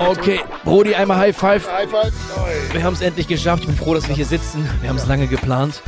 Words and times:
Okay, 0.00 0.40
Brody, 0.64 0.94
einmal 0.94 1.18
High 1.18 1.36
Five. 1.36 1.68
High 1.70 1.88
five. 1.90 2.12
Wir 2.72 2.82
haben 2.82 2.94
es 2.94 3.00
endlich 3.00 3.26
geschafft. 3.28 3.62
Ich 3.62 3.68
bin 3.68 3.76
froh, 3.76 3.94
dass 3.94 4.08
wir 4.08 4.14
hier 4.14 4.26
sitzen. 4.26 4.68
Wir 4.80 4.88
haben 4.88 4.96
es 4.96 5.06
lange 5.06 5.26
geplant. 5.26 5.82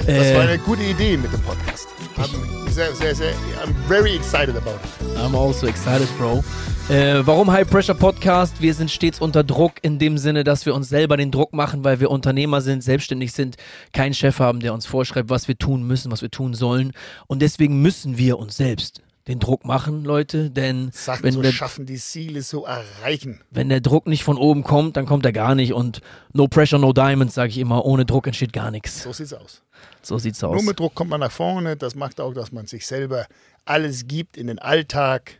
Das 0.00 0.08
war 0.08 0.14
Äh, 0.44 0.48
eine 0.48 0.58
gute 0.58 0.82
Idee 0.82 1.16
mit 1.16 1.32
dem 1.32 1.40
Podcast. 1.42 1.88
I'm 2.16 2.70
sehr, 2.70 2.94
sehr, 2.94 3.14
sehr, 3.14 3.32
I'm 3.64 3.74
very 3.88 4.14
excited 4.16 4.56
about 4.56 4.70
it. 4.76 5.18
I'm 5.18 5.34
also 5.36 5.66
excited, 5.66 6.08
Bro. 6.18 6.42
Äh, 6.88 7.20
warum 7.26 7.50
High 7.50 7.68
Pressure 7.68 7.94
Podcast? 7.94 8.62
Wir 8.62 8.72
sind 8.74 8.90
stets 8.90 9.20
unter 9.20 9.44
Druck 9.44 9.72
in 9.82 9.98
dem 9.98 10.16
Sinne, 10.18 10.42
dass 10.44 10.64
wir 10.64 10.74
uns 10.74 10.88
selber 10.88 11.16
den 11.16 11.30
Druck 11.30 11.52
machen, 11.52 11.84
weil 11.84 12.00
wir 12.00 12.10
Unternehmer 12.10 12.60
sind, 12.60 12.82
selbstständig 12.82 13.32
sind, 13.32 13.56
keinen 13.92 14.14
Chef 14.14 14.38
haben, 14.38 14.60
der 14.60 14.72
uns 14.72 14.86
vorschreibt, 14.86 15.28
was 15.28 15.48
wir 15.48 15.58
tun 15.58 15.82
müssen, 15.82 16.10
was 16.10 16.22
wir 16.22 16.30
tun 16.30 16.54
sollen. 16.54 16.92
Und 17.26 17.42
deswegen 17.42 17.82
müssen 17.82 18.16
wir 18.16 18.38
uns 18.38 18.56
selbst 18.56 19.02
den 19.28 19.38
Druck 19.38 19.64
machen, 19.66 20.04
Leute, 20.04 20.50
denn 20.50 20.90
Sachen 20.92 21.22
wenn 21.22 21.34
so 21.34 21.42
der, 21.42 21.52
schaffen, 21.52 21.84
die 21.84 21.98
Ziele 21.98 22.42
so 22.42 22.64
erreichen. 22.64 23.40
wenn 23.50 23.68
der 23.68 23.80
Druck 23.80 24.06
nicht 24.06 24.24
von 24.24 24.38
oben 24.38 24.64
kommt, 24.64 24.96
dann 24.96 25.06
kommt 25.06 25.26
er 25.26 25.32
gar 25.32 25.54
nicht. 25.54 25.74
Und 25.74 26.00
no 26.32 26.48
pressure, 26.48 26.78
no 26.78 26.92
diamonds, 26.92 27.34
sage 27.34 27.50
ich 27.50 27.58
immer. 27.58 27.84
Ohne 27.84 28.06
Druck 28.06 28.26
entsteht 28.26 28.52
gar 28.52 28.70
nichts. 28.70 29.02
So 29.02 29.12
sieht's 29.12 29.34
aus. 29.34 29.62
So 30.02 30.18
sieht's 30.18 30.42
aus. 30.42 30.54
Nur 30.54 30.64
mit 30.64 30.80
Druck 30.80 30.94
kommt 30.94 31.10
man 31.10 31.20
nach 31.20 31.30
vorne. 31.30 31.76
Das 31.76 31.94
macht 31.94 32.20
auch, 32.20 32.32
dass 32.32 32.52
man 32.52 32.66
sich 32.66 32.86
selber 32.86 33.26
alles 33.66 34.08
gibt 34.08 34.36
in 34.36 34.46
den 34.46 34.58
Alltag. 34.58 35.38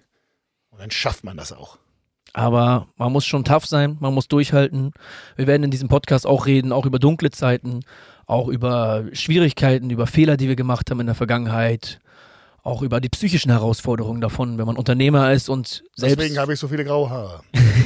Und 0.70 0.80
dann 0.80 0.90
schafft 0.90 1.24
man 1.24 1.36
das 1.36 1.52
auch. 1.52 1.78
Aber 2.34 2.86
man 2.96 3.10
muss 3.10 3.24
schon 3.24 3.44
tough 3.44 3.66
sein, 3.66 3.96
man 4.00 4.12
muss 4.12 4.28
durchhalten. 4.28 4.92
Wir 5.36 5.46
werden 5.46 5.64
in 5.64 5.70
diesem 5.70 5.88
Podcast 5.88 6.26
auch 6.26 6.46
reden, 6.46 6.72
auch 6.72 6.84
über 6.84 6.98
dunkle 6.98 7.30
Zeiten, 7.30 7.80
auch 8.26 8.48
über 8.48 9.06
Schwierigkeiten, 9.12 9.88
über 9.88 10.06
Fehler, 10.06 10.36
die 10.36 10.46
wir 10.46 10.56
gemacht 10.56 10.90
haben 10.90 11.00
in 11.00 11.06
der 11.06 11.14
Vergangenheit, 11.14 12.00
auch 12.62 12.82
über 12.82 13.00
die 13.00 13.08
psychischen 13.08 13.50
Herausforderungen 13.50 14.20
davon, 14.20 14.58
wenn 14.58 14.66
man 14.66 14.76
Unternehmer 14.76 15.32
ist 15.32 15.48
und 15.48 15.84
selbst. 15.94 16.18
Deswegen 16.18 16.38
habe 16.38 16.52
ich 16.54 16.60
so 16.60 16.68
viele 16.68 16.84
graue 16.84 17.08
Haare. 17.08 17.42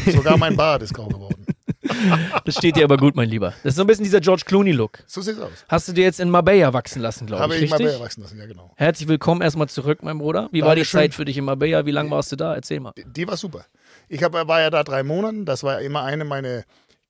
Sogar 0.07 0.37
mein 0.37 0.57
Bart 0.57 0.83
ist 0.83 0.95
grau 0.95 1.07
geworden. 1.09 1.47
Das 2.45 2.57
steht 2.57 2.77
dir 2.77 2.85
aber 2.85 2.97
gut, 2.97 3.17
mein 3.17 3.29
Lieber. 3.29 3.51
Das 3.63 3.73
ist 3.73 3.77
so 3.77 3.83
ein 3.83 3.87
bisschen 3.87 4.05
dieser 4.05 4.21
George 4.21 4.43
Clooney-Look. 4.47 5.01
So 5.07 5.21
sieht's 5.21 5.39
aus. 5.39 5.51
Hast 5.69 5.89
du 5.89 5.93
dir 5.93 6.05
jetzt 6.05 6.21
in 6.21 6.31
Marbella 6.31 6.73
wachsen 6.73 7.03
lassen, 7.03 7.27
glaube 7.27 7.43
Habe 7.43 7.57
ich, 7.57 7.63
ich 7.63 7.71
mal 7.71 7.77
richtig? 7.77 7.95
mehr 7.97 8.05
wachsen 8.05 8.23
lassen, 8.23 8.39
ja 8.39 8.47
genau. 8.47 8.73
Herzlich 8.77 9.09
willkommen 9.09 9.43
erstmal 9.43 9.69
zurück, 9.69 10.03
mein 10.03 10.19
Bruder. 10.19 10.49
Wie 10.53 10.63
war 10.63 10.75
die 10.75 10.81
Dankeschön. 10.81 11.01
Zeit 11.01 11.15
für 11.15 11.25
dich 11.25 11.37
in 11.37 11.45
Marbella? 11.45 11.87
Wie 11.87 11.91
lange 11.91 12.11
warst 12.11 12.33
du 12.33 12.37
da? 12.37 12.55
Erzähl 12.55 12.81
mal. 12.81 12.93
Die, 12.97 13.05
die 13.05 13.27
war 13.29 13.37
super. 13.37 13.67
Ich 14.09 14.23
hab, 14.23 14.33
war 14.33 14.61
ja 14.61 14.71
da 14.71 14.85
drei 14.85 15.03
Monate. 15.03 15.45
Das 15.45 15.63
war 15.63 15.81
immer 15.81 16.03
eine 16.03 16.25
meiner 16.25 16.63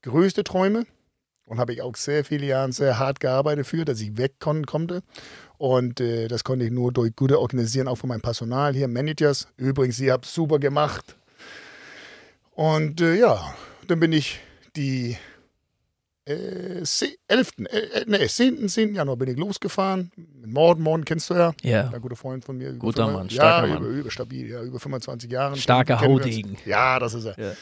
größten 0.02 0.44
Träume. 0.44 0.84
Und 1.44 1.58
habe 1.58 1.72
ich 1.72 1.82
auch 1.82 1.96
sehr 1.96 2.24
viele 2.24 2.46
Jahre 2.46 2.72
sehr 2.72 2.98
hart 2.98 3.20
gearbeitet 3.20 3.66
für, 3.66 3.84
dass 3.84 4.00
ich 4.00 4.16
weg 4.16 4.34
kon 4.40 4.64
konnte. 4.64 5.02
Und 5.62 6.00
äh, 6.00 6.26
das 6.26 6.42
konnte 6.42 6.64
ich 6.64 6.72
nur 6.72 6.90
durch 6.92 7.14
gute 7.14 7.38
Organisieren, 7.38 7.86
auch 7.86 7.94
von 7.94 8.08
meinem 8.08 8.20
Personal 8.20 8.74
hier, 8.74 8.88
Managers. 8.88 9.46
Übrigens, 9.56 10.00
ihr 10.00 10.12
habt 10.12 10.24
super 10.26 10.58
gemacht. 10.58 11.14
Und 12.50 13.00
äh, 13.00 13.14
ja, 13.14 13.54
dann 13.86 14.00
bin 14.00 14.10
ich 14.10 14.40
die 14.74 15.16
äh, 16.24 16.82
ze- 16.82 17.16
11., 17.28 17.50
äh, 17.70 17.76
äh, 17.78 18.04
nee, 18.08 18.26
10. 18.26 18.68
10. 18.68 18.96
Januar 18.96 19.16
bin 19.16 19.28
ich 19.28 19.36
losgefahren. 19.38 20.10
Mit 20.16 20.50
Morden, 20.52 20.82
Morden 20.82 21.04
kennst 21.04 21.30
du 21.30 21.34
ja. 21.34 21.52
Ja. 21.62 21.90
Ein 21.94 22.00
guter 22.00 22.16
Freund 22.16 22.44
von 22.44 22.58
mir. 22.58 22.72
Guter 22.72 23.08
Mann, 23.12 23.30
starker 23.30 23.68
ja, 23.68 23.74
Mann. 23.74 23.84
Über, 23.84 23.92
über 24.00 24.10
stabil, 24.10 24.50
ja, 24.50 24.62
über 24.64 24.80
25 24.80 25.30
Jahre. 25.30 25.56
Starker. 25.56 26.00
Haudegen. 26.00 26.56
Ja, 26.66 26.98
das 26.98 27.14
ist 27.14 27.26
er. 27.26 27.38
Ja. 27.38 27.52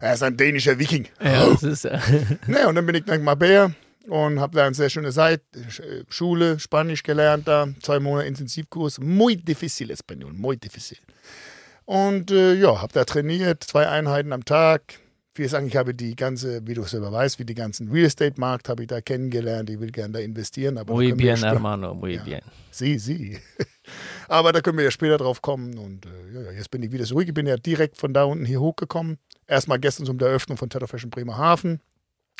Er 0.00 0.14
ist 0.14 0.22
ein 0.22 0.34
dänischer 0.38 0.78
Viking. 0.78 1.08
Ja, 1.22 1.46
das 1.50 1.62
ist 1.62 1.84
ja. 1.84 2.00
Ne, 2.46 2.66
und 2.68 2.74
dann 2.74 2.86
bin 2.86 2.94
ich 2.94 3.04
nach 3.04 3.18
Marbella 3.18 3.70
und 4.08 4.40
habe 4.40 4.56
da 4.56 4.66
eine 4.66 4.74
sehr 4.74 4.90
schöne 4.90 5.10
Zeit, 5.12 5.42
äh, 5.54 6.04
Schule, 6.08 6.58
Spanisch 6.58 7.02
gelernt 7.02 7.48
da, 7.48 7.68
zwei 7.82 8.00
Monate 8.00 8.26
Intensivkurs. 8.28 9.00
Muy 9.00 9.36
difícil 9.36 9.90
Español, 9.90 10.32
muy 10.32 10.56
difícil. 10.56 10.98
Und 11.86 12.30
äh, 12.30 12.54
ja, 12.54 12.80
habe 12.80 12.92
da 12.92 13.04
trainiert, 13.04 13.64
zwei 13.64 13.88
Einheiten 13.88 14.32
am 14.32 14.44
Tag. 14.44 15.00
Wie 15.36 15.48
sagen, 15.48 15.66
ich 15.66 15.76
habe 15.76 15.94
die 15.94 16.14
ganze, 16.14 16.64
wie 16.64 16.74
du 16.74 16.84
selber 16.84 17.10
weißt, 17.10 17.40
wie 17.40 17.44
die 17.44 17.56
ganzen 17.56 17.90
Real 17.90 18.06
Estate 18.06 18.38
Markt 18.40 18.68
habe 18.68 18.82
ich 18.84 18.88
da 18.88 19.00
kennengelernt. 19.00 19.68
Ich 19.68 19.80
will 19.80 19.90
gerne 19.90 20.12
da 20.14 20.18
investieren. 20.20 20.78
Aber 20.78 20.94
Muy 20.94 21.12
bien, 21.12 21.36
hermano, 21.38 21.92
muy 21.92 22.14
Ja. 22.14 22.22
bien. 22.22 22.40
Sie, 22.70 22.98
sie. 22.98 23.38
Aber 24.28 24.52
da 24.52 24.60
können 24.60 24.78
wir 24.78 24.84
ja 24.84 24.92
später 24.92 25.16
drauf 25.18 25.42
kommen. 25.42 25.76
Und 25.76 26.06
äh, 26.06 26.10
ja, 26.44 26.52
jetzt 26.52 26.70
bin 26.70 26.82
ich 26.84 26.92
wieder 26.92 27.04
zurück. 27.04 27.26
Ich 27.26 27.34
bin 27.34 27.46
ja 27.48 27.56
direkt 27.56 27.96
von 27.98 28.14
da 28.14 28.24
unten 28.24 28.44
hier 28.44 28.60
hochgekommen. 28.60 29.18
Erstmal 29.48 29.80
gestern 29.80 30.06
zum 30.06 30.18
der 30.18 30.28
Eröffnung 30.28 30.56
von 30.56 30.70
Tether 30.70 30.86
Fashion 30.86 31.10
Bremerhaven. 31.10 31.80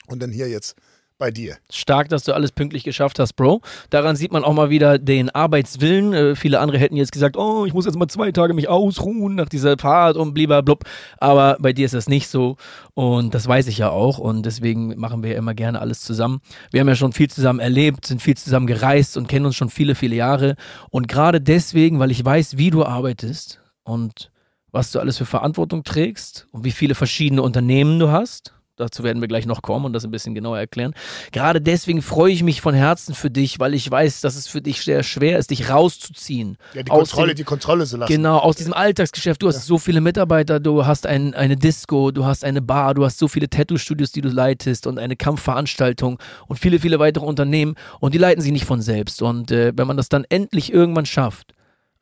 Und 0.07 0.23
dann 0.23 0.31
hier 0.31 0.49
jetzt 0.49 0.77
bei 1.19 1.31
dir. 1.31 1.57
Stark, 1.71 2.09
dass 2.09 2.25
du 2.25 2.33
alles 2.33 2.53
pünktlich 2.53 2.85
geschafft 2.85 3.19
hast, 3.19 3.35
Bro. 3.35 3.61
Daran 3.91 4.17
sieht 4.17 4.33
man 4.33 4.45
auch 4.45 4.53
mal 4.53 4.71
wieder 4.71 4.99
den 4.99 5.31
Arbeitswillen. 5.31 6.13
Äh, 6.13 6.37
viele 6.37 6.61
andere 6.61 6.79
hätten 6.79 6.97
jetzt 6.97 7.13
gesagt, 7.13 7.37
oh, 7.37 7.65
ich 7.67 7.73
muss 7.73 7.87
jetzt 7.87 7.97
mal 7.97 8.09
zwei 8.09 8.33
Tage 8.33 8.55
mich 8.55 8.69
ausruhen 8.69 9.35
nach 9.35 9.49
dieser 9.49 9.79
Fahrt 9.79 10.17
und 10.17 10.35
blub. 10.35 10.85
Aber 11.19 11.57
bei 11.61 11.73
dir 11.73 11.87
ist 11.87 11.95
das 11.95 12.09
nicht 12.09 12.29
so. 12.29 12.57
Und 12.95 13.35
das 13.35 13.47
weiß 13.47 13.69
ich 13.69 13.79
ja 13.79 13.91
auch. 13.91 14.19
Und 14.19 14.45
deswegen 14.45 14.99
machen 14.99 15.23
wir 15.23 15.33
ja 15.33 15.39
immer 15.39 15.55
gerne 15.55 15.81
alles 15.81 16.01
zusammen. 16.01 16.41
Wir 16.71 16.81
haben 16.81 16.89
ja 16.89 16.97
schon 16.97 17.13
viel 17.13 17.31
zusammen 17.31 17.61
erlebt, 17.61 18.07
sind 18.07 18.21
viel 18.21 18.37
zusammen 18.37 18.67
gereist 18.67 19.17
und 19.17 19.29
kennen 19.29 19.47
uns 19.47 19.57
schon 19.57 19.71
viele, 19.71 19.95
viele 19.95 20.17
Jahre. 20.17 20.57
Und 20.91 21.09
gerade 21.09 21.41
deswegen, 21.41 22.01
weil 22.01 22.11
ich 22.11 22.25
weiß, 22.25 22.59
wie 22.59 22.71
du 22.71 22.85
arbeitest 22.85 23.61
und 23.85 24.31
was 24.73 24.91
du 24.91 24.99
alles 24.99 25.17
für 25.17 25.27
Verantwortung 25.27 25.85
trägst 25.85 26.49
und 26.51 26.65
wie 26.65 26.73
viele 26.73 26.97
verschiedene 26.97 27.43
Unternehmen 27.43 28.01
du 28.01 28.11
hast. 28.11 28.53
Dazu 28.77 29.05
werden 29.05 29.21
wir 29.21 29.29
gleich 29.29 29.47
noch 29.47 29.63
kommen 29.63 29.85
und 29.85 29.93
das 29.93 30.05
ein 30.05 30.11
bisschen 30.11 30.35
genauer 30.35 30.59
erklären. 30.59 30.95
Gerade 31.31 31.61
deswegen 31.61 32.03
freue 32.03 32.33
ich 32.33 32.43
mich 32.43 32.61
von 32.61 32.75
Herzen 32.75 33.15
für 33.15 33.31
dich, 33.31 33.61
weil 33.61 33.73
ich 33.73 33.89
weiß, 33.89 34.21
dass 34.21 34.35
es 34.35 34.49
für 34.49 34.61
dich 34.61 34.83
sehr 34.83 35.05
schwer 35.05 35.39
ist, 35.39 35.51
dich 35.51 35.71
rauszuziehen. 35.71 36.57
Ja, 36.75 36.83
die 36.83 36.91
Kontrolle, 36.91 37.29
dem- 37.29 37.37
die 37.37 37.45
Kontrolle 37.45 37.87
zu 37.87 37.97
lassen. 37.97 38.13
Genau, 38.13 38.39
aus 38.39 38.57
diesem 38.57 38.73
Alltagsgeschäft. 38.73 39.41
Du 39.43 39.47
hast 39.49 39.65
so 39.65 39.79
viele 39.79 40.01
Mitarbeiter, 40.01 40.59
du 40.59 40.85
hast 40.87 41.07
ein, 41.07 41.35
eine 41.35 41.55
Disco, 41.57 42.11
du 42.11 42.25
hast 42.25 42.45
eine 42.45 42.63
Bar, 42.63 42.95
du 42.95 43.05
hast 43.05 43.19
so 43.19 43.29
viele 43.29 43.49
Tattoo-Studios, 43.49 44.11
die 44.11 44.23
du 44.23 44.29
leitest 44.29 44.89
und 44.89 44.99
eine 44.99 45.15
Kampfveranstaltung 45.15 46.19
und 46.49 46.57
viele, 46.59 46.81
viele 46.81 46.99
weitere 46.99 47.25
Unternehmen 47.25 47.77
und 48.01 48.13
die 48.13 48.19
leiten 48.19 48.43
sich 48.43 48.51
nicht 48.53 48.65
von 48.65 48.83
selbst. 48.83 49.23
Und 49.23 49.53
äh, 49.53 49.73
wenn 49.77 49.87
man 49.87 49.97
das 49.97 50.09
dann 50.09 50.25
endlich 50.29 50.73
irgendwann 50.73 51.07
schafft, 51.07 51.54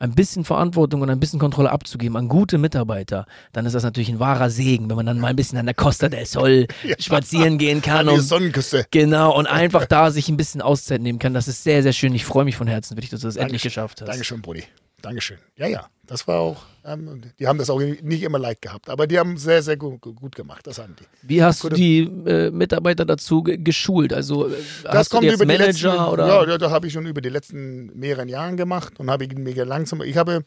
ein 0.02 0.14
bisschen 0.14 0.44
Verantwortung 0.44 1.00
und 1.00 1.10
ein 1.10 1.20
bisschen 1.20 1.38
Kontrolle 1.38 1.70
abzugeben 1.70 2.16
an 2.16 2.28
gute 2.28 2.58
Mitarbeiter, 2.58 3.24
dann 3.52 3.66
ist 3.66 3.74
das 3.74 3.84
natürlich 3.84 4.08
ein 4.08 4.18
wahrer 4.18 4.50
Segen, 4.50 4.88
wenn 4.90 4.96
man 4.96 5.06
dann 5.06 5.20
mal 5.20 5.28
ein 5.28 5.36
bisschen 5.36 5.58
an 5.58 5.66
der 5.66 5.74
Costa 5.74 6.08
del 6.08 6.26
Sol 6.26 6.66
spazieren 6.98 7.56
gehen 7.56 7.82
kann. 7.82 8.08
Und 8.08 8.20
Sonnenküste. 8.20 8.84
Genau, 8.90 9.36
und 9.36 9.46
einfach 9.48 9.86
da 9.86 10.10
sich 10.10 10.28
ein 10.28 10.36
bisschen 10.36 10.60
Auszeit 10.60 11.00
nehmen 11.00 11.20
kann. 11.20 11.34
Das 11.34 11.46
ist 11.46 11.62
sehr, 11.62 11.82
sehr 11.82 11.92
schön. 11.92 12.14
Ich 12.14 12.24
freue 12.24 12.44
mich 12.44 12.56
von 12.56 12.66
Herzen, 12.66 12.96
wirklich, 12.96 13.10
dass 13.10 13.20
du 13.20 13.28
das 13.28 13.36
endlich 13.36 13.62
Dankeschön. 13.62 13.68
geschafft 13.70 14.00
hast. 14.00 14.08
Dankeschön, 14.08 14.42
Brudi. 14.42 14.64
Dankeschön. 15.02 15.38
Ja, 15.56 15.66
ja. 15.66 15.88
Das 16.06 16.26
war 16.28 16.40
auch, 16.40 16.62
ähm, 16.84 17.22
die 17.38 17.46
haben 17.46 17.58
das 17.58 17.70
auch 17.70 17.78
nicht 17.80 18.22
immer 18.22 18.38
leicht 18.38 18.62
gehabt, 18.62 18.90
aber 18.90 19.06
die 19.06 19.18
haben 19.18 19.36
sehr, 19.36 19.62
sehr 19.62 19.76
gut, 19.76 20.00
gut 20.00 20.34
gemacht. 20.34 20.66
Das 20.66 20.78
haben 20.78 20.94
die. 20.98 21.04
Wie 21.22 21.42
hast 21.42 21.62
Gute- 21.62 21.74
du 21.74 21.76
die 21.80 22.00
äh, 22.26 22.50
Mitarbeiter 22.50 23.04
dazu 23.04 23.42
ge 23.42 23.56
geschult? 23.56 24.12
Also 24.12 24.48
äh, 24.48 24.52
hast 24.88 25.12
du 25.12 25.20
die 25.20 25.26
jetzt 25.26 25.40
die 25.40 25.46
Manager 25.46 25.92
letzten, 25.92 26.08
oder? 26.12 26.26
Ja, 26.26 26.46
ja, 26.48 26.58
da 26.58 26.70
habe 26.70 26.86
ich 26.86 26.92
schon 26.92 27.06
über 27.06 27.20
die 27.20 27.28
letzten 27.28 27.86
mehreren 27.98 28.28
Jahren 28.28 28.56
gemacht 28.56 28.98
und 29.00 29.10
habe 29.10 29.24
ich 29.24 29.34
mega 29.34 29.64
langsam. 29.64 30.02
Ich 30.02 30.16
habe 30.16 30.44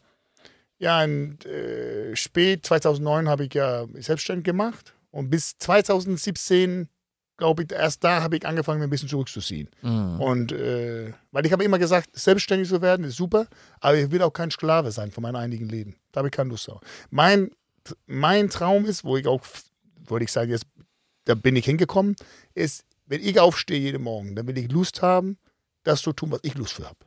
ja 0.78 1.02
in, 1.02 1.38
äh, 1.40 2.14
spät 2.14 2.66
2009 2.66 3.28
habe 3.28 3.44
ich 3.46 3.54
ja 3.54 3.86
selbstständig 3.94 4.44
gemacht 4.44 4.94
und 5.10 5.30
bis 5.30 5.56
2017 5.58 6.88
glaube 7.36 7.64
ich 7.64 7.72
erst 7.72 8.02
da 8.04 8.22
habe 8.22 8.36
ich 8.36 8.46
angefangen 8.46 8.78
mir 8.80 8.86
ein 8.86 8.90
bisschen 8.90 9.08
zurückzuziehen 9.08 9.68
Mhm. 9.82 10.20
und 10.20 10.52
äh, 10.52 11.12
weil 11.32 11.44
ich 11.46 11.52
habe 11.52 11.64
immer 11.64 11.78
gesagt 11.78 12.08
selbstständig 12.12 12.68
zu 12.68 12.80
werden 12.82 13.04
ist 13.04 13.16
super 13.16 13.46
aber 13.80 13.96
ich 13.98 14.10
will 14.10 14.22
auch 14.22 14.32
kein 14.32 14.50
Sklave 14.50 14.90
sein 14.92 15.10
von 15.10 15.22
meinem 15.22 15.36
einigen 15.36 15.68
Leben 15.68 15.96
da 16.12 16.18
habe 16.20 16.28
ich 16.28 16.32
keine 16.32 16.50
Lust 16.50 16.68
drauf 16.68 16.80
mein 17.10 17.50
mein 18.06 18.48
Traum 18.50 18.84
ist 18.84 19.04
wo 19.04 19.16
ich 19.16 19.26
auch 19.26 19.42
würde 20.08 20.24
ich 20.24 20.32
sagen 20.32 20.50
jetzt 20.50 20.66
da 21.24 21.34
bin 21.34 21.56
ich 21.56 21.64
hingekommen 21.64 22.16
ist 22.54 22.84
wenn 23.06 23.20
ich 23.22 23.38
aufstehe 23.38 23.78
jeden 23.78 24.02
Morgen 24.02 24.34
dann 24.34 24.46
will 24.46 24.56
ich 24.58 24.70
Lust 24.72 25.02
haben 25.02 25.38
das 25.84 26.02
zu 26.02 26.12
tun 26.12 26.30
was 26.32 26.40
ich 26.42 26.54
Lust 26.56 26.72
für 26.72 26.86
habe 26.86 26.98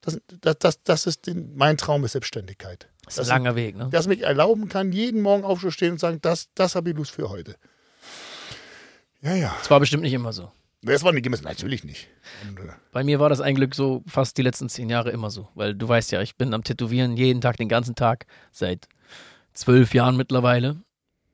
das, 0.00 0.20
das, 0.40 0.58
das, 0.60 0.82
das 0.84 1.06
ist 1.06 1.26
den, 1.26 1.56
mein 1.56 1.76
Traum 1.76 2.04
ist 2.04 2.12
Selbstständigkeit 2.12 2.88
Das 3.04 3.18
ist 3.18 3.30
ein 3.30 3.42
langer 3.42 3.56
Weg, 3.56 3.76
ne? 3.76 3.88
dass 3.90 4.06
mich 4.06 4.22
erlauben 4.22 4.68
kann, 4.68 4.92
jeden 4.92 5.22
Morgen 5.22 5.42
aufzustehen 5.44 5.92
und 5.92 5.98
sagen, 5.98 6.20
das, 6.22 6.48
das 6.54 6.76
habe 6.76 6.90
ich 6.90 6.96
Lust 6.96 7.10
für 7.10 7.28
heute. 7.30 7.56
Ja, 9.22 9.34
ja. 9.34 9.54
Das 9.58 9.70
war 9.70 9.80
bestimmt 9.80 10.02
nicht 10.02 10.12
immer 10.12 10.32
so. 10.32 10.50
Das 10.82 11.02
war 11.02 11.12
nicht 11.12 11.24
gemessen, 11.24 11.44
natürlich 11.44 11.82
nicht. 11.82 12.08
Und, 12.48 12.60
äh, 12.60 12.72
Bei 12.92 13.02
mir 13.02 13.18
war 13.18 13.28
das 13.28 13.40
ein 13.40 13.56
Glück 13.56 13.74
so 13.74 14.04
fast 14.06 14.38
die 14.38 14.42
letzten 14.42 14.68
zehn 14.68 14.88
Jahre 14.88 15.10
immer 15.10 15.30
so. 15.30 15.48
Weil 15.54 15.74
du 15.74 15.88
weißt 15.88 16.12
ja, 16.12 16.22
ich 16.22 16.36
bin 16.36 16.54
am 16.54 16.62
Tätowieren 16.62 17.16
jeden 17.16 17.40
Tag, 17.40 17.56
den 17.56 17.68
ganzen 17.68 17.96
Tag, 17.96 18.26
seit 18.52 18.86
zwölf 19.54 19.92
Jahren 19.92 20.16
mittlerweile. 20.16 20.80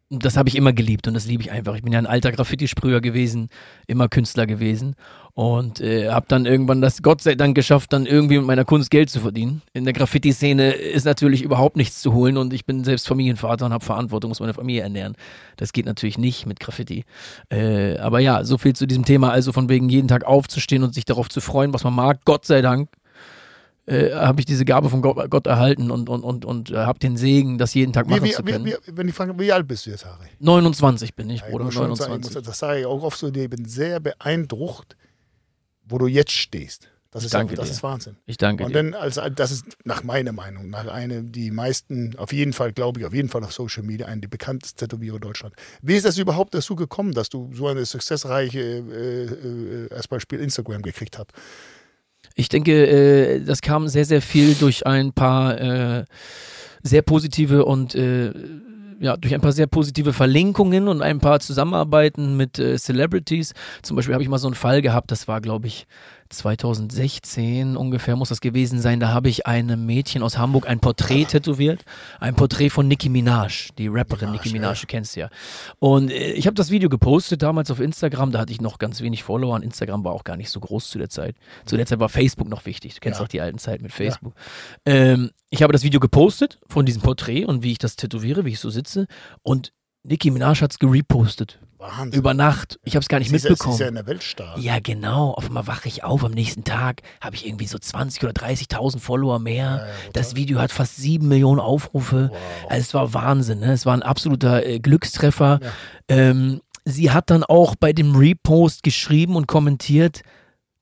Und 0.08 0.24
das 0.24 0.36
habe 0.36 0.48
ich 0.48 0.54
immer 0.56 0.72
geliebt 0.72 1.08
und 1.08 1.14
das 1.14 1.26
liebe 1.26 1.42
ich 1.42 1.50
einfach. 1.50 1.74
Ich 1.74 1.82
bin 1.82 1.92
ja 1.92 1.98
ein 1.98 2.06
alter 2.06 2.32
Graffiti-Sprüher 2.32 3.00
gewesen, 3.00 3.48
immer 3.86 4.08
Künstler 4.08 4.46
gewesen 4.46 4.96
und 5.34 5.80
äh, 5.80 6.10
habe 6.10 6.26
dann 6.28 6.46
irgendwann 6.46 6.80
das 6.80 7.02
Gott 7.02 7.20
sei 7.20 7.34
Dank 7.34 7.56
geschafft, 7.56 7.92
dann 7.92 8.06
irgendwie 8.06 8.38
mit 8.38 8.46
meiner 8.46 8.64
Kunst 8.64 8.90
Geld 8.90 9.10
zu 9.10 9.18
verdienen. 9.20 9.62
In 9.72 9.84
der 9.84 9.92
Graffiti-Szene 9.92 10.72
ist 10.72 11.04
natürlich 11.04 11.42
überhaupt 11.42 11.76
nichts 11.76 12.00
zu 12.00 12.12
holen 12.12 12.36
und 12.36 12.52
ich 12.52 12.64
bin 12.64 12.84
selbst 12.84 13.08
Familienvater 13.08 13.66
und 13.66 13.72
habe 13.72 13.84
Verantwortung, 13.84 14.28
muss 14.28 14.38
meine 14.38 14.54
Familie 14.54 14.82
ernähren. 14.82 15.16
Das 15.56 15.72
geht 15.72 15.86
natürlich 15.86 16.18
nicht 16.18 16.46
mit 16.46 16.60
Graffiti. 16.60 17.04
Äh, 17.50 17.98
aber 17.98 18.20
ja, 18.20 18.44
so 18.44 18.58
viel 18.58 18.76
zu 18.76 18.86
diesem 18.86 19.04
Thema. 19.04 19.32
Also 19.32 19.52
von 19.52 19.68
wegen 19.68 19.88
jeden 19.88 20.06
Tag 20.06 20.24
aufzustehen 20.24 20.84
und 20.84 20.94
sich 20.94 21.04
darauf 21.04 21.28
zu 21.28 21.40
freuen, 21.40 21.74
was 21.74 21.82
man 21.82 21.94
mag. 21.94 22.20
Gott 22.24 22.46
sei 22.46 22.62
Dank 22.62 22.88
äh, 23.86 24.12
habe 24.14 24.40
ich 24.40 24.46
diese 24.46 24.64
Gabe 24.64 24.88
von 24.88 25.02
Gott, 25.02 25.30
Gott 25.30 25.48
erhalten 25.48 25.90
und, 25.90 26.08
und, 26.08 26.22
und, 26.22 26.44
und 26.44 26.70
äh, 26.70 26.76
habe 26.76 27.00
den 27.00 27.16
Segen, 27.16 27.58
das 27.58 27.74
jeden 27.74 27.92
Tag 27.92 28.08
machen 28.08 28.22
wie, 28.22 28.28
wie, 28.28 28.32
zu 28.32 28.44
können. 28.44 28.64
Wie, 28.64 28.76
wenn 28.86 29.08
ich 29.08 29.14
frage, 29.14 29.36
wie 29.36 29.50
alt 29.50 29.66
bist 29.66 29.86
du 29.86 29.90
jetzt, 29.90 30.06
Harry? 30.06 30.28
29 30.38 31.14
bin 31.14 31.28
ich, 31.28 31.40
Ja, 31.40 31.46
ich 31.46 31.52
Bruder, 31.52 31.72
sagen, 31.72 31.88
29. 31.88 32.30
ich 32.30 32.34
muss, 32.36 32.44
das 32.44 32.58
sage 32.58 32.80
ich 32.80 32.86
auch 32.86 33.02
oft 33.02 33.18
so, 33.18 33.28
ich 33.28 33.50
bin 33.50 33.64
sehr 33.64 33.98
beeindruckt, 33.98 34.96
wo 35.86 35.98
du 35.98 36.06
jetzt 36.06 36.32
stehst. 36.32 36.88
Das 37.10 37.22
ist, 37.22 37.32
Danke 37.32 37.54
das 37.54 37.66
dir. 37.66 37.74
ist 37.74 37.82
Wahnsinn. 37.84 38.16
ich 38.26 38.38
danke 38.38 38.64
Und 38.64 38.70
dir. 38.70 38.82
dann, 38.82 38.94
also 38.94 39.20
das 39.28 39.52
ist 39.52 39.66
nach 39.84 40.02
meiner 40.02 40.32
Meinung, 40.32 40.68
nach 40.68 40.88
einer, 40.88 41.22
die 41.22 41.52
meisten, 41.52 42.16
auf 42.18 42.32
jeden 42.32 42.52
Fall, 42.52 42.72
glaube 42.72 42.98
ich, 42.98 43.06
auf 43.06 43.14
jeden 43.14 43.28
Fall 43.28 43.44
auf 43.44 43.52
Social 43.52 43.84
Media, 43.84 44.06
eine 44.06 44.22
der 44.22 44.28
bekanntesten 44.28 44.78
Tätowierer 44.80 45.20
Deutschland. 45.20 45.54
Wie 45.80 45.94
ist 45.94 46.04
das 46.04 46.18
überhaupt 46.18 46.54
dazu 46.54 46.74
gekommen, 46.74 47.12
dass 47.12 47.28
du 47.28 47.52
so 47.54 47.68
eine 47.68 47.86
successreiche, 47.86 48.58
äh, 48.58 49.24
äh, 49.26 49.94
als 49.94 50.08
Beispiel 50.08 50.40
Instagram 50.40 50.82
gekriegt 50.82 51.16
hast? 51.16 51.28
Ich 52.34 52.48
denke, 52.48 52.84
äh, 52.84 53.44
das 53.44 53.60
kam 53.60 53.86
sehr, 53.86 54.06
sehr 54.06 54.20
viel 54.20 54.56
durch 54.56 54.84
ein 54.84 55.12
paar 55.12 55.60
äh, 55.60 56.04
sehr 56.82 57.02
positive 57.02 57.64
und 57.64 57.94
äh, 57.94 58.32
ja, 59.00 59.16
durch 59.16 59.34
ein 59.34 59.40
paar 59.40 59.52
sehr 59.52 59.66
positive 59.66 60.12
Verlinkungen 60.12 60.88
und 60.88 61.02
ein 61.02 61.18
paar 61.18 61.40
Zusammenarbeiten 61.40 62.36
mit 62.36 62.58
äh, 62.58 62.76
Celebrities. 62.76 63.52
Zum 63.82 63.96
Beispiel 63.96 64.14
habe 64.14 64.22
ich 64.22 64.28
mal 64.28 64.38
so 64.38 64.48
einen 64.48 64.54
Fall 64.54 64.82
gehabt, 64.82 65.10
das 65.10 65.28
war, 65.28 65.40
glaube 65.40 65.66
ich, 65.66 65.86
2016 66.34 67.76
ungefähr 67.76 68.16
muss 68.16 68.28
das 68.28 68.40
gewesen 68.40 68.80
sein. 68.80 69.00
Da 69.00 69.08
habe 69.08 69.28
ich 69.28 69.46
einem 69.46 69.86
Mädchen 69.86 70.22
aus 70.22 70.38
Hamburg 70.38 70.68
ein 70.68 70.80
Porträt 70.80 71.24
tätowiert. 71.26 71.84
Ein 72.20 72.34
Porträt 72.34 72.70
von 72.70 72.88
Nicki 72.88 73.08
Minaj, 73.08 73.70
die 73.78 73.88
Rapperin 73.88 74.30
Minaj, 74.30 74.44
Nicki 74.44 74.52
Minaj, 74.52 74.74
ja. 74.74 74.80
du 74.80 74.86
kennst 74.86 75.16
ja. 75.16 75.28
Und 75.78 76.10
äh, 76.10 76.32
ich 76.32 76.46
habe 76.46 76.54
das 76.54 76.70
Video 76.70 76.88
gepostet 76.88 77.42
damals 77.42 77.70
auf 77.70 77.80
Instagram. 77.80 78.32
Da 78.32 78.40
hatte 78.40 78.52
ich 78.52 78.60
noch 78.60 78.78
ganz 78.78 79.00
wenig 79.00 79.22
Follower. 79.22 79.54
Und 79.54 79.62
Instagram 79.62 80.04
war 80.04 80.12
auch 80.12 80.24
gar 80.24 80.36
nicht 80.36 80.50
so 80.50 80.60
groß 80.60 80.90
zu 80.90 80.98
der 80.98 81.08
Zeit. 81.08 81.36
Zu 81.64 81.76
der 81.76 81.86
Zeit 81.86 81.98
war 82.00 82.08
Facebook 82.08 82.48
noch 82.48 82.66
wichtig. 82.66 82.94
Du 82.94 83.00
kennst 83.00 83.20
Ja. 83.20 83.24
auch 83.24 83.28
die 83.28 83.40
alten 83.40 83.58
Zeit 83.58 83.82
mit 83.82 83.92
Facebook. 83.92 84.34
Ähm, 84.86 85.30
ich 85.50 85.62
habe 85.62 85.72
das 85.72 85.82
Video 85.82 86.00
gepostet 86.00 86.58
von 86.68 86.84
diesem 86.86 87.02
Porträt 87.02 87.44
und 87.44 87.62
wie 87.62 87.72
ich 87.72 87.78
das 87.78 87.96
tätowiere, 87.96 88.44
wie 88.44 88.50
ich 88.50 88.60
so 88.60 88.70
sitze. 88.70 89.06
Und 89.42 89.72
Nicki 90.02 90.30
Minaj 90.30 90.60
hat 90.60 90.72
es 90.72 90.78
gerepostet. 90.78 91.58
Wahnsinn. 91.84 92.18
Über 92.18 92.34
Nacht. 92.34 92.78
Ich 92.84 92.94
habe 92.96 93.02
es 93.02 93.08
gar 93.08 93.18
nicht 93.18 93.28
sie 93.28 93.36
ist, 93.36 93.44
ja- 93.44 93.50
mitbekommen. 93.50 93.76
Sie 93.76 93.82
ist 93.82 93.86
ja 93.86 93.88
in 93.88 93.94
der 93.94 94.06
Weltstar. 94.06 94.58
Ja, 94.58 94.78
genau. 94.80 95.32
Auf 95.32 95.46
einmal 95.46 95.66
wache 95.66 95.86
ich 95.88 96.02
auf 96.02 96.24
am 96.24 96.32
nächsten 96.32 96.64
Tag, 96.64 97.02
habe 97.20 97.36
ich 97.36 97.46
irgendwie 97.46 97.66
so 97.66 97.78
20 97.78 98.22
oder 98.24 98.32
30.000 98.32 99.00
Follower 99.00 99.38
mehr. 99.38 99.86
Ja, 99.86 100.10
das. 100.12 100.34
Video 100.34 100.58
hat 100.58 100.72
fast 100.72 100.96
7 100.96 101.28
Millionen 101.28 101.60
Aufrufe. 101.60 102.30
Wow. 102.32 102.38
Also 102.70 102.80
es 102.80 102.94
war 102.94 103.14
Wahnsinn. 103.14 103.60
Ne? 103.60 103.72
Es 103.72 103.86
war 103.86 103.94
ein 103.94 104.02
absoluter 104.02 104.64
äh, 104.66 104.80
Glückstreffer. 104.80 105.60
Ähm, 106.08 106.60
sie 106.84 107.10
hat 107.10 107.30
dann 107.30 107.44
auch 107.44 107.76
bei 107.76 107.92
dem 107.92 108.16
Repost 108.16 108.82
geschrieben 108.82 109.36
und 109.36 109.46
kommentiert. 109.46 110.22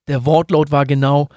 Der 0.09 0.25
Wortlaut 0.25 0.71
war 0.71 0.87
genau: 0.87 1.29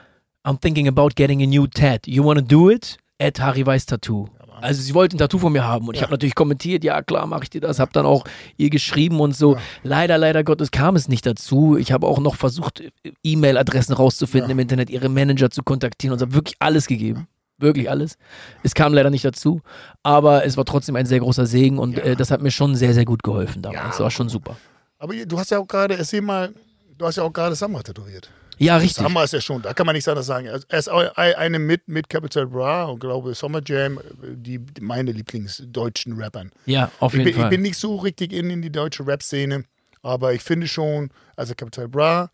I'm 0.43 0.59
thinking 0.61 0.87
about 0.87 1.09
getting 1.15 1.41
a 1.43 1.45
new 1.45 1.67
tat. 1.67 2.07
You 2.07 2.23
wanna 2.23 2.41
do 2.41 2.69
it? 2.69 2.97
At 3.21 3.39
Harry 3.39 3.65
Weiß 3.65 3.85
Tattoo. 3.85 4.27
Also 4.65 4.81
sie 4.81 4.93
wollte 4.93 5.15
ein 5.15 5.19
Tattoo 5.19 5.37
von 5.39 5.53
mir 5.53 5.63
haben 5.65 5.87
und 5.87 5.93
ich 5.95 6.01
Ja. 6.01 6.07
habe 6.07 6.13
natürlich 6.13 6.35
kommentiert, 6.35 6.83
ja 6.83 7.01
klar, 7.01 7.25
mache 7.27 7.43
ich 7.43 7.49
dir 7.49 7.61
das, 7.61 7.79
habe 7.79 7.91
dann 7.93 8.05
auch 8.05 8.25
ihr 8.57 8.69
geschrieben 8.69 9.19
und 9.19 9.35
so. 9.35 9.55
Ja. 9.55 9.61
Leider, 9.83 10.17
leider 10.17 10.43
Gottes 10.43 10.71
kam 10.71 10.95
es 10.95 11.07
nicht 11.07 11.25
dazu. 11.25 11.77
Ich 11.77 11.91
habe 11.91 12.07
auch 12.07 12.19
noch 12.19 12.35
versucht, 12.35 12.83
E-Mail-Adressen 13.23 13.93
rauszufinden 13.93 14.49
Ja. 14.49 14.53
im 14.53 14.59
Internet, 14.59 14.89
ihre 14.89 15.09
Manager 15.09 15.49
zu 15.49 15.63
kontaktieren 15.63 16.13
und 16.13 16.21
habe 16.21 16.33
wirklich 16.33 16.55
alles 16.59 16.87
gegeben. 16.87 17.27
Wirklich 17.57 17.89
alles. 17.89 18.17
Es 18.63 18.73
kam 18.73 18.93
leider 18.93 19.09
nicht 19.09 19.23
dazu, 19.23 19.61
aber 20.03 20.45
es 20.45 20.57
war 20.57 20.65
trotzdem 20.65 20.95
ein 20.97 21.05
sehr 21.05 21.19
großer 21.19 21.45
Segen 21.45 21.77
und 21.79 21.97
äh, 21.97 22.15
das 22.17 22.29
hat 22.31 22.41
mir 22.41 22.51
schon 22.51 22.75
sehr, 22.75 22.93
sehr 22.93 23.05
gut 23.05 23.23
geholfen 23.23 23.61
damals. 23.61 23.81
Ja. 23.81 23.87
Das 23.89 23.99
war 24.01 24.11
schon 24.11 24.27
super. 24.27 24.57
Aber 24.99 25.13
du 25.15 25.39
hast 25.39 25.51
ja 25.51 25.59
auch 25.59 25.67
gerade, 25.67 25.97
erzähl 25.97 26.21
mal, 26.21 26.53
du 26.97 27.05
hast 27.05 27.15
ja 27.15 27.23
auch 27.23 27.31
gerade 27.31 27.55
Samra 27.55 27.81
tätowiert. 27.81 28.29
Ja, 28.57 28.77
richtig. 28.77 29.03
Samra 29.03 29.23
ist 29.23 29.33
ja 29.33 29.41
schon, 29.41 29.61
da 29.61 29.73
kann 29.73 29.85
man 29.85 29.93
nichts 29.95 30.07
anderes 30.07 30.27
sagen. 30.27 30.47
Er 30.47 30.79
ist 30.79 30.89
eine 30.89 31.59
mit, 31.59 31.87
mit 31.87 32.09
Capital 32.09 32.47
Bra 32.47 32.85
und 32.85 32.99
glaube 32.99 33.33
Summer 33.35 33.61
Jam, 33.65 33.99
die, 34.21 34.59
meine 34.81 35.11
Lieblingsdeutschen 35.11 36.13
Rappern. 36.21 36.51
Ja, 36.65 36.91
auf 36.99 37.13
Ich 37.13 37.17
jeden 37.19 37.25
bin, 37.25 37.35
ich 37.35 37.41
Fall. 37.41 37.49
bin 37.49 37.61
nicht 37.61 37.77
so 37.77 37.95
richtig 37.97 38.33
in, 38.33 38.49
in 38.49 38.61
die 38.61 38.71
deutsche 38.71 39.05
Rap-Szene, 39.05 39.65
aber 40.01 40.33
ich 40.33 40.41
finde 40.41 40.67
schon, 40.67 41.09
also 41.35 41.53
Capital 41.55 41.87
Bra, 41.87 42.29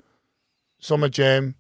Summer 0.80 1.10
Jam 1.12 1.56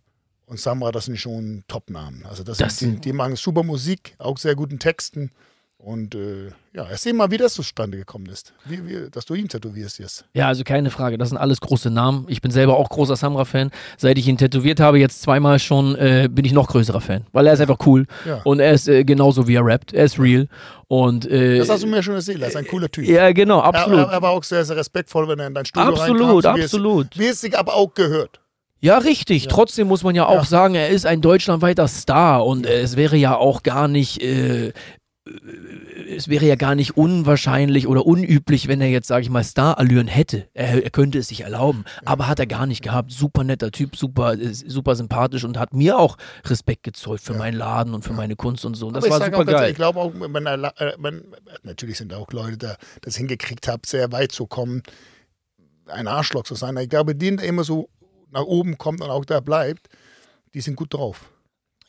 und 0.45 0.59
Samra, 0.59 0.91
das 0.91 1.05
sind 1.05 1.17
schon 1.17 1.63
Top-Namen. 1.67 2.25
Also 2.25 2.43
das, 2.43 2.57
Das 2.57 2.77
sind, 2.77 3.05
die 3.05 3.13
machen 3.13 3.35
super 3.35 3.63
Musik, 3.63 4.15
auch 4.17 4.37
sehr 4.37 4.55
guten 4.55 4.79
Texten. 4.79 5.31
Und 5.83 6.13
äh, 6.13 6.49
ja, 6.73 6.85
erzähl 6.89 7.13
mal, 7.13 7.31
wie 7.31 7.37
das 7.37 7.55
zustande 7.55 7.97
gekommen 7.97 8.27
ist. 8.27 8.53
Wie, 8.65 8.87
wie, 8.87 9.09
dass 9.09 9.25
du 9.25 9.33
ihn 9.33 9.47
tätowierst 9.49 9.97
jetzt. 9.97 10.25
Ja, 10.35 10.47
also 10.47 10.63
keine 10.63 10.91
Frage. 10.91 11.17
Das 11.17 11.29
sind 11.29 11.39
alles 11.39 11.59
große 11.59 11.89
Namen. 11.89 12.25
Ich 12.29 12.39
bin 12.39 12.51
selber 12.51 12.77
auch 12.77 12.87
großer 12.87 13.15
Samra-Fan. 13.15 13.71
Seit 13.97 14.19
ich 14.19 14.27
ihn 14.27 14.37
tätowiert 14.37 14.79
habe, 14.79 14.99
jetzt 14.99 15.23
zweimal 15.23 15.57
schon, 15.57 15.95
äh, 15.95 16.29
bin 16.31 16.45
ich 16.45 16.51
noch 16.53 16.67
größerer 16.67 17.01
Fan. 17.01 17.25
Weil 17.31 17.47
er 17.47 17.53
ist 17.53 17.61
einfach 17.61 17.79
cool. 17.87 18.05
Ja. 18.27 18.41
Und 18.43 18.59
er 18.59 18.73
ist 18.73 18.87
äh, 18.87 19.03
genauso 19.03 19.47
wie 19.47 19.55
er 19.55 19.65
rappt. 19.65 19.91
Er 19.91 20.05
ist 20.05 20.19
real. 20.19 20.47
Und 20.87 21.25
äh, 21.25 21.57
Das 21.57 21.69
hast 21.69 21.81
du 21.81 21.87
mir 21.87 22.03
schon 22.03 22.13
erzählt, 22.13 22.41
er 22.43 22.49
ist 22.49 22.55
ein 22.55 22.67
cooler 22.67 22.89
Typ. 22.89 23.07
ja, 23.07 23.31
genau, 23.31 23.59
absolut. 23.61 23.97
er, 23.99 24.05
er 24.11 24.21
war 24.21 24.29
auch 24.31 24.43
sehr, 24.43 24.63
sehr 24.63 24.75
respektvoll, 24.75 25.27
wenn 25.29 25.39
er 25.39 25.47
in 25.47 25.55
dein 25.55 25.65
Studio 25.65 25.89
absolut, 25.89 26.45
reinkam. 26.45 26.61
Absolut. 26.61 27.17
Wie 27.17 27.25
es 27.25 27.41
sich 27.41 27.57
aber 27.57 27.73
auch 27.73 27.91
gehört. 27.95 28.39
Ja, 28.83 28.97
richtig. 28.97 29.47
Trotzdem 29.47 29.87
muss 29.87 30.03
man 30.03 30.15
ja 30.15 30.25
auch 30.25 30.35
Ja. 30.35 30.43
sagen, 30.43 30.73
er 30.75 30.89
ist 30.89 31.05
ein 31.05 31.21
deutschlandweiter 31.21 31.87
Star 31.87 32.45
und 32.45 32.65
äh, 32.65 32.81
es 32.81 32.95
wäre 32.97 33.15
ja 33.15 33.35
auch 33.35 33.61
gar 33.63 33.87
nicht, 33.87 34.21
äh, 34.23 34.73
es 35.23 36.27
wäre 36.29 36.45
ja 36.45 36.55
gar 36.55 36.73
nicht 36.73 36.97
unwahrscheinlich 36.97 37.87
oder 37.87 38.05
unüblich, 38.07 38.67
wenn 38.67 38.81
er 38.81 38.89
jetzt, 38.89 39.07
sage 39.07 39.21
ich 39.21 39.29
mal, 39.29 39.43
Starallüren 39.43 40.07
hätte. 40.07 40.47
Er, 40.53 40.83
er 40.83 40.89
könnte 40.89 41.19
es 41.19 41.27
sich 41.27 41.41
erlauben, 41.41 41.85
aber 42.05 42.27
hat 42.27 42.39
er 42.39 42.47
gar 42.47 42.65
nicht 42.65 42.81
gehabt. 42.81 43.11
Super 43.11 43.43
netter 43.43 43.71
Typ, 43.71 43.95
super, 43.95 44.33
äh, 44.33 44.53
super 44.53 44.95
sympathisch 44.95 45.43
und 45.43 45.59
hat 45.59 45.73
mir 45.73 45.99
auch 45.99 46.17
Respekt 46.45 46.83
gezollt 46.83 47.21
für 47.21 47.33
meinen 47.35 47.55
Laden 47.55 47.93
und 47.93 48.03
für 48.03 48.13
meine 48.13 48.35
Kunst 48.35 48.65
und 48.65 48.73
so. 48.73 48.87
Und 48.87 48.93
das 48.95 49.03
Aber 49.03 49.11
war 49.11 49.17
ich 49.19 49.25
sag 49.25 49.35
super 49.35 49.51
ehrlich, 49.51 49.61
geil. 49.61 49.69
Ich 49.71 49.75
glaube 49.75 49.99
auch, 49.99 50.11
wenn 50.15 50.45
er, 50.45 50.57
la- 50.57 50.73
äh, 50.77 50.93
natürlich 51.63 51.97
sind 51.99 52.13
auch 52.13 52.31
Leute, 52.31 52.57
die 52.57 52.73
das 53.01 53.15
hingekriegt 53.15 53.67
haben, 53.67 53.81
sehr 53.85 54.11
weit 54.11 54.31
zu 54.31 54.47
kommen, 54.47 54.81
ein 55.85 56.07
Arschloch 56.07 56.43
zu 56.43 56.55
sein. 56.55 56.75
Ich 56.77 56.89
glaube, 56.89 57.15
die, 57.15 57.35
der 57.35 57.45
immer 57.45 57.63
so 57.63 57.89
nach 58.31 58.43
oben 58.43 58.77
kommt 58.77 59.01
und 59.01 59.09
auch 59.09 59.25
da 59.25 59.39
bleibt, 59.39 59.87
die 60.53 60.61
sind 60.61 60.75
gut 60.75 60.93
drauf. 60.93 61.29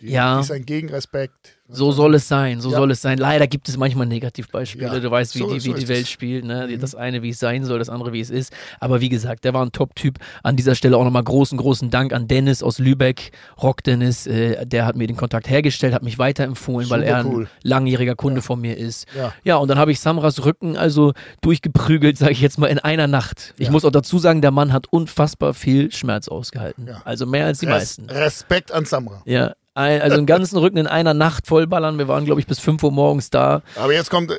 Die, 0.01 0.11
Ja. 0.11 0.37
Die 0.37 0.43
ist 0.43 0.51
ein 0.51 0.67
Gegenrespekt. 0.67 1.59
So 1.75 1.91
soll 1.91 2.15
es 2.15 2.29
sein, 2.29 2.61
so 2.61 2.71
Ja. 2.71 2.77
soll 2.77 2.91
es 2.91 3.01
sein. 3.01 3.17
Leider 3.19 3.47
gibt 3.47 3.69
es 3.69 3.77
manchmal 3.77 4.07
Negativbeispiele. 4.07 4.87
Ja, 4.87 5.01
Du 5.01 5.11
weißt, 5.11 5.35
wie 5.35 5.39
so- 5.41 5.53
die, 5.55 5.61
so 5.61 5.75
wie 5.75 5.81
die 5.81 5.89
Welt 5.89 6.07
spielt. 6.07 6.45
Ne? 6.45 6.69
Mhm. 6.71 6.81
Das 6.81 6.95
eine, 6.95 7.23
wie 7.23 7.31
es 7.31 7.39
sein 7.39 7.65
soll, 7.65 7.79
das 7.79 7.89
andere, 7.89 8.13
wie 8.13 8.21
es 8.21 8.31
ist. 8.31 8.53
Aber 8.79 9.01
wie 9.01 9.09
gesagt, 9.09 9.45
der 9.45 9.55
war 9.55 9.65
ein 9.65 9.73
Top-Typ. 9.73 10.19
An 10.43 10.57
dieser 10.57 10.75
Stelle 10.75 10.97
auch 10.97 11.05
nochmal 11.05 11.25
großen, 11.25 11.57
großen 11.57 11.91
Dank 11.91 12.13
an 12.13 12.29
Dennis 12.29 12.63
aus 12.63 12.79
Lübeck, 12.79 13.33
Rock 13.63 13.83
Dennis. 13.83 14.27
Äh, 14.27 14.67
der 14.67 14.85
hat 14.87 14.97
mir 14.97 15.07
den 15.07 15.17
Kontakt 15.17 15.49
hergestellt, 15.49 15.95
hat 15.95 16.03
mich 16.03 16.19
weiterempfohlen, 16.19 16.91
weil 16.91 17.01
Super 17.01 17.11
er 17.11 17.17
ein 17.19 17.27
cool. 17.27 17.49
langjähriger 17.63 18.15
Kunde 18.17 18.43
von 18.43 18.61
mir 18.61 18.77
ist. 18.77 19.07
Ja. 19.17 19.33
Ja, 19.45 19.57
und 19.57 19.69
dann 19.69 19.79
habe 19.79 19.93
ich 19.93 20.01
Samras 20.01 20.45
Rücken 20.45 20.77
also 20.77 21.13
durchgeprügelt, 21.41 22.19
sage 22.19 22.33
ich 22.33 22.41
jetzt 22.41 22.59
mal, 22.59 22.67
in 22.67 22.79
einer 22.79 23.07
Nacht. 23.07 23.55
Ich 23.59 23.67
Ja. 23.67 23.73
muss 23.73 23.85
auch 23.85 23.91
dazu 23.91 24.19
sagen, 24.19 24.41
der 24.43 24.51
Mann 24.51 24.73
hat 24.73 24.87
unfassbar 24.91 25.55
viel 25.55 25.91
Schmerz 25.93 26.29
ausgehalten. 26.29 26.87
Ja. 26.87 27.03
Also 27.05 27.27
mehr 27.27 27.47
als 27.47 27.59
die 27.61 27.67
Res 27.67 27.75
meisten. 27.99 28.11
Respekt 28.11 28.73
an 28.73 28.85
Samra. 28.85 29.23
Ja, 29.25 29.53
ein, 29.75 30.01
also 30.03 30.17
einen 30.17 30.27
ganzen 30.27 30.59
Rücken 30.59 30.77
in 30.77 30.87
einer 30.87 31.15
Nacht 31.15 31.47
vollballern. 31.47 31.99
Wir 31.99 32.09
waren, 32.09 32.25
glaube 32.25 32.41
ich, 32.41 32.47
bis 32.47 32.59
5 32.61 32.83
Uhr 32.83 32.93
morgens 32.93 33.31
da. 33.31 33.63
Aber 33.77 33.93
jetzt 33.93 34.11
kommt, 34.11 34.31
äh, 34.31 34.37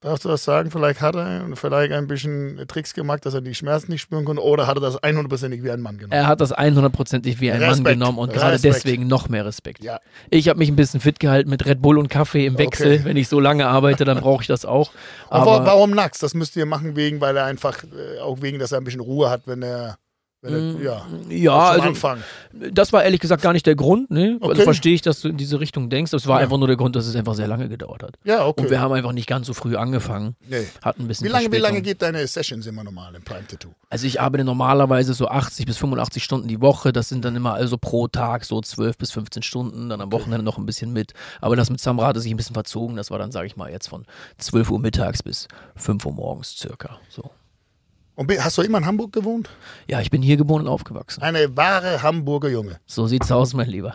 darfst 0.00 0.24
du 0.24 0.28
das 0.28 0.44
sagen, 0.44 0.70
vielleicht 0.70 1.00
hat 1.00 1.16
er 1.16 1.44
vielleicht 1.54 1.92
ein 1.92 2.06
bisschen 2.06 2.64
Tricks 2.68 2.94
gemacht, 2.94 3.26
dass 3.26 3.34
er 3.34 3.40
die 3.40 3.54
Schmerzen 3.56 3.90
nicht 3.90 4.00
spüren 4.02 4.24
konnte, 4.24 4.42
oder 4.44 4.68
hat 4.68 4.76
er 4.76 4.80
das 4.80 5.02
100%ig 5.02 5.64
wie 5.64 5.70
ein 5.72 5.80
Mann 5.80 5.96
genommen? 5.98 6.12
Er 6.12 6.28
hat 6.28 6.40
das 6.40 6.54
100%ig 6.56 7.40
wie 7.40 7.50
ein 7.50 7.58
Mann 7.58 7.70
Respekt. 7.70 7.88
genommen 7.98 8.18
und 8.18 8.32
gerade 8.32 8.60
deswegen 8.60 9.08
noch 9.08 9.28
mehr 9.28 9.44
Respekt. 9.44 9.82
Ja. 9.82 9.98
Ich 10.30 10.48
habe 10.48 10.60
mich 10.60 10.68
ein 10.68 10.76
bisschen 10.76 11.00
fit 11.00 11.18
gehalten 11.18 11.50
mit 11.50 11.66
Red 11.66 11.82
Bull 11.82 11.98
und 11.98 12.08
Kaffee 12.08 12.46
im 12.46 12.56
Wechsel. 12.58 12.94
Okay. 12.94 13.04
Wenn 13.04 13.16
ich 13.16 13.26
so 13.26 13.40
lange 13.40 13.66
arbeite, 13.66 14.04
dann 14.04 14.20
brauche 14.20 14.42
ich 14.42 14.46
das 14.48 14.64
auch. 14.64 14.92
Aber 15.28 15.54
Aber 15.54 15.66
warum 15.66 15.90
Nax? 15.90 16.20
Das 16.20 16.34
müsst 16.34 16.54
ihr 16.54 16.66
machen, 16.66 16.94
wegen, 16.94 17.20
weil 17.20 17.36
er 17.36 17.46
einfach, 17.46 17.82
äh, 17.82 18.20
auch 18.20 18.40
wegen, 18.42 18.60
dass 18.60 18.70
er 18.70 18.78
ein 18.78 18.84
bisschen 18.84 19.00
Ruhe 19.00 19.28
hat, 19.28 19.42
wenn 19.46 19.62
er, 19.62 19.96
wenn 20.40 20.74
Mm, 20.78 20.82
ja, 20.82 21.06
ja, 21.28 21.52
also 21.58 21.88
Anfang. 21.88 22.22
das 22.52 22.92
war 22.92 23.02
ehrlich 23.02 23.20
gesagt 23.20 23.42
gar 23.42 23.52
nicht 23.52 23.66
der 23.66 23.74
Grund. 23.74 24.10
Ne? 24.10 24.38
Also 24.40 24.52
Okay. 24.52 24.62
verstehe 24.62 24.94
ich, 24.94 25.02
dass 25.02 25.20
du 25.20 25.28
in 25.28 25.36
diese 25.36 25.58
Richtung 25.60 25.90
denkst. 25.90 26.12
Das 26.12 26.26
war 26.26 26.38
Ja. 26.38 26.44
einfach 26.44 26.58
nur 26.58 26.68
der 26.68 26.76
Grund, 26.76 26.94
dass 26.96 27.06
es 27.06 27.16
einfach 27.16 27.34
sehr 27.34 27.48
lange 27.48 27.68
gedauert 27.68 28.02
hat. 28.02 28.14
Ja, 28.24 28.46
okay. 28.46 28.62
Und 28.62 28.70
wir 28.70 28.80
haben 28.80 28.92
einfach 28.92 29.12
nicht 29.12 29.26
ganz 29.26 29.46
so 29.48 29.54
früh 29.54 29.74
angefangen. 29.76 30.36
nee. 30.48 30.66
Hatten 30.82 31.02
ein 31.02 31.08
bisschen 31.08 31.26
Wie 31.26 31.30
lange, 31.32 31.50
wie 31.52 31.56
lange 31.58 31.82
geht 31.82 32.02
deine 32.02 32.26
Sessions 32.26 32.66
immer 32.66 32.84
normal 32.84 33.14
im 33.14 33.22
Prime 33.22 33.46
Tattoo? 33.46 33.70
Also 33.90 34.06
ich 34.06 34.20
arbeite 34.20 34.44
normalerweise 34.44 35.14
so 35.14 35.28
80 35.28 35.66
bis 35.66 35.76
85 35.78 36.22
Stunden 36.22 36.46
die 36.46 36.60
Woche. 36.60 36.92
Das 36.92 37.08
sind 37.08 37.24
dann 37.24 37.34
immer 37.34 37.54
also 37.54 37.76
pro 37.78 38.06
Tag 38.06 38.44
so 38.44 38.60
12 38.60 38.96
bis 38.98 39.10
15 39.12 39.42
Stunden, 39.42 39.88
dann 39.88 40.00
am 40.00 40.12
Wochenende 40.12 40.44
noch 40.44 40.58
ein 40.58 40.66
bisschen 40.66 40.92
mit. 40.92 41.14
Aber 41.40 41.56
das 41.56 41.70
mit 41.70 41.80
Samra 41.80 42.08
hat 42.08 42.16
sich 42.20 42.30
ein 42.32 42.36
bisschen 42.36 42.54
verzogen. 42.54 42.96
Das 42.96 43.10
war 43.10 43.18
dann, 43.18 43.32
sage 43.32 43.46
ich 43.46 43.56
mal, 43.56 43.70
jetzt 43.70 43.88
von 43.88 44.04
12 44.38 44.70
Uhr 44.70 44.78
mittags 44.78 45.22
bis 45.22 45.48
5 45.76 46.04
Uhr 46.06 46.12
morgens 46.12 46.56
circa. 46.56 46.98
So. 47.08 47.30
Und 48.18 48.44
hast 48.44 48.58
du 48.58 48.62
immer 48.62 48.78
in 48.78 48.86
Hamburg 48.86 49.12
gewohnt? 49.12 49.48
Ja, 49.86 50.00
ich 50.00 50.10
bin 50.10 50.22
hier 50.22 50.36
geboren 50.36 50.62
und 50.62 50.68
aufgewachsen. 50.68 51.22
Eine 51.22 51.56
wahre 51.56 52.02
Hamburger 52.02 52.48
Junge. 52.48 52.80
So 52.84 53.06
sieht's 53.06 53.30
aus, 53.30 53.54
mein 53.54 53.68
Lieber. 53.68 53.94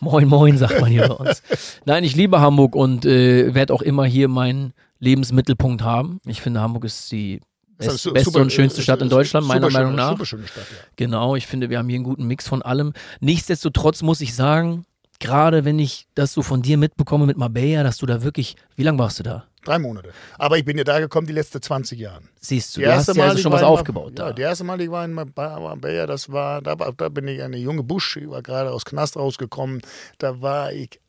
Moin, 0.00 0.26
moin, 0.26 0.58
sagt 0.58 0.80
man 0.80 0.90
hier 0.90 1.06
bei 1.06 1.14
uns. 1.14 1.42
Nein, 1.84 2.02
ich 2.02 2.16
liebe 2.16 2.40
Hamburg 2.40 2.74
und 2.74 3.04
äh, 3.06 3.54
werde 3.54 3.72
auch 3.72 3.82
immer 3.82 4.04
hier 4.04 4.26
meinen 4.26 4.72
Lebensmittelpunkt 4.98 5.82
haben. 5.82 6.20
Ich 6.26 6.40
finde, 6.40 6.60
Hamburg 6.60 6.84
ist 6.84 7.12
die 7.12 7.40
best, 7.78 8.12
beste 8.12 8.30
super- 8.30 8.40
und 8.42 8.52
schönste 8.52 8.78
ist- 8.80 8.84
Stadt 8.84 9.00
in 9.00 9.08
Deutschland, 9.08 9.46
meiner 9.46 9.70
schöne- 9.70 9.84
Meinung 9.84 9.94
nach. 9.94 10.10
Super 10.10 10.26
schöne 10.26 10.48
Stadt, 10.48 10.66
ja. 10.68 10.76
Genau, 10.96 11.36
ich 11.36 11.46
finde, 11.46 11.70
wir 11.70 11.78
haben 11.78 11.88
hier 11.88 11.96
einen 11.98 12.04
guten 12.04 12.26
Mix 12.26 12.48
von 12.48 12.62
allem. 12.62 12.92
Nichtsdestotrotz 13.20 14.02
muss 14.02 14.20
ich 14.20 14.34
sagen, 14.34 14.86
gerade 15.20 15.64
wenn 15.64 15.78
ich 15.78 16.08
das 16.16 16.32
so 16.32 16.42
von 16.42 16.62
dir 16.62 16.78
mitbekomme 16.78 17.26
mit 17.26 17.36
Marbella, 17.36 17.84
dass 17.84 17.98
du 17.98 18.06
da 18.06 18.24
wirklich, 18.24 18.56
wie 18.74 18.82
lange 18.82 18.98
warst 18.98 19.20
du 19.20 19.22
da? 19.22 19.44
Drei 19.64 19.78
Monate. 19.78 20.12
Aber 20.38 20.58
ich 20.58 20.64
bin 20.64 20.76
ja 20.76 20.84
da 20.84 20.98
gekommen 20.98 21.26
die 21.26 21.32
letzten 21.32 21.62
20 21.62 21.98
Jahre. 21.98 22.22
Siehst 22.40 22.76
du, 22.76 22.80
du 22.80 22.92
hast 22.92 23.14
ja 23.14 23.24
also 23.24 23.38
schon 23.38 23.52
was 23.52 23.62
aufgebaut 23.62 24.18
da. 24.18 24.28
Ja, 24.28 24.32
die 24.32 24.42
erste 24.42 24.64
Mal, 24.64 24.80
ich 24.80 24.90
war 24.90 25.04
in 25.04 25.12
Marbella, 25.12 26.06
das 26.06 26.32
war, 26.32 26.60
da, 26.62 26.74
da 26.74 27.08
bin 27.08 27.28
ich 27.28 27.42
eine 27.42 27.58
junge 27.58 27.82
Busch, 27.82 28.16
ich 28.16 28.28
war 28.28 28.42
gerade 28.42 28.72
aus 28.72 28.84
Knast 28.84 29.16
rausgekommen, 29.16 29.82
da 30.18 30.40
war 30.40 30.72
ich 30.72 31.00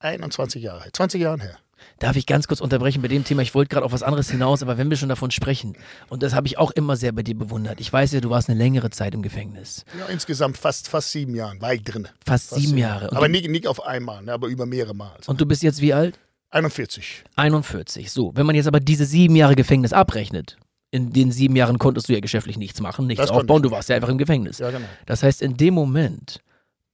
21 0.00 0.62
Jahre, 0.62 0.90
20 0.92 1.20
Jahre 1.20 1.40
her. 1.40 1.58
Darf 1.98 2.16
ich 2.16 2.26
ganz 2.26 2.46
kurz 2.46 2.60
unterbrechen 2.60 3.02
bei 3.02 3.08
dem 3.08 3.24
Thema? 3.24 3.42
Ich 3.42 3.54
wollte 3.54 3.68
gerade 3.68 3.86
auf 3.86 3.92
was 3.92 4.02
anderes 4.02 4.30
hinaus, 4.30 4.62
aber 4.62 4.76
wenn 4.78 4.90
wir 4.90 4.96
schon 4.96 5.08
davon 5.08 5.30
sprechen, 5.30 5.76
und 6.08 6.22
das 6.22 6.34
habe 6.34 6.46
ich 6.46 6.58
auch 6.58 6.70
immer 6.70 6.96
sehr 6.96 7.12
bei 7.12 7.22
dir 7.22 7.36
bewundert. 7.36 7.80
Ich 7.80 7.92
weiß 7.92 8.12
ja, 8.12 8.20
du 8.20 8.30
warst 8.30 8.48
eine 8.48 8.58
längere 8.58 8.90
Zeit 8.90 9.14
im 9.14 9.22
Gefängnis. 9.22 9.84
Ja, 9.98 10.06
insgesamt 10.06 10.58
fast, 10.58 10.88
fast 10.88 11.12
sieben 11.12 11.34
Jahre 11.34 11.60
war 11.60 11.74
ich 11.74 11.82
drin. 11.82 12.08
Fast, 12.24 12.50
fast 12.50 12.60
sieben 12.60 12.78
Jahre. 12.78 13.10
Und 13.10 13.16
aber 13.16 13.28
nicht, 13.28 13.48
nicht 13.48 13.66
auf 13.66 13.84
einmal, 13.86 14.22
ne, 14.22 14.32
aber 14.32 14.48
über 14.48 14.66
mehrere 14.66 14.94
Mal. 14.94 15.16
Und 15.26 15.40
du 15.40 15.46
bist 15.46 15.62
jetzt 15.62 15.80
wie 15.80 15.94
alt? 15.94 16.18
41. 16.56 17.24
41, 17.36 18.10
so. 18.10 18.32
Wenn 18.34 18.46
man 18.46 18.56
jetzt 18.56 18.66
aber 18.66 18.80
diese 18.80 19.04
sieben 19.04 19.36
Jahre 19.36 19.56
Gefängnis 19.56 19.92
abrechnet, 19.92 20.56
in 20.90 21.12
den 21.12 21.30
sieben 21.30 21.54
Jahren 21.54 21.78
konntest 21.78 22.08
du 22.08 22.14
ja 22.14 22.20
geschäftlich 22.20 22.56
nichts 22.56 22.80
machen, 22.80 23.06
nichts 23.06 23.20
das 23.20 23.30
aufbauen, 23.30 23.62
du 23.62 23.70
warst 23.70 23.90
ja 23.90 23.96
einfach 23.96 24.08
im 24.08 24.18
Gefängnis. 24.18 24.58
Ja, 24.58 24.70
genau. 24.70 24.86
Das 25.04 25.22
heißt, 25.22 25.42
in 25.42 25.56
dem 25.56 25.74
Moment 25.74 26.40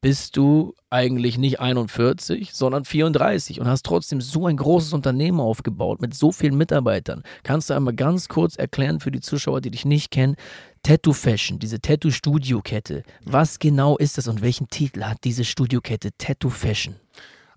bist 0.00 0.37
du 0.37 0.75
eigentlich 0.90 1.38
nicht 1.38 1.61
41, 1.61 2.52
sondern 2.52 2.85
34 2.85 3.61
und 3.61 3.69
hast 3.69 3.87
trotzdem 3.87 4.21
so 4.21 4.49
ein 4.49 4.57
großes 4.57 4.92
Unternehmen 4.95 5.38
aufgebaut 5.38 6.02
mit 6.02 6.12
so 6.12 6.33
vielen 6.33 6.57
Mitarbeitern. 6.57 7.23
Kannst 7.45 7.71
du 7.71 7.75
einmal 7.75 7.95
ganz 7.95 8.26
kurz 8.26 8.57
erklären 8.57 8.99
für 8.99 9.12
die 9.12 9.21
Zuschauer, 9.21 9.61
die 9.61 9.71
dich 9.71 9.85
nicht 9.85 10.11
kennen, 10.11 10.35
Tattoo 10.83 11.12
Fashion, 11.12 11.61
diese 11.61 11.81
Tattoo 11.81 12.11
Studio 12.11 12.61
Kette. 12.62 13.04
Was 13.25 13.61
genau 13.61 13.97
ist 13.97 14.19
das 14.19 14.26
und 14.26 14.42
welchen 14.42 14.69
Titel 14.69 15.04
hat 15.04 15.19
diese 15.23 15.45
Studiokette 15.45 16.11
Tattoo 16.19 16.50
Fashion? 16.50 16.97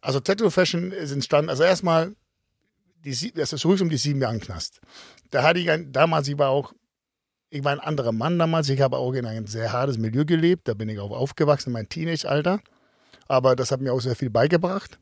Also 0.06 0.20
Tattoo 0.20 0.50
Fashion 0.50 0.92
ist 0.92 1.12
entstanden, 1.12 1.50
also 1.50 1.64
erstmal, 1.64 2.16
die, 3.04 3.32
das 3.34 3.54
ist 3.54 3.66
ruhig 3.66 3.82
um 3.82 3.90
die 3.90 3.98
sieben 3.98 4.22
Jahre 4.22 4.40
Knast. 4.40 4.82
Da 5.32 5.44
hatte 5.44 5.60
ich 5.60 5.72
ein, 5.72 5.92
damals, 5.92 6.28
ich 6.28 6.38
war 6.38 6.50
auch 6.50 6.74
ich 7.50 7.64
war 7.64 7.72
ein 7.72 7.80
anderer 7.80 8.12
Mann 8.12 8.38
damals. 8.38 8.68
Ich 8.68 8.82
habe 8.82 8.98
auch 8.98 9.14
in 9.14 9.26
ein 9.26 9.48
sehr 9.48 9.72
hartes 9.72 9.98
Milieu 9.98 10.26
gelebt. 10.26 10.68
Da 10.68 10.74
bin 10.74 10.90
ich 10.90 11.00
auch 11.00 11.12
aufgewachsen, 11.12 11.70
in 11.70 11.74
meinem 11.74 11.90
Teenage-Alter. 11.90 12.60
Aber 13.28 13.56
das 13.56 13.72
hat 13.72 13.80
mir 13.80 13.94
auch 13.94 14.02
sehr 14.02 14.16
viel 14.16 14.30
beigebracht. 14.30 15.00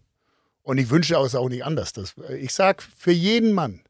Und 0.61 0.77
ich 0.77 0.91
wünsche 0.91 1.15
es 1.15 1.35
auch 1.35 1.49
nicht 1.49 1.65
anders. 1.65 1.93
Das, 1.93 2.13
ich 2.37 2.53
sage, 2.53 2.83
für 2.95 3.11
jeden 3.11 3.53
Mann 3.53 3.81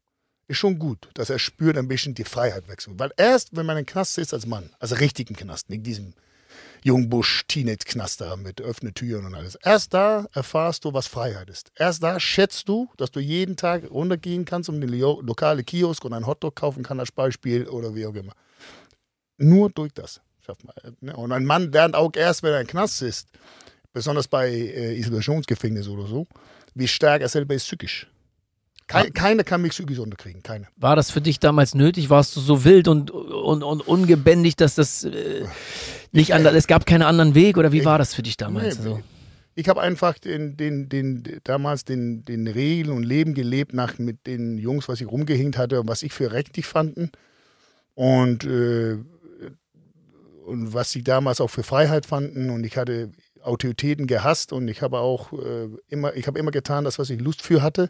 ist 0.47 0.57
schon 0.57 0.79
gut, 0.79 1.09
dass 1.13 1.29
er 1.29 1.39
spürt 1.39 1.77
ein 1.77 1.89
bisschen 1.89 2.15
die 2.15 2.23
Freiheit 2.23 2.69
wechseln. 2.69 2.97
Weil 2.99 3.11
erst, 3.17 3.55
wenn 3.55 3.65
man 3.65 3.77
in 3.77 3.85
Knast 3.85 4.17
ist 4.17 4.33
als 4.33 4.45
Mann, 4.45 4.69
also 4.79 4.95
richtigen 4.95 5.35
Knast, 5.35 5.69
nicht 5.69 5.85
diesem 5.85 6.13
Jungbusch, 6.83 7.45
Teenage-Knaster 7.47 8.35
mit 8.37 8.61
öffne 8.61 8.93
Türen 8.93 9.25
und 9.25 9.35
alles. 9.35 9.55
Erst 9.55 9.93
da 9.93 10.27
erfahrst 10.33 10.85
du, 10.85 10.93
was 10.93 11.07
Freiheit 11.07 11.49
ist. 11.49 11.71
Erst 11.75 12.03
da 12.03 12.19
schätzt 12.19 12.67
du, 12.67 12.89
dass 12.97 13.11
du 13.11 13.19
jeden 13.19 13.55
Tag 13.55 13.89
runtergehen 13.89 14.45
kannst 14.45 14.69
um 14.69 14.81
den 14.81 14.89
lokale 14.89 15.63
Kiosk 15.63 16.03
und 16.03 16.13
einen 16.13 16.27
Hotdog 16.27 16.55
kaufen 16.55 16.83
kann 16.83 16.99
als 16.99 17.11
Beispiel 17.11 17.67
oder 17.67 17.95
wie 17.95 18.05
auch 18.05 18.15
immer. 18.15 18.33
Nur 19.37 19.69
durch 19.69 19.93
das 19.93 20.21
schafft 20.41 20.63
man. 20.63 20.75
Ne? 21.01 21.15
Und 21.15 21.31
ein 21.31 21.45
Mann 21.45 21.71
lernt 21.71 21.95
auch 21.95 22.11
erst, 22.15 22.43
wenn 22.43 22.53
er 22.53 22.61
im 22.61 22.67
Knast 22.67 23.01
ist, 23.01 23.29
besonders 23.93 24.27
bei 24.27 24.49
äh, 24.49 24.97
Isolationsgefängnis 24.97 25.87
oder 25.87 26.07
so, 26.07 26.27
wie 26.73 26.87
stark 26.87 27.21
er 27.21 27.29
selber 27.29 27.53
ist 27.53 27.65
psychisch. 27.65 28.07
Keine, 28.87 29.11
keine 29.11 29.43
kann 29.43 29.61
mich 29.61 29.71
psychisch 29.71 29.99
unterkriegen, 29.99 30.43
keine. 30.43 30.67
War 30.75 30.95
das 30.95 31.11
für 31.11 31.21
dich 31.21 31.39
damals 31.39 31.73
nötig? 31.73 32.09
Warst 32.09 32.35
du 32.35 32.39
so 32.39 32.63
wild 32.63 32.87
und, 32.87 33.11
und, 33.11 33.63
und 33.63 33.87
ungebändigt, 33.87 34.61
dass 34.61 34.75
das 34.75 35.03
äh, 35.03 35.45
nicht 36.11 36.33
anders, 36.33 36.53
es 36.53 36.67
gab 36.67 36.85
keinen 36.85 37.03
anderen 37.03 37.35
Weg 37.35 37.57
oder 37.57 37.71
wie 37.71 37.79
ich, 37.79 37.85
war 37.85 37.97
das 37.97 38.13
für 38.13 38.23
dich 38.23 38.37
damals? 38.37 38.79
Nee, 38.79 38.89
also? 38.89 39.03
Ich 39.55 39.69
habe 39.69 39.81
einfach 39.81 40.17
den, 40.17 40.57
den, 40.57 40.89
den, 40.89 41.23
damals 41.43 41.85
den, 41.85 42.25
den 42.25 42.47
Regeln 42.47 42.95
und 42.95 43.03
Leben 43.03 43.33
gelebt 43.33 43.73
nach 43.73 43.99
mit 43.99 44.25
den 44.25 44.57
Jungs, 44.57 44.87
was 44.89 44.99
ich 44.99 45.07
rumgehängt 45.07 45.57
hatte 45.57 45.81
und 45.81 45.87
was 45.87 46.01
ich 46.01 46.11
für 46.11 46.31
richtig 46.31 46.65
fanden. 46.65 47.11
Und 47.95 48.43
äh, 48.45 48.97
und 50.45 50.73
was 50.73 50.91
sie 50.91 51.03
damals 51.03 51.41
auch 51.41 51.49
für 51.49 51.63
Freiheit 51.63 52.05
fanden. 52.05 52.49
Und 52.49 52.65
ich 52.65 52.77
hatte 52.77 53.11
Autoritäten 53.41 54.07
gehasst 54.07 54.53
und 54.53 54.67
ich 54.67 54.81
habe 54.81 54.99
auch 54.99 55.33
äh, 55.33 55.69
immer, 55.89 56.15
ich 56.15 56.27
habe 56.27 56.39
immer 56.39 56.51
getan, 56.51 56.83
das, 56.83 56.99
was 56.99 57.09
ich 57.09 57.19
Lust 57.19 57.41
für 57.41 57.61
hatte. 57.61 57.89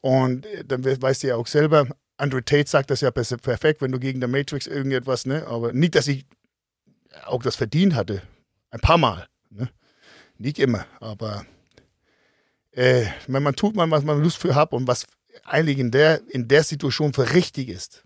Und 0.00 0.46
äh, 0.46 0.64
dann 0.64 0.84
weißt 0.84 1.22
du 1.22 1.28
ja 1.28 1.36
auch 1.36 1.46
selber, 1.46 1.86
Andrew 2.16 2.40
Tate 2.40 2.68
sagt 2.68 2.90
das 2.90 3.00
ja 3.00 3.10
perfekt, 3.10 3.80
wenn 3.80 3.92
du 3.92 3.98
gegen 3.98 4.20
der 4.20 4.28
Matrix 4.28 4.66
irgendetwas, 4.66 5.26
ne? 5.26 5.46
Aber 5.46 5.72
nicht, 5.72 5.94
dass 5.94 6.06
ich 6.06 6.26
auch 7.24 7.42
das 7.42 7.56
verdient 7.56 7.94
hatte. 7.94 8.22
Ein 8.70 8.80
paar 8.80 8.98
Mal. 8.98 9.26
Ne? 9.50 9.68
Nicht 10.38 10.58
immer, 10.58 10.86
aber 11.00 11.44
äh, 12.72 13.06
wenn 13.26 13.42
man 13.42 13.56
tut 13.56 13.74
man, 13.74 13.90
was 13.90 14.04
man 14.04 14.22
Lust 14.22 14.36
für 14.36 14.54
hat 14.54 14.72
und 14.72 14.86
was 14.86 15.06
eigentlich 15.44 15.78
in 15.78 15.90
der, 15.90 16.20
in 16.28 16.46
der 16.46 16.62
Situation 16.62 17.12
für 17.12 17.32
richtig 17.32 17.68
ist 17.68 18.04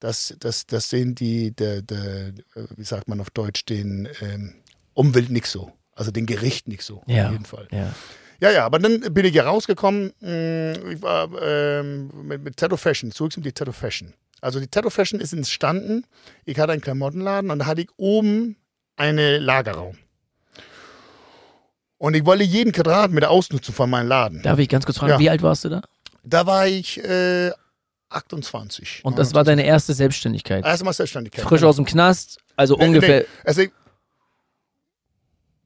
das, 0.00 0.34
das, 0.40 0.66
das 0.66 0.88
sehen 0.88 1.14
die, 1.14 1.52
der, 1.52 1.82
der, 1.82 2.32
wie 2.76 2.84
sagt 2.84 3.06
man 3.06 3.20
auf 3.20 3.30
Deutsch, 3.30 3.64
den 3.66 4.08
ähm, 4.20 4.54
Umwelt 4.94 5.30
nicht 5.30 5.46
so. 5.46 5.72
Also 5.92 6.10
den 6.10 6.26
Gericht 6.26 6.66
nicht 6.66 6.82
so, 6.82 7.02
ja, 7.06 7.26
auf 7.26 7.32
jeden 7.32 7.44
Fall. 7.44 7.68
Ja. 7.70 7.94
Ja, 8.40 8.50
ja, 8.50 8.64
aber 8.64 8.78
dann 8.78 9.00
bin 9.12 9.24
ich 9.24 9.34
ja 9.34 9.44
rausgekommen. 9.44 10.12
Mm, 10.20 10.90
ich 10.90 11.02
war 11.02 11.28
ähm, 11.42 12.10
mit, 12.22 12.42
mit 12.42 12.56
Tattoo 12.56 12.76
Fashion, 12.76 13.12
zurück 13.12 13.32
zum 13.32 13.42
die 13.42 13.52
Tattoo 13.52 13.72
Fashion. 13.72 14.14
Also 14.40 14.60
die 14.60 14.68
Tattoo 14.68 14.90
Fashion 14.90 15.20
ist 15.20 15.32
entstanden. 15.32 16.04
Ich 16.44 16.58
hatte 16.58 16.72
einen 16.72 16.80
Klamottenladen 16.80 17.50
und 17.50 17.58
da 17.60 17.66
hatte 17.66 17.82
ich 17.82 17.88
oben 17.96 18.56
einen 18.96 19.42
Lagerraum. 19.42 19.96
Und 21.98 22.14
ich 22.14 22.24
wollte 22.24 22.44
jeden 22.44 22.72
Quadratmeter 22.72 23.30
ausnutzen 23.30 23.74
von 23.74 23.90
meinem 23.90 24.08
Laden. 24.08 24.42
Darf 24.42 24.58
ich 24.58 24.70
ganz 24.70 24.86
kurz 24.86 24.96
fragen, 24.96 25.12
ja. 25.12 25.18
wie 25.18 25.28
alt 25.28 25.42
warst 25.42 25.66
du 25.66 25.68
da? 25.68 25.82
Da 26.22 26.46
war 26.46 26.66
ich 26.66 27.02
äh, 27.04 27.50
28. 28.08 29.00
Und 29.04 29.18
das 29.18 29.34
war 29.34 29.44
deine 29.44 29.64
erste 29.64 29.92
Selbstständigkeit? 29.92 30.64
Erstmal 30.64 30.94
Selbstständigkeit. 30.94 31.44
Frisch 31.44 31.62
aus 31.62 31.76
dem 31.76 31.84
Knast, 31.84 32.38
also 32.56 32.76
nee, 32.76 32.86
ungefähr. 32.86 33.20
Nee. 33.20 33.26
Also 33.44 33.62
ich, 33.62 33.70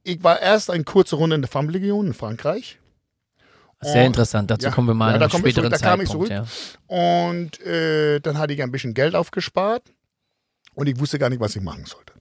ich, 0.05 0.23
war 0.23 0.41
erst 0.41 0.71
eine 0.71 0.85
kurze 0.85 1.17
Runde 1.17 1.37
in 1.37 1.43
der 1.43 1.51
Farmlegion 1.51 2.07
in 2.07 2.15
Frankreich. 2.15 2.79
Sehr 3.81 4.03
und, 4.03 4.07
interessant, 4.09 4.51
dazu 4.51 4.67
ja, 4.67 4.73
kommen 4.73 4.89
wir 4.89 4.95
mal 4.95 5.11
ja, 5.11 5.17
in 5.17 5.23
einem 5.23 5.31
späteren 5.31 5.73
zurück, 5.75 6.29
Zeitpunkt. 6.29 6.31
Ja. 6.31 6.47
Und 6.87 7.61
äh, 7.61 8.21
dann 8.21 8.39
hatte 8.39 8.55
ich 8.55 8.63
ein 8.63 8.71
bisschen 8.71 8.95
Geld 8.95 9.15
aufgespart 9.15 9.83
und 10.75 10.89
ich 10.89 10.99
wusste 10.99 11.19
gar 11.19 11.29
nicht, 11.29 11.41
was 11.41 11.57
ich 11.57 11.63
machen 11.63 11.85
sollte. 11.85 12.15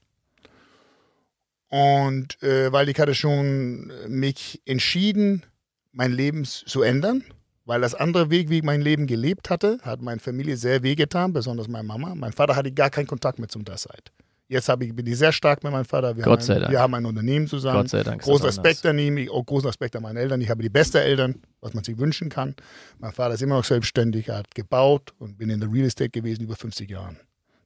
Und 1.68 2.42
äh, 2.42 2.70
weil 2.70 2.88
ich 2.88 2.98
hatte 2.98 3.14
schon 3.14 3.90
mich 4.08 4.60
entschieden, 4.66 5.44
mein 5.92 6.12
Leben 6.12 6.44
zu 6.44 6.82
ändern 6.82 7.24
weil 7.64 7.80
das 7.80 7.94
andere 7.94 8.30
Weg, 8.30 8.50
wie 8.50 8.58
ich 8.58 8.62
mein 8.62 8.80
Leben 8.80 9.06
gelebt 9.06 9.50
hatte, 9.50 9.78
hat 9.82 10.02
meine 10.02 10.20
Familie 10.20 10.56
sehr 10.56 10.82
wehgetan, 10.82 11.32
besonders 11.32 11.68
meine 11.68 11.84
Mama. 11.84 12.14
Mein 12.14 12.32
Vater 12.32 12.56
hatte 12.56 12.72
gar 12.72 12.90
keinen 12.90 13.06
Kontakt 13.06 13.38
mehr 13.38 13.48
zum 13.48 13.64
der 13.64 13.76
Zeit. 13.76 14.12
Jetzt 14.46 14.68
ich, 14.68 14.94
bin 14.94 15.06
ich 15.06 15.16
sehr 15.16 15.32
stark 15.32 15.64
mit 15.64 15.72
meinem 15.72 15.86
Vater. 15.86 16.16
Wir 16.16 16.24
Gott 16.24 16.42
sei 16.42 16.56
ein, 16.56 16.60
Dank. 16.60 16.72
Wir 16.72 16.80
haben 16.80 16.94
ein 16.94 17.06
Unternehmen 17.06 17.46
zusammen. 17.46 17.80
Gott 17.80 17.88
sei 17.88 18.02
Dank. 18.02 18.22
Großen 18.22 18.44
Respekt 18.44 18.84
an 18.84 18.98
ihm, 18.98 19.28
auch 19.30 19.44
großen 19.44 19.66
Respekt 19.66 19.96
an 19.96 20.02
meine 20.02 20.20
Eltern. 20.20 20.40
Ich 20.42 20.50
habe 20.50 20.62
die 20.62 20.68
besten 20.68 20.98
Eltern, 20.98 21.40
was 21.60 21.72
man 21.72 21.82
sich 21.82 21.96
wünschen 21.98 22.28
kann. 22.28 22.54
Mein 22.98 23.12
Vater 23.12 23.34
ist 23.34 23.42
immer 23.42 23.56
noch 23.56 23.64
selbstständig, 23.64 24.28
er 24.28 24.38
hat 24.38 24.54
gebaut 24.54 25.14
und 25.18 25.38
bin 25.38 25.48
in 25.48 25.60
der 25.60 25.72
Real 25.72 25.86
Estate 25.86 26.10
gewesen 26.10 26.42
über 26.42 26.56
50 26.56 26.90
Jahren. 26.90 27.18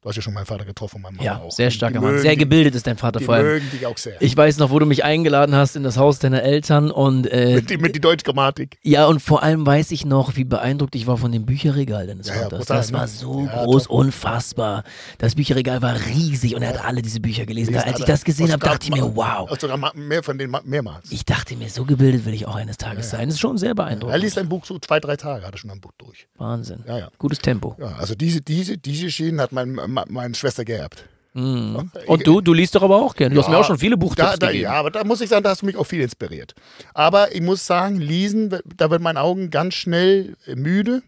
Du 0.09 0.13
hast 0.13 0.17
ja 0.17 0.23
schon 0.23 0.33
meinen 0.33 0.47
Vater 0.47 0.65
getroffen, 0.65 1.03
mein 1.03 1.15
Mann 1.17 1.23
ja, 1.23 1.37
auch. 1.37 1.51
sehr 1.51 1.71
starker 1.71 2.01
Mann. 2.01 2.19
Sehr 2.19 2.35
gebildet 2.35 2.75
ist 2.75 2.87
dein 2.87 2.97
Vater 2.97 3.19
die 3.19 3.27
vor 3.27 3.35
allem. 3.35 3.47
mögen 3.47 3.71
dich 3.71 3.85
auch 3.85 3.99
sehr. 3.99 4.17
Ich 4.23 4.35
weiß 4.35 4.57
noch, 4.57 4.71
wo 4.71 4.79
du 4.79 4.87
mich 4.87 5.05
eingeladen 5.05 5.55
hast 5.55 5.77
in 5.77 5.83
das 5.83 5.99
Haus 5.99 6.19
deiner 6.19 6.43
Eltern 6.43 6.91
und 6.91 7.31
äh, 7.31 7.57
mit, 7.57 7.69
die, 7.69 7.77
mit 7.77 7.95
die 7.95 8.01
Deutschgrammatik. 8.01 8.79
Ja, 8.83 9.05
und 9.05 9.21
vor 9.21 9.43
allem 9.43 9.67
weiß 9.67 9.91
ich 9.91 10.07
noch, 10.07 10.35
wie 10.37 10.45
beeindruckt 10.45 10.95
ich 10.95 11.07
war 11.07 11.19
von 11.19 11.31
dem 11.31 11.45
Bücherregal 11.45 12.07
deines 12.07 12.29
ja, 12.29 12.37
Vaters. 12.37 12.69
Ja, 12.71 12.77
das 12.77 12.91
war 12.95 13.03
ne? 13.03 13.09
so 13.09 13.45
ja, 13.45 13.65
groß, 13.65 13.83
top. 13.83 13.93
unfassbar. 13.99 14.83
Das 15.19 15.35
Bücherregal 15.35 15.83
war 15.83 15.95
riesig 16.07 16.55
und 16.57 16.63
er 16.63 16.71
hat 16.71 16.83
alle 16.87 17.03
diese 17.03 17.21
Bücher 17.21 17.45
gelesen. 17.45 17.75
gelesen 17.75 17.91
Als 17.91 18.01
ich 18.01 18.07
das 18.07 18.25
gesehen 18.25 18.51
habe, 18.51 18.65
dachte 18.65 18.87
ich 18.89 18.91
mir, 18.91 19.15
wow. 19.15 19.47
Sogar 19.61 19.93
mehr 19.95 20.23
von 20.23 20.39
denen 20.39 20.57
mehrmals. 20.65 21.13
Ich 21.13 21.27
dachte 21.27 21.55
mir, 21.55 21.69
so 21.69 21.85
gebildet 21.85 22.25
will 22.25 22.33
ich 22.33 22.47
auch 22.47 22.57
eines 22.57 22.79
Tages 22.79 23.11
sein. 23.11 23.27
Das 23.27 23.35
ist 23.35 23.41
schon 23.41 23.59
sehr 23.59 23.75
beeindruckend. 23.75 24.15
Er 24.15 24.19
liest 24.19 24.39
ein 24.39 24.49
Buch 24.49 24.65
so 24.65 24.79
zwei, 24.79 25.01
drei 25.01 25.17
Tage, 25.17 25.45
hat 25.47 25.53
er 25.55 25.59
schon 25.59 25.71
ein 25.71 25.83
Buch 25.83 25.93
durch. 25.99 26.29
Wahnsinn. 26.39 26.83
Gutes 27.19 27.41
Tempo. 27.41 27.77
Ja, 27.79 27.97
also 27.99 28.15
diese, 28.15 28.41
diese, 28.41 28.79
diese 28.79 29.11
Schienen 29.11 29.43
hat 29.43 29.53
mein, 29.53 29.79
meine 30.09 30.35
Schwester 30.35 30.65
geerbt. 30.65 31.05
Mhm. 31.35 31.91
Und 32.07 32.27
du, 32.27 32.41
du 32.41 32.53
liest 32.53 32.75
doch 32.75 32.83
aber 32.83 32.97
auch 32.97 33.15
gerne. 33.15 33.35
Du 33.35 33.41
ja, 33.41 33.47
hast 33.47 33.51
mir 33.51 33.59
auch 33.59 33.65
schon 33.65 33.79
viele 33.79 33.97
Buchtipps 33.97 34.31
da, 34.33 34.37
da, 34.37 34.47
gegeben. 34.49 34.65
Ja, 34.65 34.73
aber 34.73 34.91
da 34.91 35.05
muss 35.05 35.21
ich 35.21 35.29
sagen, 35.29 35.43
da 35.43 35.51
hast 35.51 35.63
du 35.63 35.67
mich 35.67 35.77
auch 35.77 35.85
viel 35.85 36.01
inspiriert. 36.01 36.55
Aber 36.95 37.35
ich 37.35 37.41
muss 37.41 37.67
sagen, 37.67 37.97
lesen, 38.01 38.59
da 38.77 38.91
wird 38.91 39.03
mein 39.03 39.17
Augen 39.17 39.51
ganz 39.51 39.75
schnell 39.75 40.37
müde. 40.55 41.03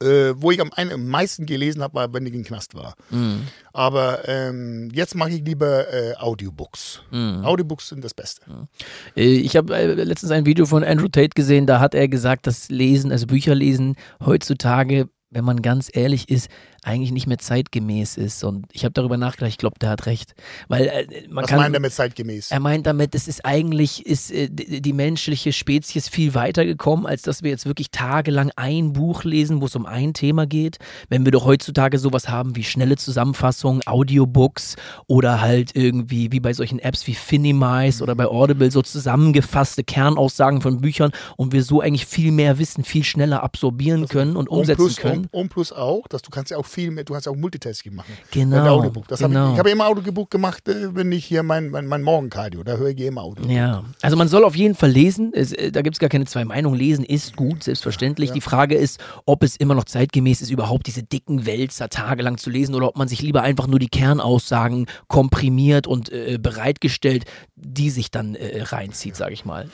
Äh, 0.00 0.34
wo 0.34 0.50
ich 0.50 0.60
am, 0.60 0.72
am 0.74 1.06
meisten 1.06 1.46
gelesen 1.46 1.80
habe, 1.80 1.94
war, 1.94 2.12
wenn 2.12 2.26
ich 2.26 2.34
im 2.34 2.42
Knast 2.42 2.74
war. 2.74 2.96
Mhm. 3.10 3.42
Aber 3.72 4.28
ähm, 4.28 4.90
jetzt 4.92 5.14
mache 5.14 5.30
ich 5.30 5.44
lieber 5.44 5.86
äh, 5.92 6.14
Audiobooks. 6.16 7.00
Mhm. 7.12 7.44
Audiobooks 7.44 7.90
sind 7.90 8.02
das 8.02 8.12
Beste. 8.12 8.42
Mhm. 8.50 8.66
Ich 9.14 9.56
habe 9.56 9.72
äh, 9.72 9.94
letztens 9.94 10.32
ein 10.32 10.46
Video 10.46 10.66
von 10.66 10.82
Andrew 10.82 11.06
Tate 11.06 11.30
gesehen, 11.36 11.68
da 11.68 11.78
hat 11.78 11.94
er 11.94 12.08
gesagt, 12.08 12.48
dass 12.48 12.70
Lesen, 12.70 13.12
also 13.12 13.28
Bücher 13.28 13.54
lesen, 13.54 13.94
heutzutage 14.24 15.08
wenn 15.34 15.44
man 15.44 15.62
ganz 15.62 15.90
ehrlich 15.92 16.30
ist, 16.30 16.48
eigentlich 16.84 17.12
nicht 17.12 17.26
mehr 17.26 17.38
zeitgemäß 17.38 18.16
ist. 18.16 18.44
Und 18.44 18.66
ich 18.72 18.84
habe 18.84 18.92
darüber 18.92 19.16
nachgedacht, 19.16 19.50
ich 19.50 19.58
glaube, 19.58 19.78
der 19.80 19.90
hat 19.90 20.06
recht. 20.06 20.34
Weil 20.68 20.86
äh, 20.86 21.28
man 21.28 21.44
Was 21.44 21.50
kann. 21.50 21.58
meint 21.58 21.74
er 21.74 21.80
mit 21.80 21.92
zeitgemäß? 21.92 22.50
Er 22.50 22.60
meint 22.60 22.86
damit, 22.86 23.14
es 23.14 23.26
ist 23.26 23.44
eigentlich 23.44 24.06
ist 24.06 24.30
äh, 24.30 24.48
die 24.50 24.80
die 24.80 24.92
menschliche 24.92 25.52
Spezies 25.52 26.08
viel 26.08 26.34
weiter 26.34 26.64
gekommen, 26.64 27.06
als 27.06 27.22
dass 27.22 27.42
wir 27.42 27.50
jetzt 27.50 27.66
wirklich 27.66 27.90
tagelang 27.90 28.50
ein 28.56 28.92
Buch 28.92 29.24
lesen, 29.24 29.60
wo 29.60 29.66
es 29.66 29.76
um 29.76 29.86
ein 29.86 30.14
Thema 30.14 30.46
geht. 30.46 30.78
Wenn 31.08 31.24
wir 31.24 31.32
doch 31.32 31.44
heutzutage 31.44 31.98
sowas 31.98 32.28
haben 32.28 32.56
wie 32.56 32.64
schnelle 32.64 32.96
Zusammenfassungen, 32.96 33.82
Audiobooks 33.86 34.76
oder 35.06 35.40
halt 35.40 35.74
irgendwie 35.74 36.32
wie 36.32 36.40
bei 36.40 36.52
solchen 36.52 36.78
Apps 36.78 37.06
wie 37.06 37.14
Finimize 37.14 38.02
oder 38.02 38.14
bei 38.14 38.26
Audible 38.26 38.70
so 38.70 38.82
zusammengefasste 38.82 39.84
Kernaussagen 39.84 40.60
von 40.60 40.80
Büchern 40.80 41.12
und 41.36 41.52
wir 41.52 41.62
so 41.62 41.80
eigentlich 41.80 42.06
viel 42.06 42.32
mehr 42.32 42.58
Wissen 42.58 42.84
viel 42.84 43.04
schneller 43.04 43.42
absorbieren 43.42 44.08
können 44.08 44.36
und 44.36 44.48
umsetzen 44.48 44.82
und 44.82 44.86
plus, 44.86 44.96
können. 44.96 45.28
Und, 45.30 45.34
und 45.34 45.48
plus 45.48 45.72
auch, 45.72 46.06
dass 46.08 46.22
du 46.22 46.30
kannst 46.30 46.50
ja 46.50 46.58
auch 46.58 46.66
viel 46.74 46.90
mehr, 46.90 47.04
du 47.04 47.14
ja 47.14 47.20
auch 47.30 47.36
Multitasking 47.36 47.94
machen. 47.94 48.12
Genau, 48.30 48.56
Mit 48.56 48.68
Audiobook. 48.68 49.08
Das 49.08 49.20
genau. 49.20 49.40
Hab 49.40 49.46
ich 49.46 49.52
ich 49.54 49.58
habe 49.60 49.70
immer 49.70 49.86
Audiobook 49.86 50.30
gemacht, 50.30 50.68
äh, 50.68 50.94
wenn 50.94 51.10
ich 51.12 51.24
hier 51.24 51.42
mein, 51.42 51.70
mein, 51.70 51.86
mein 51.86 52.02
Morgenkardio, 52.02 52.62
da 52.62 52.76
höre 52.76 52.88
ich 52.88 53.00
immer 53.00 53.22
Audio. 53.22 53.46
Ja, 53.46 53.84
also 54.02 54.16
man 54.16 54.28
soll 54.28 54.44
auf 54.44 54.56
jeden 54.56 54.74
Fall 54.74 54.90
lesen. 54.90 55.32
Es, 55.32 55.52
äh, 55.52 55.70
da 55.70 55.82
gibt 55.82 55.96
es 55.96 56.00
gar 56.00 56.10
keine 56.10 56.26
zwei 56.26 56.44
Meinungen. 56.44 56.78
Lesen 56.78 57.04
ist 57.04 57.36
gut, 57.36 57.62
selbstverständlich. 57.62 58.32
Die 58.32 58.40
Frage 58.40 58.74
ist, 58.74 59.00
ob 59.26 59.42
es 59.42 59.56
immer 59.56 59.74
noch 59.74 59.84
zeitgemäß 59.84 60.42
ist, 60.42 60.50
überhaupt 60.50 60.86
diese 60.86 61.02
dicken 61.02 61.46
Wälzer 61.46 61.88
tagelang 61.88 62.38
zu 62.38 62.50
lesen 62.50 62.74
oder 62.74 62.88
ob 62.88 62.96
man 62.96 63.08
sich 63.08 63.22
lieber 63.22 63.42
einfach 63.42 63.66
nur 63.66 63.78
die 63.78 63.88
Kernaussagen 63.88 64.86
komprimiert 65.08 65.86
und 65.86 66.10
äh, 66.10 66.38
bereitgestellt, 66.40 67.24
die 67.54 67.90
sich 67.90 68.10
dann 68.10 68.34
äh, 68.34 68.62
reinzieht, 68.62 69.16
sage 69.16 69.32
ich 69.32 69.44
mal. 69.44 69.68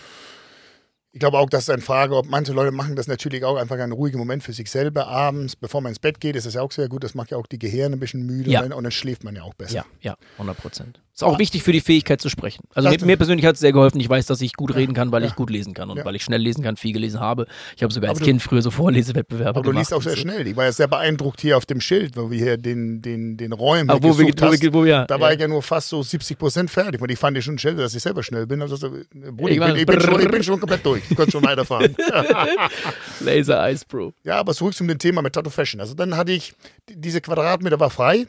Ich 1.13 1.19
glaube 1.19 1.39
auch, 1.39 1.51
das 1.51 1.65
ist 1.65 1.71
eine 1.71 1.83
Frage, 1.83 2.15
ob 2.17 2.27
manche 2.27 2.53
Leute 2.53 2.71
machen 2.71 2.95
das 2.95 3.09
natürlich 3.09 3.45
auch 3.45 3.57
einfach 3.57 3.77
einen 3.77 3.91
ruhigen 3.93 4.17
Moment 4.19 4.45
für 4.45 4.53
sich 4.53 4.71
selber 4.71 5.09
abends, 5.09 5.57
bevor 5.57 5.81
man 5.81 5.91
ins 5.91 5.99
Bett 5.99 6.21
geht. 6.21 6.37
Das 6.37 6.47
ist 6.47 6.55
ja 6.55 6.63
auch 6.63 6.71
sehr 6.71 6.89
gut. 6.89 7.03
Das 7.03 7.15
macht 7.15 7.33
ja 7.33 7.37
auch 7.37 7.49
die 7.49 7.59
Gehirne 7.59 7.97
ein 7.97 8.01
bisschen 8.01 8.25
müde 8.25 8.49
Ja. 8.51 8.61
und, 8.61 8.71
dann, 8.71 8.79
und 8.79 8.85
dann 8.85 8.93
schläft 8.93 9.25
man 9.25 9.35
ja 9.35 9.43
auch 9.43 9.55
besser. 9.55 9.75
Ja, 9.75 9.85
ja, 10.01 10.17
100 10.35 10.57
Prozent. 10.57 11.01
Ist 11.21 11.25
auch 11.25 11.39
wichtig 11.39 11.63
für 11.63 11.73
die 11.73 11.81
Fähigkeit 11.81 12.21
zu 12.21 12.29
sprechen. 12.29 12.65
Also 12.75 12.89
mir, 12.89 12.99
mir 13.05 13.17
persönlich 13.17 13.45
hat 13.47 13.55
es 13.55 13.61
sehr 13.61 13.73
geholfen. 13.73 14.01
Ich 14.01 14.09
weiß, 14.09 14.27
dass 14.27 14.41
ich 14.41 14.55
gut 14.55 14.75
reden 14.75 14.95
kann, 14.95 15.13
weil 15.13 15.23
ja. 15.23 15.29
ich 15.29 15.35
gut 15.37 15.51
lesen 15.51 15.75
kann 15.75 15.91
und 15.91 15.99
Ja. 15.99 16.05
weil 16.05 16.17
ich 16.17 16.23
schnell 16.25 16.41
lesen 16.41 16.63
kann, 16.65 16.77
viel 16.77 16.93
gelesen 16.93 17.21
habe. 17.21 17.47
Ich 17.77 17.83
habe 17.83 17.93
sogar 17.93 18.11
als 18.11 18.19
Aber 18.19 18.25
du- 18.25 18.31
Kind 18.31 18.43
früher 18.43 18.63
so 18.63 18.71
Vorlesewettbewerbe 18.71 19.51
Aber 19.51 19.61
du 19.63 19.71
gemacht. 19.71 19.83
liest 19.83 19.95
auch 19.95 20.03
sehr 20.03 20.13
so. 20.13 20.19
schnell. 20.19 20.47
Ich 20.47 20.57
war 20.57 20.65
ja 20.65 20.73
sehr 20.73 20.89
beeindruckt 20.89 21.41
hier 21.41 21.57
auf 21.57 21.67
dem 21.67 21.81
Schild, 21.81 22.17
wo 22.17 22.31
wir 22.31 22.39
hier 22.39 22.57
den, 22.57 23.03
den, 23.03 23.37
den 23.37 23.53
Räumen 23.53 23.91
Ach, 23.91 23.99
wo 24.01 24.19
wir, 24.19 24.27
wo 24.27 24.47
hast. 24.47 24.63
wir, 24.63 24.73
wo 24.75 24.85
wir, 24.85 25.05
Da 25.07 25.21
war 25.21 25.29
ja. 25.31 25.35
ich 25.35 25.41
ja 25.41 25.49
nur 25.49 25.63
fast 25.63 25.89
so 25.91 26.03
70 26.03 26.39
Prozent 26.39 26.71
fertig. 26.71 27.01
Und 27.01 27.11
ich 27.11 27.19
fand 27.19 27.37
ich 27.37 27.45
schon 27.45 27.59
schnell, 27.59 27.77
dass 27.77 27.95
ich 27.95 28.03
selber 28.03 28.23
schnell 28.23 28.47
bin. 28.47 28.63
Also, 28.63 28.77
so, 28.77 28.87
äh, 28.89 29.05
Bruder, 29.33 29.51
Ich 29.53 29.59
ich, 29.59 29.65
bin, 29.67 29.77
ich, 29.77 29.87
bin 29.87 30.01
schon, 30.01 30.21
ich 30.23 30.29
bin 30.31 30.43
schon 30.43 30.59
komplett 30.61 30.85
durch. 30.87 31.03
Ich 31.11 31.17
konnte 31.17 31.33
schon 31.33 31.45
weiterfahren. 31.45 31.95
Laser 33.21 33.71
Ice 33.71 33.85
Bro. 33.87 34.13
ja, 34.25 34.39
aber 34.39 34.55
zurück 34.55 34.75
zum 34.75 34.89
Thema 34.99 35.23
mit 35.23 35.35
Tattoo 35.35 35.51
Fashion. 35.51 35.81
Also 35.81 35.95
dann 35.95 36.17
hatte 36.17 36.33
ich, 36.33 36.55
die- 36.89 36.97
diese 37.01 37.21
Quadratmeter 37.21 37.79
war 37.81 37.91
frei. 37.91 38.27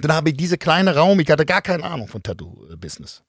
Dann 0.00 0.12
habe 0.12 0.30
ich 0.30 0.36
diese 0.36 0.58
kleine 0.58 0.94
Raum, 0.96 1.20
ich 1.20 1.30
hatte 1.30 1.46
gar 1.46 1.62
keine 1.62 1.84
Ahnung 1.84 2.08
von 2.08 2.22
Tattoo-Business. 2.22 3.22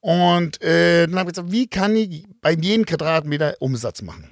Und 0.00 0.60
äh, 0.62 1.06
dann 1.06 1.18
habe 1.18 1.30
ich 1.30 1.34
gesagt, 1.34 1.50
wie 1.52 1.66
kann 1.66 1.96
ich 1.96 2.26
bei 2.40 2.52
jedem 2.52 2.84
Quadratmeter 2.84 3.56
Umsatz 3.60 4.02
machen? 4.02 4.30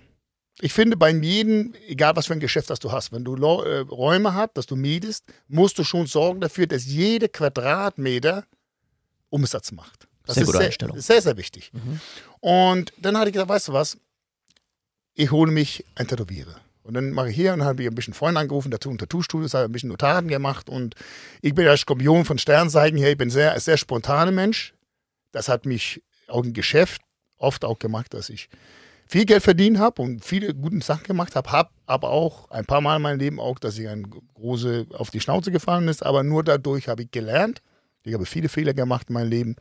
Ich 0.61 0.73
finde, 0.73 0.97
bei 0.97 1.11
jedem, 1.11 1.75
egal 1.89 2.15
was 2.15 2.27
für 2.27 2.35
ein 2.35 2.41
Geschäft 2.41 2.71
das 2.71 2.79
du 2.79 2.93
hast, 2.93 3.11
wenn 3.11 3.25
du 3.25 3.35
äh, 3.37 3.79
Räume 3.79 4.35
hast, 4.35 4.51
dass 4.55 4.67
du 4.67 4.77
mietest, 4.77 5.25
musst 5.49 5.79
du 5.79 5.85
schon 5.85 6.07
sorgen 6.07 6.41
dafür, 6.41 6.67
dass 6.67 6.85
jede 6.85 7.29
Quadratmeter 7.29 8.45
Umsatz 9.31 9.73
macht. 9.73 10.07
Das 10.27 10.35
Sehr 10.35 10.45
ist 10.45 10.53
sehr, 10.53 10.61
Einstellung. 10.61 11.01
sehr, 11.01 11.23
sehr 11.23 11.37
wichtig. 11.37 11.73
Mhm. 11.73 12.01
Und 12.41 12.93
dann 12.99 13.17
hatte 13.17 13.31
ich 13.31 13.33
gesagt, 13.33 13.49
weißt 13.49 13.69
du 13.69 13.73
was, 13.73 13.97
ich 15.15 15.31
hole 15.31 15.51
mich 15.51 15.85
ein 15.95 16.07
Tätowierer. 16.07 16.57
Und 16.83 16.95
dann 16.95 17.13
mache 17.13 17.31
ich 17.31 17.37
hier 17.37 17.53
und 17.53 17.63
habe 17.63 17.83
ich 17.83 17.89
ein 17.89 17.95
bisschen 17.95 18.15
Freunde 18.15 18.41
angerufen, 18.41 18.71
dazu 18.71 18.91
ein 18.91 18.99
Tattoo-Studio, 18.99 19.49
habe 19.49 19.67
ein 19.67 19.73
bisschen 19.73 19.89
Notaten 19.89 20.29
gemacht 20.29 20.69
und 20.69 20.95
ich 21.41 21.55
bin 21.55 21.65
ja 21.65 21.77
Skorpion 21.77 22.25
von 22.25 22.39
Sternzeichen 22.39 22.99
her, 22.99 23.13
ich 23.13 23.19
bin 23.19 23.31
sehr, 23.31 23.59
sehr 23.61 23.77
spontaner 23.77 24.33
Mensch. 24.33 24.75
Das 25.31 25.49
hat 25.49 25.65
mich 25.65 26.03
auch 26.29 26.45
im 26.45 26.53
Geschäft 26.53 27.01
oft 27.39 27.65
auch 27.65 27.79
gemacht, 27.79 28.15
dass 28.15 28.29
ich 28.29 28.49
viel 29.07 29.27
Geld 29.27 29.43
verdient 29.43 29.79
habe 29.79 30.03
und 30.03 30.25
viele 30.25 30.55
gute 30.55 30.81
Sachen 30.81 31.05
gemacht 31.05 31.37
habe, 31.37 31.53
habe 31.53 31.71
aber 31.87 32.11
auch 32.11 32.51
ein 32.51 32.65
paar 32.65 32.81
Mal 32.81 32.97
in 32.97 33.03
meinem 33.03 33.19
Leben 33.19 33.41
auch, 33.41 33.59
dass 33.59 33.79
ich 33.79 33.89
ein 33.89 34.11
große 34.35 34.87
auf 34.93 35.11
die 35.11 35.21
Schnauze 35.21 35.53
gefallen 35.53 35.89
ist, 35.89 36.05
aber 36.05 36.23
nur 36.23 36.43
dadurch 36.43 36.89
habe 36.89 37.03
ich 37.03 37.11
gelernt. 37.11 37.63
Ich 38.05 38.15
habe 38.15 38.27
viele 38.27 38.49
Fehler 38.49 38.75
gemacht 38.75 39.09
in 39.09 39.15
meinem 39.15 39.31
Leben. 39.31 39.57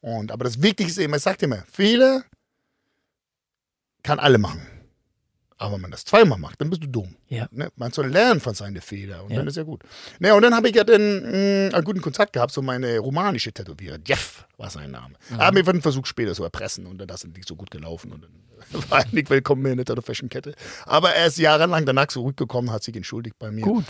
Und, 0.00 0.32
aber 0.32 0.44
das 0.44 0.60
Wichtigste 0.60 1.00
ist 1.00 1.04
immer, 1.04 1.16
ich 1.16 1.22
sage 1.22 1.44
immer, 1.44 1.64
Fehler 1.70 2.24
kann 4.02 4.18
alle 4.18 4.38
machen. 4.38 4.66
Aber 5.60 5.74
wenn 5.74 5.82
man 5.82 5.90
das 5.90 6.06
zweimal 6.06 6.38
macht, 6.38 6.58
dann 6.62 6.70
bist 6.70 6.82
du 6.82 6.86
dumm. 6.88 7.16
Ja. 7.28 7.46
Ne? 7.50 7.68
Man 7.76 7.92
soll 7.92 8.06
lernen 8.08 8.40
von 8.40 8.54
seinen 8.54 8.80
Fehlern 8.80 9.20
und 9.26 9.30
Ja. 9.30 9.36
dann 9.36 9.46
ist 9.46 9.58
ja 9.58 9.62
gut. 9.62 9.82
Ne, 10.18 10.34
und 10.34 10.40
dann 10.40 10.54
habe 10.54 10.70
ich 10.70 10.74
ja 10.74 10.84
dann 10.84 11.20
mh, 11.20 11.74
einen 11.76 11.84
guten 11.84 12.00
Kontakt 12.00 12.32
gehabt, 12.32 12.50
so 12.52 12.62
meine 12.62 12.98
romanische 12.98 13.52
Tätowierer. 13.52 13.98
Jeff 14.06 14.46
war 14.56 14.70
sein 14.70 14.90
Name. 14.90 15.16
Mhm. 15.28 15.38
Er 15.38 15.46
hat 15.48 15.52
mir 15.54 15.68
einen 15.68 15.82
Versuch 15.82 16.06
später 16.06 16.32
zu 16.32 16.44
erpressen 16.44 16.86
und 16.86 16.96
dann 16.96 17.08
ist 17.10 17.26
nicht 17.26 17.46
so 17.46 17.56
gut 17.56 17.70
gelaufen 17.70 18.10
und 18.10 18.24
dann 18.24 18.30
war 18.90 19.00
er 19.00 19.06
nicht 19.12 19.28
willkommen 19.28 19.60
mehr 19.60 19.72
in 19.72 19.76
der 19.76 19.84
Tattoo-Fashion-Kette. 19.84 20.54
Aber 20.86 21.10
er 21.14 21.26
ist 21.26 21.36
jahrelang 21.36 21.84
danach 21.84 22.06
zurückgekommen, 22.06 22.72
hat 22.72 22.82
sich 22.82 22.96
entschuldigt 22.96 23.38
bei 23.38 23.50
mir. 23.50 23.62
Gut. 23.64 23.84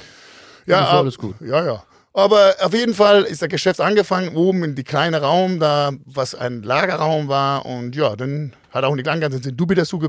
Ja, 0.66 0.88
ab- 0.88 0.94
alles 0.94 1.18
gut. 1.18 1.36
Ja, 1.40 1.64
ja. 1.64 1.84
Aber 2.12 2.56
auf 2.62 2.74
jeden 2.74 2.94
Fall 2.94 3.22
ist 3.22 3.42
das 3.42 3.48
Geschäft 3.48 3.80
angefangen, 3.80 4.34
oben 4.34 4.64
in 4.64 4.74
die 4.74 4.82
kleine 4.82 5.20
Raum, 5.22 5.60
da 5.60 5.92
was 6.04 6.34
ein 6.34 6.64
Lagerraum 6.64 7.28
war. 7.28 7.64
Und 7.64 7.94
ja, 7.94 8.16
dann 8.16 8.54
hat 8.70 8.82
auch 8.82 8.96
nicht 8.96 9.06
lange, 9.06 9.20
dann 9.20 9.40
sind 9.40 9.56
Dubi 9.60 9.76
dazu 9.76 10.00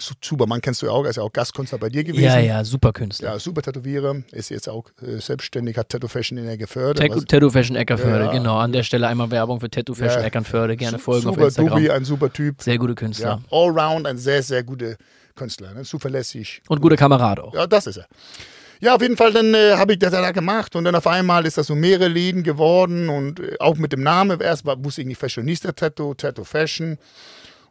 Zu- 0.00 0.14
Zubermann 0.20 0.60
kennst 0.60 0.82
du 0.82 0.86
ja 0.86 0.92
auch, 0.92 1.04
er 1.04 1.10
ist 1.10 1.16
ja 1.16 1.22
auch 1.22 1.32
Gastkünstler 1.32 1.78
bei 1.78 1.88
dir 1.88 2.02
gewesen. 2.04 2.24
Ja, 2.24 2.38
ja, 2.38 2.64
super 2.64 2.92
Künstler. 2.92 3.32
Ja, 3.32 3.38
super 3.38 3.62
Tätowierer, 3.62 4.16
ist 4.32 4.50
jetzt 4.50 4.68
auch 4.68 4.86
äh, 5.00 5.20
selbstständig, 5.20 5.76
hat 5.76 5.88
Tattoo 5.88 6.08
Fashion 6.08 6.36
in 6.38 6.46
der 6.46 6.56
Geförde. 6.56 7.08
Tattoo, 7.26 7.50
Fashion 7.50 7.76
Eckerförde, 7.76 8.24
Ja. 8.26 8.32
genau. 8.32 8.58
An 8.58 8.72
der 8.72 8.82
Stelle 8.82 9.06
einmal 9.06 9.30
Werbung 9.30 9.60
für 9.60 9.70
Tattoo 9.70 9.94
Fashion 9.94 10.20
Ja. 10.20 10.26
Eckernförde. 10.26 10.76
Gerne 10.76 10.98
folgen 10.98 11.22
super 11.22 11.40
auf 11.42 11.46
Instagram. 11.48 11.74
Dubi, 11.78 11.90
ein 11.90 12.04
super 12.04 12.32
Typ. 12.32 12.60
Sehr 12.62 12.78
gute 12.78 12.92
Ja, 12.92 12.96
Künstler. 12.96 13.42
allround 13.50 14.06
ein 14.06 14.18
sehr, 14.18 14.42
sehr 14.42 14.62
guter 14.64 14.96
Künstler, 15.36 15.72
ne? 15.74 15.82
zuverlässig. 15.84 16.62
Und 16.68 16.80
guter 16.80 16.96
Kamerad 16.96 17.38
auch. 17.40 17.54
Ja, 17.54 17.66
das 17.66 17.86
ist 17.86 17.98
er. 17.98 18.06
Ja, 18.80 18.94
auf 18.94 19.02
jeden 19.02 19.16
Fall, 19.16 19.32
dann 19.32 19.54
äh, 19.54 19.72
habe 19.76 19.92
ich 19.94 19.98
das 19.98 20.12
da 20.12 20.30
gemacht 20.30 20.76
und 20.76 20.84
dann 20.84 20.94
auf 20.94 21.06
einmal 21.06 21.44
ist 21.46 21.58
das 21.58 21.66
so 21.66 21.74
mehrere 21.74 22.06
Läden 22.08 22.42
geworden 22.44 23.08
und 23.08 23.40
äh, 23.40 23.56
auch 23.58 23.76
mit 23.76 23.92
dem 23.92 24.02
Namen. 24.02 24.40
Erst 24.40 24.64
war, 24.66 24.82
wusste 24.84 25.00
ich 25.00 25.06
nicht 25.08 25.20
Fashionista 25.20 25.72
Tattoo, 25.72 26.14
Tattoo 26.14 26.44
Fashion. 26.44 26.96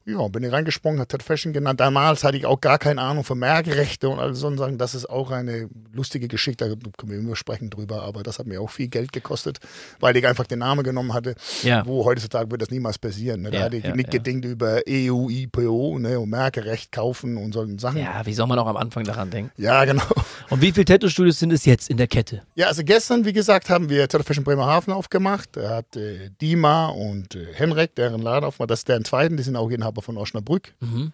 Ja, 0.10 0.26
bin 0.30 0.42
ich 0.44 0.54
reingesprungen, 0.54 1.02
hat 1.02 1.10
Tattoo 1.10 1.26
Fashion 1.26 1.52
genannt. 1.52 1.82
Damals 1.82 2.24
hatte 2.24 2.38
ich 2.38 2.46
auch 2.46 2.62
gar 2.62 2.80
keine 2.80 3.02
Ahnung 3.02 3.26
von 3.26 3.38
Merkrechte 3.38 4.08
und 4.08 4.20
all 4.20 4.34
so 4.36 4.56
Sachen. 4.56 4.78
Das 4.78 4.96
ist 4.96 5.10
auch 5.10 5.32
eine 5.32 5.68
lustige 5.92 6.30
Geschichte, 6.30 6.70
da 6.70 6.76
können 6.98 7.12
wir 7.12 7.20
immer 7.20 7.36
sprechen 7.36 7.70
drüber, 7.70 8.04
aber 8.04 8.24
das 8.24 8.40
hat 8.40 8.48
mir 8.48 8.62
auch 8.62 8.70
viel 8.70 8.88
Geld 8.88 9.12
gekostet, 9.12 9.60
weil 10.00 10.16
ich 10.16 10.26
einfach 10.26 10.48
den 10.48 10.60
Namen 10.60 10.84
genommen 10.84 11.14
hatte. 11.14 11.36
Ja. 11.62 11.86
Wo 11.86 12.06
heutzutage 12.06 12.50
wird 12.50 12.62
das 12.62 12.70
niemals 12.70 12.98
passieren. 12.98 13.42
Ne? 13.42 13.52
Da 13.52 13.58
Ja, 13.58 13.64
hatte 13.66 13.76
ich 13.78 13.84
ja, 13.84 13.94
nicht 13.96 14.14
ja. 14.14 14.20
gedingt 14.20 14.46
über 14.46 14.80
EU, 14.88 15.28
IPO 15.30 16.00
ne? 16.00 16.20
und 16.20 16.30
Merkerecht 16.30 16.94
kaufen 16.94 17.36
und 17.36 17.52
solchen 17.52 17.78
Sachen. 17.78 17.98
Ja, 17.98 18.26
wie 18.26 18.34
soll 18.34 18.48
man 18.48 18.58
auch 18.60 18.68
am 18.68 18.78
Anfang 18.78 19.04
daran 19.04 19.30
denken? 19.30 19.52
ja 19.58 19.84
genau. 19.84 20.04
Und 20.50 20.62
wie 20.62 20.72
viele 20.72 20.86
Tattoo-Studios 20.86 21.38
sind 21.40 21.52
es 21.52 21.66
jetzt 21.66 21.90
in 21.90 21.98
der 21.98 22.08
Kette? 22.08 22.44
Ja, 22.56 22.68
also 22.68 22.82
gestern, 22.86 23.26
wie 23.26 23.34
gesagt, 23.34 23.70
haben 23.70 23.90
wir 23.90 24.08
Tattoo 24.08 24.24
Fashion 24.24 24.46
Bremerhaven 24.46 24.94
aufgemacht. 24.94 25.50
Da 25.52 25.70
hat 25.76 25.98
äh, 25.98 26.30
Dima 26.42 26.88
und 26.88 27.36
äh, 27.36 27.48
Henrik 27.54 27.94
deren 27.96 28.22
Laden 28.22 28.46
aufgemacht. 28.46 28.72
Das 28.72 28.80
ist 28.80 28.88
deren 28.88 29.04
zweiten, 29.04 29.36
die 29.36 29.44
sind 29.44 29.58
auch 29.58 29.70
Inhaber 29.98 30.02
von 30.02 30.18
Osnabrück. 30.18 30.74
Mhm. 30.80 31.12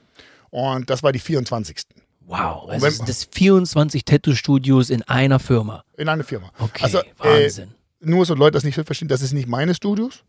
Und 0.50 0.90
das 0.90 1.02
war 1.04 1.12
die 1.12 1.20
24. 1.20 1.78
Wow, 2.26 2.70
also 2.70 2.86
wenn- 2.86 2.92
sind 2.94 3.10
das 3.10 3.26
24 3.32 4.06
Tattoo-Studios 4.06 4.90
in 4.90 5.02
einer 5.04 5.40
Firma. 5.40 5.84
in 5.98 6.08
einer 6.10 6.24
Firma. 6.24 6.52
Okay, 6.60 6.84
Also, 6.84 7.00
äh, 7.00 7.04
Wahnsinn. 7.18 7.74
Nur 8.00 8.26
so 8.26 8.34
Leute 8.36 8.52
das 8.56 8.64
nicht 8.64 8.76
verstehen, 8.76 9.08
das 9.08 9.22
ist 9.22 9.34
nicht 9.34 9.48
meine 9.48 9.74
Studios. 9.74 10.24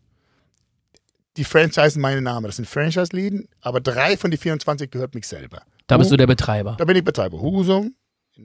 Die 1.36 1.44
Franchise 1.44 1.98
meine 1.98 2.20
Name, 2.20 2.46
das 2.46 2.56
sind 2.56 2.68
Franchise-Läden, 2.68 3.48
aber 3.60 3.80
drei 3.80 4.16
von 4.16 4.30
den 4.30 4.38
24 4.38 4.90
gehört 4.90 5.14
mich 5.14 5.26
selber. 5.26 5.62
da 5.88 5.98
bist 5.98 6.10
du 6.10 6.16
der 6.16 6.26
Betreiber. 6.28 6.76
Da 6.78 6.84
bin 6.84 6.96
ich 6.96 7.04
Betreiber. 7.04 7.40
Husum, 7.40 7.94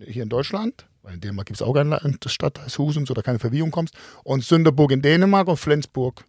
hier 0.07 0.23
in 0.23 0.29
Deutschland, 0.29 0.87
weil 1.03 1.13
in 1.13 1.21
Dänemark 1.21 1.45
gibt 1.47 1.61
es 1.61 1.65
auch 1.65 1.75
eine 1.75 1.99
Stadt, 2.25 2.57
da 2.57 2.63
heißt 2.63 2.77
Husum, 2.79 3.05
so 3.05 3.13
da 3.13 3.21
keine 3.21 3.39
Verwirrung 3.39 3.71
kommst. 3.71 3.93
Und 4.23 4.43
Sünderburg 4.43 4.91
in 4.91 5.01
Dänemark 5.01 5.47
und 5.47 5.57
Flensburg 5.57 6.25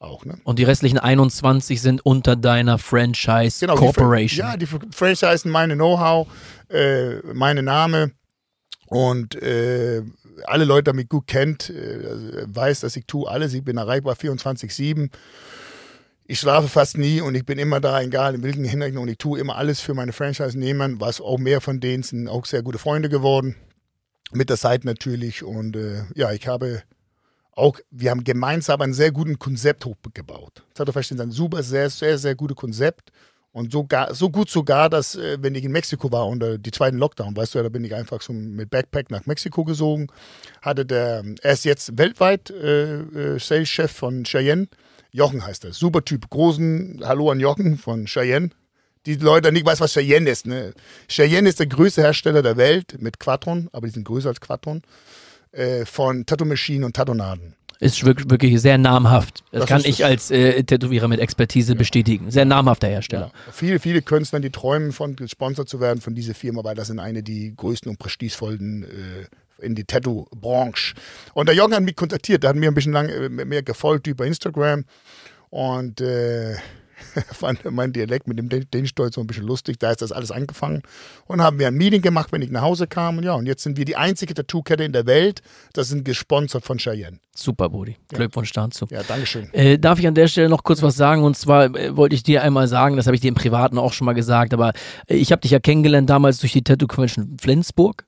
auch. 0.00 0.24
Ne? 0.24 0.38
Und 0.44 0.58
die 0.58 0.64
restlichen 0.64 0.98
21 0.98 1.80
sind 1.82 2.04
unter 2.04 2.36
deiner 2.36 2.78
Franchise 2.78 3.60
Genau, 3.60 3.74
die 3.74 3.80
Corporation. 3.80 4.44
Fra- 4.44 4.52
ja, 4.52 4.56
die 4.56 4.66
Fra- 4.66 4.78
Franchisen, 4.92 5.50
meine 5.50 5.74
Know-how, 5.74 6.28
äh, 6.70 7.16
meine 7.34 7.62
Name 7.62 8.12
und 8.86 9.34
äh, 9.42 10.02
alle 10.46 10.64
Leute, 10.64 10.92
die 10.92 10.96
mich 10.98 11.08
gut 11.08 11.26
kennt, 11.26 11.68
äh, 11.70 12.44
weiß, 12.46 12.80
dass 12.80 12.94
ich 12.96 13.06
tue 13.06 13.28
alles. 13.28 13.54
Ich 13.54 13.64
bin 13.64 13.76
erreichbar 13.76 14.14
24/7. 14.14 15.10
Ich 16.30 16.38
schlafe 16.40 16.68
fast 16.68 16.98
nie 16.98 17.20
und 17.22 17.34
ich 17.34 17.44
bin 17.46 17.58
immer 17.58 17.80
da, 17.80 18.00
egal 18.02 18.34
in 18.34 18.42
welchen 18.42 18.64
Hinrichtungen. 18.64 19.02
Und 19.02 19.08
ich 19.08 19.16
tue 19.18 19.38
immer 19.40 19.56
alles 19.56 19.80
für 19.80 19.94
meine 19.94 20.12
Franchise-Nehmer, 20.12 21.00
was 21.00 21.20
auch 21.22 21.38
mehr 21.38 21.60
von 21.62 21.80
denen 21.80 22.02
sind 22.02 22.28
auch 22.28 22.44
sehr 22.44 22.62
gute 22.62 22.78
Freunde 22.78 23.08
geworden. 23.08 23.56
Mit 24.30 24.50
der 24.50 24.58
Zeit 24.58 24.84
natürlich. 24.84 25.42
Und 25.42 25.74
äh, 25.74 26.02
ja, 26.14 26.30
ich 26.32 26.46
habe 26.46 26.82
auch, 27.58 27.78
wir 27.90 28.10
haben 28.10 28.24
gemeinsam 28.24 28.80
einen 28.80 28.94
sehr 28.94 29.12
guten 29.12 29.38
Konzept 29.38 29.84
hochgebaut. 29.84 30.62
Fashion 30.74 31.18
ist 31.18 31.22
ein 31.22 31.30
super, 31.30 31.62
sehr, 31.62 31.90
sehr, 31.90 32.16
sehr 32.16 32.34
gutes 32.34 32.56
Konzept. 32.56 33.10
Und 33.50 33.72
so, 33.72 33.84
gar, 33.84 34.14
so 34.14 34.30
gut 34.30 34.50
sogar, 34.50 34.88
dass, 34.88 35.16
äh, 35.16 35.38
wenn 35.40 35.54
ich 35.54 35.64
in 35.64 35.72
Mexiko 35.72 36.12
war 36.12 36.28
unter 36.28 36.58
die 36.58 36.70
zweiten 36.70 36.98
Lockdown, 36.98 37.36
weißt 37.36 37.54
du 37.54 37.58
ja, 37.58 37.62
da 37.64 37.68
bin 37.70 37.82
ich 37.82 37.94
einfach 37.94 38.20
so 38.20 38.32
mit 38.32 38.70
Backpack 38.70 39.10
nach 39.10 39.26
Mexiko 39.26 39.64
gesogen. 39.64 40.08
Hatte 40.62 40.86
der, 40.86 41.24
er 41.42 41.52
ist 41.52 41.64
jetzt 41.64 41.98
weltweit 41.98 42.50
äh, 42.50 43.00
äh, 43.00 43.38
Sales-Chef 43.40 43.90
von 43.90 44.24
Cheyenne. 44.24 44.68
Jochen 45.10 45.44
heißt 45.44 45.64
er. 45.64 45.72
Super 45.72 46.04
Typ. 46.04 46.28
Großen 46.30 47.00
Hallo 47.04 47.30
an 47.30 47.40
Jochen 47.40 47.78
von 47.78 48.04
Cheyenne. 48.04 48.50
Die 49.06 49.16
Leute 49.16 49.50
nicht 49.50 49.66
weiß, 49.66 49.80
was 49.80 49.94
Cheyenne 49.94 50.28
ist. 50.28 50.46
Ne? 50.46 50.74
Cheyenne 51.08 51.48
ist 51.48 51.58
der 51.58 51.66
größte 51.66 52.02
Hersteller 52.02 52.42
der 52.42 52.58
Welt 52.58 53.00
mit 53.00 53.18
Quatron, 53.18 53.68
aber 53.72 53.86
die 53.86 53.94
sind 53.94 54.04
größer 54.04 54.28
als 54.28 54.40
Quatron, 54.40 54.82
äh, 55.58 55.84
von 55.84 56.24
Tattoo-Maschinen 56.24 56.84
und 56.84 56.94
Tattoonaden. 56.94 57.54
Ist 57.80 58.04
wirklich, 58.04 58.60
sehr 58.60 58.76
namhaft. 58.76 59.44
Das, 59.52 59.60
Das 59.60 59.68
kann 59.68 59.82
ich 59.84 60.04
als 60.04 60.32
äh, 60.32 60.64
Tätowierer 60.64 61.06
mit 61.06 61.20
Expertise 61.20 61.76
bestätigen. 61.76 62.30
Sehr 62.30 62.44
namhafter 62.44 62.88
Hersteller. 62.88 63.30
Viele, 63.52 63.78
viele 63.78 64.02
Künstler, 64.02 64.40
die 64.40 64.50
träumen 64.50 64.90
von 64.90 65.14
gesponsert 65.14 65.68
zu 65.68 65.78
werden 65.78 66.00
von 66.00 66.14
dieser 66.14 66.34
Firma, 66.34 66.64
weil 66.64 66.74
das 66.74 66.88
sind 66.88 66.98
eine 66.98 67.22
die 67.22 67.54
größten 67.56 67.88
und 67.90 67.98
prestigevollsten 67.98 68.82
äh, 68.82 69.64
in 69.64 69.76
die 69.76 69.84
Tattoo-Branche. 69.84 70.94
Und 71.34 71.48
der 71.48 71.54
Jürgen 71.54 71.74
hat 71.74 71.84
mich 71.84 71.94
kontaktiert, 71.94 72.42
der 72.42 72.50
hat 72.50 72.56
mir 72.56 72.68
ein 72.68 72.74
bisschen 72.74 72.92
lang 72.92 73.08
äh, 73.08 73.28
mir 73.28 73.62
gefolgt 73.62 74.08
über 74.08 74.26
Instagram 74.26 74.84
und 75.50 76.00
äh, 76.00 76.56
fand 77.32 77.64
mein 77.70 77.92
Dialekt 77.92 78.28
mit 78.28 78.38
dem 78.38 78.48
Dänisch-Deutsch 78.48 79.14
so 79.14 79.20
ein 79.20 79.26
bisschen 79.26 79.46
lustig. 79.46 79.78
Da 79.78 79.90
ist 79.90 80.02
das 80.02 80.12
alles 80.12 80.30
angefangen 80.30 80.82
und 81.26 81.40
haben 81.40 81.58
wir 81.58 81.68
ein 81.68 81.74
Meeting 81.74 82.02
gemacht, 82.02 82.32
wenn 82.32 82.42
ich 82.42 82.50
nach 82.50 82.62
Hause 82.62 82.86
kam. 82.86 83.18
Und 83.18 83.24
ja, 83.24 83.34
und 83.34 83.46
jetzt 83.46 83.62
sind 83.62 83.76
wir 83.76 83.84
die 83.84 83.96
einzige 83.96 84.34
Tattoo-Kette 84.34 84.84
in 84.84 84.92
der 84.92 85.06
Welt, 85.06 85.42
das 85.72 85.88
sind 85.88 86.04
gesponsert 86.04 86.64
von 86.64 86.78
Cheyenne. 86.78 87.18
Super, 87.34 87.68
Bodi. 87.68 87.96
Glückwunsch 88.08 88.50
dazu. 88.52 88.86
Ja, 88.90 89.02
Dankeschön. 89.04 89.52
Äh, 89.52 89.78
darf 89.78 90.00
ich 90.00 90.06
an 90.08 90.14
der 90.14 90.26
Stelle 90.26 90.48
noch 90.48 90.64
kurz 90.64 90.82
was 90.82 90.96
sagen? 90.96 91.22
Und 91.22 91.36
zwar 91.36 91.74
äh, 91.76 91.96
wollte 91.96 92.16
ich 92.16 92.24
dir 92.24 92.42
einmal 92.42 92.66
sagen, 92.66 92.96
das 92.96 93.06
habe 93.06 93.14
ich 93.14 93.20
dir 93.20 93.28
im 93.28 93.34
Privaten 93.34 93.78
auch 93.78 93.92
schon 93.92 94.06
mal 94.06 94.14
gesagt, 94.14 94.52
aber 94.52 94.72
äh, 95.06 95.14
ich 95.14 95.30
habe 95.30 95.40
dich 95.40 95.52
ja 95.52 95.60
kennengelernt 95.60 96.10
damals 96.10 96.38
durch 96.38 96.52
die 96.52 96.62
Tattoo 96.62 96.88
Convention 96.88 97.36
Flensburg. 97.40 98.04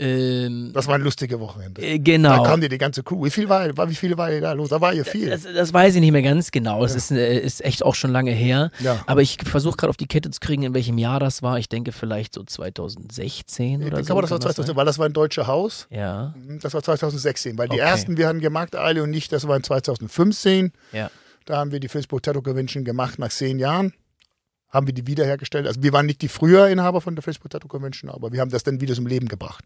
Ähm, 0.00 0.70
Das 0.72 0.86
war 0.86 0.94
ein 0.94 1.02
lustiges 1.02 1.38
Wochenende. 1.38 1.82
äh, 1.82 1.98
Da 1.98 2.02
genau. 2.02 2.42
kam 2.42 2.60
dir 2.60 2.68
die 2.68 2.78
ganze 2.78 3.02
Crew. 3.02 3.24
Wie 3.24 3.30
viel 3.30 3.48
war, 3.48 3.76
war 3.76 3.88
wie 3.90 3.94
viele 3.94 4.16
war 4.16 4.32
ihr 4.32 4.40
da 4.40 4.52
los? 4.52 4.70
Da 4.70 4.80
war 4.80 4.92
ja 4.94 5.04
viel. 5.04 5.28
Das, 5.30 5.42
das 5.42 5.72
weiß 5.72 5.94
ich 5.94 6.00
nicht 6.00 6.12
mehr 6.12 6.22
ganz 6.22 6.50
genau. 6.50 6.80
Das 6.82 6.94
ist, 6.94 7.10
äh, 7.10 7.38
ist 7.38 7.64
echt 7.64 7.82
auch 7.84 7.94
schon 7.94 8.10
lange 8.10 8.30
her. 8.32 8.70
Ja. 8.80 9.02
Aber 9.06 9.20
ich 9.22 9.36
versuche 9.44 9.76
gerade 9.76 9.90
auf 9.90 9.96
die 9.96 10.06
Kette 10.06 10.30
zu 10.30 10.40
kriegen, 10.40 10.62
in 10.62 10.74
welchem 10.74 10.96
Jahr 10.98 11.20
das 11.20 11.42
war. 11.42 11.58
Ich 11.58 11.68
denke 11.68 11.92
vielleicht 11.92 12.34
so 12.34 12.42
2016 12.42 13.80
Ich 13.82 13.86
oder 13.86 13.96
denke 13.96 14.06
so. 14.06 14.12
aber, 14.14 14.22
das 14.22 14.30
war 14.30 14.38
kann 14.38 14.48
das 14.48 14.54
2000, 14.56 14.66
sein? 14.68 14.76
weil 14.76 14.84
das 14.86 14.98
war 14.98 15.06
ein 15.06 15.12
deutsches 15.12 15.46
Haus. 15.46 15.86
Ja, 15.90 16.34
Das 16.62 16.74
war 16.74 16.82
2016, 16.82 17.58
weil 17.58 17.68
die 17.68 17.74
Okay. 17.74 17.80
ersten, 17.90 18.16
wir 18.16 18.28
haben 18.28 18.40
gemacht, 18.40 18.74
Ali 18.76 19.00
und 19.00 19.12
ich, 19.12 19.28
das 19.28 19.46
war 19.46 19.56
in 19.56 19.62
2015. 19.62 20.72
ja. 20.92 21.10
Da 21.46 21.56
haben 21.56 21.72
wir 21.72 21.80
die 21.80 21.88
Facebook 21.88 22.22
Tattoo 22.22 22.42
Convention 22.42 22.84
gemacht 22.84 23.18
nach 23.18 23.30
zehn 23.30 23.58
Jahren. 23.58 23.92
Haben 24.70 24.86
wir 24.86 24.94
die 24.94 25.06
wiederhergestellt. 25.06 25.66
Also 25.66 25.82
wir 25.82 25.92
waren 25.92 26.06
nicht 26.06 26.22
die 26.22 26.28
früher 26.28 26.68
Inhaber 26.68 27.00
von 27.00 27.16
der 27.16 27.22
Facebook 27.22 27.50
Tattoo 27.50 27.68
Convention, 27.68 28.10
aber 28.10 28.32
wir 28.32 28.40
haben 28.40 28.50
das 28.50 28.62
dann 28.62 28.80
wieder 28.80 28.94
zum 28.94 29.06
Leben 29.06 29.26
gebracht. 29.26 29.64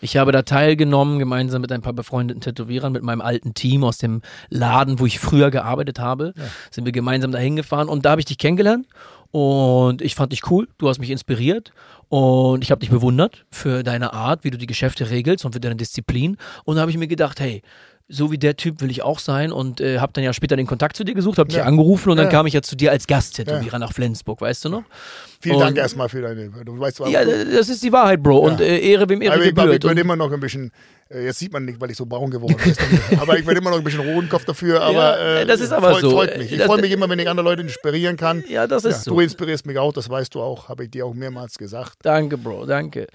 Ich 0.00 0.16
habe 0.16 0.32
da 0.32 0.42
teilgenommen, 0.42 1.18
gemeinsam 1.18 1.62
mit 1.62 1.70
ein 1.70 1.80
paar 1.80 1.92
befreundeten 1.92 2.40
Tätowierern, 2.40 2.92
mit 2.92 3.02
meinem 3.02 3.20
alten 3.20 3.54
Team 3.54 3.84
aus 3.84 3.98
dem 3.98 4.20
Laden, 4.50 4.98
wo 4.98 5.06
ich 5.06 5.20
früher 5.20 5.50
gearbeitet 5.50 6.00
habe. 6.00 6.34
Sind 6.70 6.84
wir 6.84 6.92
gemeinsam 6.92 7.30
dahin 7.30 7.56
gefahren 7.56 7.88
und 7.88 8.04
da 8.04 8.10
habe 8.10 8.20
ich 8.20 8.24
dich 8.24 8.38
kennengelernt 8.38 8.86
und 9.30 10.02
ich 10.02 10.14
fand 10.14 10.32
dich 10.32 10.50
cool. 10.50 10.68
Du 10.78 10.88
hast 10.88 10.98
mich 10.98 11.10
inspiriert 11.10 11.72
und 12.08 12.62
ich 12.62 12.70
habe 12.70 12.80
dich 12.80 12.90
bewundert 12.90 13.46
für 13.50 13.82
deine 13.82 14.12
Art, 14.12 14.44
wie 14.44 14.50
du 14.50 14.58
die 14.58 14.66
Geschäfte 14.66 15.08
regelst 15.08 15.44
und 15.44 15.54
für 15.54 15.60
deine 15.60 15.76
Disziplin. 15.76 16.36
Und 16.64 16.76
da 16.76 16.82
habe 16.82 16.90
ich 16.90 16.98
mir 16.98 17.08
gedacht, 17.08 17.40
hey, 17.40 17.62
so 18.14 18.30
wie 18.30 18.36
der 18.36 18.56
Typ 18.56 18.82
will 18.82 18.90
ich 18.90 19.02
auch 19.02 19.18
sein 19.18 19.52
und 19.52 19.80
äh, 19.80 19.98
habe 19.98 20.12
dann 20.12 20.22
ja 20.22 20.34
später 20.34 20.54
den 20.54 20.66
Kontakt 20.66 20.96
zu 20.98 21.02
dir 21.04 21.14
gesucht, 21.14 21.38
habe 21.38 21.48
dich 21.48 21.56
Ja. 21.56 21.64
angerufen 21.64 22.10
und 22.10 22.18
dann 22.18 22.26
Ja. 22.26 22.30
kam 22.30 22.46
ich 22.46 22.52
ja 22.52 22.60
zu 22.60 22.76
dir 22.76 22.90
als 22.90 23.06
Gasttätowierer 23.06 23.78
nach 23.78 23.92
Flensburg, 23.94 24.40
weißt 24.42 24.66
du 24.66 24.68
noch? 24.68 24.82
Vielen 25.40 25.56
Und- 25.56 25.62
Dank 25.62 25.76
erstmal 25.78 26.08
für 26.10 26.20
deine. 26.20 26.50
Du 26.64 26.78
weißt, 26.78 27.00
Ja, 27.08 27.24
das 27.24 27.68
ist 27.70 27.82
die 27.82 27.90
Wahrheit, 27.90 28.22
Bro. 28.22 28.38
Und 28.38 28.60
äh, 28.60 28.78
Ehre 28.80 29.08
wem 29.08 29.22
Ehre 29.22 29.32
aber 29.34 29.42
ich, 29.42 29.48
ich 29.48 29.54
gebührt. 29.54 29.70
werde 29.84 29.88
Und- 29.88 29.96
immer 29.98 30.16
noch 30.16 30.30
ein 30.30 30.40
bisschen, 30.40 30.70
jetzt 31.20 31.38
sieht 31.38 31.52
man 31.52 31.64
nicht, 31.64 31.80
weil 31.80 31.90
ich 31.90 31.96
so 31.96 32.06
braun 32.06 32.30
geworden 32.30 32.56
bin, 32.62 33.18
aber 33.20 33.38
ich 33.38 33.46
werde 33.46 33.60
immer 33.60 33.70
noch 33.70 33.78
ein 33.78 33.84
bisschen 33.84 34.00
rohen 34.00 34.28
Kopf 34.28 34.44
dafür. 34.44 34.82
Aber 34.82 34.92
Ja, 34.94 35.40
äh, 35.40 35.46
das 35.46 35.60
ist 35.60 35.72
aber 35.72 35.90
freut, 35.92 36.00
so. 36.00 36.10
freut 36.12 36.38
mich. 36.38 36.52
Ich 36.52 36.62
freue 36.62 36.80
mich 36.80 36.90
immer, 36.92 37.08
wenn 37.08 37.18
ich 37.18 37.28
andere 37.28 37.44
Leute 37.44 37.62
inspirieren 37.62 38.16
kann. 38.16 38.42
Ja, 38.48 38.66
das 38.66 38.84
ist 38.84 39.04
so. 39.04 39.12
Du 39.14 39.20
inspirierst 39.20 39.66
mich 39.66 39.78
auch, 39.78 39.92
das 39.92 40.08
weißt 40.08 40.34
du 40.34 40.40
auch, 40.40 40.68
habe 40.68 40.84
ich 40.84 40.90
dir 40.90 41.06
auch 41.06 41.14
mehrmals 41.14 41.58
gesagt. 41.58 41.94
Danke, 42.02 42.38
Bro, 42.38 42.66
danke. 42.66 43.06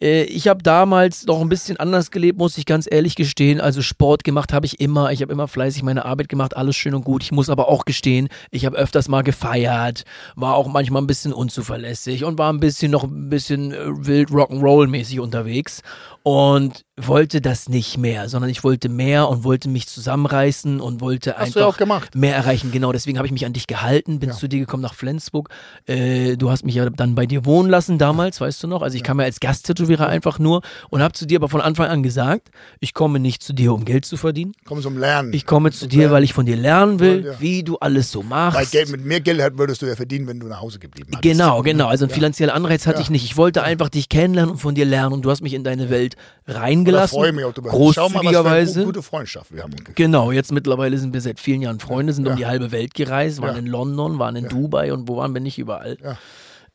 Äh, 0.00 0.24
ich 0.24 0.48
habe 0.48 0.62
damals 0.62 1.26
noch 1.26 1.40
ein 1.40 1.48
bisschen 1.48 1.76
anders 1.76 2.10
gelebt, 2.10 2.38
muss 2.38 2.58
ich 2.58 2.66
ganz 2.66 2.88
ehrlich 2.90 3.14
gestehen. 3.14 3.60
Also 3.60 3.82
Sport 3.82 4.24
gemacht 4.24 4.52
habe 4.52 4.66
ich 4.66 4.80
immer. 4.80 5.12
Ich 5.12 5.22
habe 5.22 5.32
immer 5.32 5.48
fleißig 5.48 5.82
meine 5.82 6.04
Arbeit 6.04 6.28
gemacht, 6.28 6.56
alles 6.56 6.76
schön 6.76 6.94
und 6.94 7.04
gut. 7.04 7.22
Ich 7.22 7.32
muss 7.32 7.48
aber 7.50 7.68
auch 7.68 7.84
gestehen, 7.84 8.28
ich 8.50 8.66
habe 8.66 8.76
öfters 8.76 9.08
mal 9.08 9.22
gefeiert, 9.22 10.04
war 10.36 10.54
auch 10.54 10.68
manchmal 10.68 11.02
ein 11.02 11.06
bisschen 11.06 11.32
unzuverlässig 11.32 12.24
und 12.24 12.38
war 12.38 12.52
ein 12.52 12.60
bisschen 12.60 12.90
noch 12.90 13.04
ein 13.04 13.28
bisschen 13.28 13.72
äh, 13.72 13.76
wild 14.06 14.30
Rock'n'Roll-mäßig 14.30 15.20
unterwegs 15.20 15.82
und 16.26 16.86
wollte 16.96 17.42
das 17.42 17.68
nicht 17.68 17.98
mehr, 17.98 18.30
sondern 18.30 18.50
ich 18.50 18.64
wollte 18.64 18.88
mehr 18.88 19.28
und 19.28 19.44
wollte 19.44 19.68
mich 19.68 19.86
zusammenreißen 19.88 20.80
und 20.80 21.02
wollte 21.02 21.36
Hast 21.36 21.54
einfach 21.58 21.78
ja 21.78 22.00
mehr 22.14 22.34
erreichen. 22.34 22.70
Genau, 22.72 22.92
deswegen 22.92 23.18
habe 23.18 23.26
ich 23.26 23.32
mich 23.32 23.44
an 23.44 23.52
dich 23.52 23.66
gehalten, 23.66 24.20
bin 24.20 24.30
Ja. 24.30 24.34
zu 24.34 24.48
dir 24.48 24.60
gekommen 24.60 24.82
nach 24.82 24.94
Flensburg. 24.94 25.50
Äh, 25.86 26.36
du 26.38 26.50
hast 26.50 26.64
mich 26.64 26.76
ja 26.76 26.88
dann 26.88 27.14
bei 27.14 27.26
dir 27.26 27.44
wohnen 27.44 27.68
lassen 27.68 27.98
damals, 27.98 28.40
weißt 28.40 28.62
du 28.62 28.68
noch? 28.68 28.80
Also 28.80 28.96
ich 28.96 29.02
kam 29.02 29.18
ja 29.20 29.26
als 29.26 29.38
Gasttätowierer 29.38 30.06
einfach 30.06 30.38
nur 30.38 30.62
und 30.88 31.02
habe 31.02 31.12
zu 31.12 31.26
dir 31.26 31.36
aber 31.40 31.50
von 31.50 31.60
Anfang 31.60 31.88
an 31.88 32.02
gesagt, 32.02 32.48
ich 32.80 32.94
komme 32.94 33.18
nicht 33.20 33.42
zu 33.42 33.52
dir, 33.52 33.74
um 33.74 33.84
Geld 33.84 34.06
zu 34.06 34.16
verdienen. 34.16 34.52
Komm 34.64 34.80
zum 34.80 34.96
Lernen. 34.96 35.34
Ich 35.34 35.44
komme 35.44 35.72
zu 35.72 35.86
dir, 35.86 36.10
weil 36.10 36.24
ich 36.24 36.32
von 36.32 36.46
dir 36.46 36.56
lernen 36.56 37.00
will, 37.00 37.26
Ja. 37.26 37.40
wie 37.40 37.62
du 37.64 37.76
alles 37.78 38.10
so 38.10 38.22
machst. 38.22 38.56
Weil 38.56 38.64
Geld, 38.66 38.90
mit 38.90 39.04
mehr 39.04 39.20
Geld 39.20 39.58
würdest 39.58 39.82
du 39.82 39.86
ja 39.86 39.94
verdienen, 39.94 40.26
wenn 40.26 40.40
du 40.40 40.46
nach 40.46 40.62
Hause 40.62 40.78
geblieben 40.78 41.08
hättest. 41.08 41.22
Genau, 41.22 41.60
genau. 41.62 41.88
Also 41.88 42.06
einen 42.06 42.14
finanziellen 42.14 42.54
Anreiz 42.54 42.86
hatte 42.86 42.98
Ja. 42.98 43.02
ich 43.02 43.10
nicht. 43.10 43.24
Ich 43.24 43.36
wollte 43.36 43.62
einfach 43.62 43.90
dich 43.90 44.08
kennenlernen 44.08 44.52
und 44.52 44.58
von 44.60 44.74
dir 44.74 44.86
lernen 44.86 45.12
und 45.12 45.22
du 45.22 45.30
hast 45.30 45.42
mich 45.42 45.52
in 45.52 45.64
deine 45.64 45.90
Welt 45.90 46.13
Da 46.46 46.58
reingelassen. 46.58 47.16
freue 47.16 47.30
ich 47.30 47.34
mich 47.34 47.44
auch 47.44 47.52
drüber. 47.52 47.70
Schau 47.70 47.78
mal, 47.78 48.20
Großzügigerweise. 48.20 48.84
gute 48.84 49.02
Freundschaft 49.02 49.52
wir 49.52 49.62
haben. 49.62 49.72
ungefähr. 49.72 49.94
Genau, 49.94 50.30
jetzt 50.32 50.52
mittlerweile 50.52 50.98
sind 50.98 51.12
wir 51.14 51.20
seit 51.20 51.40
vielen 51.40 51.62
Jahren 51.62 51.80
Freunde, 51.80 52.12
sind 52.12 52.26
um 52.26 52.32
Ja. 52.32 52.36
die 52.36 52.46
halbe 52.46 52.72
Welt 52.72 52.94
gereist, 52.94 53.40
waren 53.40 53.52
Ja. 53.54 53.58
in 53.58 53.66
London, 53.66 54.18
waren 54.18 54.36
in 54.36 54.48
Dubai 54.48 54.92
und 54.92 55.08
wo 55.08 55.16
waren 55.16 55.32
wir 55.34 55.40
nicht 55.40 55.58
überall. 55.58 55.96
Ja. 56.02 56.16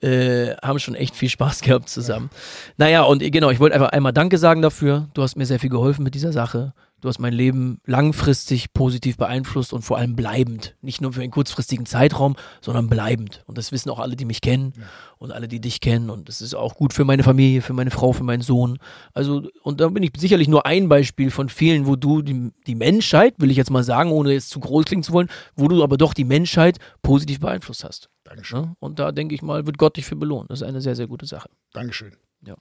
Äh, 0.01 0.55
haben 0.63 0.79
schon 0.79 0.95
echt 0.95 1.15
viel 1.15 1.27
Spaß 1.29 1.59
gehabt 1.61 1.89
zusammen. 1.89 2.29
Naja, 2.77 3.01
und 3.03 3.21
äh, 3.21 3.29
genau, 3.31 3.49
ich 3.49 3.59
wollte 3.59 3.75
einfach 3.75 3.89
einmal 3.89 4.13
Danke 4.13 4.37
sagen 4.37 4.61
dafür. 4.61 5.07
Du 5.13 5.21
hast 5.21 5.35
mir 5.35 5.45
sehr 5.45 5.59
viel 5.59 5.69
geholfen 5.69 6.03
mit 6.03 6.15
dieser 6.15 6.31
Sache. 6.31 6.73
Du 7.01 7.07
hast 7.07 7.19
mein 7.19 7.33
Leben 7.33 7.79
langfristig 7.85 8.73
positiv 8.73 9.17
beeinflusst 9.17 9.71
und 9.71 9.83
vor 9.83 9.97
allem 9.97 10.15
bleibend. 10.15 10.75
Nicht 10.81 11.01
nur 11.01 11.13
für 11.13 11.21
einen 11.21 11.31
kurzfristigen 11.31 11.85
Zeitraum, 11.85 12.35
sondern 12.61 12.89
bleibend. 12.89 13.43
Und 13.45 13.57
das 13.57 13.71
wissen 13.71 13.89
auch 13.89 13.99
alle, 13.99 14.15
die 14.15 14.25
mich 14.25 14.41
kennen 14.41 14.73
und 15.17 15.31
alle, 15.31 15.47
die 15.47 15.61
dich 15.61 15.79
kennen. 15.79 16.09
Und 16.09 16.27
das 16.27 16.41
ist 16.41 16.55
auch 16.55 16.75
gut 16.75 16.93
für 16.93 17.05
meine 17.05 17.23
Familie, 17.23 17.61
für 17.61 17.73
meine 17.73 17.91
Frau, 17.91 18.11
für 18.11 18.23
meinen 18.23 18.41
Sohn. 18.41 18.79
Also, 19.13 19.47
und 19.63 19.79
da 19.79 19.87
bin 19.87 20.03
ich 20.03 20.11
sicherlich 20.17 20.49
nur 20.49 20.65
ein 20.65 20.89
Beispiel 20.89 21.31
von 21.31 21.47
vielen, 21.47 21.87
wo 21.87 21.95
du 21.95 22.21
die, 22.21 22.51
die 22.67 22.75
Menschheit, 22.75 23.35
will 23.37 23.51
ich 23.51 23.57
jetzt 23.57 23.71
mal 23.71 23.83
sagen, 23.83 24.11
ohne 24.11 24.33
jetzt 24.33 24.49
zu 24.49 24.59
groß 24.59 24.85
klingen 24.85 25.03
zu 25.03 25.13
wollen, 25.13 25.29
wo 25.55 25.67
du 25.67 25.83
aber 25.83 25.97
doch 25.97 26.13
die 26.13 26.25
Menschheit 26.25 26.79
positiv 27.01 27.39
beeinflusst 27.39 27.83
hast. 27.83 28.09
Dankeschön. 28.25 28.73
Und 28.79 28.99
da 28.99 29.11
denke 29.11 29.35
ich 29.35 29.41
mal, 29.41 29.65
wird 29.65 29.77
Gott 29.77 29.97
dich 29.97 30.05
für 30.05 30.15
belohnen. 30.15 30.47
Das 30.49 30.61
ist 30.61 30.67
eine 30.67 30.81
sehr, 30.81 30.95
sehr 30.95 31.07
gute 31.07 31.25
Sache. 31.25 31.49
Dankeschön. 31.73 32.15
Ja. 32.45 32.55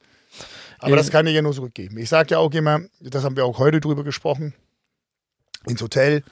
Aber 0.78 0.94
Äh, 0.94 0.96
das 0.96 1.10
kann 1.10 1.26
ich 1.26 1.34
ja 1.34 1.42
nur 1.42 1.52
zurückgeben. 1.52 1.98
Ich 1.98 2.08
sage 2.08 2.30
ja 2.32 2.38
auch 2.38 2.52
immer, 2.52 2.80
das 3.00 3.24
haben 3.24 3.36
wir 3.36 3.44
auch 3.44 3.58
heute 3.58 3.80
drüber 3.80 4.04
gesprochen, 4.04 4.54
ins 5.66 5.82
Hotel. 5.82 6.22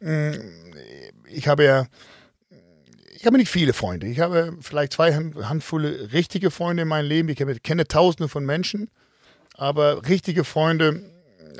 Mm, 0.00 0.32
Ich 1.28 1.48
habe 1.48 1.64
ja, 1.64 1.86
ich 3.14 3.26
habe 3.26 3.36
nicht 3.38 3.48
viele 3.50 3.72
Freunde. 3.72 4.06
Ich 4.06 4.20
habe 4.20 4.56
vielleicht 4.60 4.92
zwei 4.92 5.14
Hand- 5.14 5.34
Handvolle 5.48 6.12
richtige 6.12 6.50
Freunde 6.50 6.82
in 6.82 6.88
meinem 6.88 7.08
Leben. 7.08 7.28
Ich 7.28 7.62
kenne 7.62 7.86
tausende 7.88 8.28
von 8.28 8.44
Menschen, 8.44 8.90
aber 9.54 10.06
richtige 10.08 10.44
Freunde 10.44 11.02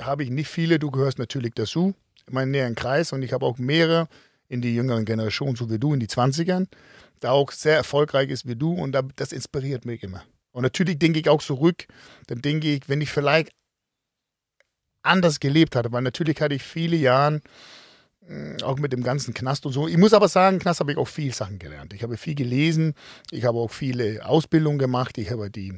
habe 0.01 0.22
ich 0.22 0.31
nicht 0.31 0.49
viele. 0.49 0.79
Du 0.79 0.90
gehörst 0.90 1.18
natürlich 1.18 1.53
dazu, 1.55 1.94
in 2.29 2.35
meinen 2.35 2.51
näheren 2.53 2.75
Kreis 2.75 3.12
und 3.12 3.22
ich 3.22 3.33
habe 3.33 3.44
auch 3.46 3.59
mehrere 3.59 4.09
in 4.49 4.61
die 4.61 4.75
jüngeren 4.75 5.05
Generationen, 5.05 5.57
so 5.57 5.68
wie 5.70 5.79
du, 5.79 5.92
in 5.94 5.99
die 6.01 6.07
20ern, 6.09 6.68
da 7.20 7.31
auch 7.33 7.51
sehr 7.51 7.75
erfolgreich 7.77 8.29
ist 8.31 8.46
wie 8.46 8.55
du 8.55 8.72
und 8.72 8.92
da, 8.92 9.03
das 9.16 9.33
inspiriert 9.33 9.85
mich 9.87 10.03
immer. 10.05 10.22
Und 10.57 10.62
natürlich 10.62 10.99
denke 10.99 11.21
ich 11.21 11.29
auch 11.29 11.42
zurück, 11.42 11.87
dann 12.29 12.40
denke 12.40 12.69
ich, 12.69 12.88
wenn 12.88 13.03
ich 13.03 13.11
vielleicht 13.11 13.51
anders 15.03 15.38
gelebt 15.38 15.77
hatte, 15.77 15.92
weil 15.92 16.01
natürlich 16.01 16.40
hatte 16.40 16.55
ich 16.55 16.62
viele 16.62 16.97
Jahre 16.97 17.42
mh, 18.27 18.64
auch 18.64 18.79
mit 18.79 18.90
dem 18.95 19.03
ganzen 19.03 19.35
Knast 19.35 19.66
und 19.66 19.75
so. 19.75 19.87
Ich 19.87 19.99
muss 19.99 20.14
aber 20.14 20.29
sagen, 20.29 20.59
Knast 20.59 20.81
habe 20.81 20.92
ich 20.92 20.97
auch 20.97 21.09
viel 21.09 21.35
Sachen 21.35 21.59
gelernt. 21.59 21.92
Ich 21.92 22.03
habe 22.03 22.16
viel 22.16 22.35
gelesen, 22.35 22.95
ich 23.31 23.45
habe 23.45 23.59
auch 23.59 23.71
viele 23.71 24.25
Ausbildungen 24.25 24.79
gemacht, 24.79 25.19
ich 25.19 25.31
habe 25.31 25.51
die, 25.51 25.75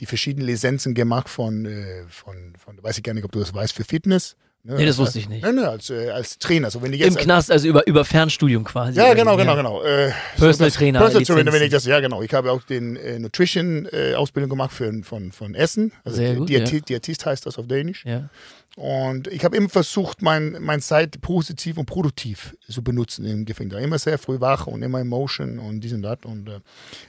die 0.00 0.06
verschiedenen 0.06 0.46
Lizenzen 0.46 0.94
gemacht 0.94 1.28
von, 1.28 1.66
äh, 1.66 2.04
von, 2.08 2.54
von, 2.56 2.82
weiß 2.82 2.96
ich 2.96 3.04
gar 3.04 3.12
nicht, 3.12 3.24
ob 3.24 3.32
du 3.32 3.40
das 3.40 3.52
weißt, 3.52 3.74
für 3.74 3.84
Fitness. 3.84 4.36
Ne? 4.64 4.76
Nee, 4.76 4.86
das 4.86 4.96
wusste 4.96 5.18
ich 5.18 5.28
nicht. 5.28 5.42
Nein, 5.42 5.56
nein, 5.56 5.64
als, 5.64 5.90
äh, 5.90 6.10
als 6.10 6.38
Trainer. 6.38 6.70
So, 6.70 6.82
wenn 6.82 6.92
ich 6.92 7.00
Im 7.00 7.06
jetzt, 7.08 7.18
Knast, 7.18 7.50
also 7.50 7.66
über, 7.66 7.84
über 7.88 8.04
Fernstudium 8.04 8.62
quasi. 8.62 8.96
Ja, 8.96 9.12
genau, 9.12 9.36
genau, 9.36 9.56
genau. 9.56 9.82
Äh, 9.82 10.12
Personal 10.36 10.70
das- 10.70 10.78
Trainer, 10.78 11.00
Personal 11.00 11.24
Trainer, 11.24 11.52
wenn 11.52 11.62
ich 11.62 11.70
das, 11.70 11.84
ja 11.84 11.98
genau. 11.98 12.22
Ich 12.22 12.32
habe 12.32 12.52
auch 12.52 12.62
den 12.62 12.94
äh, 12.94 13.18
Nutrition-Ausbildung 13.18 14.48
gemacht 14.48 14.72
für, 14.72 14.92
von, 15.02 15.32
von 15.32 15.56
Essen. 15.56 15.90
Also 16.04 16.18
Sehr 16.18 16.36
gut, 16.36 16.48
Diäti 16.48 16.76
ja. 16.76 16.80
Diätist 16.82 17.26
heißt 17.26 17.44
das 17.44 17.58
auf 17.58 17.66
Dänisch. 17.66 18.04
Ja. 18.04 18.28
Und 18.76 19.26
ich 19.26 19.44
habe 19.44 19.56
immer 19.56 19.68
versucht, 19.68 20.22
mein, 20.22 20.56
meine 20.60 20.80
Zeit 20.80 21.20
positiv 21.20 21.76
und 21.76 21.86
produktiv 21.86 22.56
zu 22.68 22.82
benutzen 22.84 23.24
im 23.26 23.44
Gefängnis. 23.44 23.82
Immer 23.82 23.98
sehr 23.98 24.16
früh 24.16 24.40
wach 24.40 24.68
und 24.68 24.82
immer 24.82 25.00
in 25.00 25.08
Motion 25.08 25.58
und 25.58 25.80
dies 25.80 25.92
und 25.92 26.02
das. 26.02 26.18
Und, 26.24 26.48
äh, 26.48 26.60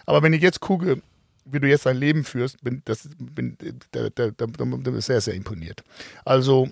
aber 0.08 0.24
wenn 0.24 0.34
ich 0.34 0.42
jetzt 0.42 0.60
gucke, 0.60 1.02
wie 1.46 1.60
du 1.60 1.68
jetzt 1.68 1.86
dein 1.86 1.98
Leben 1.98 2.24
führst, 2.24 2.64
bin, 2.64 2.82
das, 2.86 3.08
bin 3.20 3.58
da, 3.92 4.10
da, 4.10 4.32
da, 4.32 4.32
da, 4.32 4.46
da 4.58 4.66
bin 4.66 4.98
ich 4.98 5.06
sehr, 5.06 5.22
sehr 5.22 5.36
imponiert. 5.36 5.84
Also, 6.26 6.70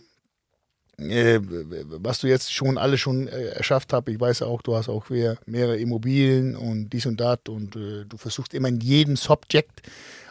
äh, 1.09 1.39
was 1.41 2.19
du 2.19 2.27
jetzt 2.27 2.53
schon 2.53 2.77
alle 2.77 2.97
schon 2.97 3.27
äh, 3.27 3.49
erschafft 3.49 3.93
hast, 3.93 4.07
ich 4.07 4.19
weiß 4.19 4.41
auch, 4.43 4.61
du 4.61 4.75
hast 4.75 4.89
auch 4.89 5.09
mehr, 5.09 5.37
mehrere 5.45 5.77
Immobilien 5.77 6.55
und 6.55 6.89
dies 6.89 7.05
und 7.05 7.19
das 7.19 7.39
und 7.47 7.75
äh, 7.75 8.05
du 8.05 8.17
versuchst 8.17 8.53
immer 8.53 8.67
in 8.67 8.79
jedem 8.79 9.15
Subject 9.15 9.81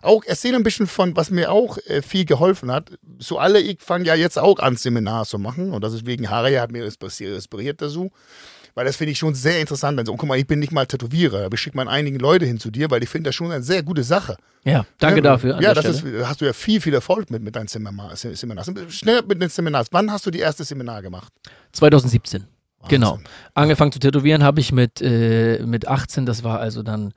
auch 0.02 0.22
erzähl 0.24 0.54
ein 0.54 0.62
bisschen 0.62 0.86
von, 0.86 1.16
was 1.16 1.30
mir 1.30 1.50
auch 1.50 1.78
äh, 1.86 2.02
viel 2.02 2.24
geholfen 2.24 2.72
hat. 2.72 2.90
So 3.18 3.38
alle, 3.38 3.60
ich 3.60 3.82
fange 3.82 4.06
ja 4.06 4.14
jetzt 4.14 4.38
auch 4.38 4.58
an, 4.58 4.76
Seminar 4.76 5.26
zu 5.26 5.38
machen 5.38 5.72
und 5.72 5.82
das 5.82 5.92
ist 5.92 6.06
wegen 6.06 6.30
Harry, 6.30 6.54
hat 6.54 6.72
mir 6.72 6.84
inspiriert 6.84 7.82
dazu. 7.82 8.10
Weil 8.80 8.86
das 8.86 8.96
finde 8.96 9.12
ich 9.12 9.18
schon 9.18 9.34
sehr 9.34 9.60
interessant. 9.60 9.98
Also, 9.98 10.16
guck 10.16 10.26
mal, 10.26 10.38
ich 10.38 10.46
bin 10.46 10.58
nicht 10.58 10.72
mal 10.72 10.86
Tätowierer, 10.86 11.44
aber 11.44 11.52
ich 11.52 11.60
schicke 11.60 11.76
mal 11.76 11.86
einigen 11.86 12.18
Leute 12.18 12.46
hin 12.46 12.58
zu 12.58 12.70
dir, 12.70 12.90
weil 12.90 13.02
ich 13.02 13.10
finde 13.10 13.28
das 13.28 13.34
schon 13.34 13.52
eine 13.52 13.62
sehr 13.62 13.82
gute 13.82 14.02
Sache. 14.02 14.38
ja, 14.64 14.86
danke 14.96 15.18
Ja, 15.18 15.22
dafür. 15.22 15.60
Ja, 15.60 15.74
das 15.74 15.84
ist, 15.84 16.02
hast 16.24 16.40
du 16.40 16.46
ja 16.46 16.54
viel, 16.54 16.80
viel 16.80 16.94
Erfolg 16.94 17.30
mit, 17.30 17.42
mit 17.42 17.54
deinen 17.54 17.68
Seminar, 17.68 18.16
Seminars. 18.16 18.72
Schnell 18.88 19.20
mit 19.28 19.42
den 19.42 19.50
Seminars. 19.50 19.88
Wann 19.90 20.10
hast 20.10 20.24
du 20.24 20.30
die 20.30 20.38
erste 20.38 20.64
Seminar 20.64 21.02
gemacht? 21.02 21.30
2017. 21.72 22.46
Genau. 22.88 23.10
Wahnsinn. 23.10 23.26
Angefangen 23.52 23.92
zu 23.92 23.98
tätowieren 23.98 24.42
habe 24.42 24.60
ich 24.60 24.72
mit, 24.72 25.02
äh, 25.02 25.62
mit 25.66 25.86
18, 25.86 26.24
das 26.24 26.42
war 26.42 26.58
also 26.58 26.82
dann, 26.82 27.12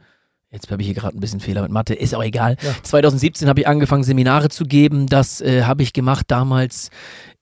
jetzt 0.52 0.70
habe 0.70 0.82
ich 0.82 0.88
hier 0.88 0.96
gerade 0.96 1.18
ein 1.18 1.22
bisschen 1.22 1.40
Fehler 1.40 1.62
mit 1.62 1.72
Mathe, 1.72 1.94
ist 1.94 2.14
auch 2.14 2.24
egal. 2.26 2.58
Ja. 2.62 2.76
2017 2.84 3.48
habe 3.48 3.62
ich 3.62 3.68
angefangen, 3.70 4.04
Seminare 4.04 4.50
zu 4.50 4.66
geben. 4.66 5.08
Das 5.08 5.40
äh, 5.40 5.64
habe 5.64 5.82
ich 5.82 5.94
gemacht 5.94 6.26
damals 6.28 6.90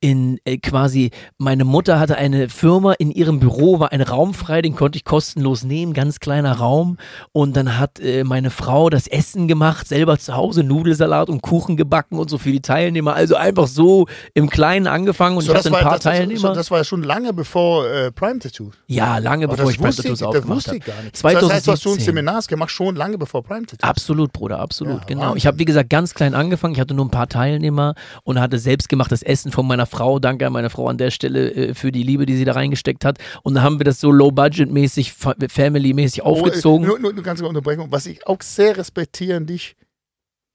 in 0.02 0.40
äh, 0.46 0.58
quasi, 0.58 1.12
meine 1.38 1.64
Mutter 1.64 2.00
hatte 2.00 2.18
eine 2.18 2.50
Firma, 2.50 2.94
in 2.94 3.12
ihrem 3.12 3.40
Büro 3.40 3.80
war 3.80 3.92
ein 3.92 4.02
Raum 4.02 4.34
frei, 4.34 4.64
den 4.64 4.76
konnte 4.76 4.98
ich 4.98 5.06
kostenlos 5.06 5.64
nehmen, 5.64 5.94
ganz 5.94 6.20
kleiner 6.20 6.54
Raum. 6.54 6.98
Und 7.32 7.56
dann 7.56 7.78
hat 7.78 8.00
äh, 8.00 8.24
meine 8.24 8.50
Frau 8.50 8.90
das 8.90 9.08
Essen 9.08 9.48
gemacht, 9.48 9.88
selber 9.88 10.18
zu 10.18 10.36
Hause, 10.36 10.64
Nudelsalat 10.64 11.30
und 11.30 11.42
Kuchen 11.44 11.78
gebacken 11.78 12.18
und 12.18 12.30
so 12.32 12.40
für 12.40 12.52
die 12.52 12.62
Teilnehmer. 12.62 13.14
Also 13.14 13.36
einfach 13.36 13.68
so 13.68 14.08
im 14.34 14.50
Kleinen 14.50 14.88
angefangen 14.88 15.38
und 15.38 15.44
So, 15.44 15.52
ich 15.52 15.58
hatte 15.58 15.70
ein 15.70 15.74
war, 15.74 15.82
paar 15.82 15.92
das, 15.94 16.04
das, 16.04 16.14
Teilnehmer. 16.18 16.40
so, 16.40 16.54
das 16.56 16.72
war 16.72 16.80
ja 16.80 16.84
schon 16.84 17.04
lange 17.04 17.32
bevor 17.32 17.88
äh, 17.88 18.12
Prime 18.12 18.40
Tattoo. 18.40 18.72
Ja, 18.88 19.20
lange 19.20 19.46
Aber 19.46 19.54
bevor 19.56 19.66
das 19.68 19.76
ich 19.76 19.80
Prime 19.80 19.94
Tattoos 19.96 20.06
ich, 20.14 20.20
das 20.20 20.24
aufgemacht 20.24 20.56
wusste 20.58 20.70
habe. 20.72 20.78
ich 20.80 20.86
gar 20.86 21.02
nicht. 21.04 21.16
2017. 21.16 21.48
Das 21.48 21.56
heißt, 21.56 21.68
du 21.68 21.72
hast 21.74 21.84
schon 21.84 22.00
Seminars 22.04 22.48
gemacht, 22.48 22.72
schon 22.72 22.96
lange 22.96 23.20
bevor 23.20 23.44
Prime 23.44 23.68
Tattoo. 23.68 23.88
Absolut, 23.88 24.34
Bruder, 24.34 24.58
absolut, 24.58 25.02
Ja, 25.02 25.06
genau. 25.06 25.22
Wahnsinn. 25.22 25.38
Ich 25.38 25.46
habe, 25.46 25.60
wie 25.60 25.66
gesagt, 25.66 25.92
ganz 25.92 26.16
klein 26.16 26.34
angefangen. 26.34 26.74
Ich 26.74 26.80
hatte 26.80 26.96
nur 26.96 27.06
ein 27.06 27.12
paar 27.12 27.28
Teilnehmer 27.30 27.94
und 28.24 28.40
hatte 28.40 28.58
selbstgemachtes 28.58 29.22
Essen 29.22 29.52
von 29.52 29.68
meiner 29.68 29.86
Frau. 29.92 30.18
Danke 30.20 30.48
an 30.48 30.54
meine 30.54 30.70
Frau 30.72 30.88
an 30.88 30.98
der 30.98 31.12
Stelle 31.12 31.52
äh, 31.52 31.74
für 31.76 31.92
die 31.92 32.04
Liebe, 32.04 32.26
die 32.26 32.36
sie 32.36 32.46
da 32.46 32.54
reingesteckt 32.54 33.06
hat. 33.06 33.20
Und 33.44 33.54
dann 33.54 33.64
haben 33.64 33.80
wir 33.80 33.84
das 33.84 34.00
so 34.00 34.12
low-budget-mäßig, 34.12 35.14
fa- 35.14 35.36
family-mäßig 35.48 36.24
aufgezogen. 36.24 36.88
Oh, 36.90 36.96
äh, 36.96 37.00
nur, 37.00 37.00
nur, 37.00 37.14
nur 37.14 37.24
ganz 37.24 37.40
kurz 37.40 37.50
Unterbrechung. 37.50 37.92
Was 37.92 38.08
ich 38.08 38.26
auch 38.26 38.42
sehr 38.42 38.78
respektiere 38.78 39.38
an 39.38 39.46
dich, 39.46 39.76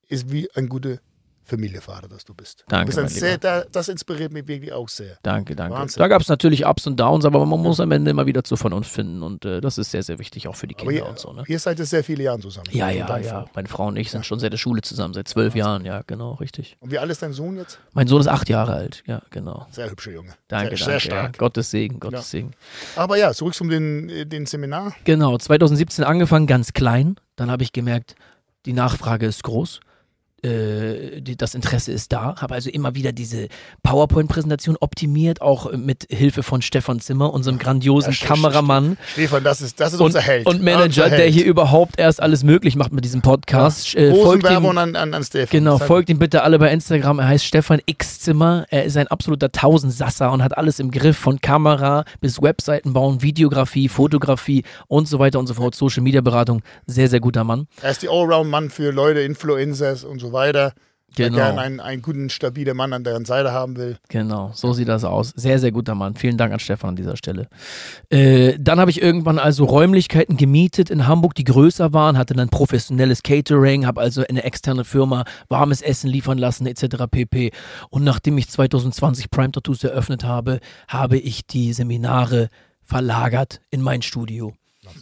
ist 0.09 0.33
wie 0.33 0.49
ein 0.55 0.68
guter 0.68 0.99
Familienvater, 1.46 2.09
dass 2.09 2.24
du 2.24 2.35
bist. 2.35 2.64
Danke, 2.68 2.92
du 2.92 3.02
bist 3.02 3.16
sehr, 3.16 3.38
da, 3.38 3.64
das 3.70 3.88
inspiriert 3.88 4.32
mich 4.32 4.48
wirklich 4.48 4.72
auch 4.72 4.88
sehr. 4.88 5.16
Danke, 5.22 5.54
danke. 5.54 5.78
Wahnsinn. 5.78 6.00
Da 6.00 6.09
gab 6.09 6.20
es 6.20 6.28
natürlich 6.28 6.66
Ups 6.66 6.87
und 6.87 6.98
Downs, 6.98 7.24
aber 7.24 7.46
man 7.46 7.61
muss 7.61 7.78
am 7.78 7.92
Ende 7.92 8.11
immer 8.11 8.26
wieder 8.26 8.42
zur 8.42 8.59
Vernunft 8.59 8.90
finden. 8.90 9.22
Und 9.22 9.44
äh, 9.44 9.61
das 9.61 9.78
ist 9.78 9.92
sehr, 9.92 10.02
sehr 10.02 10.18
wichtig, 10.18 10.48
auch 10.48 10.56
für 10.56 10.66
die 10.66 10.74
Kinder 10.74 10.92
ihr, 10.92 11.06
und 11.06 11.18
so. 11.18 11.32
Ne? 11.32 11.44
ihr 11.46 11.59
seid 11.59 11.78
jetzt 11.78 11.90
sehr 11.90 12.02
viele 12.02 12.24
Jahre 12.24 12.40
zusammen. 12.40 12.66
Ja, 12.72 12.90
ja, 12.90 13.18
ja. 13.18 13.42
Frau. 13.42 13.50
Meine 13.54 13.68
Frau 13.68 13.87
und 13.87 13.96
ich 13.96 14.11
sind 14.11 14.26
schon 14.26 14.40
seit 14.40 14.52
der 14.52 14.59
Schule 14.59 14.82
zusammen, 14.82 15.14
seit 15.14 15.28
zwölf 15.28 15.54
Jahren. 15.54 15.85
Ja, 15.85 16.02
genau, 16.06 16.35
richtig. 16.35 16.76
Und 16.80 16.90
wie 16.90 16.98
alt 16.98 17.11
ist 17.11 17.22
dein 17.22 17.32
Sohn 17.32 17.56
jetzt? 17.56 17.78
Mein 17.92 18.09
Sohn 18.09 18.20
ist 18.20 18.28
acht 18.28 18.48
Jahre 18.48 18.74
alt. 18.74 19.04
Ja, 19.06 19.22
genau. 19.30 19.66
Sehr 19.70 19.88
hübscher 19.88 20.11
Junge. 20.11 20.32
Danke, 20.48 20.76
sehr, 20.76 20.78
danke. 20.78 20.85
Sehr 20.85 20.94
ja. 20.94 21.00
stark. 21.00 21.38
Gottes 21.38 21.70
Segen, 21.70 22.00
Gottes 22.00 22.32
Ja. 22.32 22.38
Segen. 22.38 22.50
Aber 22.96 23.16
ja, 23.16 23.32
zurück 23.32 23.54
zum 23.54 23.68
den, 23.68 24.09
äh, 24.09 24.26
den 24.26 24.46
Seminar. 24.46 24.94
Genau, 25.04 25.38
2017 25.38 26.04
angefangen, 26.04 26.46
ganz 26.46 26.72
klein. 26.72 27.16
Dann 27.37 27.50
habe 27.50 27.62
ich 27.62 27.72
gemerkt, 27.72 28.16
die 28.64 28.72
Nachfrage 28.72 29.26
ist 29.26 29.44
groß. 29.44 29.80
Äh, 30.42 31.22
das 31.37 31.55
Interesse 31.55 31.92
ist 31.92 32.12
da. 32.12 32.37
Habe 32.37 32.55
also 32.55 32.70
immer 32.70 32.94
wieder 32.94 33.12
diese 33.12 33.49
PowerPoint-Präsentation 33.83 34.77
optimiert, 34.81 35.40
auch 35.40 35.72
äh, 35.72 35.77
mit 35.77 36.07
Hilfe 36.11 36.42
von 36.42 36.62
Stefan 36.62 37.01
Zimmer, 37.01 37.33
unserem 37.33 37.59
grandiosen 37.59 38.12
Ja, 38.12 38.27
Kameramann 38.27 38.96
Stefan, 39.12 39.42
das 39.44 39.61
ist, 39.62 39.81
das 39.81 39.94
ist 39.94 40.01
und, 40.01 40.07
unser 40.07 40.20
Held. 40.20 40.46
und 40.46 40.62
Manager, 40.62 41.05
Unser 41.05 41.09
der 41.09 41.18
Held. 41.20 41.35
hier 41.35 41.44
überhaupt 41.46 41.99
erst 41.99 42.22
alles 42.22 42.44
möglich 42.44 42.77
macht 42.77 42.92
mit 42.92 43.05
diesem 43.05 43.22
Podcast. 43.22 43.94
Äh, 43.94 44.11
Großen 44.11 44.25
folgt 44.42 44.51
ihm, 44.51 44.66
an, 44.79 44.94
an, 44.94 45.14
an 45.14 45.25
Stefan. 45.25 45.59
Genau, 45.59 45.79
folgt 45.79 46.11
ihm 46.11 46.18
bitte 46.18 46.42
alle 46.42 46.59
bei 46.59 46.70
Instagram. 46.70 47.18
Er 47.18 47.29
heißt 47.29 47.44
Stefan 47.44 47.81
X 47.87 48.20
Zimmer. 48.20 48.66
Er 48.70 48.85
ist 48.85 48.96
ein 48.96 49.09
absoluter 49.09 49.51
Tausendsasser 49.51 50.31
und 50.31 50.42
hat 50.44 50.57
alles 50.57 50.79
im 50.79 50.90
Griff, 50.90 51.16
von 51.16 51.40
Kamera 51.40 52.05
bis 52.20 52.40
Webseiten 52.40 52.92
bauen, 52.92 53.22
Videografie, 53.22 53.88
Fotografie 53.88 54.64
und 54.87 55.09
so 55.09 55.18
weiter 55.18 55.38
und 55.38 55.46
so 55.46 55.55
fort. 55.55 55.75
Social 55.75 56.03
Media 56.03 56.20
Beratung. 56.20 56.62
Sehr, 56.87 57.09
sehr 57.09 57.20
guter 57.20 57.42
Mann. 57.42 57.66
Er 57.83 57.90
ist 57.90 58.03
die 58.03 58.09
Allround-Mann 58.09 58.70
für 58.70 58.90
Leute, 58.92 59.20
Influencers 59.20 60.05
und 60.05 60.20
so 60.20 60.33
weiter. 60.33 60.36
Der 60.44 60.72
Genau. 61.16 61.37
gerne 61.37 61.61
einen, 61.61 61.81
einen 61.81 62.03
guten, 62.03 62.29
stabilen 62.29 62.77
Mann 62.77 62.92
an 62.92 63.03
deren 63.03 63.25
Seite 63.25 63.53
haben 63.53 63.77
will. 63.77 63.96
Genau, 64.09 64.51
so 64.55 64.75
sieht 64.75 64.88
das 64.88 65.03
aus. 65.05 65.33
Sehr, 65.35 65.59
sehr 65.59 65.72
guter 65.72 65.94
Mann. 65.94 66.14
Vielen 66.14 66.37
Dank 66.37 66.53
an 66.53 66.59
Stefan 66.59 66.90
an 66.90 66.96
dieser 66.96 67.16
Stelle. 67.16 67.49
Äh, 68.11 68.59
dann 68.61 68.79
habe 68.79 68.90
ich 68.90 69.01
irgendwann 69.01 69.38
also 69.38 69.64
Räumlichkeiten 69.64 70.37
gemietet 70.37 70.90
in 70.90 71.07
Hamburg, 71.07 71.35
die 71.35 71.44
größer 71.44 71.94
waren, 71.94 72.18
hatte 72.18 72.35
dann 72.35 72.51
professionelles 72.51 73.22
Catering, 73.22 73.87
habe 73.87 74.01
also 74.01 74.25
eine 74.29 74.44
externe 74.44 74.85
Firma 74.85 75.25
warmes 75.49 75.81
Essen 75.81 76.11
liefern 76.11 76.38
lassen 76.38 76.66
etc. 76.66 77.05
pp. 77.11 77.51
Und 77.88 78.05
nachdem 78.05 78.37
ich 78.37 78.51
2020 78.51 79.31
Prime 79.31 79.53
Tattoos 79.53 79.85
eröffnet 79.85 80.25
habe, 80.25 80.61
habe 80.88 81.16
ich 81.16 81.46
die 81.46 81.72
Seminare 81.72 82.49
verlagert 82.83 83.61
in 83.70 83.81
mein 83.81 84.03
Studio. 84.03 84.53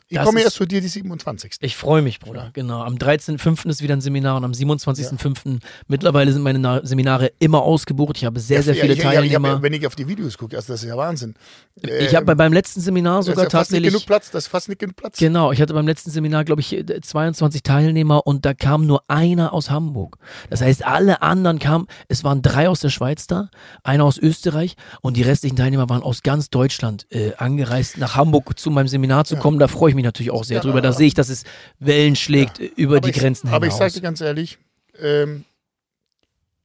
Ich 0.08 0.16
Das 0.16 0.26
komme 0.26 0.40
erst 0.42 0.56
zu 0.56 0.66
dir 0.66 0.80
die 0.80 0.88
27. 0.88 1.56
Ich 1.60 1.76
freue 1.76 2.02
mich, 2.02 2.20
Bruder. 2.20 2.50
Genau. 2.52 2.82
Am 2.82 2.94
13.05. 2.96 3.68
ist 3.68 3.82
wieder 3.82 3.94
ein 3.94 4.00
Seminar 4.00 4.36
und 4.36 4.44
am 4.44 4.52
27.05. 4.52 5.60
Mittlerweile 5.88 6.32
sind 6.32 6.42
meine 6.42 6.58
Na 6.58 6.84
Seminare 6.84 7.32
immer 7.38 7.62
ausgebucht. 7.62 8.16
Ich 8.16 8.24
habe 8.24 8.40
sehr, 8.40 8.62
sehr 8.62 8.74
Ja, 8.74 8.80
viele 8.82 8.92
ich- 8.94 8.98
ich- 9.00 9.04
ich 9.04 9.08
hab- 9.10 9.14
Teilnehmer. 9.20 9.62
wenn 9.62 9.72
ich 9.72 9.86
auf 9.86 9.94
die 9.96 10.06
Videos 10.08 10.36
gucke, 10.38 10.56
also 10.56 10.72
das 10.72 10.82
ist 10.82 10.88
ja 10.88 10.96
Wahnsinn. 10.96 11.34
Ich 11.82 12.14
habe 12.14 12.26
bei, 12.26 12.34
beim 12.34 12.52
letzten 12.52 12.80
Seminar 12.80 13.18
das 13.18 13.26
ist 13.28 13.32
sogar 13.32 13.44
ja 13.44 13.50
fast 13.50 13.70
nicht 13.70 13.82
tatsächlich. 13.82 13.92
genug 13.92 14.06
Platz. 14.06 14.30
Das 14.30 14.44
ist 14.44 14.48
fast 14.48 14.68
nicht 14.68 14.78
genug 14.78 14.96
Platz. 14.96 15.18
Genau, 15.18 15.52
ich 15.52 15.60
hatte 15.60 15.74
beim 15.74 15.86
letzten 15.86 16.10
Seminar, 16.10 16.44
glaube 16.44 16.60
ich, 16.60 16.72
äh, 16.72 17.00
22 17.00 17.62
Teilnehmer 17.62 18.26
und 18.26 18.44
da 18.44 18.54
kam 18.54 18.86
nur 18.86 19.02
einer 19.08 19.52
aus 19.52 19.70
Hamburg. 19.70 20.16
Das 20.50 20.60
heißt, 20.60 20.84
alle 20.84 21.22
anderen 21.22 21.58
kamen, 21.58 21.86
es 22.08 22.24
waren 22.24 22.42
drei 22.42 22.68
aus 22.68 22.80
der 22.80 22.90
Schweiz 22.90 23.26
da, 23.26 23.48
einer 23.82 24.04
aus 24.04 24.18
Österreich 24.18 24.76
und 25.00 25.16
die 25.16 25.22
restlichen 25.22 25.56
Teilnehmer 25.56 25.88
waren 25.88 26.02
aus 26.02 26.22
ganz 26.22 26.50
Deutschland 26.50 27.06
äh, 27.10 27.32
angereist, 27.36 27.98
nach 27.98 28.14
Hamburg 28.16 28.58
zu 28.58 28.70
meinem 28.70 28.88
Seminar 28.88 29.24
zu 29.24 29.36
kommen. 29.36 29.58
Da 29.58 29.68
freue 29.74 29.90
ich 29.90 29.94
mich 29.94 30.04
natürlich 30.04 30.30
auch 30.30 30.44
sehr 30.44 30.56
Ja, 30.56 30.62
drüber. 30.62 30.80
Da 30.80 30.88
aber- 30.88 30.96
sehe 30.98 31.06
ich, 31.08 31.14
dass 31.14 31.28
es 31.28 31.44
Wellen 31.78 32.16
schlägt 32.16 32.58
äh, 32.60 32.70
über 32.76 32.96
Aber 32.96 33.00
die 33.02 33.10
ich, 33.10 33.16
Grenzen 33.20 33.48
Aber 33.48 33.66
ich 33.66 33.72
hinaus. 33.74 33.92
sage 33.92 34.00
dir 34.00 34.06
ganz 34.06 34.20
ehrlich, 34.22 34.58
ähm, 34.98 35.44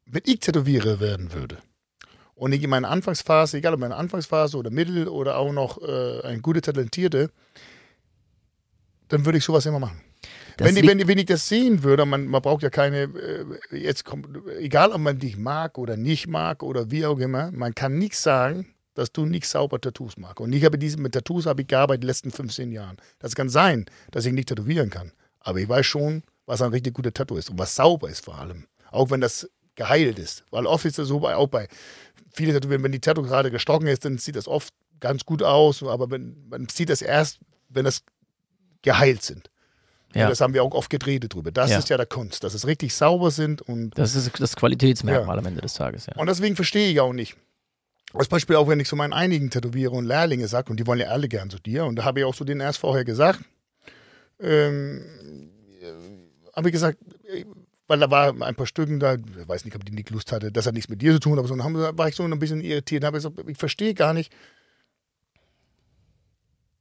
wenn 0.05 0.21
ich 0.25 0.39
Tätowierer 0.39 0.99
werden 0.99 1.33
würde 1.33 1.57
und 2.35 2.53
ich 2.53 2.63
in 2.63 2.69
meiner 2.69 2.89
Anfangsphase, 2.89 3.57
egal 3.57 3.73
ob 3.73 3.79
meine 3.79 3.95
Anfangsphase 3.95 4.57
oder 4.57 4.69
Mittel 4.71 5.07
oder 5.07 5.37
auch 5.37 5.51
noch 5.51 5.81
äh, 5.81 6.21
ein 6.25 6.41
guter 6.41 6.61
Talentierte, 6.61 7.29
dann 9.09 9.25
würde 9.25 9.37
ich 9.37 9.43
sowas 9.43 9.65
immer 9.65 9.79
machen. 9.79 10.01
Wenn, 10.57 10.75
liegt- 10.75 10.87
wenn, 10.87 11.07
wenn 11.07 11.17
ich 11.17 11.25
das 11.25 11.47
sehen 11.47 11.83
würde, 11.83 12.05
man, 12.05 12.27
man 12.27 12.41
braucht 12.41 12.63
ja 12.63 12.69
keine, 12.69 13.03
äh, 13.03 13.45
jetzt 13.77 14.03
kommt, 14.03 14.27
egal 14.59 14.91
ob 14.91 14.99
man 14.99 15.17
dich 15.17 15.37
mag 15.37 15.77
oder 15.77 15.95
nicht 15.95 16.27
mag 16.27 16.63
oder 16.63 16.91
wie 16.91 17.05
auch 17.05 17.19
immer, 17.19 17.49
man 17.51 17.73
kann 17.75 17.97
nichts 17.97 18.21
sagen, 18.23 18.67
dass 18.99 19.11
du 19.11 19.25
nicht 19.25 19.47
sauber 19.47 19.79
Tattoos 19.81 20.17
magst. 20.17 20.39
Und 20.41 20.53
ich 20.53 20.63
habe 20.65 20.77
diese, 20.77 20.97
mit 20.97 21.13
Tattoos 21.13 21.45
habe 21.45 21.61
ich 21.61 21.67
gearbeitet 21.67 22.03
die 22.03 22.07
letzten 22.07 22.31
15 22.31 22.71
Jahren. 22.71 22.97
Das 23.19 23.33
kann 23.35 23.49
sein, 23.49 23.85
dass 24.11 24.25
ich 24.25 24.33
nicht 24.33 24.49
tätowieren 24.49 24.89
kann. 24.89 25.11
Aber 25.39 25.59
ich 25.59 25.67
weiß 25.69 25.85
schon, 25.85 26.23
was 26.45 26.61
ein 26.61 26.71
richtig 26.71 26.93
guter 26.93 27.13
Tattoo 27.13 27.37
ist 27.37 27.49
und 27.49 27.57
was 27.57 27.75
sauber 27.75 28.09
ist 28.09 28.25
vor 28.25 28.37
allem. 28.37 28.65
Auch 28.91 29.09
wenn 29.11 29.21
das 29.21 29.49
geheilt 29.75 30.19
ist. 30.19 30.43
Weil 30.51 30.65
oft 30.65 30.85
ist 30.85 30.97
das 30.99 31.07
so, 31.07 31.19
bei, 31.19 31.35
auch 31.35 31.47
bei 31.47 31.67
vielen 32.33 32.53
Tätowierern, 32.53 32.83
wenn 32.83 32.91
die 32.91 32.99
Tattoo 32.99 33.21
gerade 33.23 33.49
gestochen 33.51 33.87
ist, 33.87 34.03
dann 34.05 34.17
sieht 34.17 34.35
das 34.35 34.47
oft 34.47 34.73
ganz 34.99 35.25
gut 35.25 35.41
aus. 35.43 35.81
Aber 35.83 36.11
wenn, 36.11 36.35
man 36.49 36.67
sieht 36.69 36.89
das 36.89 37.01
erst, 37.01 37.39
wenn 37.69 37.85
das 37.85 38.03
geheilt 38.81 39.23
sind. 39.23 39.49
Ja. 40.13 40.23
Und 40.25 40.31
das 40.31 40.41
haben 40.41 40.53
wir 40.53 40.63
auch 40.63 40.73
oft 40.73 40.89
geredet 40.89 41.33
drüber. 41.35 41.51
Das 41.51 41.69
Ja. 41.69 41.77
ist 41.77 41.89
ja 41.89 41.97
der 41.97 42.05
Kunst, 42.07 42.43
dass 42.43 42.53
es 42.53 42.65
richtig 42.65 42.95
sauber 42.95 43.29
sind 43.31 43.61
und, 43.61 43.97
Das 43.97 44.15
ist 44.15 44.31
das 44.39 44.55
Qualitätsmerkmal 44.55 45.37
am 45.37 45.45
Ende 45.45 45.61
des 45.61 45.75
Tages, 45.75 46.07
ja. 46.07 46.15
und 46.15 46.27
deswegen 46.27 46.55
verstehe 46.55 46.89
ich 46.91 46.99
auch 46.99 47.13
nicht. 47.13 47.35
Als 48.13 48.27
Beispiel 48.27 48.55
auch, 48.55 48.67
wenn 48.67 48.79
ich 48.79 48.87
so 48.87 48.95
meinen 48.95 49.13
einigen 49.13 49.49
Tätowierer 49.49 49.93
und 49.93 50.05
Lehrlinge 50.05 50.47
sage, 50.47 50.71
und 50.71 50.79
die 50.79 50.87
wollen 50.87 50.99
ja 50.99 51.07
alle 51.07 51.27
gern 51.27 51.49
zu 51.49 51.59
dir, 51.59 51.85
und 51.85 51.95
da 51.97 52.05
habe 52.05 52.19
ich 52.19 52.25
auch 52.25 52.33
so 52.33 52.43
denen 52.43 52.61
erst 52.61 52.79
vorher 52.79 53.05
gesagt, 53.05 53.39
ähm, 54.39 55.05
habe 56.55 56.69
ich 56.69 56.73
gesagt, 56.73 56.97
weil 57.87 57.99
da 57.99 58.11
war 58.11 58.41
ein 58.41 58.55
paar 58.55 58.67
Stücken 58.67 58.99
da, 58.99 59.15
ich 59.15 59.47
weiß 59.47 59.65
nicht, 59.65 59.75
ob 59.75 59.83
die 59.83 59.91
nicht 59.91 60.09
Lust 60.11 60.31
hatte, 60.31 60.51
das 60.51 60.65
hat 60.65 60.73
nichts 60.75 60.89
mit 60.89 61.01
dir 61.01 61.13
zu 61.13 61.19
tun, 61.19 61.39
aber 61.39 61.47
so 61.47 61.57
haben, 61.57 61.75
war 61.75 62.07
ich 62.07 62.15
so 62.15 62.23
ein 62.23 62.39
bisschen 62.39 62.61
irritiert. 62.61 63.03
Habe 63.03 63.17
gesagt, 63.17 63.35
ich 63.47 63.57
verstehe 63.57 63.93
gar 63.93 64.13
nicht. 64.13 64.31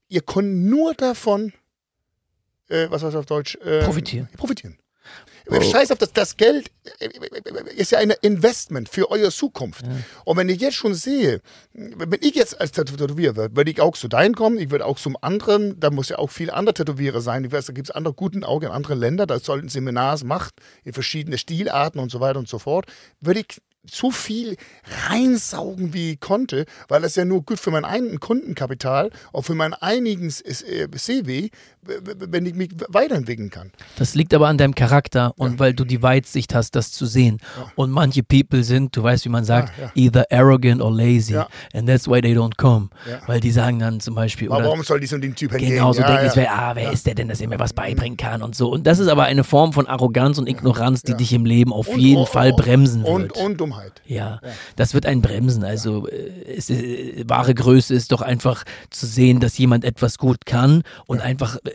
Ihr 0.09 0.23
könnt 0.23 0.67
nur 0.67 0.95
davon, 0.95 1.53
äh, 2.69 2.89
was 2.91 3.03
heißt 3.03 3.17
auf 3.17 3.27
Deutsch? 3.27 3.59
Ähm, 3.65 3.85
Profitieren. 3.85 4.29
Profitieren. 4.37 4.79
Scheiß 5.51 5.91
auf 5.91 5.99
das, 5.99 6.13
das 6.13 6.37
Geld 6.37 6.71
äh, 7.01 7.09
ist 7.77 7.93
ja 7.93 7.99
ein 7.99 8.13
Investment 8.23 8.89
für 8.89 9.11
eure 9.11 9.31
Zukunft. 9.31 9.87
Ja. 9.87 9.93
Und 10.25 10.37
wenn 10.37 10.49
ich 10.49 10.61
jetzt 10.61 10.75
schon 10.75 10.95
sehe, 10.95 11.41
wenn 11.73 12.21
ich 12.21 12.35
jetzt 12.35 12.61
als 12.61 12.73
Tätowierer 12.73 13.37
würde, 13.37 13.57
würde 13.57 13.71
ich 13.71 13.81
auch 13.81 13.97
zu 13.97 14.09
deinen 14.09 14.35
kommen, 14.35 14.59
ich 14.59 14.71
würde 14.71 14.87
auch 14.87 14.99
zum 14.99 15.17
anderen, 15.21 15.79
da 15.81 15.91
muss 15.91 16.09
ja 16.09 16.19
auch 16.19 16.31
viele 16.31 16.55
andere 16.55 16.75
Tätowierer 16.75 17.21
sein. 17.21 17.45
Ich 17.45 17.53
weiß, 17.53 17.67
da 17.67 17.73
gibt 17.73 17.89
es 17.89 17.95
andere 17.95 18.15
guten 18.15 18.45
Augen 18.45 18.67
in 18.67 18.73
anderen 18.73 18.99
Ländern, 18.99 19.27
da 19.27 19.39
sollten 19.39 19.69
Seminars 19.69 20.25
macht, 20.25 20.55
in 20.85 20.93
verschiedene 20.93 21.39
Stilarten 21.39 22.01
und 22.01 22.11
so 22.11 22.21
weiter 22.21 22.39
und 22.39 22.49
so 22.49 22.59
fort. 22.59 22.87
Würde 23.21 23.41
ich 23.41 23.61
zu 23.87 24.11
viel 24.11 24.57
reinsaugen, 25.09 25.95
wie 25.95 26.13
ich 26.13 26.21
konnte, 26.21 26.65
weil 26.89 27.01
das 27.03 27.17
ja 27.17 27.25
nur 27.25 27.43
gut 27.43 27.59
für 27.59 27.71
mein 27.71 27.85
eigenen 27.85 28.21
Kundenkapital, 28.21 29.11
auch 29.33 29.43
für 29.43 29.55
mein 29.55 29.73
einigen 29.75 30.29
äh, 30.29 30.89
CW, 30.91 31.49
wenn 31.83 32.45
ich 32.45 32.55
mich 32.55 32.71
weiterentwickeln 32.89 33.49
kann. 33.51 33.73
Das 33.97 34.15
liegt 34.15 34.35
aber 34.35 34.49
an 34.49 34.59
deinem 34.59 34.75
Charakter 34.75 35.33
und 35.37 35.53
Ja. 35.53 35.59
weil 35.59 35.75
du 35.75 35.85
die 35.85 36.03
Weitsicht 36.03 36.55
hast, 36.55 36.73
das 36.77 36.93
zu 36.93 37.07
sehen. 37.07 37.39
Ja. 37.57 37.73
Und 37.77 37.91
manche 37.91 38.23
People 38.23 38.63
sind, 38.63 38.95
du 38.95 39.03
weißt, 39.03 39.25
wie 39.25 39.31
man 39.31 39.45
sagt, 39.45 39.73
Ja, 39.79 39.85
ja. 39.85 39.91
either 39.95 40.27
arrogant 40.31 40.83
or 40.83 40.93
lazy. 40.95 41.37
And 41.73 41.89
that's 41.89 42.07
why 42.07 42.21
they 42.21 42.35
don't 42.37 42.57
come. 42.59 42.91
Weil 43.27 43.41
die 43.41 43.51
sagen 43.51 43.79
dann 43.79 44.01
zum 44.01 44.15
Beispiel, 44.15 44.49
Aber 44.49 44.59
oder 44.59 44.67
warum 44.67 44.83
soll 44.83 45.01
die 45.01 45.07
so 45.07 45.17
den 45.17 45.35
Typ 45.35 45.53
hingehen? 45.53 45.71
Genau, 45.77 45.93
so 45.95 46.03
denken, 46.03 46.37
wäre, 46.37 46.51
ah, 46.51 46.75
wer 46.75 46.93
ist 46.93 47.07
der 47.07 47.15
denn, 47.15 47.29
dass 47.29 47.41
er 47.41 47.49
mir 47.49 47.59
was 47.59 47.73
beibringen 47.73 48.17
kann 48.19 48.43
und 48.43 48.55
so. 48.55 48.69
Und 48.71 48.87
das 48.87 48.99
ist 48.99 49.09
aber 49.09 49.25
eine 49.25 49.45
Form 49.45 49.73
von 49.73 49.87
Arroganz 49.87 50.37
und 50.39 50.47
Ignoranz, 50.47 51.03
die 51.03 51.15
dich 51.15 51.33
im 51.33 51.47
Leben 51.47 51.73
auf 51.73 51.89
Und- 51.89 51.99
jeden 52.01 52.21
und- 52.21 52.29
Fall 52.29 52.53
bremsen 52.53 53.03
und, 53.05 53.23
wird. 53.23 53.37
Und 53.39 53.61
Dummheit. 53.71 54.03
ja, 54.07 54.41
das 54.77 54.95
wird 54.95 55.07
einen 55.07 55.23
bremsen. 55.23 55.65
Also 55.65 56.07
äh, 56.09 56.55
es, 56.57 56.71
äh, 56.71 57.25
wahre 57.27 57.55
Größe 57.55 57.95
ist 57.95 58.13
doch 58.13 58.21
einfach 58.23 58.65
zu 58.91 59.07
sehen, 59.07 59.41
dass 59.41 59.57
jemand 59.59 59.85
etwas 59.85 60.19
gut 60.19 60.47
kann 60.47 60.83
und 61.07 61.21
einfach 61.21 61.57
äh, 61.65 61.71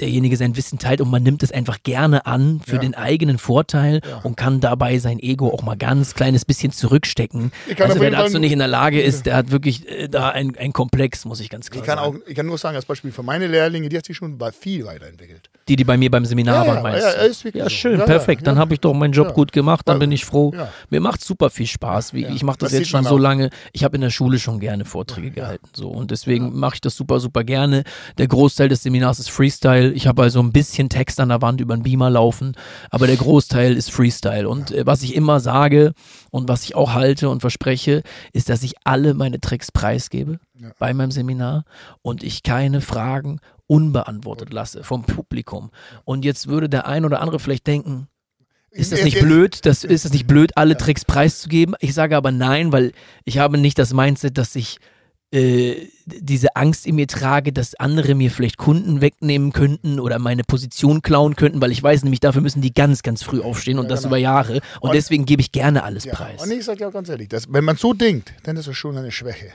derjenige 0.00 0.36
sein 0.36 0.56
Wissen 0.56 0.78
teilt 0.78 1.00
und 1.00 1.10
man 1.10 1.22
nimmt 1.22 1.42
es 1.42 1.50
einfach 1.50 1.78
gerne 1.82 2.26
an 2.26 2.60
für 2.64 2.76
Ja. 2.76 2.80
den 2.82 2.94
eigenen 2.94 3.38
Vorteil 3.38 4.00
Ja. 4.08 4.18
und 4.18 4.36
kann 4.36 4.60
dabei 4.60 4.98
sein 4.98 5.18
Ego 5.18 5.48
auch 5.52 5.62
mal 5.62 5.76
ganz 5.76 6.14
kleines 6.14 6.44
bisschen 6.44 6.70
zurückstecken. 6.70 7.50
Also 7.78 7.98
wer 8.00 8.10
dazu 8.10 8.38
nicht 8.38 8.52
in 8.52 8.58
der 8.60 8.68
Lage 8.68 9.00
ist, 9.02 9.26
der 9.26 9.36
hat 9.36 9.50
wirklich 9.50 9.88
äh, 9.88 10.08
da 10.08 10.28
ein, 10.28 10.56
ein 10.56 10.72
Komplex, 10.72 11.24
muss 11.24 11.40
ich 11.40 11.50
ganz 11.50 11.70
klar 11.70 11.82
Ich 11.82 11.86
kann, 11.88 11.98
sagen. 11.98 12.16
auch, 12.22 12.28
ich 12.28 12.34
kann 12.36 12.46
nur 12.46 12.58
sagen, 12.58 12.76
als 12.76 12.84
Beispiel 12.86 13.10
für 13.10 13.22
meine 13.24 13.46
Lehrlinge, 13.48 13.88
die 13.88 13.96
hat 13.98 14.06
sich 14.06 14.16
schon 14.16 14.38
bei 14.38 14.52
viel 14.52 14.84
weiterentwickelt. 14.84 15.50
Die, 15.68 15.76
die 15.76 15.84
bei 15.84 15.96
mir 15.96 16.10
beim 16.10 16.24
Seminar 16.26 16.64
Ja, 16.64 16.68
waren, 16.68 16.76
ja, 16.76 16.82
meinst 16.82 17.06
ja, 17.44 17.50
du? 17.50 17.58
ja, 17.58 17.64
Ja, 17.64 17.64
so. 17.64 17.70
schön, 17.70 17.98
ja, 17.98 18.04
perfekt. 18.04 18.46
Dann 18.46 18.58
habe 18.58 18.74
ich 18.74 18.80
doch 18.80 18.92
meinen 18.92 19.12
Job 19.12 19.32
gut 19.34 19.50
gemacht, 19.52 19.88
dann 19.88 19.98
bin 19.98 20.12
ich 20.12 20.24
froh. 20.24 20.52
Mir 20.90 21.00
macht 21.00 21.24
super 21.24 21.48
viel 21.50 21.66
Spaß. 21.66 22.12
Ich 22.14 22.42
mache 22.42 22.58
das, 22.58 22.70
Das 22.70 22.80
jetzt 22.80 22.88
schon 22.90 23.04
so 23.04 23.16
lange. 23.16 23.50
Ich 23.72 23.82
habe 23.84 23.96
in 23.96 24.02
der 24.02 24.10
Schule 24.10 24.38
schon 24.38 24.60
gerne 24.60 24.84
Vorträge 24.84 25.30
gehalten. 25.30 25.66
So. 25.74 25.88
Und 25.88 26.10
deswegen 26.10 26.58
mache 26.58 26.74
ich 26.74 26.80
das 26.80 26.96
super, 26.96 27.18
super 27.20 27.44
gerne. 27.44 27.84
Der 28.18 28.28
Großteil 28.28 28.68
des 28.68 28.82
Seminars 28.82 29.18
ist 29.18 29.30
Freestyle. 29.30 29.92
Ich 29.92 30.06
habe 30.06 30.22
also 30.22 30.40
ein 30.40 30.52
bisschen 30.52 30.88
Text 30.88 31.18
an 31.20 31.30
der 31.30 31.40
Wand 31.42 31.60
über 31.60 31.74
einen 31.74 31.82
Beamer 31.82 32.10
laufen, 32.10 32.54
aber 32.90 33.06
der 33.06 33.16
Großteil 33.16 33.76
ist 33.76 33.90
Freestyle. 33.90 34.48
Und 34.48 34.70
äh, 34.70 34.86
was 34.86 35.02
ich 35.02 35.14
immer 35.14 35.40
sage 35.40 35.92
und 36.30 36.48
was 36.48 36.64
ich 36.64 36.74
auch 36.74 36.92
halte 36.94 37.28
und 37.30 37.40
verspreche, 37.40 38.02
ist, 38.32 38.48
dass 38.48 38.62
ich 38.62 38.74
alle 38.84 39.14
meine 39.14 39.40
Tricks 39.40 39.72
preisgebe 39.72 40.38
bei 40.78 40.94
meinem 40.94 41.10
Seminar 41.10 41.64
und 42.02 42.22
ich 42.22 42.42
keine 42.42 42.80
Fragen 42.80 43.40
unbeantwortet 43.66 44.52
lasse 44.52 44.84
vom 44.84 45.04
Publikum. 45.04 45.70
Und 46.04 46.24
jetzt 46.24 46.46
würde 46.48 46.68
der 46.68 46.86
ein 46.86 47.04
oder 47.04 47.20
andere 47.20 47.38
vielleicht 47.38 47.66
denken, 47.66 48.08
ist 48.70 48.90
das 48.92 49.04
nicht 49.04 49.20
blöd? 49.20 49.64
Das, 49.66 49.84
ist 49.84 50.04
es 50.04 50.12
nicht 50.12 50.26
blöd, 50.26 50.56
alle 50.56 50.76
Tricks 50.76 51.04
preiszugeben? 51.04 51.76
Ich 51.78 51.94
sage 51.94 52.16
aber 52.16 52.32
nein, 52.32 52.72
weil 52.72 52.92
ich 53.24 53.38
habe 53.38 53.56
nicht 53.56 53.78
das 53.78 53.92
Mindset, 53.94 54.36
dass 54.36 54.56
ich 54.56 54.78
äh, 55.32 55.88
diese 56.06 56.56
Angst 56.56 56.84
in 56.86 56.96
mir 56.96 57.06
trage, 57.06 57.52
dass 57.52 57.74
andere 57.76 58.14
mir 58.16 58.30
vielleicht 58.32 58.56
Kunden 58.58 59.00
wegnehmen 59.00 59.52
könnten 59.52 60.00
oder 60.00 60.18
meine 60.18 60.42
Position 60.42 61.02
klauen 61.02 61.36
könnten, 61.36 61.60
weil 61.60 61.70
ich 61.70 61.82
weiß 61.82 62.02
nämlich, 62.02 62.20
dafür 62.20 62.42
müssen 62.42 62.62
die 62.62 62.74
ganz, 62.74 63.02
ganz 63.02 63.22
früh 63.22 63.40
aufstehen 63.40 63.78
und 63.78 63.84
Ja, 63.86 63.90
das 63.90 64.00
genau. 64.00 64.10
über 64.10 64.16
Jahre. 64.18 64.54
Und, 64.80 64.90
Und- 64.90 64.94
deswegen 64.94 65.24
gebe 65.24 65.40
ich 65.40 65.52
gerne 65.52 65.84
alles 65.84 66.04
Ja, 66.04 66.14
preis. 66.14 66.42
und 66.42 66.50
ich 66.50 66.64
sage 66.64 66.80
ja 66.80 66.88
auch 66.88 66.92
ganz 66.92 67.08
ehrlich, 67.08 67.28
dass, 67.28 67.52
wenn 67.52 67.64
man 67.64 67.76
so 67.76 67.94
denkt, 67.94 68.32
dann 68.42 68.56
ist 68.56 68.66
das 68.68 68.76
schon 68.76 68.96
eine 68.98 69.10
Schwäche. 69.12 69.50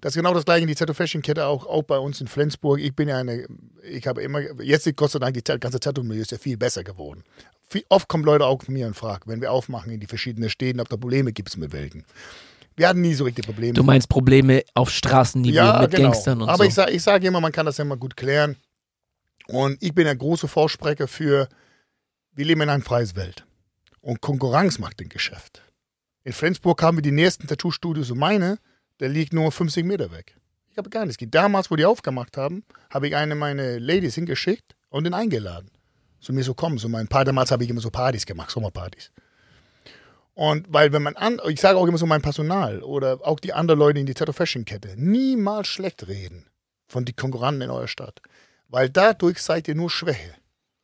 Das 0.00 0.12
ist 0.12 0.16
genau 0.16 0.34
das 0.34 0.44
gleiche 0.44 0.62
in 0.62 0.68
die 0.68 0.74
Tattoo 0.74 0.94
Fashion 0.94 1.22
Kette 1.22 1.46
auch, 1.46 1.66
auch 1.66 1.82
bei 1.82 1.98
uns 1.98 2.20
in 2.20 2.28
Flensburg. 2.28 2.80
Ich 2.80 2.94
bin 2.94 3.08
ja 3.08 3.18
eine, 3.18 3.46
ich 3.82 4.06
habe 4.06 4.22
immer, 4.22 4.40
jetzt 4.62 4.86
ist 4.86 4.96
Gott 4.96 5.10
sei 5.10 5.18
Dank, 5.18 5.34
die 5.34 5.42
ganze 5.42 5.80
Tattoo-Milieu 5.80 6.22
ist 6.22 6.32
ja 6.32 6.38
viel 6.38 6.56
besser 6.56 6.84
geworden. 6.84 7.24
Viel, 7.68 7.84
oft 7.88 8.08
kommen 8.08 8.24
Leute 8.24 8.46
auch 8.46 8.62
zu 8.62 8.72
mir 8.72 8.86
und 8.86 8.94
fragen, 8.94 9.22
wenn 9.26 9.40
wir 9.40 9.52
aufmachen 9.52 9.92
in 9.92 10.00
die 10.00 10.06
verschiedenen 10.06 10.50
Städten, 10.50 10.80
ob 10.80 10.88
da 10.88 10.96
Probleme 10.96 11.32
gibt 11.32 11.48
es 11.48 11.56
mit 11.56 11.72
welchen. 11.72 12.04
Wir 12.76 12.88
hatten 12.88 13.00
nie 13.00 13.14
so 13.14 13.24
richtig 13.24 13.44
Probleme. 13.44 13.74
Du 13.74 13.82
meinst 13.82 14.08
Probleme 14.08 14.62
auf 14.74 14.90
Straßenniveau 14.90 15.80
mit 15.80 15.92
Gangstern 15.92 16.40
und 16.40 16.46
genau. 16.46 16.52
Aber 16.52 16.64
so. 16.64 16.68
ich 16.68 16.74
sage 16.74 16.92
ich 16.92 17.02
sag 17.02 17.22
immer, 17.22 17.40
man 17.40 17.52
kann 17.52 17.66
das 17.66 17.78
ja 17.78 17.84
immer 17.84 17.96
gut 17.96 18.16
klären. 18.16 18.56
Und 19.48 19.82
ich 19.82 19.94
bin 19.94 20.06
ein 20.06 20.18
großer 20.18 20.48
Vorsprecher 20.48 21.08
für, 21.08 21.48
wir 22.32 22.44
leben 22.44 22.62
in 22.62 22.70
einer 22.70 22.82
freien 22.82 23.14
Welt. 23.16 23.44
Und 24.00 24.20
Konkurrenz 24.20 24.78
macht 24.78 25.00
den 25.00 25.08
Geschäft. 25.08 25.62
In 26.24 26.32
Flensburg 26.32 26.82
haben 26.82 26.98
wir 26.98 27.02
die 27.02 27.12
nächsten 27.12 27.46
Tattoo-Studios 27.46 28.10
und 28.10 28.18
meine, 28.18 28.58
der 29.00 29.08
liegt 29.08 29.32
nur 29.32 29.50
50 29.50 29.84
Meter 29.84 30.10
weg. 30.10 30.36
Ich 30.70 30.78
habe 30.78 30.90
gar 30.90 31.04
nichts. 31.04 31.22
Damals, 31.30 31.70
wo 31.70 31.76
die 31.76 31.84
aufgemacht 31.84 32.36
haben, 32.36 32.64
habe 32.90 33.08
ich 33.08 33.16
eine 33.16 33.34
meiner 33.34 33.78
Ladies 33.78 34.14
hingeschickt 34.14 34.74
und 34.88 35.04
den 35.04 35.14
eingeladen. 35.14 35.70
Zu 36.20 36.32
mir 36.32 36.44
so 36.44 36.54
kommen. 36.54 36.78
So 36.78 36.88
mein 36.88 37.08
Paar, 37.08 37.24
damals 37.24 37.50
habe 37.50 37.64
ich 37.64 37.70
immer 37.70 37.80
so 37.80 37.90
Partys 37.90 38.24
gemacht, 38.24 38.50
Sommerpartys. 38.50 39.10
Und 40.34 40.72
weil 40.72 40.92
wenn 40.92 41.02
man 41.02 41.16
an, 41.16 41.40
ich 41.48 41.60
sage 41.60 41.78
auch 41.78 41.86
immer 41.86 41.98
so 41.98 42.06
mein 42.06 42.22
Personal 42.22 42.82
oder 42.82 43.18
auch 43.22 43.38
die 43.38 43.52
anderen 43.52 43.78
Leute 43.78 44.00
in 44.00 44.06
die 44.06 44.14
Tattoo 44.14 44.32
Fashion 44.32 44.64
Kette, 44.64 44.94
niemals 44.96 45.68
schlecht 45.68 46.08
reden 46.08 46.46
von 46.86 47.04
den 47.04 47.16
Konkurrenten 47.16 47.62
in 47.62 47.70
eurer 47.70 47.88
Stadt. 47.88 48.20
Weil 48.68 48.88
dadurch 48.88 49.42
seid 49.42 49.68
ihr 49.68 49.74
nur 49.74 49.90
Schwäche. 49.90 50.34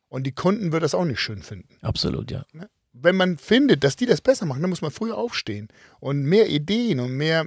Und 0.07 0.23
die 0.25 0.33
Kunden 0.33 0.71
wird 0.71 0.83
das 0.83 0.93
auch 0.93 1.05
nicht 1.05 1.19
schön 1.19 1.41
finden. 1.41 1.77
Absolut, 1.81 2.29
ja. 2.31 2.43
Wenn 2.93 3.15
man 3.15 3.37
findet, 3.37 3.83
dass 3.83 3.95
die 3.95 4.05
das 4.05 4.21
besser 4.21 4.45
machen, 4.45 4.61
dann 4.61 4.69
muss 4.69 4.81
man 4.81 4.91
früher 4.91 5.17
aufstehen 5.17 5.67
und 5.99 6.23
mehr 6.23 6.49
Ideen 6.49 6.99
und 6.99 7.11
mehr 7.11 7.45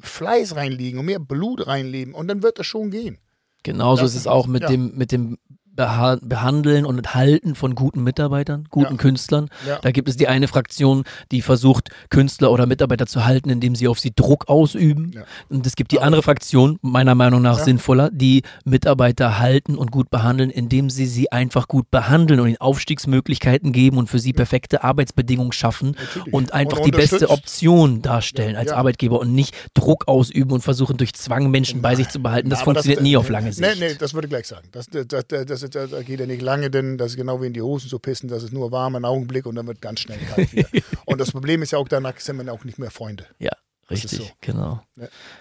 Fleiß 0.00 0.56
reinlegen 0.56 0.98
und 1.00 1.06
mehr 1.06 1.18
Blut 1.18 1.66
reinlegen 1.66 2.14
und 2.14 2.28
dann 2.28 2.42
wird 2.42 2.58
das 2.58 2.66
schon 2.66 2.90
gehen. 2.90 3.18
Genauso 3.62 4.02
Das 4.02 4.12
ist 4.12 4.20
es 4.20 4.26
auch 4.26 4.46
mit 4.46 4.62
ja. 4.62 4.68
dem, 4.68 4.96
mit 4.96 5.12
dem 5.12 5.38
Beha 5.74 6.18
Behandeln 6.20 6.84
und 6.84 7.14
Halten 7.14 7.54
von 7.54 7.74
guten 7.74 8.02
Mitarbeitern, 8.02 8.66
guten 8.70 8.94
Ja. 8.94 8.98
Künstlern. 8.98 9.48
Ja. 9.66 9.78
Da 9.80 9.90
gibt 9.90 10.08
es 10.08 10.16
die 10.16 10.28
eine 10.28 10.48
Fraktion, 10.48 11.04
die 11.30 11.40
versucht, 11.42 11.90
Künstler 12.10 12.50
oder 12.50 12.66
Mitarbeiter 12.66 13.06
zu 13.06 13.24
halten, 13.24 13.48
indem 13.50 13.74
sie 13.74 13.88
auf 13.88 13.98
sie 14.00 14.12
Druck 14.14 14.48
ausüben. 14.48 15.12
Ja. 15.14 15.22
Und 15.48 15.66
es 15.66 15.76
gibt 15.76 15.92
die 15.92 16.00
andere 16.00 16.22
Fraktion, 16.22 16.78
meiner 16.82 17.14
Meinung 17.14 17.42
nach 17.42 17.58
sinnvoller, 17.58 18.10
die 18.10 18.42
Mitarbeiter 18.64 19.38
halten 19.38 19.76
und 19.76 19.90
gut 19.90 20.10
behandeln, 20.10 20.50
indem 20.50 20.90
sie 20.90 21.06
sie 21.06 21.30
einfach 21.30 21.68
gut 21.68 21.90
behandeln 21.90 22.40
und 22.40 22.48
ihnen 22.48 22.60
Aufstiegsmöglichkeiten 22.60 23.72
geben 23.72 23.98
und 23.98 24.08
für 24.08 24.18
sie 24.18 24.32
perfekte 24.32 24.84
Arbeitsbedingungen 24.84 25.52
schaffen 25.52 25.96
Natürlich. 25.98 26.34
und 26.34 26.52
einfach 26.52 26.78
Und 26.78 26.86
die 26.86 26.90
beste. 26.90 27.30
Option 27.30 28.02
darstellen 28.02 28.56
als. 28.56 28.72
Arbeitgeber 28.72 29.20
und 29.20 29.34
nicht 29.34 29.54
Druck 29.74 30.08
ausüben 30.08 30.52
und 30.52 30.62
versuchen, 30.62 30.96
durch 30.96 31.12
Zwang 31.14 31.50
Menschen 31.50 31.82
bei 31.82 31.94
sich 31.94 32.08
zu 32.08 32.20
behalten. 32.20 32.50
Das 32.50 32.60
aber 32.60 32.72
funktioniert 32.72 33.02
nie 33.02 33.16
auf 33.16 33.28
lange 33.28 33.52
Sicht. 33.52 33.78
Nee, 33.78 33.88
nee, 33.88 33.94
das 33.94 34.14
würde 34.14 34.26
ich 34.26 34.30
gleich 34.30 34.46
sagen. 34.46 34.66
Das, 34.72 34.86
das, 34.86 35.06
das, 35.28 35.61
das, 35.62 35.70
das, 35.70 35.90
das 35.90 36.04
geht 36.04 36.20
ja 36.20 36.26
nicht 36.26 36.42
lange, 36.42 36.70
denn 36.70 36.98
das 36.98 37.12
ist 37.12 37.16
genau 37.16 37.40
wie 37.40 37.46
in 37.46 37.52
die 37.52 37.62
Hosen 37.62 37.88
zu 37.88 37.98
pissen. 37.98 38.28
Das 38.28 38.42
ist 38.42 38.52
nur 38.52 38.72
warm, 38.72 38.96
einen 38.96 39.04
Augenblick 39.04 39.46
und 39.46 39.54
dann 39.54 39.66
wird 39.66 39.80
ganz 39.80 40.00
schnell 40.00 40.18
kalt 40.18 40.52
wieder. 40.52 40.68
und 41.06 41.20
das 41.20 41.32
Problem 41.32 41.62
ist 41.62 41.72
ja 41.72 41.78
auch, 41.78 41.88
danach 41.88 42.18
sind 42.20 42.44
wir 42.44 42.52
auch 42.52 42.64
nicht 42.64 42.78
mehr 42.78 42.90
Freunde. 42.90 43.26
Ja, 43.38 43.52
ist 43.52 43.71
richtig, 43.92 44.18
so. 44.18 44.24
genau. 44.40 44.80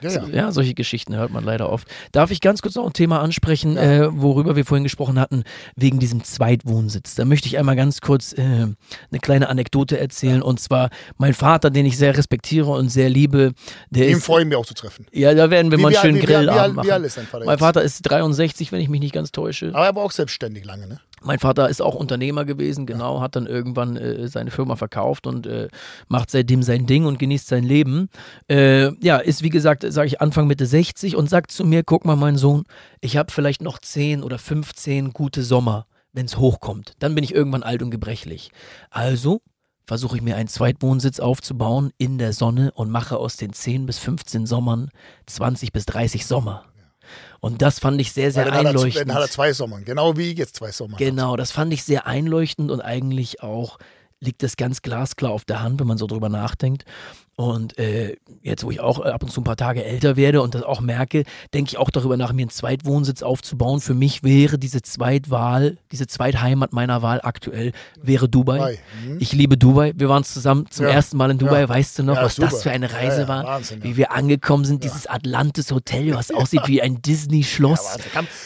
Ja, 0.01 0.09
So, 0.09 0.19
ja. 0.21 0.27
ja, 0.29 0.51
solche 0.51 0.73
Geschichten 0.73 1.15
hört 1.15 1.31
man 1.31 1.43
leider 1.43 1.69
oft. 1.69 1.87
Darf 2.11 2.31
ich 2.31 2.39
ganz 2.41 2.61
kurz 2.61 2.75
noch 2.75 2.85
ein 2.85 2.93
Thema 2.93 3.21
ansprechen, 3.21 3.75
Ja. 3.75 3.81
äh, 3.81 4.09
worüber 4.21 4.55
wir 4.55 4.65
vorhin 4.65 4.83
gesprochen 4.83 5.19
hatten, 5.19 5.43
wegen 5.75 5.99
diesem 5.99 6.23
Zweitwohnsitz. 6.23 7.15
Da 7.15 7.25
möchte 7.25 7.47
ich 7.47 7.57
einmal 7.57 7.75
ganz 7.75 8.01
kurz 8.01 8.33
äh, 8.33 8.41
eine 8.41 8.75
kleine 9.21 9.49
Anekdote 9.49 9.99
erzählen. 9.99 10.41
Und 10.41 10.59
zwar 10.59 10.89
mein 11.17 11.33
Vater, 11.33 11.69
den 11.69 11.85
ich 11.85 11.97
sehr 11.97 12.17
respektiere 12.17 12.69
und 12.71 12.89
sehr 12.89 13.09
liebe, 13.09 13.53
der 13.89 14.07
ist. 14.07 14.23
freuen 14.25 14.49
wir 14.49 14.57
auch 14.59 14.65
zu 14.65 14.73
treffen. 14.73 15.05
Ja, 15.11 15.33
da 15.33 15.49
werden 15.49 15.71
wir 15.71 15.77
Wie- 15.77 15.81
mal 15.83 15.91
wie 15.91 15.97
einen 15.97 16.01
schönen 16.01 16.15
wie- 16.15 16.19
wie- 16.19 16.27
wie 16.27 16.33
Grillabend 16.33 16.73
Wie 16.73 16.75
machen. 16.77 16.91
alt 16.91 17.05
ist 17.05 17.17
dein 17.17 17.25
Vater 17.27 17.45
Mein? 17.45 17.57
Vater 17.59 17.81
ist 17.81 18.01
63, 18.03 18.71
wenn 18.71 18.79
ich 18.81 18.89
mich 18.89 19.01
nicht 19.01 19.13
ganz 19.13 19.31
täusche. 19.31 19.69
Aber 19.73 19.85
er 19.85 19.95
war 19.95 20.03
auch 20.03 20.11
selbstständig 20.11 20.65
lange, 20.65 20.87
ne? 20.87 20.99
Mein 21.23 21.39
Vater 21.39 21.69
ist 21.69 21.81
auch 21.81 21.93
Unternehmer 21.93 22.45
gewesen, 22.45 22.85
genau, 22.85 23.21
hat 23.21 23.35
dann 23.35 23.45
irgendwann 23.45 23.95
äh, 23.95 24.27
seine 24.27 24.49
Firma 24.49 24.75
verkauft 24.75 25.27
und 25.27 25.45
äh, 25.45 25.67
macht 26.07 26.31
seitdem 26.31 26.63
sein 26.63 26.87
Ding 26.87 27.05
und 27.05 27.19
genießt 27.19 27.47
sein 27.47 27.63
Leben. 27.63 28.09
Äh, 28.49 28.91
ja, 29.03 29.17
ist 29.17 29.43
wie 29.43 29.49
gesagt, 29.49 29.85
sage 29.87 30.07
ich 30.07 30.19
Anfang 30.19 30.47
Mitte 30.47 30.65
60 30.65 31.15
und 31.15 31.29
sagt 31.29 31.51
zu 31.51 31.63
mir, 31.63 31.83
guck 31.83 32.05
mal, 32.05 32.15
mein 32.15 32.37
Sohn, 32.37 32.63
ich 33.01 33.17
habe 33.17 33.31
vielleicht 33.31 33.61
noch 33.61 33.77
10 33.77 34.23
oder 34.23 34.39
15 34.39 35.11
gute 35.11 35.43
Sommer, 35.43 35.85
wenn 36.11 36.25
es 36.25 36.37
hochkommt. 36.37 36.93
Dann 36.99 37.13
bin 37.13 37.23
ich 37.23 37.35
irgendwann 37.35 37.63
alt 37.63 37.83
und 37.83 37.91
gebrechlich. 37.91 38.49
Also 38.89 39.41
versuche 39.85 40.15
ich 40.15 40.21
mir 40.23 40.37
einen 40.37 40.47
Zweitwohnsitz 40.47 41.19
aufzubauen 41.19 41.91
in 41.97 42.17
der 42.17 42.33
Sonne 42.33 42.71
und 42.71 42.89
mache 42.89 43.17
aus 43.17 43.37
den 43.37 43.53
10 43.53 43.85
bis 43.85 43.99
15 43.99 44.45
Sommern 44.45 44.89
20 45.27 45.71
bis 45.71 45.85
30 45.85 46.25
Sommer. 46.25 46.63
Und 47.39 47.61
das 47.61 47.79
fand 47.79 47.99
ich 47.99 48.11
sehr, 48.11 48.31
sehr 48.31 48.45
Dann 48.45 48.53
hat, 48.53 48.63
er, 48.63 48.69
einleuchtend. 48.69 49.09
dann 49.09 49.15
hat 49.15 49.23
er 49.23 49.29
zwei 49.29 49.53
Sommern, 49.53 49.83
genau 49.83 50.17
wie 50.17 50.31
ich 50.31 50.37
jetzt 50.37 50.55
zwei 50.55 50.71
Sommer. 50.71 50.97
Genau, 50.97 51.35
das 51.35 51.51
fand 51.51 51.73
ich 51.73 51.83
sehr 51.83 52.05
einleuchtend 52.07 52.71
und 52.71 52.81
eigentlich 52.81 53.41
auch 53.41 53.77
liegt 54.19 54.43
das 54.43 54.55
ganz 54.55 54.81
glasklar 54.81 55.31
auf 55.31 55.45
der 55.45 55.61
Hand, 55.61 55.79
wenn 55.79 55.87
man 55.87 55.97
so 55.97 56.07
drüber 56.07 56.29
nachdenkt. 56.29 56.85
Und 57.41 57.77
äh, 57.79 58.15
jetzt, 58.43 58.63
wo 58.63 58.71
ich 58.71 58.79
auch 58.79 58.99
ab 58.99 59.23
und 59.23 59.31
zu 59.31 59.41
ein 59.41 59.43
paar 59.43 59.55
Tage 59.57 59.83
älter 59.83 60.15
werde 60.15 60.41
und 60.41 60.53
das 60.53 60.63
auch 60.63 60.79
merke, 60.79 61.23
denke 61.53 61.69
ich 61.69 61.77
auch 61.77 61.89
darüber 61.89 62.17
nach, 62.17 62.33
mir 62.33 62.43
einen 62.43 62.49
Zweitwohnsitz 62.49 63.23
aufzubauen. 63.23 63.81
Für 63.81 63.93
mich 63.95 64.23
wäre 64.23 64.59
diese 64.59 64.81
Zweitwahl, 64.81 65.77
diese 65.91 66.05
Zweitheimat 66.07 66.71
meiner 66.73 67.01
Wahl 67.01 67.19
aktuell, 67.23 67.71
wäre 68.01 68.29
Dubai. 68.29 68.79
Mhm. 69.05 69.17
Ich 69.19 69.33
liebe 69.33 69.57
Dubai. 69.57 69.93
Wir 69.95 70.07
waren 70.09 70.23
zusammen 70.23 70.67
zum 70.69 70.85
Ja. 70.85 70.91
ersten 70.91 71.17
Mal 71.17 71.31
in 71.31 71.37
Dubai. 71.39 71.61
Ja. 71.61 71.69
Weißt 71.69 71.97
du 71.99 72.03
noch, 72.03 72.15
Ja, 72.15 72.23
was 72.25 72.35
super. 72.35 72.49
das 72.49 72.63
für 72.63 72.71
eine 72.71 72.93
Reise 72.93 73.27
war? 73.27 73.43
Wahnsinn. 73.43 73.83
Wie 73.83 73.97
wir 73.97 74.11
angekommen 74.11 74.65
sind, 74.65 74.83
dieses 74.83 75.07
Atlantis 75.07 75.71
Hotel, 75.71 76.13
was 76.13 76.31
aussieht 76.31 76.67
wie 76.67 76.81
ein 76.81 77.01
Disney-Schloss. 77.01 77.97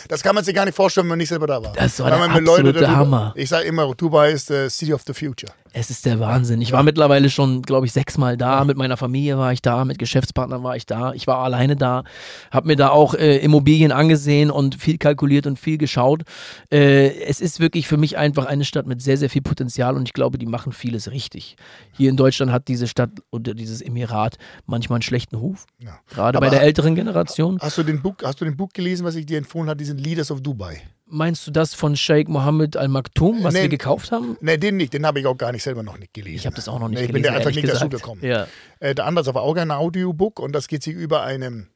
Das 0.08 0.24
kann 0.24 0.36
man 0.36 0.44
sich 0.44 0.56
gar 0.56 0.66
nicht 0.66 0.76
vorstellen, 0.76 1.06
wenn 1.06 1.10
man 1.10 1.18
nicht 1.20 1.30
selber 1.30 1.48
da 1.48 1.62
war. 1.64 1.74
Das 1.74 2.00
war 2.00 2.12
Wenn 2.12 2.32
der 2.32 2.52
absolute 2.54 2.96
Hammer. 2.96 3.34
Ich 3.36 3.50
sage 3.50 3.66
immer, 3.68 3.94
Dubai 3.96 4.32
ist 4.32 4.48
the 4.48 4.70
city 4.70 4.94
of 4.94 5.04
the 5.06 5.14
future. 5.14 5.52
Es 5.78 5.90
ist 5.90 6.06
der 6.06 6.22
Wahnsinn. 6.22 6.62
Ich 6.62 6.72
war 6.72 6.84
mittlerweile 6.84 7.30
schon, 7.30 7.62
glaube 7.62 7.86
ich, 7.86 7.92
sechsmal 7.92 8.38
da. 8.38 8.64
Mit 8.64 8.78
meiner 8.78 8.96
Familie 8.96 9.38
war 9.38 9.52
ich 9.52 9.62
da, 9.62 9.84
mit 9.84 10.00
Geschäftspartnern 10.00 10.64
war 10.64 10.78
ich 10.78 10.86
da. 10.86 11.12
Ich 11.12 11.28
war 11.28 11.40
alleine 11.40 11.76
da, 11.76 12.06
habe 12.50 12.68
mir 12.68 12.78
da 12.78 12.90
auch 12.92 13.14
äh, 13.14 13.40
Immobilien 13.40 13.92
angesehen 13.92 14.52
und 14.52 14.76
viel 14.76 14.98
kalkuliert 14.98 15.48
und 15.48 15.60
viel 15.60 15.78
geschaut. 15.78 16.24
Äh, 16.72 17.20
es 17.26 17.42
ist 17.42 17.60
wirklich 17.60 17.90
für 17.90 17.98
mich 17.98 18.18
einfach 18.18 18.46
eine 18.46 18.64
Stadt 18.64 18.88
mit 18.88 19.02
sehr, 19.02 19.18
sehr 19.18 19.30
viel 19.30 19.42
Potenzial 19.42 19.98
und 19.98 20.04
ich 20.08 20.14
glaube, 20.14 20.38
die 20.38 20.46
machen 20.46 20.72
vieles 20.72 21.12
richtig. 21.12 21.58
Hier 21.92 22.10
in 22.10 22.16
Deutschland 22.16 22.54
hat 22.54 22.70
diese 22.70 22.88
Stadt 22.88 23.12
oder 23.30 23.54
dieses 23.54 23.82
Emirat 23.82 24.38
manchmal 24.66 24.96
einen 24.96 25.02
schlechten 25.04 25.36
Ruf, 25.36 25.66
Ja. 25.80 26.00
gerade 26.10 26.38
Aber- 26.38 26.48
bei 26.48 26.52
der 26.52 26.62
älteren 26.62 26.96
Generation. 26.96 27.60
Hast 27.60 27.78
du, 27.78 27.84
den 27.84 28.02
Buch, 28.02 28.16
hast 28.24 28.40
du 28.40 28.46
den 28.46 28.56
Buch 28.56 28.70
gelesen, 28.72 29.06
was 29.06 29.16
ich 29.16 29.26
dir 29.26 29.38
empfohlen 29.38 29.68
habe, 29.68 29.78
diesen 29.78 29.98
Leaders 29.98 30.32
of 30.32 30.40
Dubai? 30.40 30.82
Meinst 31.08 31.46
du 31.46 31.52
das 31.52 31.76
von 31.76 31.96
Sheikh 31.96 32.32
Mohammed 32.32 32.76
Al 32.78 32.88
Maktoum, 32.88 33.44
was 33.44 33.54
Nee. 33.54 33.62
wir 33.64 33.70
gekauft 33.70 34.12
haben? 34.12 34.38
Ne, 34.42 34.58
den 34.58 34.78
nicht. 34.78 34.92
Den 34.94 35.06
habe 35.06 35.20
ich 35.20 35.28
auch 35.28 35.38
gar 35.38 35.52
nicht 35.52 35.62
selber 35.62 35.84
noch 35.84 36.00
nicht 36.00 36.14
gelesen. 36.16 36.36
Ich 36.38 36.46
habe 36.48 36.56
das 36.56 36.68
auch 36.68 36.80
noch 36.80 36.88
nicht 36.90 36.98
Nee, 37.00 37.06
ich 37.06 37.12
gelesen. 37.12 37.24
bin 37.24 37.32
da 37.32 37.38
einfach 37.38 37.56
nicht 37.56 37.68
dazu 37.68 37.90
gekommen. 37.90 38.22
Ja. 38.26 38.48
Äh, 38.80 38.96
der 38.96 39.06
andere 39.06 39.22
ist 39.22 39.28
aber 39.28 39.44
auch 39.44 39.56
ein 39.56 39.70
Audiobook 39.70 40.40
und 40.40 40.54
das 40.54 40.68
geht 40.68 40.82
sich 40.82 40.96
über 40.96 41.22
eine, 41.24 41.68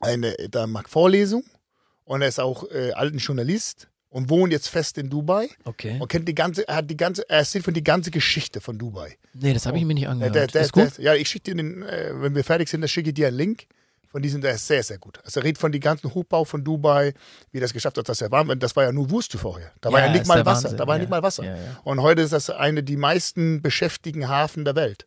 eine 0.00 0.34
der 0.34 0.66
macht 0.66 0.88
Vorlesung 0.90 1.44
und 2.04 2.20
er 2.20 2.28
ist 2.28 2.40
auch 2.40 2.70
äh, 2.70 2.92
alten 2.92 3.18
Journalist 3.18 3.88
und 4.10 4.28
wohnt 4.28 4.52
jetzt 4.52 4.68
fest 4.68 4.98
in 4.98 5.08
Dubai 5.08 5.48
Okay. 5.64 5.96
und 5.98 6.08
kennt 6.08 6.28
die 6.28 6.34
ganze, 6.34 6.68
er 6.68 6.76
hat 6.76 6.90
die 6.90 6.96
ganze, 6.96 7.28
er 7.28 7.38
erzählt 7.38 7.64
von 7.64 7.72
die 7.74 7.84
ganze 7.84 8.10
Geschichte 8.10 8.60
von 8.60 8.76
Dubai. 8.78 9.16
Nee, 9.32 9.54
das 9.54 9.64
habe 9.64 9.78
ich 9.78 9.84
mir 9.86 9.94
nicht 9.94 10.08
angehört. 10.08 10.34
der, 10.34 10.46
der, 10.46 10.60
ist 10.62 10.72
gut? 10.72 10.98
der, 10.98 11.04
ja, 11.04 11.14
ich 11.14 11.28
schicke 11.30 11.54
dir 11.54 11.56
den, 11.56 11.82
äh, 11.84 12.10
wenn 12.16 12.34
wir 12.34 12.44
fertig 12.44 12.68
sind, 12.68 12.82
dann 12.82 12.88
schicke 12.88 13.08
ich 13.10 13.14
dir 13.14 13.28
einen 13.28 13.36
Link. 13.38 13.66
Von 14.10 14.22
diesem, 14.22 14.40
der 14.40 14.52
ist 14.54 14.66
sehr, 14.66 14.82
sehr 14.82 14.96
gut. 14.98 15.18
Also 15.24 15.40
er 15.40 15.44
redet 15.44 15.58
von 15.58 15.70
dem 15.70 15.80
ganzen 15.82 16.12
Hochbau 16.14 16.44
von 16.44 16.64
Dubai, 16.64 17.12
wie 17.52 17.60
das 17.60 17.72
geschafft 17.74 17.98
hat, 17.98 18.08
dass 18.08 18.20
er 18.22 18.30
warm 18.30 18.48
wird. 18.48 18.62
Das 18.62 18.74
war 18.74 18.84
ja 18.84 18.92
nur 18.92 19.10
Wüste 19.10 19.36
vorher. 19.38 19.70
Da 19.82 19.92
war 19.92 20.00
Ja, 20.00 20.06
ja 20.06 20.12
nicht 20.12 20.26
mal 20.26 20.36
der 20.36 20.46
Wasser. 20.46 20.64
Wahnsinn. 20.64 20.78
Da 20.78 20.86
war 20.86 20.96
Ja, 20.96 21.00
nicht 21.00 21.10
mal 21.10 21.22
Wasser. 21.22 21.44
ja, 21.44 21.54
ja. 21.56 21.80
Und 21.84 22.00
heute 22.00 22.22
ist 22.22 22.32
das 22.32 22.48
eine 22.48 22.82
die 22.82 22.96
meisten 22.96 23.60
beschäftigten 23.60 24.28
Hafen 24.28 24.64
der 24.64 24.74
Welt. 24.76 25.06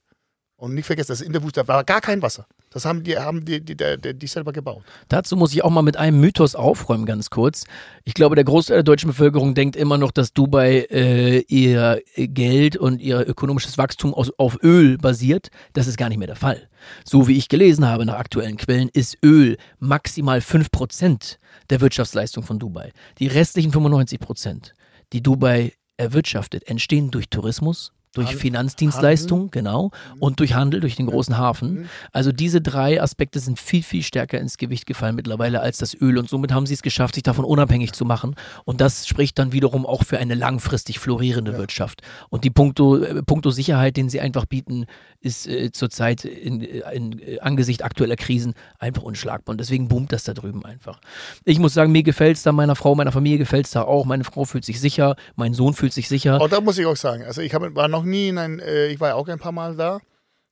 Und 0.62 0.76
nicht 0.76 0.86
vergessen, 0.86 1.08
das 1.08 1.22
in 1.22 1.34
der 1.34 1.42
Wüste 1.42 1.62
da 1.62 1.68
war 1.68 1.84
gar 1.84 2.02
kein 2.02 2.22
Wasser. 2.22 2.46
Das 2.70 2.86
haben 2.86 3.02
die, 3.02 3.18
haben 3.18 3.44
die, 3.46 3.66
die, 3.66 3.76
die, 3.76 4.14
die 4.14 4.28
selber 4.28 4.54
gebaut. 4.54 4.84
Dazu 5.08 5.36
muss 5.36 5.54
ich 5.54 5.64
auch 5.64 5.72
mal 5.72 5.82
mit 5.82 5.98
einem 5.98 6.20
Mythos 6.20 6.54
aufräumen, 6.54 7.08
ganz 7.08 7.32
kurz. 7.32 7.64
Ich 8.04 8.14
glaube, 8.14 8.36
der 8.36 8.44
Großteil 8.44 8.78
der 8.78 8.84
deutschen 8.84 9.08
Bevölkerung 9.08 9.56
denkt 9.56 9.76
immer 9.76 9.98
noch, 9.98 10.12
dass 10.12 10.34
Dubai 10.34 10.86
äh, 10.92 11.40
ihr 11.48 12.04
Geld 12.16 12.78
und 12.78 13.02
ihr 13.02 13.28
ökonomisches 13.28 13.80
Wachstum 13.80 14.14
aus, 14.14 14.32
auf 14.38 14.60
Öl 14.62 15.00
basiert. 15.00 15.50
Das 15.74 15.88
ist 15.88 15.98
gar 15.98 16.10
nicht 16.10 16.20
mehr 16.20 16.28
der 16.28 16.36
Fall. 16.36 16.70
So 17.04 17.28
wie 17.28 17.38
ich 17.38 17.50
gelesen 17.50 17.88
habe 17.88 18.06
nach 18.06 18.20
aktuellen 18.20 18.58
Quellen, 18.58 18.90
ist 18.94 19.18
Öl 19.26 19.58
maximal 19.80 20.42
5% 20.42 21.38
der 21.72 21.82
Wirtschaftsleistung 21.82 22.44
von 22.44 22.60
Dubai. 22.60 22.92
Die 23.18 23.26
restlichen 23.26 23.72
95%, 23.72 24.74
die 25.12 25.24
Dubai 25.24 25.74
erwirtschaftet, 25.98 26.68
entstehen 26.68 27.10
durch 27.10 27.30
Tourismus, 27.32 27.94
durch 28.14 28.28
Handel- 28.28 28.42
Finanzdienstleistungen, 28.42 29.52
genau, 29.52 29.92
und 30.20 30.40
durch 30.40 30.54
Handel, 30.54 30.80
durch 30.80 30.96
den 30.96 31.06
großen 31.06 31.38
Hafen. 31.38 31.74
Mhm. 31.74 31.90
Also 32.12 32.32
diese 32.32 32.62
drei 32.62 33.02
Aspekte 33.02 33.40
sind 33.40 33.60
viel, 33.60 33.84
viel 33.84 34.04
stärker 34.04 34.40
ins 34.40 34.58
Gewicht 34.58 34.86
gefallen 34.86 35.16
mittlerweile 35.16 35.62
als 35.62 35.78
das 35.78 36.00
Öl 36.00 36.18
und 36.18 36.30
somit 36.30 36.52
haben 36.52 36.66
sie 36.66 36.74
es 36.74 36.82
geschafft, 36.82 37.16
sich 37.16 37.24
davon 37.24 37.46
unabhängig 37.46 37.94
zu 37.94 38.06
machen. 38.06 38.36
Und 38.66 38.82
das 38.82 39.08
spricht 39.08 39.40
dann 39.40 39.54
wiederum 39.54 39.86
auch 39.86 40.04
für 40.04 40.18
eine 40.18 40.36
langfristig 40.36 41.00
florierende 41.00 41.58
Wirtschaft. 41.58 42.02
Und 42.30 42.44
die 42.44 42.50
Punkto, 42.50 42.98
äh, 42.98 43.24
Punkto 43.24 43.52
Sicherheit, 43.52 43.98
den 43.98 44.10
sie 44.10 44.20
einfach 44.20 44.46
bieten, 44.46 44.86
ist 45.22 45.48
äh, 45.48 45.72
zurzeit 45.72 46.26
in, 46.26 46.62
in, 46.62 47.20
äh, 47.20 47.40
angesichts 47.40 47.84
aktueller 47.84 48.16
Krisen 48.16 48.54
einfach 48.80 49.04
unschlagbar. 49.04 49.54
Und 49.54 49.60
deswegen 49.60 49.88
boomt 49.88 50.12
das 50.12 50.24
da 50.24 50.34
drüben 50.34 50.66
einfach. 50.66 51.00
Ich 51.46 51.60
muss 51.60 51.74
sagen, 51.74 51.92
mir 51.92 52.04
gefällt 52.04 52.38
es 52.38 52.44
da, 52.44 52.52
meiner 52.52 52.76
Frau, 52.76 52.96
meiner 52.96 53.12
Familie 53.12 53.38
gefällt 53.38 53.66
es 53.68 53.72
da 53.72 53.84
auch. 53.84 54.06
Meine 54.06 54.24
Frau 54.24 54.46
fühlt 54.46 54.66
sich 54.66 54.80
sicher, 54.80 55.16
mein 55.36 55.54
Sohn 55.54 55.74
fühlt 55.74 55.94
sich 55.94 56.08
sicher. 56.08 56.42
Auch 56.42 56.50
da 56.50 56.60
muss 56.60 56.78
ich 56.78 56.86
auch 56.86 56.96
sagen, 56.96 57.24
also 57.24 57.42
ich 57.42 57.54
war 57.54 57.88
noch 58.02 58.06
nie 58.10 58.30
in 58.30 58.38
ein, 58.38 58.60
äh, 58.60 58.88
ich 58.88 59.00
war 59.00 59.10
ja 59.10 59.16
auch 59.16 59.28
ein 59.28 59.40
paar 59.40 59.52
Mal 59.52 59.76
da. 59.76 60.00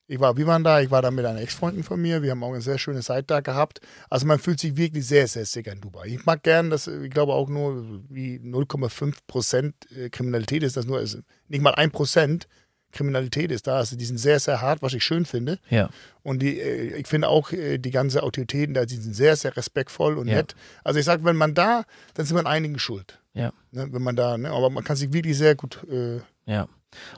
Ich 0.06 0.18
war, 0.18 0.36
wir 0.36 0.46
waren 0.46 0.64
da, 0.64 0.80
ich 0.80 0.90
war 0.90 1.02
da 1.02 1.12
mit 1.12 1.24
einer 1.24 1.40
Ex-Freundin 1.40 1.84
von 1.84 2.00
mir. 2.02 2.20
Wir 2.22 2.32
haben 2.32 2.42
auch 2.42 2.50
eine 2.52 2.60
sehr 2.60 2.78
schöne 2.78 3.00
Zeit 3.00 3.30
da 3.30 3.40
gehabt. 3.40 3.80
Also 4.08 4.26
man 4.26 4.40
fühlt 4.40 4.58
sich 4.58 4.76
wirklich 4.76 5.06
sehr, 5.06 5.28
sehr 5.28 5.44
sicher 5.44 5.72
in 5.72 5.80
Dubai. 5.80 6.06
Ich 6.08 6.24
mag 6.26 6.42
gern, 6.42 6.68
dass, 6.68 6.88
ich 6.88 7.10
glaube 7.12 7.32
auch 7.32 7.48
nur 7.48 8.02
wie 8.08 8.38
0,5 8.40 9.14
Prozent 9.28 9.74
äh, 9.96 10.10
Kriminalität 10.10 10.64
ist, 10.64 10.76
das 10.76 10.86
nur, 10.86 10.98
also 10.98 11.18
nicht 11.48 11.62
mal 11.62 11.74
ein 11.76 11.92
Prozent 11.92 12.48
Kriminalität 12.90 13.52
ist 13.52 13.68
da. 13.68 13.76
Also 13.76 13.94
die 13.94 14.04
sind 14.04 14.18
sehr, 14.18 14.40
sehr 14.40 14.60
hart, 14.60 14.82
was 14.82 14.94
ich 14.94 15.04
schön 15.04 15.24
finde. 15.26 15.60
Ja. 15.68 15.90
Und 16.24 16.40
die, 16.42 16.58
äh, 16.60 16.96
ich 16.96 17.06
finde 17.06 17.28
auch, 17.28 17.52
äh, 17.52 17.78
die 17.78 17.92
ganze 17.92 18.24
Autoritäten 18.24 18.74
da, 18.74 18.84
die 18.86 18.96
sind 18.96 19.14
sehr, 19.14 19.36
sehr 19.36 19.56
respektvoll 19.56 20.18
und 20.18 20.26
Ja. 20.26 20.38
nett. 20.38 20.56
Also 20.82 20.98
ich 20.98 21.04
sage, 21.06 21.22
wenn 21.24 21.36
man 21.36 21.54
da, 21.54 21.84
dann 22.14 22.26
sind 22.26 22.36
wir 22.36 22.46
einigen 22.46 22.80
schuld. 22.80 23.20
Ja. 23.32 23.52
Ne, 23.70 23.86
wenn 23.92 24.02
man 24.02 24.16
da, 24.16 24.36
ne, 24.36 24.50
aber 24.50 24.70
man 24.70 24.82
kann 24.82 24.96
sich 24.96 25.12
wirklich 25.12 25.38
sehr 25.38 25.54
gut 25.54 25.84
äh, 25.88 26.16
Ja. 26.46 26.66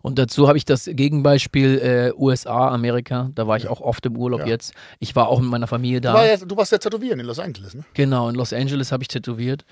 Und 0.02 0.18
dazu 0.18 0.48
habe 0.48 0.58
ich 0.58 0.64
das 0.64 0.84
Gegenbeispiel 0.92 1.78
äh, 1.78 2.12
USA, 2.20 2.68
Amerika. 2.68 3.30
Da 3.34 3.46
war 3.46 3.56
ich 3.56 3.64
Ja. 3.64 3.70
auch 3.70 3.80
oft 3.80 4.04
im 4.06 4.16
Urlaub 4.16 4.40
Ja. 4.40 4.46
jetzt. 4.46 4.74
Ich 4.98 5.16
war 5.16 5.28
auch 5.28 5.40
mit 5.40 5.50
meiner 5.50 5.66
Familie 5.66 6.00
da. 6.00 6.12
Du, 6.12 6.18
war 6.18 6.26
ja, 6.26 6.36
du 6.36 6.56
warst 6.56 6.72
ja 6.72 6.78
tätowieren 6.78 7.20
in 7.20 7.26
Los 7.26 7.38
Angeles, 7.38 7.74
ne? 7.74 7.84
Genau, 7.94 8.28
in 8.28 8.34
Los 8.34 8.52
Angeles 8.52 8.92
habe 8.92 9.02
ich 9.02 9.08
tätowiert. 9.08 9.64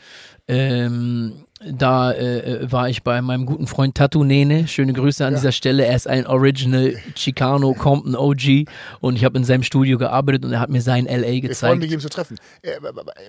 Ähm, 0.48 1.44
da 1.62 2.12
äh, 2.12 2.72
war 2.72 2.88
ich 2.88 3.02
bei 3.02 3.20
meinem 3.20 3.44
guten 3.44 3.66
Freund 3.66 3.94
Tattoo 3.94 4.24
Nene. 4.24 4.66
Schöne 4.66 4.94
Grüße 4.94 5.26
an 5.26 5.34
Ja. 5.34 5.38
dieser 5.38 5.52
Stelle. 5.52 5.84
Er 5.84 5.94
ist 5.94 6.08
ein 6.08 6.26
Original 6.26 6.94
Chicano 7.14 7.74
Compton 7.74 8.16
OG 8.16 8.64
und 9.00 9.16
ich 9.16 9.24
habe 9.26 9.36
in 9.36 9.44
seinem 9.44 9.62
Studio 9.62 9.98
gearbeitet 9.98 10.44
und 10.46 10.52
er 10.52 10.61
hat 10.61 10.70
mir 10.70 10.80
sein 10.80 11.04
LA 11.04 11.16
Ich 11.16 11.22
freue 11.26 11.40
gezeigt. 11.42 11.78
mich, 11.80 11.92
ihn 11.92 12.00
zu 12.00 12.08
treffen. 12.08 12.38
Äh, 12.62 12.70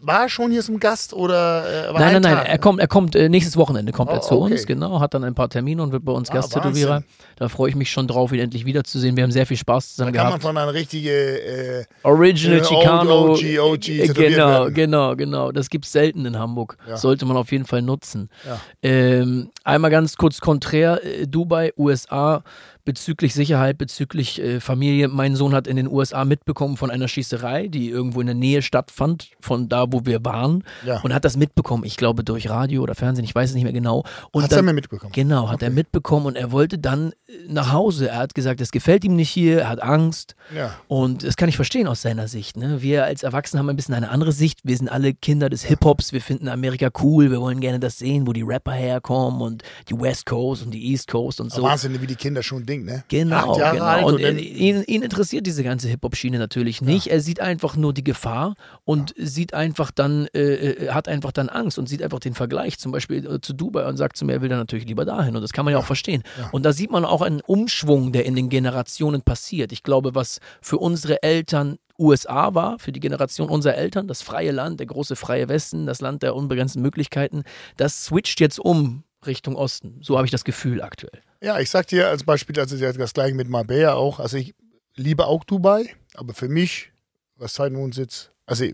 war 0.01 0.21
er 0.23 0.29
schon 0.29 0.49
hier 0.51 0.61
zum 0.61 0.79
Gast 0.79 1.13
oder 1.13 1.89
äh, 1.89 1.93
war 1.93 1.99
Nein, 1.99 2.15
ein 2.15 2.21
nein, 2.21 2.21
nein, 2.21 2.35
Tag, 2.37 2.47
er 2.49 2.57
kommt, 2.57 2.79
er 2.79 2.87
kommt 2.87 3.15
äh, 3.15 3.27
nächstes 3.27 3.57
Wochenende 3.57 3.91
kommt 3.91 4.09
Oh, 4.09 4.13
er 4.13 4.21
zu 4.21 4.41
okay. 4.41 4.53
uns, 4.53 4.65
genau, 4.65 5.01
hat 5.01 5.13
dann 5.13 5.25
ein 5.25 5.35
paar 5.35 5.49
Termine 5.49 5.83
und 5.83 5.91
wird 5.91 6.05
bei 6.05 6.13
uns 6.13 6.29
Ah, 6.29 6.35
Gasttätowierer. 6.35 7.03
Da 7.35 7.49
freue 7.49 7.69
ich 7.69 7.75
mich 7.75 7.91
schon 7.91 8.07
drauf, 8.07 8.31
ihn 8.31 8.39
endlich 8.39 8.63
wiederzusehen. 8.65 9.17
Wir 9.17 9.23
haben 9.23 9.31
sehr 9.31 9.45
viel 9.45 9.57
Spaß 9.57 9.87
Da 9.87 10.05
zusammen 10.05 10.13
kann 10.13 10.29
man 10.29 10.39
von 10.39 10.55
einer 10.57 10.73
richtigen 10.73 11.07
äh, 11.09 11.83
Original 12.03 12.59
Äh, 12.59 12.61
Chicano. 12.61 13.31
OG, 13.33 13.59
OG 13.59 13.87
äh, 13.89 14.07
genau, 14.07 14.47
werden. 14.47 14.73
genau, 14.73 15.15
genau. 15.17 15.51
Das 15.51 15.69
gibt 15.69 15.83
es 15.85 15.91
selten 15.91 16.25
in 16.25 16.39
Hamburg. 16.39 16.77
Ja. 16.87 16.95
Sollte 16.95 17.25
man 17.25 17.35
auf 17.35 17.51
jeden 17.51 17.65
Fall 17.65 17.81
nutzen. 17.81 18.20
Ja. 18.45 18.59
Ähm, 18.81 19.51
einmal 19.63 19.91
ganz 19.91 20.15
kurz 20.17 20.39
konträr, 20.39 21.03
äh, 21.03 21.27
Dubai, 21.27 21.73
USA, 21.77 22.43
bezüglich 22.85 23.33
Sicherheit, 23.33 23.77
bezüglich 23.77 24.41
äh, 24.41 24.59
Familie. 24.59 25.07
Mein 25.07 25.35
Sohn 25.35 25.53
hat 25.53 25.67
in 25.67 25.75
den 25.75 25.87
USA 25.87 26.25
mitbekommen 26.25 26.77
von 26.77 26.91
einer 26.91 27.07
Schießerei, 27.07 27.67
die 27.67 27.89
irgendwo 27.89 28.21
in 28.21 28.27
der 28.27 28.35
Nähe 28.35 28.61
stattfand, 28.61 29.29
von 29.39 29.69
da, 29.69 29.85
wo 29.91 30.05
wir 30.05 30.23
waren. 30.25 30.63
Ja. 30.85 30.99
Und 31.01 31.13
hat 31.13 31.25
das 31.25 31.37
mitbekommen, 31.37 31.83
ich 31.85 31.97
glaube 31.97 32.23
durch 32.23 32.49
Radio 32.49 32.81
oder 32.83 32.95
Fernsehen, 32.95 33.25
ich 33.25 33.33
weiß 33.35 33.49
es 33.49 33.55
nicht 33.55 33.63
mehr 33.63 33.73
genau. 33.73 34.03
Und 34.31 34.43
Hat 34.43 34.51
er 34.51 34.57
dann, 34.57 34.65
mir 34.65 34.73
mitbekommen. 34.73 35.11
Genau, 35.13 35.49
hat 35.49 35.61
er 35.61 35.67
Okay. 35.69 35.75
mitbekommen 35.75 36.25
und 36.27 36.35
er 36.35 36.51
wollte 36.51 36.77
dann 36.79 37.11
äh, 37.27 37.33
nach 37.47 37.71
Hause. 37.71 38.09
Er 38.09 38.17
hat 38.17 38.35
gesagt, 38.35 38.61
es 38.61 38.71
gefällt 38.71 39.03
ihm 39.03 39.15
nicht 39.15 39.29
hier, 39.29 39.61
er 39.61 39.69
hat 39.69 39.81
Angst. 39.81 40.35
Ja. 40.55 40.75
Und 40.87 41.23
das 41.23 41.35
kann 41.37 41.49
ich 41.49 41.55
verstehen 41.55 41.87
aus 41.87 42.01
seiner 42.01 42.27
Sicht. 42.27 42.57
Ne? 42.57 42.81
Wir 42.81 43.05
als 43.05 43.23
Erwachsene 43.23 43.59
haben 43.59 43.69
ein 43.69 43.75
bisschen 43.75 43.93
eine 43.95 44.09
andere 44.09 44.31
Sicht. 44.31 44.59
Wir 44.63 44.75
sind 44.77 44.89
alle 44.89 45.13
Kinder 45.13 45.49
des 45.49 45.63
Hip-Hops. 45.63 46.13
Wir 46.13 46.21
finden 46.21 46.47
Amerika 46.47 46.89
cool. 47.01 47.31
Wir 47.31 47.39
wollen 47.39 47.59
gerne 47.61 47.79
das 47.79 47.97
sehen, 47.99 48.27
wo 48.27 48.33
die 48.33 48.41
Rapper 48.41 48.73
herkommen 48.73 49.41
und 49.41 49.63
die 49.89 49.99
West 49.99 50.25
Coast 50.25 50.63
und 50.63 50.71
die 50.71 50.91
East 50.91 51.07
Coast 51.09 51.39
und 51.39 51.51
so. 51.51 51.61
Wahnsinn, 51.63 52.01
wie 52.01 52.07
die 52.07 52.15
Kinder 52.15 52.43
schon 52.43 52.65
Ding, 52.71 52.85
ne? 52.85 53.03
Genau, 53.09 53.55
genau. 53.55 54.07
Und 54.07 54.13
und 54.13 54.19
äh, 54.21 54.31
ihn, 54.39 54.83
ihn 54.83 55.01
interessiert 55.01 55.45
diese 55.45 55.63
ganze 55.63 55.87
Hip-Hop-Schiene 55.89 56.39
natürlich 56.39 56.81
nicht. 56.81 57.07
Er 57.07 57.21
sieht 57.21 57.39
einfach 57.39 57.75
nur 57.75 57.93
die 57.93 58.03
Gefahr 58.03 58.55
und 58.85 59.13
sieht 59.17 59.53
einfach 59.53 59.91
dann, 59.91 60.27
äh, 60.33 60.39
äh, 60.39 60.89
hat 60.89 61.07
einfach 61.07 61.31
dann 61.31 61.49
Angst 61.49 61.77
und 61.77 61.87
sieht 61.87 62.01
einfach 62.01 62.19
den 62.19 62.33
Vergleich 62.33 62.79
zum 62.79 62.91
Beispiel 62.91 63.25
äh, 63.25 63.41
zu 63.41 63.53
Dubai 63.53 63.87
und 63.87 63.97
sagt 63.97 64.17
zu 64.17 64.25
mir, 64.25 64.33
er 64.33 64.41
will 64.41 64.49
dann 64.49 64.59
natürlich 64.59 64.85
lieber 64.85 65.05
dahin. 65.05 65.35
Und 65.35 65.41
das 65.41 65.53
kann 65.53 65.65
man 65.65 65.73
ja, 65.73 65.79
auch 65.79 65.85
verstehen. 65.85 66.23
Und 66.51 66.63
da 66.63 66.73
sieht 66.73 66.91
man 66.91 67.05
auch 67.05 67.21
einen 67.21 67.41
Umschwung, 67.41 68.11
der 68.11 68.25
in 68.25 68.35
den 68.35 68.49
Generationen 68.49 69.21
passiert. 69.21 69.71
Ich 69.71 69.83
glaube, 69.83 70.15
was 70.15 70.39
für 70.61 70.77
unsere 70.77 71.23
Eltern 71.23 71.77
USA 71.99 72.55
war, 72.55 72.79
für 72.79 72.91
die 72.91 72.99
Generation 72.99 73.49
unserer 73.49 73.75
Eltern, 73.75 74.07
das 74.07 74.21
freie 74.21 74.51
Land, 74.51 74.79
der 74.79 74.87
große 74.87 75.15
freie 75.15 75.49
Westen, 75.49 75.85
das 75.85 76.01
Land 76.01 76.23
der 76.23 76.35
unbegrenzten 76.35 76.81
Möglichkeiten, 76.81 77.43
das 77.77 78.05
switcht 78.05 78.39
jetzt 78.39 78.59
um 78.59 79.03
Richtung 79.25 79.55
Osten. 79.55 79.99
So 80.01 80.17
habe 80.17 80.25
ich 80.25 80.31
das 80.31 80.43
Gefühl 80.43 80.81
aktuell. 80.81 81.21
Ja, 81.43 81.59
ich 81.59 81.71
sag 81.71 81.87
dir 81.87 82.07
als 82.07 82.23
Beispiel, 82.23 82.59
also 82.59 82.77
das 82.77 83.13
gleiche 83.13 83.33
mit 83.33 83.49
Marbella 83.49 83.95
auch. 83.95 84.19
Also 84.19 84.37
ich 84.37 84.53
liebe 84.95 85.25
auch 85.25 85.43
Dubai, 85.43 85.95
aber 86.13 86.35
für 86.35 86.47
mich, 86.47 86.91
was 87.35 87.53
Zeitwohnsitz, 87.53 88.29
also 88.45 88.65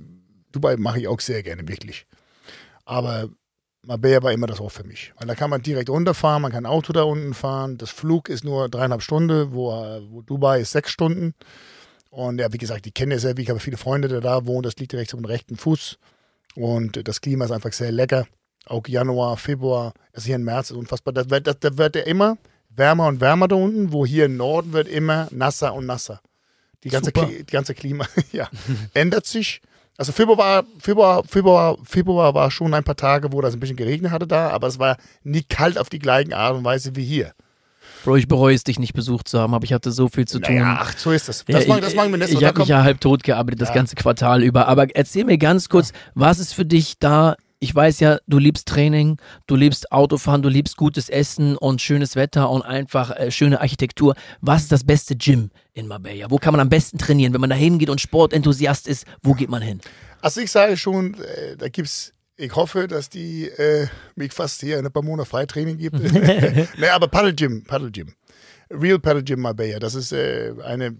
Dubai 0.51 0.75
mache 0.75 0.99
ich 0.99 1.07
auch 1.07 1.21
sehr 1.21 1.43
gerne, 1.43 1.65
wirklich. 1.65 2.05
Aber 2.83 3.29
Marbella 3.83 4.21
war 4.21 4.33
immer 4.33 4.47
das 4.47 4.59
Ort 4.59 4.73
für 4.73 4.83
mich. 4.83 5.13
Weil 5.17 5.27
da 5.27 5.35
kann 5.35 5.49
man 5.49 5.61
direkt 5.61 5.89
runterfahren, 5.89 6.41
man 6.41 6.51
kann 6.51 6.65
Auto 6.65 6.91
da 6.91 7.03
unten 7.03 7.33
fahren. 7.33 7.77
Das 7.77 7.89
Flug 7.89 8.27
ist 8.27 8.43
nur 8.43 8.67
dreieinhalb 8.67 9.01
Stunden, 9.01 9.53
wo, 9.53 9.71
wo 10.09 10.21
Dubai 10.21 10.59
ist 10.59 10.73
sechs 10.73 10.91
Stunden. 10.91 11.35
Und 12.09 12.41
ja, 12.41 12.51
wie 12.51 12.57
gesagt, 12.57 12.85
ich 12.85 12.93
kenne 12.93 13.13
ja 13.13 13.19
sehr, 13.19 13.37
ich 13.37 13.49
habe 13.49 13.61
viele 13.61 13.77
Freunde, 13.77 14.09
die 14.09 14.19
da 14.19 14.45
wohnen, 14.45 14.63
das 14.63 14.75
liegt 14.75 14.91
direkt 14.91 15.13
am 15.13 15.23
rechten 15.23 15.55
Fuß. 15.55 15.97
Und 16.55 17.07
das 17.07 17.21
Klima 17.21 17.45
ist 17.45 17.51
einfach 17.51 17.71
sehr 17.71 17.93
lecker. 17.93 18.27
Auch 18.65 18.85
Januar, 18.87 19.37
Februar, 19.37 19.93
also 20.11 20.25
hier 20.25 20.35
im 20.35 20.43
März 20.43 20.71
ist 20.71 20.77
unfassbar. 20.77 21.15
Wird, 21.29 21.47
das, 21.47 21.77
wird 21.77 21.95
ja 21.95 22.01
immer 22.01 22.37
wärmer 22.77 23.07
und 23.07 23.19
wärmer 23.21 23.47
da 23.47 23.55
unten, 23.55 23.91
wo 23.91 24.05
hier 24.05 24.25
im 24.25 24.37
Norden 24.37 24.73
wird 24.73 24.87
immer 24.87 25.27
nasser 25.31 25.73
und 25.73 25.85
nasser. 25.85 26.21
Die 26.83 26.89
ganze, 26.89 27.11
die 27.11 27.45
ganze 27.45 27.73
Klima 27.73 28.05
ja, 28.31 28.47
ändert 28.93 29.25
sich. 29.25 29.61
Also 29.97 30.11
Februar, 30.11 30.63
Februar, 30.79 31.23
Februar, 31.27 31.77
Februar 31.83 32.33
war 32.35 32.51
schon 32.51 32.73
ein 32.73 32.83
paar 32.83 32.95
Tage, 32.95 33.33
wo 33.33 33.41
das 33.41 33.55
ein 33.55 33.59
bisschen 33.59 33.75
geregnet 33.75 34.11
hatte 34.11 34.27
da, 34.27 34.49
aber 34.51 34.67
es 34.67 34.77
war 34.77 34.97
nie 35.23 35.41
kalt 35.41 35.79
auf 35.79 35.89
die 35.89 35.97
gleiche 35.97 36.37
Art 36.37 36.55
und 36.55 36.63
Weise 36.63 36.95
wie 36.95 37.03
hier. 37.03 37.33
Bro, 38.03 38.17
ich 38.17 38.27
bereue 38.27 38.53
es, 38.53 38.63
dich 38.63 38.77
nicht 38.77 38.93
besucht 38.93 39.27
zu 39.27 39.39
haben, 39.39 39.55
aber 39.55 39.65
ich 39.65 39.73
hatte 39.73 39.91
so 39.91 40.07
viel 40.07 40.27
zu 40.27 40.39
tun. 40.39 40.55
Naja, 40.55 40.77
ach, 40.81 40.97
so 40.97 41.11
ist 41.11 41.27
das. 41.27 41.43
Das, 41.45 41.63
ja, 41.63 41.67
machen, 41.67 41.81
das 41.81 41.95
machen 41.95 42.11
wir 42.11 42.19
nicht. 42.19 42.31
Ich 42.31 42.43
habe 42.43 42.59
mich 42.59 42.67
ja 42.67 42.83
halb 42.83 43.01
tot 43.01 43.23
gearbeitet, 43.23 43.59
das 43.59 43.69
ja. 43.69 43.75
ganze 43.75 43.95
Quartal 43.95 44.43
über. 44.43 44.67
Aber 44.67 44.95
erzähl 44.95 45.25
mir 45.25 45.39
ganz 45.39 45.67
kurz, 45.67 45.89
ja. 45.89 45.95
was 46.13 46.39
ist 46.39 46.53
für 46.53 46.65
dich 46.65 46.99
da 46.99 47.35
ich 47.59 47.73
weiß 47.73 47.99
ja, 48.01 48.19
du 48.27 48.37
liebst 48.37 48.67
Training, 48.67 49.17
du 49.47 49.55
liebst 49.55 49.91
Autofahren, 49.91 50.41
du 50.41 50.49
liebst 50.49 50.77
gutes 50.77 51.09
Essen 51.09 51.57
und 51.57 51.81
schönes 51.81 52.15
Wetter 52.15 52.49
und 52.49 52.61
einfach 52.61 53.11
äh, 53.11 53.31
schöne 53.31 53.61
Architektur. 53.61 54.15
Was 54.41 54.63
ist 54.63 54.71
das 54.71 54.83
beste 54.83 55.15
Gym 55.15 55.49
in 55.73 55.87
Marbella? 55.87 56.29
Wo 56.29 56.37
kann 56.37 56.53
man 56.53 56.61
am 56.61 56.69
besten 56.69 56.97
trainieren? 56.97 57.33
Wenn 57.33 57.41
man 57.41 57.49
da 57.49 57.55
hingeht 57.55 57.89
und 57.89 58.01
Sportenthusiast 58.01 58.87
ist, 58.87 59.05
wo 59.23 59.33
geht 59.33 59.49
man 59.49 59.61
hin? 59.61 59.81
Also 60.21 60.41
ich 60.41 60.51
sage 60.51 60.77
schon, 60.77 61.15
äh, 61.15 61.57
da 61.57 61.69
gibt 61.69 61.87
es 61.87 62.13
ich 62.39 62.55
hoffe, 62.55 62.87
dass 62.87 63.09
die 63.09 63.47
äh, 63.47 63.87
mich 64.15 64.31
fast 64.31 64.61
hier 64.61 64.77
ein 64.77 64.91
paar 64.91 65.01
Monate 65.01 65.27
Freitraining 65.27 65.77
gibt. 65.77 65.99
naja, 66.77 66.93
aber 66.93 67.07
Paddle 67.07 67.33
Gym, 67.33 67.63
Paddle 67.63 67.89
Gym. 67.91 68.13
Real 68.69 68.99
Paddle 68.99 69.23
Gym 69.23 69.41
Marbella. 69.41 69.79
Das 69.79 69.95
ist 69.95 70.11
äh, 70.11 70.53
eine 70.63 70.97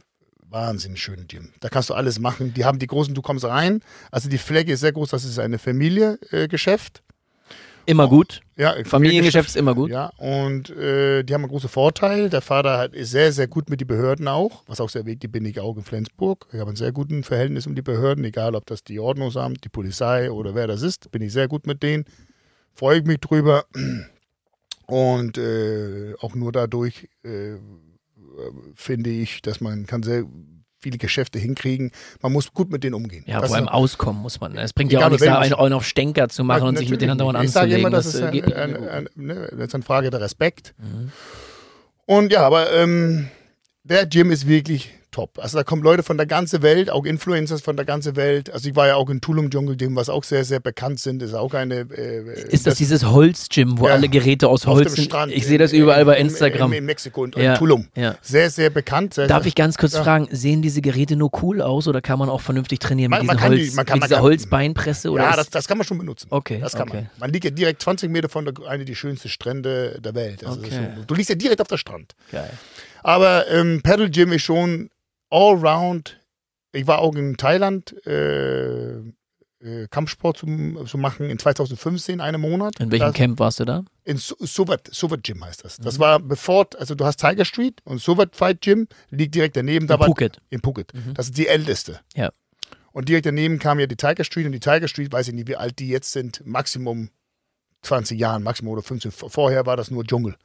wahnsinnig 0.50 1.02
schöne 1.02 1.26
Gym. 1.26 1.50
Da 1.60 1.70
kannst 1.70 1.90
du 1.90 1.94
alles 1.94 2.20
machen. 2.20 2.54
Die 2.54 2.66
haben 2.66 2.80
die 2.80 2.88
großen, 2.88 3.14
du 3.14 3.22
kommst 3.22 3.46
rein. 3.46 3.82
Also 4.12 4.30
die 4.30 4.38
Fläche 4.38 4.74
ist 4.74 4.82
sehr 4.82 4.92
groß. 4.92 5.10
Das 5.10 5.24
ist 5.24 5.40
eine 5.40 5.60
Familiegeschäft. 5.60 7.00
Äh, 7.00 7.92
immer 7.92 8.08
gut. 8.08 8.42
Ja, 8.58 8.76
Familiengeschäft 8.84 9.50
ist 9.50 9.56
immer 9.56 9.74
gut. 9.74 9.90
Ja, 9.90 10.12
und 10.18 10.70
äh, 10.72 11.24
die 11.24 11.34
haben 11.34 11.44
einen 11.44 11.52
großen 11.52 11.70
Vorteil. 11.70 12.30
Der 12.30 12.42
Vater 12.42 12.78
hat, 12.78 12.94
ist 12.94 13.12
sehr, 13.12 13.32
sehr 13.32 13.48
gut 13.48 13.70
mit 13.70 13.80
den 13.82 13.88
Behörden 13.88 14.28
auch, 14.28 14.64
was 14.68 14.82
auch 14.82 14.90
sehr 14.90 15.06
wichtig 15.06 15.32
bin 15.32 15.46
ich 15.46 15.60
auch 15.60 15.78
in 15.78 15.84
Flensburg. 15.84 16.48
Ich 16.52 16.60
habe 16.60 16.72
ein 16.72 16.76
sehr 16.76 16.92
gutes 16.92 17.26
Verhältnis 17.26 17.66
um 17.66 17.76
die 17.76 17.82
Behörden, 17.82 18.24
egal 18.26 18.56
ob 18.56 18.66
das 18.66 18.84
die 18.84 19.00
Ordnungsamt, 19.00 19.64
die 19.64 19.70
Polizei 19.70 20.32
oder 20.32 20.54
wer 20.54 20.68
das 20.68 20.82
ist, 20.82 21.12
bin 21.12 21.22
ich 21.22 21.32
sehr 21.32 21.48
gut 21.48 21.66
mit 21.66 21.82
denen. 21.82 22.06
Freue 22.74 23.00
ich 23.00 23.06
mich 23.06 23.20
drüber. 23.20 23.66
Und 24.86 25.38
äh, 25.38 26.14
auch 26.20 26.34
nur 26.34 26.52
dadurch 26.52 27.10
äh, 27.24 27.56
finde 28.76 29.10
ich, 29.10 29.42
dass 29.42 29.62
man 29.62 29.86
kann 29.86 30.04
sehr 30.04 30.26
viele 30.80 30.98
Geschäfte 30.98 31.40
hinkriegen. 31.40 31.92
Man 32.22 32.32
muss 32.32 32.54
gut 32.54 32.72
mit 32.72 32.84
denen 32.84 32.94
umgehen. 32.94 33.24
Ja, 33.28 33.42
das 33.42 33.50
vor 33.50 33.58
allem 33.58 33.68
auskommen 33.68 34.22
muss 34.22 34.40
man. 34.40 34.56
Es 34.58 34.74
bringt 34.74 34.92
ja 34.92 35.06
auch 35.06 35.10
nichts, 35.10 35.26
da 35.26 35.40
einen, 35.40 35.74
auf 35.74 35.86
Stenker 35.86 36.30
zu 36.30 36.44
machen 36.44 36.64
ja, 36.64 36.70
und 36.70 36.78
sich 36.78 36.90
mit 36.90 37.02
denen 37.02 37.18
dauernd 37.18 37.38
anzulegen. 37.38 37.80
Immer, 37.80 37.90
das, 37.90 38.12
das 38.12 38.16
ist, 38.16 38.22
ein, 38.22 38.54
ein, 38.54 38.90
ein, 38.90 39.10
ne, 39.16 39.50
das 39.52 39.68
ist 39.68 39.76
eine 39.76 39.84
Frage 39.84 40.10
der 40.10 40.22
Respekt. 40.22 40.76
Mhm. 40.78 41.12
Und 42.06 42.32
ja, 42.32 42.46
aber 42.46 42.72
ähm, 42.74 43.28
der 43.84 44.06
Gym 44.06 44.32
ist 44.32 44.48
wirklich 44.48 44.94
top. 45.18 45.40
Also 45.40 45.58
da 45.58 45.64
kommen 45.64 45.82
Leute 45.82 46.04
von 46.04 46.18
der 46.18 46.28
ganzen 46.28 46.62
Welt, 46.62 46.92
auch 46.92 47.04
Influencers 47.04 47.62
von 47.62 47.76
der 47.76 47.86
ganzen 47.86 48.16
Welt. 48.16 48.52
Also 48.54 48.70
ich 48.70 48.76
war 48.76 48.88
ja 48.88 48.96
auch 48.96 49.10
in 49.10 49.20
Tulum 49.20 49.50
Jungle 49.50 49.76
Gym, 49.76 49.96
was 49.96 50.10
auch 50.10 50.24
sehr, 50.24 50.46
sehr 50.46 50.60
bekannt 50.60 51.00
sind. 51.00 51.24
Ist 51.24 51.34
auch 51.34 51.56
eine. 51.56 51.88
Äh, 51.92 52.34
ist 52.34 52.54
das, 52.54 52.64
das, 52.64 52.78
dieses 52.78 53.06
Holz-Gym, 53.06 53.80
wo 53.80 53.88
ja, 53.88 53.94
alle 53.94 54.10
Geräte 54.10 54.48
aus 54.48 54.68
Holz 54.68 54.94
sind? 54.94 55.06
Strand, 55.06 55.32
ich 55.32 55.48
sehe 55.48 55.58
das 55.58 55.74
überall 55.74 56.06
bei 56.06 56.18
Instagram. 56.18 56.72
In, 56.72 56.80
in 56.80 56.86
Mexiko 56.86 57.24
und 57.24 57.36
ja, 57.36 57.54
in 57.54 57.58
Tulum. 57.58 57.88
Ja. 57.96 58.16
Sehr, 58.22 58.52
sehr 58.52 58.70
bekannt. 58.70 59.16
Sehr, 59.16 59.28
Darf 59.28 59.48
ich 59.48 59.56
ganz 59.56 59.78
kurz 59.78 59.98
fragen, 59.98 60.28
sehen 60.30 60.62
diese 60.62 60.82
Geräte 60.82 61.16
nur 61.16 61.32
cool 61.42 61.64
aus 61.64 61.88
oder 61.88 62.02
kann 62.02 62.20
man 62.20 62.30
auch 62.30 62.42
vernünftig 62.42 62.80
trainieren 62.80 63.10
mit, 63.10 63.24
man, 63.24 63.38
man 63.38 63.50
Holz, 63.50 63.72
die, 63.72 63.76
man 63.76 63.86
kann, 63.88 64.00
mit 64.00 64.10
dieser 64.10 64.22
Holzbeinpresse? 64.22 65.10
ja, 65.16 65.36
das, 65.36 65.50
das, 65.50 65.68
kann 65.68 65.80
man 65.80 65.88
schon 65.88 65.98
benutzen. 65.98 66.28
Okay. 66.30 66.60
Das 66.62 66.74
kann 66.74 66.90
okay. 66.90 66.98
man. 66.98 67.10
Man 67.20 67.32
liegt 67.32 67.46
ja 67.46 67.52
direkt 67.52 67.82
20 67.82 68.12
Meter 68.12 68.30
von 68.30 68.46
der, 68.46 68.54
einer 68.68 68.86
der 68.86 68.96
schönsten 68.96 69.30
Strände 69.30 70.00
der 70.00 70.14
Welt. 70.14 70.46
Also 70.46 70.60
okay. 70.60 70.90
so, 70.96 71.04
du 71.08 71.16
liegst 71.16 71.30
ja 71.30 71.36
direkt 71.36 71.60
auf 71.60 71.68
der 71.68 71.78
Strand. 71.78 72.14
Geil. 72.32 72.52
Aber 73.02 73.50
ähm, 73.50 73.82
Paddle 73.82 74.10
Gym 74.10 74.34
ist 74.34 74.44
schon 74.44 74.90
allround. 75.30 76.20
Ich 76.72 76.88
war 76.88 77.00
auch 77.00 77.16
in 77.16 77.38
Thailand, 77.38 77.96
äh, 78.06 78.98
äh, 79.60 79.88
Kampfsport 79.90 80.38
zu, 80.38 80.46
zu, 80.86 80.98
machen 80.98 81.30
in 81.30 81.40
2015, 81.40 82.22
einen 82.22 82.40
Monat. 82.40 82.80
In 82.80 82.92
welchem 82.92 83.08
das, 83.08 83.16
Camp 83.16 83.40
warst 83.40 83.60
du 83.60 83.66
da? 83.66 83.84
In 84.04 84.18
Suvat, 84.18 84.88
Suvat 84.92 85.24
Gym 85.24 85.44
heißt 85.44 85.64
das. 85.64 85.78
Das 85.78 85.98
mhm. 85.98 86.02
war 86.02 86.20
bevor, 86.20 86.68
also 86.78 86.94
du 86.94 87.06
hast 87.06 87.18
Tiger 87.18 87.46
Street 87.46 87.82
und 87.84 88.00
Suvat 88.00 88.36
Fight 88.36 88.62
Gym 88.62 88.88
liegt 89.10 89.34
direkt 89.36 89.56
daneben. 89.56 89.86
In 89.86 89.88
da 89.88 89.98
Phuket. 89.98 90.40
in 90.50 90.62
Phuket. 90.62 90.94
Mhm. 90.94 91.14
Das 91.16 91.28
ist 91.28 91.38
die 91.38 91.48
älteste. 91.48 92.00
Ja. 92.16 92.32
Und 92.92 93.10
direkt 93.10 93.26
daneben 93.26 93.60
kam 93.60 93.80
ja 93.80 93.88
die 93.88 93.96
Tiger 93.96 94.24
Street 94.24 94.46
und 94.46 94.52
die 94.52 94.60
Tiger 94.60 94.88
Street, 94.88 95.12
weiß 95.12 95.28
ich 95.28 95.34
nicht, 95.34 95.48
wie 95.48 95.56
alt 95.56 95.80
die 95.80 95.88
jetzt 95.88 96.12
sind, 96.12 96.46
Maximum 96.46 97.10
20 97.84 98.20
Jahren, 98.20 98.44
Maximum 98.44 98.74
oder 98.74 98.84
15. 98.84 99.12
Vorher 99.12 99.66
war 99.66 99.78
das 99.78 99.92
nur 99.92 100.04
Dschungel. 100.04 100.36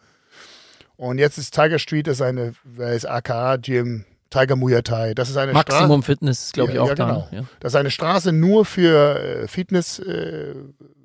Und 0.97 1.19
jetzt 1.19 1.39
ist 1.39 1.55
Tiger 1.55 1.79
Street, 1.79 2.07
das 2.07 2.17
ist 2.17 2.23
eine 2.23 2.55
das 2.77 3.05
AKA 3.05 3.57
Gym, 3.57 4.05
Tiger 4.33 4.57
Muay 4.57 4.83
Thai. 4.83 5.15
Das 5.15 5.29
ist 5.29 5.37
eine 5.37 5.53
Maximum 5.53 6.03
Straße, 6.03 6.03
Fitness, 6.03 6.53
glaube 6.53 6.73
ich, 6.73 6.79
auch 6.79 6.89
ja, 6.89 6.95
genau. 6.95 7.29
da. 7.31 7.37
Ja. 7.37 7.45
Das 7.61 7.73
ist 7.73 7.77
eine 7.77 7.91
Straße 7.91 8.33
nur 8.33 8.65
für 8.65 9.21
äh, 9.21 9.49
Fitness. 9.49 9.99
Äh, 9.99 10.55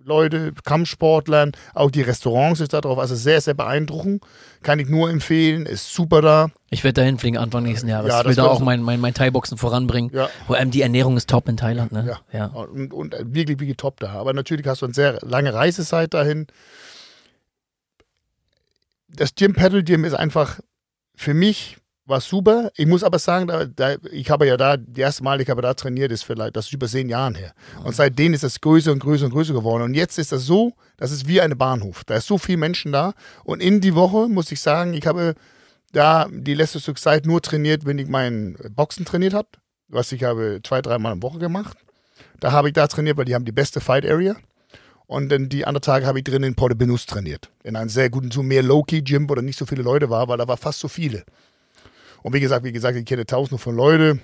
Leute, 0.07 0.53
Kampfsportlern, 0.63 1.51
auch 1.73 1.91
die 1.91 2.01
Restaurants 2.01 2.61
ist 2.61 2.71
da 2.71 2.79
drauf. 2.79 2.97
Also 2.97 3.15
sehr, 3.15 3.41
sehr 3.41 3.53
beeindruckend. 3.53 4.23
Kann 4.63 4.79
ich 4.79 4.87
nur 4.87 5.09
empfehlen. 5.09 5.65
Ist 5.65 5.93
super 5.93 6.21
da. 6.21 6.47
Ich 6.69 6.85
werde 6.85 7.01
dahin 7.01 7.19
fliegen 7.19 7.37
Anfang 7.37 7.63
nächsten 7.63 7.89
Jahres. 7.89 8.09
Ja, 8.09 8.21
ich 8.21 8.27
will 8.27 8.35
da 8.35 8.45
auch 8.45 8.61
mein, 8.61 8.81
mein, 8.81 9.01
mein 9.01 9.13
Thai-Boxen 9.13 9.57
voranbringen. 9.57 10.09
Ja. 10.13 10.29
Vor 10.45 10.55
allem 10.55 10.71
die 10.71 10.81
Ernährung 10.81 11.17
ist 11.17 11.29
top 11.29 11.49
in 11.49 11.57
Thailand. 11.57 11.91
Ne? 11.91 12.17
Ja. 12.31 12.39
ja. 12.39 12.45
Und, 12.45 12.93
und 12.93 13.15
wirklich, 13.19 13.59
wirklich 13.59 13.75
top 13.75 13.99
da. 13.99 14.13
Aber 14.13 14.31
natürlich 14.31 14.65
hast 14.65 14.81
du 14.81 14.85
eine 14.85 14.93
sehr 14.93 15.19
lange 15.23 15.53
Reisezeit 15.53 16.13
dahin. 16.13 16.47
Das 19.09 19.35
Gym 19.35 19.53
Paddle 19.53 19.83
Gym 19.83 20.05
ist 20.05 20.13
einfach 20.13 20.61
für 21.15 21.33
mich 21.33 21.77
war 22.07 22.21
super. 22.21 22.71
Ich 22.75 22.87
muss 22.87 23.03
aber 23.03 23.19
sagen, 23.19 23.47
da, 23.47 23.65
da, 23.65 23.95
ich 24.11 24.29
habe 24.29 24.47
ja 24.47 24.57
da, 24.57 24.77
das 24.77 24.97
erste 24.97 25.23
Mal, 25.23 25.41
ich 25.41 25.49
habe 25.49 25.61
da 25.61 25.73
trainiert, 25.73 26.11
ist 26.11 26.23
vielleicht, 26.23 26.55
das 26.55 26.67
ist 26.67 26.73
über 26.73 26.87
zehn 26.87 27.09
Jahren 27.09 27.35
her. 27.35 27.53
Und 27.83 27.95
seitdem 27.95 28.33
ist 28.33 28.43
das 28.43 28.61
größer 28.61 28.91
und 28.91 28.99
größer 28.99 29.25
und 29.25 29.31
größer 29.31 29.53
geworden. 29.53 29.83
Und 29.83 29.93
jetzt 29.93 30.17
ist 30.17 30.31
das 30.31 30.43
so, 30.43 30.73
das 30.95 31.11
ist 31.11 31.27
wie 31.27 31.41
ein 31.41 31.57
Bahnhof. 31.57 32.03
Da 32.05 32.15
ist 32.15 32.27
so 32.27 32.37
viel 32.37 32.57
Menschen 32.57 32.91
da. 32.91 33.13
Und 33.43 33.61
in 33.61 33.81
die 33.81 33.93
Woche 33.93 34.29
muss 34.29 34.51
ich 34.51 34.61
sagen, 34.61 34.93
ich 34.93 35.05
habe 35.05 35.35
da 35.91 36.27
die 36.31 36.53
letzte 36.53 36.81
Zeit 36.95 37.25
nur 37.25 37.41
trainiert, 37.41 37.85
wenn 37.85 37.99
ich 37.99 38.07
meinen 38.07 38.57
Boxen 38.75 39.05
trainiert 39.05 39.33
habe. 39.33 39.49
Was 39.89 40.11
ich 40.11 40.23
habe 40.23 40.59
zwei, 40.63 40.81
dreimal 40.81 41.13
in 41.13 41.19
der 41.19 41.29
Woche 41.29 41.39
gemacht. 41.39 41.77
Da 42.39 42.51
habe 42.51 42.69
ich 42.69 42.73
da 42.73 42.87
trainiert, 42.87 43.17
weil 43.17 43.25
die 43.25 43.35
haben 43.35 43.45
die 43.45 43.51
beste 43.51 43.81
Fight 43.81 44.05
Area. 44.05 44.35
Und 45.07 45.29
dann 45.29 45.47
die 45.47 45.65
anderen 45.65 45.81
Tage 45.81 46.05
habe 46.05 46.19
ich 46.19 46.25
drin 46.25 46.43
in 46.43 46.55
Porte 46.55 46.75
Benus 46.75 47.05
trainiert. 47.05 47.49
In 47.63 47.77
einem 47.77 47.89
sehr 47.89 48.09
guten, 48.09 48.29
so 48.29 48.43
mehr 48.43 48.61
Low-Key-Gym, 48.61 49.29
wo 49.29 49.35
da 49.35 49.41
nicht 49.41 49.57
so 49.57 49.65
viele 49.65 49.81
Leute 49.81 50.09
waren, 50.09 50.27
weil 50.27 50.37
da 50.37 50.47
war 50.47 50.57
fast 50.57 50.81
so 50.81 50.89
viele. 50.89 51.23
Und 52.27 52.33
wie 52.33 52.41
gesagt, 52.41 52.65
wie 52.65 52.73
gesagt, 52.73 52.97
ich 52.97 53.05
kenne 53.05 53.25
tausende 53.25 53.57
von 53.57 53.73
Leuten. 53.73 54.21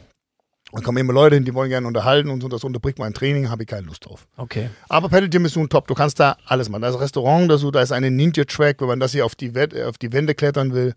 Und 0.71 0.83
kommen 0.83 0.97
immer 0.97 1.13
Leute 1.13 1.35
hin, 1.35 1.45
die 1.45 1.53
wollen 1.53 1.69
gerne 1.69 1.87
unterhalten 1.87 2.29
und 2.29 2.41
so, 2.41 2.49
das 2.49 2.65
unterbricht 2.65 2.99
mein 2.99 3.13
Training, 3.13 3.49
habe 3.49 3.63
ich 3.63 3.69
keine 3.69 3.87
Lust 3.87 4.05
drauf. 4.05 4.27
Okay. 4.35 4.69
Aber 4.89 5.07
Paddle 5.07 5.29
Gym 5.29 5.45
ist 5.45 5.55
ein 5.55 5.69
Top, 5.69 5.87
du 5.87 5.93
kannst 5.93 6.19
da 6.19 6.35
alles 6.45 6.67
machen. 6.67 6.81
Da 6.81 6.89
ist 6.89 6.95
ein 6.95 6.99
Restaurant, 6.99 7.49
da, 7.49 7.55
da 7.55 7.81
ist 7.81 7.93
eine 7.93 8.11
Ninja-Track, 8.11 8.81
wenn 8.81 8.87
man 8.89 8.99
das 8.99 9.13
hier 9.13 9.25
auf 9.25 9.35
die, 9.35 9.53
auf 9.87 9.97
die 9.97 10.11
Wände 10.11 10.35
klettern 10.35 10.73
will. 10.73 10.95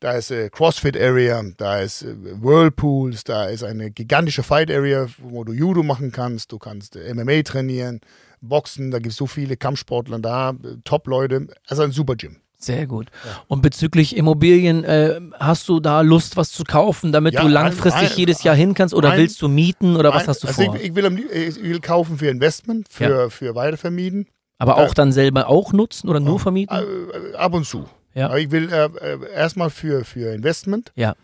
Da 0.00 0.14
ist 0.14 0.32
äh, 0.32 0.50
CrossFit 0.50 1.00
Area, 1.00 1.44
da 1.58 1.78
ist 1.78 2.02
äh, 2.02 2.16
Whirlpools, 2.42 3.22
da 3.22 3.44
ist 3.44 3.62
eine 3.62 3.92
gigantische 3.92 4.42
Fight 4.42 4.68
Area, 4.68 5.06
wo 5.18 5.44
du 5.44 5.52
Judo 5.52 5.84
machen 5.84 6.10
kannst, 6.10 6.50
du 6.50 6.58
kannst 6.58 6.96
äh, 6.96 7.14
MMA 7.14 7.42
trainieren, 7.42 8.00
Boxen, 8.40 8.90
da 8.90 8.98
gibt 8.98 9.12
es 9.12 9.16
so 9.16 9.28
viele 9.28 9.56
Kampfsportler 9.56 10.18
da, 10.18 10.50
äh, 10.50 10.78
Top-Leute. 10.82 11.46
Also 11.68 11.82
ein 11.82 11.92
super 11.92 12.16
Gym. 12.16 12.41
Sehr 12.62 12.86
gut. 12.86 13.08
Ja. 13.24 13.42
Und 13.48 13.60
bezüglich 13.60 14.16
Immobilien, 14.16 14.84
äh, 14.84 15.20
hast 15.38 15.68
du 15.68 15.80
da 15.80 16.00
Lust, 16.00 16.36
was 16.36 16.52
zu 16.52 16.62
kaufen, 16.62 17.10
damit 17.10 17.34
ja, 17.34 17.42
du 17.42 17.48
langfristig 17.48 18.02
ein, 18.02 18.12
ein, 18.12 18.16
jedes 18.16 18.44
Jahr 18.44 18.54
hin 18.54 18.74
kannst 18.74 18.94
oder 18.94 19.10
ein, 19.10 19.18
willst 19.18 19.42
du 19.42 19.48
mieten 19.48 19.96
oder 19.96 20.14
was 20.14 20.28
hast 20.28 20.44
du 20.44 20.48
also 20.48 20.62
vor? 20.62 20.76
Ich, 20.76 20.84
ich, 20.84 20.94
will, 20.94 21.26
ich, 21.32 21.62
will, 21.62 21.80
kaufen 21.80 22.18
für 22.18 22.28
Investment, 22.28 22.86
für, 22.88 23.10
ja. 23.10 23.28
für 23.30 23.54
Weitervermieten. 23.56 24.28
Aber 24.58 24.76
auch 24.76 24.94
dann 24.94 25.10
selber 25.10 25.48
auch 25.48 25.72
nutzen 25.72 26.08
oder 26.08 26.20
nur 26.20 26.38
vermieten? 26.38 26.76
Äh, 26.76 27.36
ab 27.36 27.52
und 27.52 27.66
zu. 27.66 27.86
Ja. 28.14 28.26
Aber 28.26 28.38
ich 28.38 28.50
will 28.52 28.70
äh, 28.72 28.84
äh, 28.84 29.32
erstmal 29.34 29.70
für, 29.70 30.04
für 30.04 30.32
Investment. 30.32 30.92
Ja. 30.94 31.14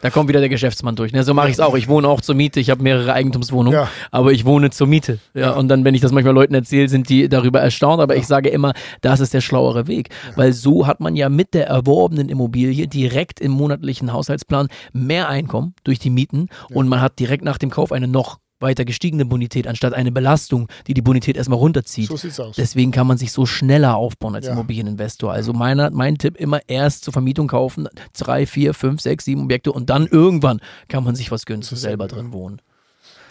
Da 0.00 0.10
kommt 0.10 0.28
wieder 0.28 0.40
der 0.40 0.48
Geschäftsmann 0.48 0.96
durch. 0.96 1.12
Ne? 1.12 1.24
So 1.24 1.34
mache 1.34 1.48
ich 1.48 1.54
es 1.54 1.60
auch. 1.60 1.74
Ich 1.74 1.88
wohne 1.88 2.08
auch 2.08 2.20
zur 2.20 2.34
Miete. 2.34 2.60
Ich 2.60 2.70
habe 2.70 2.82
mehrere 2.82 3.12
Eigentumswohnungen, 3.12 3.80
ja. 3.80 3.88
aber 4.10 4.32
ich 4.32 4.44
wohne 4.44 4.70
zur 4.70 4.86
Miete. 4.86 5.18
Ja, 5.34 5.40
ja. 5.40 5.50
Und 5.52 5.68
dann, 5.68 5.84
wenn 5.84 5.94
ich 5.94 6.00
das 6.00 6.12
manchmal 6.12 6.34
Leuten 6.34 6.54
erzähle, 6.54 6.88
sind 6.88 7.08
die 7.08 7.28
darüber 7.28 7.60
erstaunt. 7.60 8.00
Aber 8.00 8.14
ja. 8.14 8.20
ich 8.20 8.26
sage 8.26 8.48
immer, 8.48 8.74
das 9.00 9.20
ist 9.20 9.34
der 9.34 9.40
schlauere 9.40 9.86
Weg. 9.86 10.10
Weil 10.36 10.52
so 10.52 10.86
hat 10.86 11.00
man 11.00 11.16
ja 11.16 11.28
mit 11.28 11.54
der 11.54 11.66
erworbenen 11.66 12.28
Immobilie 12.28 12.86
direkt 12.86 13.40
im 13.40 13.52
monatlichen 13.52 14.12
Haushaltsplan 14.12 14.68
mehr 14.92 15.28
Einkommen 15.28 15.74
durch 15.84 15.98
die 15.98 16.10
Mieten 16.10 16.48
und 16.70 16.88
man 16.88 17.00
hat 17.00 17.18
direkt 17.18 17.44
nach 17.44 17.58
dem 17.58 17.70
Kauf 17.70 17.92
eine 17.92 18.08
noch 18.08 18.38
weiter 18.60 18.84
gestiegene 18.84 19.24
Bonität, 19.24 19.66
anstatt 19.66 19.94
eine 19.94 20.12
Belastung, 20.12 20.68
die 20.86 20.94
die 20.94 21.02
Bonität 21.02 21.36
erstmal 21.36 21.58
runterzieht. 21.58 22.08
So 22.08 22.16
sieht's 22.16 22.40
aus. 22.40 22.56
Deswegen 22.56 22.90
kann 22.90 23.06
man 23.06 23.18
sich 23.18 23.32
so 23.32 23.46
schneller 23.46 23.96
aufbauen 23.96 24.34
als 24.34 24.46
Ja. 24.46 24.52
Immobilieninvestor. 24.52 25.32
Also 25.32 25.52
meiner, 25.52 25.90
mein 25.90 26.18
Tipp 26.18 26.36
immer 26.36 26.60
erst 26.68 27.04
zur 27.04 27.12
Vermietung 27.12 27.48
kaufen, 27.48 27.88
drei, 28.16 28.46
vier, 28.46 28.74
fünf, 28.74 29.00
sechs, 29.00 29.24
sieben 29.24 29.42
Objekte 29.42 29.72
und 29.72 29.90
dann 29.90 30.06
irgendwann 30.06 30.60
kann 30.88 31.04
man 31.04 31.14
sich 31.14 31.30
was 31.30 31.44
ist 31.48 31.68
selber 31.68 32.08
drin 32.08 32.32
wohnen. 32.32 32.60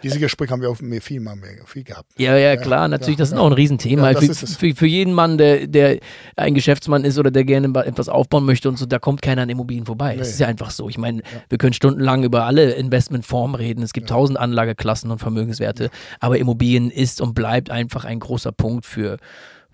Diese 0.04 0.20
Gespräche 0.20 0.52
haben 0.52 0.62
wir 0.62 0.70
auch 0.70 0.80
mehr, 0.82 1.02
viel, 1.02 1.20
mal 1.20 1.36
mehr, 1.36 1.66
viel 1.66 1.84
gehabt. 1.84 2.12
Ja, 2.18 2.38
ja, 2.38 2.56
klar, 2.56 2.88
natürlich, 2.88 3.18
ja, 3.18 3.24
das 3.24 3.30
ist 3.30 3.36
ja. 3.36 3.40
auch 3.42 3.48
ein 3.48 3.54
Riesenthema. 3.54 4.12
Ja, 4.12 4.20
das 4.20 4.40
für, 4.40 4.48
für, 4.48 4.76
für 4.76 4.88
jeden 4.88 5.14
Mann, 5.14 5.38
der, 5.38 5.68
der 5.68 6.00
ein 6.36 6.54
Geschäftsmann 6.54 7.04
ist 7.04 7.18
oder 7.18 7.32
der 7.32 7.44
gerne 7.44 7.68
etwas 7.86 8.10
aufbauen 8.10 8.46
möchte 8.46 8.70
und 8.70 8.78
so, 8.78 8.86
da 8.86 9.00
kommt 9.00 9.22
keiner 9.22 9.42
an 9.44 9.50
Immobilien 9.50 9.86
vorbei. 9.86 10.16
Das 10.16 10.28
Nee. 10.28 10.34
ist 10.34 10.40
ja 10.40 10.48
einfach 10.48 10.72
so. 10.72 10.90
Ich 10.90 10.98
meine, 10.98 11.22
wir 11.50 11.58
können 11.58 11.74
stundenlang 11.74 12.24
über 12.24 12.46
alle 12.46 12.72
Investmentformen 12.74 13.56
reden. 13.56 13.84
Es 13.84 13.94
gibt 13.94 14.10
tausend 14.10 14.40
Anlageklassen 14.40 15.12
und 15.12 15.20
Vermögenswerte, 15.20 15.90
aber 16.20 16.38
Immobilien 16.38 16.92
ist 16.92 17.22
und 17.22 17.34
bleibt 17.34 17.70
einfach 17.70 18.06
ein 18.06 18.20
großer 18.20 18.52
Punkt 18.52 18.86
für, 18.86 19.18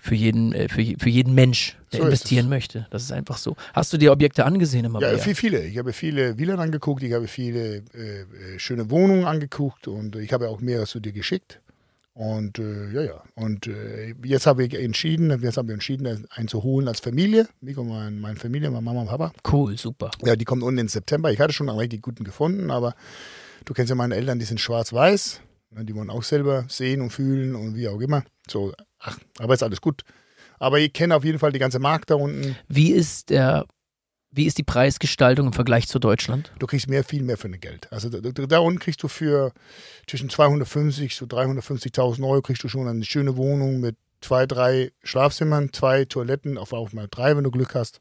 für, 0.03 0.15
jeden, 0.15 0.51
äh, 0.53 0.67
für, 0.67 0.83
für 0.99 1.09
jeden 1.09 1.33
Mensch, 1.33 1.77
der 1.93 1.99
So 1.99 2.05
investieren 2.05 2.47
es. 2.47 2.49
möchte. 2.49 2.87
Das 2.89 3.03
ist 3.03 3.13
einfach 3.13 3.37
so. 3.37 3.55
Hast 3.73 3.93
du 3.93 3.97
dir 3.97 4.11
Objekte 4.11 4.43
angesehen 4.43 4.83
immer 4.83 4.99
Ja, 4.99 5.17
viel, 5.17 5.33
viele. 5.33 5.63
Ich 5.65 5.77
habe 5.77 5.93
viele 5.93 6.35
Villen 6.35 6.59
angeguckt, 6.59 7.01
ich 7.03 7.13
habe 7.13 7.29
viele 7.29 7.77
äh, 7.93 8.21
äh, 8.21 8.25
schöne 8.59 8.89
Wohnungen 8.89 9.23
angeguckt 9.23 9.87
und 9.87 10.17
ich 10.17 10.33
habe 10.33 10.49
auch 10.49 10.59
mehrere 10.59 10.87
zu 10.87 10.99
dir 10.99 11.13
geschickt. 11.13 11.61
Und 12.15 12.59
äh, 12.59 12.91
ja, 12.91 13.01
ja. 13.01 13.23
Und 13.35 13.67
äh, 13.67 14.13
jetzt 14.25 14.45
habe 14.45 14.65
ich 14.65 14.73
entschieden, 14.73 15.29
jetzt 15.41 15.55
haben 15.55 15.69
wir 15.69 15.73
entschieden, 15.73 16.27
einen 16.31 16.47
zu 16.49 16.63
holen 16.63 16.89
als 16.89 16.99
Familie. 16.99 17.47
Mich 17.61 17.77
und 17.77 17.87
mein, 17.87 18.19
meine 18.19 18.35
Familie, 18.35 18.69
meine 18.71 18.83
Mama 18.83 19.01
und 19.01 19.07
Papa. 19.07 19.31
Cool, 19.49 19.77
super. 19.77 20.11
Ja, 20.25 20.35
die 20.35 20.43
kommt 20.43 20.63
unten 20.63 20.79
im 20.79 20.89
September. 20.89 21.31
Ich 21.31 21.39
hatte 21.39 21.53
schon 21.53 21.69
einen 21.69 21.79
richtig 21.79 22.01
guten 22.01 22.25
gefunden, 22.25 22.71
aber 22.71 22.93
du 23.63 23.73
kennst 23.73 23.89
ja 23.89 23.95
meine 23.95 24.15
Eltern, 24.15 24.37
die 24.37 24.45
sind 24.45 24.59
schwarz-weiß. 24.59 25.39
Ne, 25.71 25.85
Die 25.85 25.95
wollen 25.95 26.09
auch 26.09 26.23
selber 26.23 26.65
sehen 26.67 26.99
und 27.01 27.11
fühlen 27.11 27.55
und 27.55 27.75
wie 27.75 27.87
auch 27.87 28.01
immer. 28.01 28.23
So, 28.49 28.73
ach, 29.03 29.17
aber 29.39 29.53
ist 29.53 29.63
alles 29.63 29.81
gut. 29.81 30.03
Aber 30.59 30.79
ich 30.79 30.93
kenne 30.93 31.15
auf 31.15 31.23
jeden 31.23 31.39
Fall 31.39 31.51
die 31.51 31.59
ganze 31.59 31.79
Markt 31.79 32.09
da 32.09 32.15
unten. 32.15 32.55
Wie 32.67 32.91
ist 32.91 33.29
der, 33.29 33.65
wie 34.31 34.45
ist 34.45 34.57
die 34.57 34.63
Preisgestaltung 34.63 35.47
im 35.47 35.53
Vergleich 35.53 35.87
zu 35.87 35.99
Deutschland? 35.99 36.51
Du 36.59 36.67
kriegst 36.67 36.87
mehr, 36.87 37.03
viel 37.03 37.23
mehr 37.23 37.37
für 37.37 37.49
dein 37.49 37.59
Geld. 37.59 37.91
Also 37.91 38.09
da, 38.09 38.19
da 38.19 38.59
unten 38.59 38.79
kriegst 38.79 39.03
du 39.03 39.07
für 39.07 39.51
zwischen 40.07 40.29
250 40.29 41.15
zu 41.15 41.25
350.000 41.25 42.27
Euro 42.27 42.41
kriegst 42.41 42.63
du 42.63 42.69
schon 42.69 42.87
eine 42.87 43.03
schöne 43.03 43.37
Wohnung 43.37 43.79
mit 43.79 43.97
zwei, 44.21 44.45
drei 44.45 44.91
Schlafzimmern, 45.03 45.73
zwei 45.73 46.05
Toiletten, 46.05 46.57
auf 46.57 46.73
auch 46.73 46.93
mal 46.93 47.07
drei, 47.09 47.35
wenn 47.35 47.43
du 47.43 47.51
Glück 47.51 47.75
hast, 47.75 47.99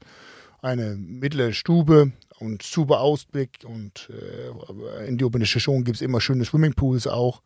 eine 0.61 0.95
mittlere 0.95 1.53
Stube 1.53 2.13
und 2.39 2.63
super 2.63 3.01
Ausblick 3.01 3.59
und 3.65 4.09
äh, 4.11 5.09
in 5.09 5.19
die 5.19 5.25
Urbanisation 5.25 5.85
gibt 5.85 5.97
es 5.97 6.03
immer 6.03 6.21
schöne 6.21 6.45
Swimmingpools 6.45 7.09
auch. 7.09 7.43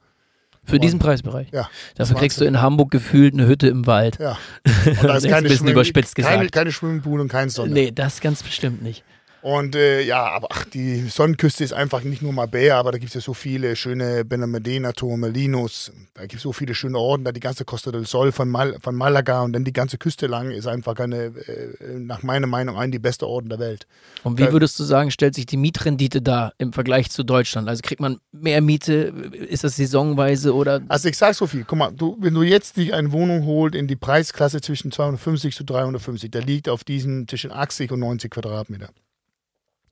Für 0.66 0.78
diesen 0.80 0.98
Preisbereich? 0.98 1.48
Ja, 1.52 1.68
Dafür 1.94 2.16
kriegst 2.16 2.40
du 2.40 2.44
in 2.44 2.60
Hamburg 2.60 2.90
gefühlt 2.90 3.34
eine 3.34 3.46
Hütte 3.46 3.68
im 3.68 3.86
Wald. 3.86 4.18
Ja. 4.18 4.36
Und 4.84 4.96
da 5.02 5.06
Das 5.14 5.24
ist 5.24 5.30
keine, 5.30 5.36
ein 5.36 5.42
bisschen 5.44 5.66
Schwimm- 5.66 5.72
überspitzt 5.72 6.16
keine, 6.16 6.28
gesagt. 6.38 6.52
keine 6.52 6.72
Swimmingpool 6.72 7.20
und 7.20 7.28
kein 7.28 7.48
Sonne. 7.48 7.72
Nee, 7.72 7.92
das 7.92 8.20
ganz 8.20 8.42
bestimmt 8.42 8.82
nicht. 8.82 9.04
Und 9.46 9.76
äh, 9.76 10.02
ja, 10.02 10.24
aber 10.24 10.48
ach, 10.50 10.64
die 10.64 11.02
Sonnenküste 11.02 11.62
ist 11.62 11.72
einfach 11.72 12.02
nicht 12.02 12.20
nur 12.20 12.32
Marbella, 12.32 12.80
aber 12.80 12.90
da 12.90 12.98
gibt 12.98 13.10
es 13.10 13.14
ja 13.14 13.20
so 13.20 13.32
viele 13.32 13.76
schöne 13.76 14.24
Benalmádena-Turme, 14.24 15.28
Linus. 15.28 15.92
Da 16.14 16.22
gibt 16.22 16.34
es 16.34 16.42
so 16.42 16.52
viele 16.52 16.74
schöne 16.74 16.98
Orte, 16.98 17.22
da 17.22 17.30
die 17.30 17.38
ganze 17.38 17.64
Costa 17.64 17.92
del 17.92 18.06
Sol 18.06 18.32
von, 18.32 18.48
Mal, 18.48 18.76
von 18.80 18.96
Malaga 18.96 19.42
und 19.42 19.52
dann 19.52 19.62
die 19.62 19.72
ganze 19.72 19.98
Küste 19.98 20.26
lang 20.26 20.50
ist 20.50 20.66
einfach 20.66 20.96
eine, 20.96 21.26
äh, 21.26 21.96
nach 21.96 22.24
meiner 22.24 22.48
Meinung, 22.48 22.76
ein 22.76 22.90
die 22.90 22.98
beste 22.98 23.28
Orte 23.28 23.50
der 23.50 23.60
Welt. 23.60 23.86
Und 24.24 24.36
wie 24.36 24.50
würdest 24.50 24.80
du 24.80 24.82
sagen, 24.82 25.12
stellt 25.12 25.36
sich 25.36 25.46
die 25.46 25.58
Mietrendite 25.58 26.22
da 26.22 26.50
im 26.58 26.72
Vergleich 26.72 27.12
zu 27.12 27.22
Deutschland? 27.22 27.68
Also 27.68 27.82
kriegt 27.82 28.00
man 28.00 28.18
mehr 28.32 28.60
Miete? 28.60 29.12
Ist 29.48 29.62
das 29.62 29.76
saisonweise 29.76 30.56
oder? 30.56 30.80
Also 30.88 31.08
ich 31.08 31.16
sag 31.16 31.36
so 31.36 31.46
viel, 31.46 31.62
guck 31.62 31.78
mal, 31.78 31.92
du, 31.92 32.16
wenn 32.18 32.34
du 32.34 32.42
jetzt 32.42 32.76
die 32.78 32.92
eine 32.92 33.12
Wohnung 33.12 33.44
holt 33.44 33.76
in 33.76 33.86
die 33.86 33.94
Preisklasse 33.94 34.60
zwischen 34.60 34.90
250 34.90 35.54
zu 35.54 35.62
350, 35.62 36.32
der 36.32 36.42
liegt 36.42 36.68
auf 36.68 36.82
diesen 36.82 37.28
zwischen 37.28 37.52
80 37.52 37.92
und 37.92 38.00
90 38.00 38.28
Quadratmeter. 38.28 38.88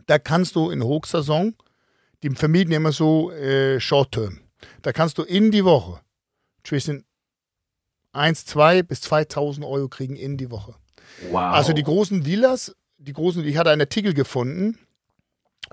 Da 0.07 0.19
kannst 0.19 0.57
du 0.57 0.71
in 0.71 0.83
Hochsaison, 0.83 1.55
die 2.23 2.31
vermieten 2.31 2.73
immer 2.73 2.93
so 2.93 3.31
äh, 3.33 3.81
Short-Term, 3.81 4.41
da 4.83 4.93
kannst 4.93 5.19
du 5.19 5.23
in 5.23 5.51
die 5.51 5.65
Woche 5.65 6.01
zwischen 6.63 7.05
1, 8.13 8.47
2 8.47 8.83
bis 8.83 9.01
2000 9.03 9.67
Euro 9.67 9.89
kriegen 9.89 10.17
in 10.17 10.37
die 10.37 10.51
Woche. 10.51 10.75
Wow. 11.31 11.55
Also 11.55 11.73
die 11.73 11.83
großen 11.83 12.25
Villas, 12.25 12.75
die 12.99 13.13
großen, 13.13 13.45
ich 13.45 13.57
hatte 13.57 13.71
einen 13.71 13.83
Artikel 13.83 14.15
gefunden 14.15 14.79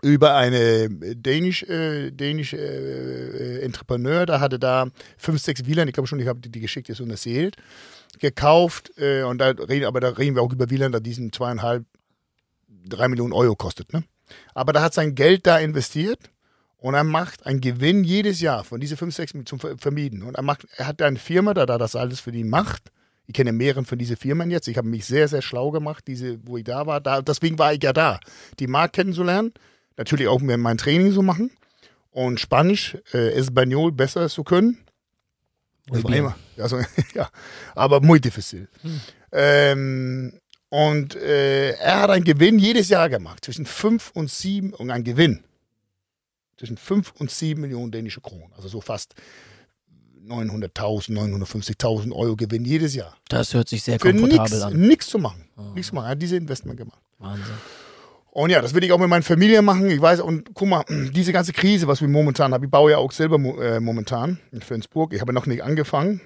über 0.02 0.36
eine 0.36 0.90
dänisch, 0.90 1.64
äh, 1.64 2.12
dänisch 2.12 2.54
äh, 2.54 3.60
Entrepreneur, 3.62 4.26
da 4.26 4.40
hatte 4.40 4.58
da 4.58 4.88
fünf, 5.18 5.42
sechs 5.42 5.64
Villen, 5.66 5.88
ich 5.88 5.94
glaube 5.94 6.08
schon, 6.08 6.20
ich 6.20 6.28
habe 6.28 6.40
die, 6.40 6.50
die 6.50 6.62
geschickt 6.62 6.88
jetzt 6.88 7.02
und 7.02 7.10
erzählt, 7.10 7.58
gekauft 8.20 8.92
äh, 8.98 9.24
und 9.24 9.40
da 9.40 9.50
reden, 9.50 9.86
aber 9.86 10.00
da 10.00 10.10
reden 10.10 10.36
wir 10.36 10.42
auch 10.42 10.54
über 10.54 10.70
Villen, 10.70 10.92
da 10.92 11.00
diesen 11.00 11.32
zweieinhalb, 11.32 11.86
drei 12.86 13.08
Millionen 13.10 13.34
Euro 13.34 13.56
kostet, 13.56 13.94
ne? 13.94 14.04
Aber 14.54 14.74
da 14.74 14.82
hat 14.82 14.94
sein 14.94 15.16
Geld 15.16 15.48
da 15.48 15.58
investiert 15.60 16.32
und 16.78 16.94
er 16.94 17.04
macht 17.04 17.46
einen 17.46 17.62
Gewinn 17.62 18.04
jedes 18.04 18.42
Jahr 18.42 18.64
von 18.64 18.80
diese 18.80 18.98
fünf, 18.98 19.16
sechs 19.16 19.34
zum 19.46 19.60
Ver- 19.60 19.78
Vermieten. 19.78 20.24
Und 20.24 20.36
er 20.36 20.44
macht, 20.44 20.68
er 20.78 20.88
hat 20.88 21.02
eine 21.02 21.20
Firma, 21.20 21.54
da, 21.54 21.66
da 21.66 21.78
das 21.78 21.96
alles 21.96 22.20
für 22.20 22.32
ihn 22.32 22.50
macht. 22.50 22.92
Ich 23.28 23.34
kenne 23.34 23.52
mehrere 23.54 23.86
von 23.86 23.98
diesen 23.98 24.18
Firmen 24.18 24.52
jetzt. 24.52 24.68
Ich 24.68 24.78
habe 24.78 24.88
mich 24.90 25.06
sehr, 25.06 25.28
sehr 25.28 25.42
schlau 25.42 25.72
gemacht, 25.72 26.06
diese, 26.08 26.40
wo 26.46 26.58
ich 26.58 26.64
da 26.64 26.86
war. 26.88 27.00
Da, 27.00 27.22
deswegen 27.22 27.58
war 27.60 27.74
ich 27.74 27.82
ja 27.84 27.94
da, 27.94 28.20
die 28.60 28.68
Markt 28.68 28.96
kennenzulernen. 28.96 29.54
Natürlich 29.96 30.28
auch 30.28 30.42
mein 30.42 30.78
Training 30.78 31.14
zu 31.14 31.22
machen. 31.22 31.52
Und 32.10 32.40
Spanisch, 32.42 32.98
äh, 33.14 33.32
Espanol 33.34 33.92
besser 33.94 34.28
zu 34.28 34.44
können. 34.44 34.80
Immer. 36.20 36.36
Also, 36.58 36.80
ja, 37.14 37.30
aber 37.76 38.02
muy 38.02 38.20
difícil. 38.20 38.68
Ähm, 39.32 40.34
und 40.72 41.16
äh, 41.16 41.74
er 41.74 42.00
hat 42.00 42.10
einen 42.10 42.24
Gewinn 42.24 42.58
jedes 42.58 42.88
Jahr 42.88 43.10
gemacht, 43.10 43.44
zwischen 43.44 43.66
5 43.66 44.12
und 44.16 44.32
7, 44.32 44.74
und 44.74 44.90
ein 44.90 45.04
Gewinn 45.04 45.44
zwischen 46.58 46.78
5 46.78 47.14
und 47.18 47.30
7 47.30 47.60
Millionen 47.60 47.92
dänische 47.92 48.22
Kronen. 48.22 48.54
Also 48.56 48.70
so 48.70 48.80
fast 48.82 49.16
900.000, 50.26 51.12
950.000 51.12 52.14
Euro 52.14 52.36
Gewinn 52.36 52.64
jedes 52.64 52.96
Jahr. 52.96 53.18
das 53.28 53.54
hört 53.54 53.68
sich 53.68 53.84
sehr 53.84 54.00
Für 54.00 54.12
komfortabel 54.12 54.40
nichts 54.44 54.62
an. 54.62 54.80
nichts 54.80 55.08
zu 55.08 55.20
machen. 55.20 55.50
Nichts 55.74 55.90
zu 55.90 55.96
machen. 55.96 56.06
Er 56.06 56.12
hat 56.12 56.22
diese 56.22 56.38
Investment 56.38 56.78
gemacht. 56.78 57.02
Wahnsinn. 57.18 57.54
Und 58.30 58.50
ja, 58.50 58.62
das 58.62 58.74
will 58.74 58.84
ich 58.84 58.94
auch 58.94 59.00
mit 59.00 59.10
meiner 59.10 59.24
Familie 59.24 59.62
machen. 59.62 59.90
Ich 59.90 60.00
weiß, 60.00 60.22
und 60.22 60.52
guck 60.54 60.70
mal, 60.70 60.86
diese 61.14 61.34
ganze 61.34 61.52
Krise, 61.52 61.88
was 61.88 62.00
wir 62.00 62.08
momentan 62.08 62.54
haben, 62.54 62.64
ich 62.64 62.72
baue 62.72 62.92
ja 62.92 62.98
auch 62.98 63.12
selber 63.12 63.38
äh, 63.62 63.80
momentan 63.82 64.40
in 64.52 64.62
Flensburg. 64.62 65.14
Ich 65.14 65.20
habe 65.20 65.34
noch 65.34 65.48
nicht 65.48 65.64
angefangen. 65.64 66.22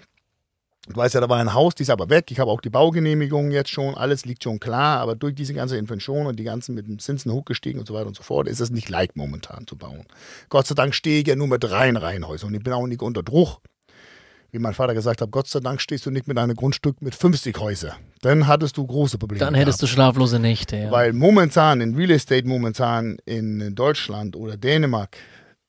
Du 0.87 0.95
weißt 0.95 1.15
ja, 1.15 1.21
da 1.21 1.29
war 1.29 1.39
ein 1.39 1.53
Haus, 1.53 1.73
die 1.73 1.83
ist 1.83 1.89
aber 1.89 2.09
weg. 2.09 2.29
Ich 2.29 2.39
habe 2.39 2.51
auch 2.51 2.61
die 2.61 2.69
Baugenehmigung 2.69 3.49
jetzt 3.49 3.71
schon. 3.71 3.95
Alles 3.95 4.25
liegt 4.25 4.43
schon 4.43 4.59
klar. 4.59 4.99
Aber 4.99 5.15
durch 5.15 5.33
diese 5.33 5.53
ganze 5.53 5.77
Inflation 5.77 6.27
und 6.27 6.37
die 6.37 6.43
ganzen 6.43 6.75
mit 6.75 6.87
den 6.87 6.99
Zinsen 6.99 7.31
hochgestiegen 7.31 7.79
und 7.79 7.87
so 7.87 7.95
weiter 7.95 8.07
und 8.07 8.15
so 8.15 8.21
fort, 8.21 8.47
ist 8.47 8.59
es 8.59 8.69
nicht 8.69 8.89
leicht 8.89 9.15
momentan 9.15 9.65
zu 9.65 9.75
bauen. 9.77 10.05
Gott 10.49 10.67
sei 10.67 10.75
Dank 10.75 10.93
stehe 10.93 11.21
ich 11.21 11.27
ja 11.27 11.35
nur 11.35 11.47
mit 11.47 11.69
rein 11.71 11.97
Reihenhäusern 11.97 12.49
und 12.49 12.55
ich 12.55 12.63
bin 12.63 12.73
auch 12.73 12.85
nicht 12.85 13.01
unter 13.01 13.23
Druck. 13.23 13.61
Wie 14.51 14.59
mein 14.59 14.73
Vater 14.73 14.93
gesagt 14.93 15.21
hat, 15.21 15.31
Gott 15.31 15.47
sei 15.47 15.59
Dank 15.59 15.81
stehst 15.81 16.05
du 16.05 16.11
nicht 16.11 16.27
mit 16.27 16.37
einem 16.37 16.55
Grundstück 16.55 17.01
mit 17.01 17.13
50 17.13 17.59
Häusern. 17.59 17.95
Dann 18.21 18.47
hattest 18.47 18.77
du 18.77 18.85
große 18.85 19.17
Probleme. 19.17 19.39
Dann 19.39 19.53
hättest 19.53 19.81
du 19.81 19.87
schlaflose 19.87 20.39
Nächte. 20.39 20.77
Ja. 20.77 20.91
Weil 20.91 21.11
momentan 21.11 21.81
in 21.81 21.93
Real 21.95 22.11
Estate 22.11 22.47
momentan 22.47 23.17
in 23.25 23.75
Deutschland 23.75 24.35
oder 24.37 24.55
Dänemark, 24.55 25.17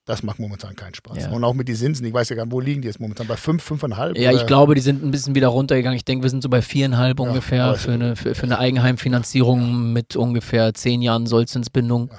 das 0.06 0.22
macht 0.22 0.38
momentan 0.38 0.76
keinen 0.76 0.94
Spaß. 0.94 1.18
Ja. 1.18 1.30
Und 1.30 1.42
auch 1.42 1.52
mit 1.52 1.66
den 1.66 1.74
Zinsen, 1.74 2.06
ich 2.06 2.14
weiß 2.14 2.28
ja 2.28 2.36
gar 2.36 2.44
nicht, 2.44 2.52
wo 2.52 2.60
liegen 2.60 2.80
die 2.80 2.86
jetzt 2.86 3.00
momentan? 3.00 3.26
Bei 3.26 3.36
5, 3.36 3.72
5,5? 3.72 4.16
Ja, 4.16 4.30
ich 4.30 4.36
oder? 4.36 4.46
glaube, 4.46 4.74
die 4.76 4.80
sind 4.80 5.02
ein 5.02 5.10
bisschen 5.10 5.34
wieder 5.34 5.48
runtergegangen. 5.48 5.96
Ich 5.96 6.04
denke, 6.04 6.22
wir 6.22 6.30
sind 6.30 6.44
so 6.44 6.48
bei 6.48 6.62
viereinhalb 6.62 7.18
Ja, 7.18 7.26
ungefähr 7.26 7.74
für 7.74 7.92
eine, 7.92 8.14
für, 8.14 8.36
für 8.36 8.44
eine 8.44 8.60
Eigenheimfinanzierung 8.60 9.92
mit 9.92 10.14
ungefähr 10.14 10.72
zehn 10.74 11.02
Jahren 11.02 11.26
Sollzinsbindung. 11.26 12.10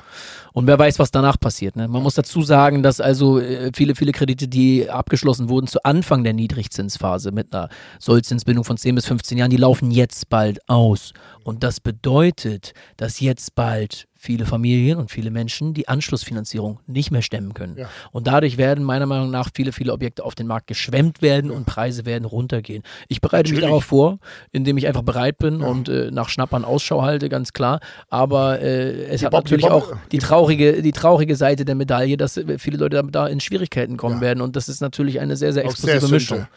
Und 0.57 0.65
wer 0.65 0.79
weiß, 0.79 0.97
was 0.97 1.11
danach 1.11 1.39
passiert. 1.39 1.75
Ne? 1.75 1.87
Man 1.87 2.01
muss 2.01 2.15
dazu 2.15 2.41
sagen, 2.41 2.81
dass 2.81 2.99
also 2.99 3.39
äh, 3.39 3.69
viele, 3.75 3.93
viele 3.93 4.11
Kredite, 4.11 4.47
die 4.47 4.89
abgeschlossen 4.89 5.49
wurden 5.49 5.67
zu 5.67 5.83
Anfang 5.83 6.23
der 6.23 6.33
Niedrigzinsphase 6.33 7.31
mit 7.31 7.53
einer 7.53 7.69
Sollzinsbindung 7.99 8.63
von 8.63 8.75
10 8.75 8.95
bis 8.95 9.05
15 9.05 9.37
Jahren, 9.37 9.51
die 9.51 9.57
laufen 9.57 9.91
jetzt 9.91 10.29
bald 10.29 10.67
aus. 10.67 11.13
Und 11.43 11.63
das 11.63 11.79
bedeutet, 11.79 12.73
dass 12.97 13.19
jetzt 13.19 13.53
bald 13.53 14.07
viele 14.17 14.45
Familien 14.45 14.97
und 14.97 15.11
viele 15.11 15.31
Menschen 15.31 15.73
die 15.73 15.87
Anschlussfinanzierung 15.87 16.79
nicht 16.87 17.11
mehr 17.11 17.21
stemmen 17.21 17.53
können. 17.53 17.77
Ja. 17.77 17.89
Und 18.11 18.27
dadurch 18.27 18.57
werden 18.57 18.83
meiner 18.83 19.05
Meinung 19.05 19.29
nach 19.29 19.49
viele, 19.53 19.71
viele 19.71 19.93
Objekte 19.93 20.25
auf 20.25 20.35
den 20.35 20.47
Markt 20.47 20.67
geschwemmt 20.67 21.21
werden 21.21 21.51
und 21.51 21.65
Preise 21.65 22.05
werden 22.05 22.25
runtergehen. 22.25 22.83
Ich 23.07 23.21
bereite 23.21 23.51
mich 23.51 23.59
Natürlich. 23.59 23.69
darauf 23.69 23.85
vor, 23.85 24.19
indem 24.51 24.77
ich 24.77 24.87
einfach 24.87 25.03
bereit 25.03 25.37
bin 25.37 25.61
und 25.61 25.87
äh, 25.87 26.09
nach 26.11 26.29
Schnappern 26.29 26.65
Ausschau 26.65 27.03
halte, 27.03 27.29
ganz 27.29 27.53
klar. 27.53 27.79
Aber 28.09 28.59
äh, 28.59 29.05
es 29.05 29.23
hat 29.23 29.31
Bob- 29.31 29.45
die 29.45 29.53
natürlich 29.53 29.69
Bob- 29.69 29.91
auch 29.93 29.97
die 30.11 30.17
traurige, 30.47 30.81
die 30.81 30.91
traurige 30.91 31.35
Seite 31.35 31.65
der 31.65 31.75
Medaille, 31.75 32.17
dass 32.17 32.39
viele 32.57 32.77
Leute 32.77 33.03
da, 33.11 33.27
in 33.27 33.39
Schwierigkeiten 33.39 33.97
kommen 33.97 34.15
Ja. 34.15 34.21
werden. 34.21 34.41
Und 34.41 34.55
das 34.55 34.69
ist 34.69 34.81
natürlich 34.81 35.19
eine 35.19 35.35
sehr, 35.35 35.53
sehr 35.53 35.65
Auch 35.65 35.75
sehr 35.75 35.95
explosive 35.95 36.13
Mischung. 36.15 36.47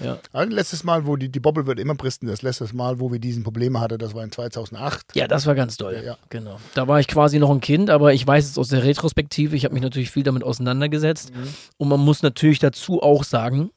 Ja. 0.00 0.06
Ja. 0.06 0.18
Also 0.32 0.52
letztes 0.54 0.84
Mal, 0.84 1.06
wo 1.06 1.16
die, 1.16 1.28
die 1.28 1.40
Bobble 1.40 1.66
wird 1.66 1.80
immer 1.80 1.94
bristen, 1.94 2.28
das 2.28 2.42
letzte 2.42 2.66
Mal, 2.74 3.00
wo 3.00 3.10
wir 3.10 3.18
diesen 3.18 3.42
Probleme 3.42 3.80
hatten, 3.80 3.98
das 3.98 4.14
war 4.14 4.22
in 4.22 4.30
2008. 4.30 5.06
ja, 5.14 5.26
das 5.26 5.46
war 5.46 5.54
ganz 5.54 5.76
toll. 5.76 6.00
Ja. 6.04 6.16
Genau. 6.28 6.58
Da 6.74 6.86
war 6.86 7.00
ich 7.00 7.08
quasi 7.08 7.38
noch 7.38 7.50
ein 7.50 7.60
Kind, 7.60 7.90
aber 7.90 8.12
ich 8.14 8.26
weiß 8.26 8.48
es 8.48 8.58
aus 8.58 8.68
der 8.68 8.84
Retrospektive. 8.84 9.56
Ich 9.56 9.64
habe 9.64 9.74
mich 9.74 9.82
natürlich 9.82 10.10
viel 10.10 10.22
damit 10.22 10.44
auseinandergesetzt. 10.44 11.34
Mhm. 11.34 11.48
Und 11.78 11.88
man 11.88 12.00
muss 12.00 12.22
natürlich 12.22 12.58
dazu 12.58 13.02
auch 13.02 13.24
sagen, 13.24 13.70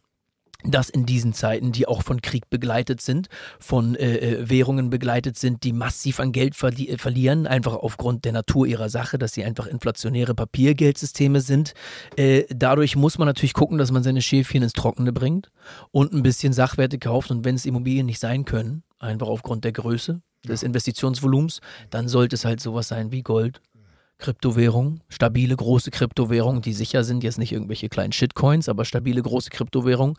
dass 0.64 0.89
in 0.89 1.05
diesen 1.05 1.34
Zeiten, 1.34 1.72
die 1.72 1.88
auch 1.88 2.03
von 2.03 2.22
Krieg 2.22 2.49
begleitet 2.49 3.01
sind, 3.01 3.28
von 3.59 3.95
äh, 3.95 4.18
äh, 4.18 4.49
Währungen 4.49 4.89
begleitet 4.89 5.38
sind, 5.38 5.64
die 5.64 5.74
massiv 5.74 6.20
an 6.20 6.32
Geld 6.32 6.55
verli 6.55 6.89
äh, 6.89 6.97
verlieren, 6.97 7.47
einfach 7.47 7.74
aufgrund 7.76 8.26
der 8.26 8.34
Natur 8.34 8.68
ihrer 8.68 8.89
Sache, 8.89 9.18
dass 9.18 9.34
sie 9.34 9.43
einfach 9.43 9.68
inflationäre 9.68 10.36
Papiergeldsysteme 10.36 11.41
sind. 11.41 11.74
Äh, 12.16 12.43
dadurch 12.49 12.95
muss 12.95 13.18
man 13.18 13.28
natürlich 13.28 13.53
gucken, 13.53 13.78
dass 13.78 13.91
man 13.91 14.03
seine 14.03 14.22
Schäfchen 14.22 14.64
ins 14.64 14.74
Trockene 14.74 15.14
bringt 15.14 15.51
und 15.91 16.14
ein 16.14 16.24
bisschen 16.24 16.53
Sachwerte 16.53 16.99
kauft. 16.99 17.32
Und 17.32 17.45
wenn 17.45 17.55
es 17.55 17.66
Immobilien 17.66 18.05
nicht 18.05 18.20
sein 18.20 18.45
können, 18.45 18.84
einfach 18.99 19.28
aufgrund 19.28 19.64
der 19.64 19.72
Größe 19.72 20.22
des 20.47 20.64
Investitionsvolumens, 20.64 21.62
dann 21.89 22.07
sollte 22.07 22.36
es 22.36 22.45
halt 22.45 22.59
sowas 22.59 22.88
sein 22.88 23.12
wie 23.12 23.22
Gold, 23.22 23.62
Kryptowährungen, 24.22 25.01
stabile 25.09 25.55
große 25.55 25.91
Kryptowährungen, 25.91 26.61
die 26.61 26.74
sicher 26.74 27.03
sind, 27.03 27.24
jetzt 27.24 27.38
nicht 27.38 27.51
irgendwelche 27.51 27.89
kleinen 27.89 28.13
Shitcoins, 28.13 28.69
aber 28.69 28.86
stabile 28.86 29.22
große 29.22 29.49
Kryptowährungen 29.49 30.15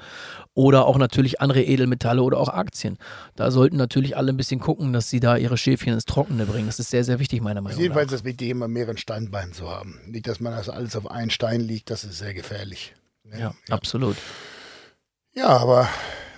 oder 0.55 0.87
auch 0.87 0.99
natürlich 0.99 1.41
andere 1.41 1.63
Edelmetalle 1.63 2.23
oder 2.23 2.39
auch 2.39 2.49
Aktien. 2.49 2.99
Da 3.37 3.51
sollten 3.51 3.77
natürlich 3.77 4.17
alle 4.17 4.33
ein 4.33 4.37
bisschen 4.37 4.61
gucken, 4.61 4.93
dass 4.93 5.09
sie 5.09 5.21
da 5.21 5.37
ihre 5.37 5.57
Schäfchen 5.57 5.95
ins 5.95 6.05
Trockene 6.05 6.45
bringen. 6.45 6.67
Das 6.67 6.79
ist 6.79 6.91
sehr, 6.91 7.05
sehr 7.05 7.19
wichtig, 7.19 7.41
meiner 7.41 7.63
Meinung 7.63 7.81
Jedenfalls 7.81 8.09
nach. 8.09 8.15
ist 8.15 8.21
es 8.21 8.25
wichtig, 8.25 8.51
immer 8.51 8.69
mehrere 8.69 8.99
Steinbeine 8.99 9.53
zu 9.53 9.71
haben. 9.71 10.01
Nicht, 10.07 10.27
dass 10.27 10.41
man 10.41 10.53
das 10.53 10.69
alles 10.69 10.97
auf 10.97 11.11
einen 11.11 11.31
Stein 11.31 11.61
liegt, 11.61 11.89
das 11.91 12.05
ist 12.05 12.19
sehr 12.19 12.35
gefährlich. 12.35 12.95
Ne? 13.25 13.41
Ja, 13.41 13.55
absolut. 13.71 14.17
Ja, 15.35 15.49
aber 15.49 15.89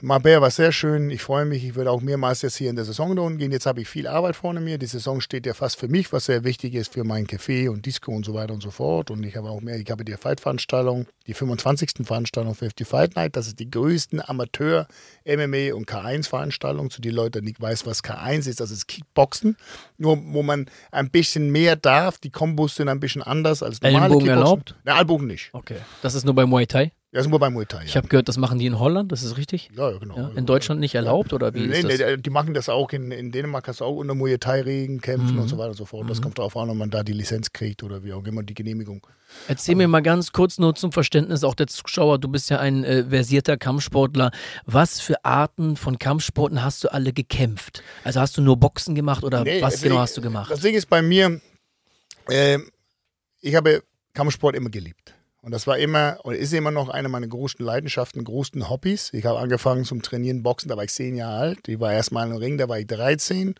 Marbella 0.04 0.42
war 0.42 0.50
sehr 0.50 0.70
schön. 0.70 1.08
Ich 1.08 1.22
freue 1.22 1.46
mich. 1.46 1.64
Ich 1.64 1.76
würde 1.76 1.90
auch 1.90 2.02
mehrmals 2.02 2.42
jetzt 2.42 2.56
hier 2.56 2.68
in 2.68 2.76
der 2.76 2.84
Saison 2.84 3.16
da 3.16 3.22
unten 3.22 3.38
gehen. 3.38 3.52
Jetzt 3.52 3.64
habe 3.64 3.80
ich 3.80 3.88
viel 3.88 4.06
Arbeit 4.06 4.36
vorne 4.36 4.60
mir. 4.60 4.76
Die 4.76 4.84
Saison 4.84 5.22
steht 5.22 5.46
ja 5.46 5.54
fast 5.54 5.80
für 5.80 5.88
mich, 5.88 6.12
was 6.12 6.26
sehr 6.26 6.44
wichtig 6.44 6.74
ist 6.74 6.92
für 6.92 7.04
mein 7.04 7.26
Café 7.26 7.70
und 7.70 7.86
Disco 7.86 8.12
und 8.12 8.26
so 8.26 8.34
weiter 8.34 8.52
und 8.52 8.62
so 8.62 8.70
fort. 8.70 9.10
Und 9.10 9.24
ich 9.24 9.34
habe 9.34 9.48
auch 9.48 9.62
mehr. 9.62 9.78
Ich 9.78 9.90
habe 9.90 10.04
die 10.04 10.12
Fight-Veranstaltung, 10.12 11.06
die 11.26 11.32
25. 11.32 12.06
Veranstaltung 12.06 12.54
für 12.54 12.68
die 12.68 12.84
Fight 12.84 13.16
Night. 13.16 13.34
Das 13.34 13.46
ist 13.46 13.58
die 13.58 13.70
größten 13.70 14.20
Amateur-MMA 14.22 15.74
und 15.74 15.88
K1-Veranstaltung. 15.88 16.90
Zu 16.90 17.00
den 17.00 17.14
Leuten, 17.14 17.40
die 17.40 17.46
nicht 17.46 17.62
weiß, 17.62 17.86
was 17.86 18.04
K1 18.04 18.46
ist, 18.46 18.60
das 18.60 18.70
ist 18.70 18.86
Kickboxen. 18.86 19.56
Nur, 19.96 20.18
wo 20.22 20.42
man 20.42 20.66
ein 20.90 21.08
bisschen 21.08 21.50
mehr 21.50 21.76
darf. 21.76 22.18
Die 22.18 22.30
Kombos 22.30 22.74
sind 22.74 22.90
ein 22.90 23.00
bisschen 23.00 23.22
anders 23.22 23.62
als 23.62 23.80
normale 23.80 24.04
Ellenbogen 24.04 24.26
Kickboxen. 24.26 24.44
erlaubt? 24.44 24.74
Nein, 24.84 24.98
Ellbogen 24.98 25.26
nicht. 25.28 25.48
Okay. 25.54 25.78
Das 26.02 26.14
ist 26.14 26.26
nur 26.26 26.34
bei 26.34 26.44
Muay 26.44 26.66
Thai. 26.66 26.92
Das 27.14 27.26
ist 27.26 27.30
nur 27.30 27.38
bei 27.38 27.48
Muay 27.48 27.64
Thai. 27.64 27.84
Ich 27.84 27.90
Ja. 27.94 27.98
habe 28.00 28.08
gehört, 28.08 28.28
das 28.28 28.38
machen 28.38 28.58
die 28.58 28.66
in 28.66 28.76
Holland, 28.80 29.12
das 29.12 29.22
ist 29.22 29.36
richtig? 29.36 29.70
Ja, 29.76 29.88
ja, 29.92 29.98
genau. 29.98 30.16
Ja, 30.16 30.30
in 30.34 30.46
Deutschland 30.46 30.80
nicht 30.80 30.96
erlaubt 30.96 31.32
oder 31.32 31.54
wie 31.54 31.60
Nee, 31.60 31.78
ist 31.78 31.84
das? 31.84 31.98
nee, 32.00 32.16
die 32.16 32.30
machen 32.30 32.54
das 32.54 32.68
auch 32.68 32.90
in, 32.90 33.12
in 33.12 33.30
Dänemark, 33.30 33.62
kannst 33.62 33.80
du 33.80 33.84
auch 33.84 33.94
unter 33.94 34.16
Muay 34.16 34.36
Thai-Regen 34.36 35.00
kämpfen 35.00 35.34
Mhm. 35.36 35.42
und 35.42 35.48
so 35.48 35.56
weiter 35.56 35.68
und 35.70 35.76
so 35.76 35.84
fort. 35.84 36.10
Das 36.10 36.20
kommt 36.20 36.40
darauf 36.40 36.56
an, 36.56 36.70
ob 36.70 36.76
man 36.76 36.90
da 36.90 37.04
die 37.04 37.12
Lizenz 37.12 37.52
kriegt 37.52 37.84
oder 37.84 38.02
wie 38.02 38.12
auch 38.12 38.24
immer 38.24 38.42
die 38.42 38.54
Genehmigung. 38.54 39.06
Erzähl 39.46 39.76
mir 39.76 39.86
mal 39.86 40.00
ganz 40.02 40.32
kurz 40.32 40.58
nur 40.58 40.74
zum 40.74 40.90
Verständnis 40.90 41.44
auch 41.44 41.54
der 41.54 41.68
Zuschauer, 41.68 42.18
du 42.18 42.26
bist 42.26 42.50
ja 42.50 42.58
ein 42.58 42.82
äh, 42.82 43.04
versierter 43.04 43.56
Kampfsportler. 43.58 44.32
Was 44.66 44.98
für 45.00 45.24
Arten 45.24 45.76
von 45.76 46.00
Kampfsporten 46.00 46.64
hast 46.64 46.82
du 46.82 46.92
alle 46.92 47.12
gekämpft? 47.12 47.84
Also 48.02 48.18
hast 48.20 48.36
du 48.36 48.42
nur 48.42 48.56
Boxen 48.56 48.96
gemacht 48.96 49.22
oder 49.22 49.44
Nee, 49.44 49.62
was 49.62 49.80
genau 49.80 49.98
hast 49.98 50.16
du 50.16 50.20
gemacht? 50.20 50.50
Das 50.50 50.60
Ding 50.62 50.74
ist 50.74 50.86
bei 50.90 51.00
mir, 51.00 51.40
ähm, 52.28 52.68
ich 53.40 53.54
habe 53.54 53.84
Kampfsport 54.14 54.56
immer 54.56 54.70
geliebt. 54.70 55.14
Und 55.44 55.50
das 55.50 55.66
war 55.66 55.76
immer 55.76 56.20
und 56.22 56.34
ist 56.34 56.54
immer 56.54 56.70
noch 56.70 56.88
eine 56.88 57.10
meiner 57.10 57.26
größten 57.26 57.66
Leidenschaften, 57.66 58.24
größten 58.24 58.70
Hobbys. 58.70 59.12
Ich 59.12 59.26
habe 59.26 59.38
angefangen 59.38 59.84
zum 59.84 60.00
Trainieren 60.00 60.42
Boxen, 60.42 60.70
da 60.70 60.76
war 60.78 60.84
ich 60.84 60.90
zehn 60.90 61.16
Jahre 61.16 61.36
alt. 61.36 61.68
Ich 61.68 61.78
war 61.78 61.92
erstmal 61.92 62.30
im 62.30 62.36
Ring, 62.36 62.56
da 62.56 62.66
war 62.66 62.78
ich 62.78 62.86
13. 62.86 63.54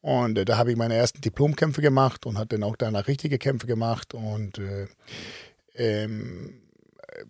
Und 0.00 0.36
äh, 0.36 0.44
da 0.44 0.56
habe 0.56 0.72
ich 0.72 0.76
meine 0.76 0.96
ersten 0.96 1.20
Diplomkämpfe 1.20 1.80
gemacht 1.80 2.26
und 2.26 2.38
hatte 2.38 2.58
dann 2.58 2.64
auch 2.64 2.74
danach 2.74 3.06
richtige 3.06 3.38
Kämpfe 3.38 3.68
gemacht. 3.68 4.14
Und 4.14 4.58
äh, 4.58 4.88
ähm, 5.76 6.60
äh, 7.06 7.24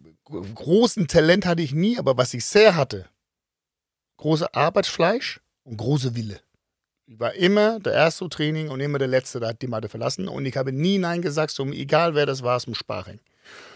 großen 0.55 1.07
Talent 1.07 1.45
hatte 1.45 1.61
ich 1.61 1.75
nie, 1.75 1.99
aber 1.99 2.17
was 2.17 2.33
ich 2.33 2.47
sehr 2.47 2.77
hatte, 2.77 3.11
große 4.17 4.55
Arbeitsfleisch 4.55 5.39
und 5.65 5.77
große 5.77 6.17
Wille. 6.17 6.41
Ich 7.05 7.21
war 7.21 7.35
immer 7.35 7.79
der 7.79 7.93
Erste 7.93 8.27
Training 8.31 8.71
und 8.71 8.81
immer 8.81 8.99
der 8.99 9.09
Letzte, 9.09 9.39
der 9.39 9.51
hat 9.51 9.61
die 9.61 9.67
Matte 9.67 9.91
verlassen. 9.91 10.29
Und 10.29 10.47
ich 10.47 10.57
habe 10.57 10.73
nie 10.73 10.97
Nein 10.97 11.21
gesagt, 11.21 11.51
so, 11.51 11.67
egal 11.67 12.15
wer 12.15 12.25
das 12.25 12.43
war, 12.43 12.59
zum 12.59 12.75
Sparring. 12.75 13.21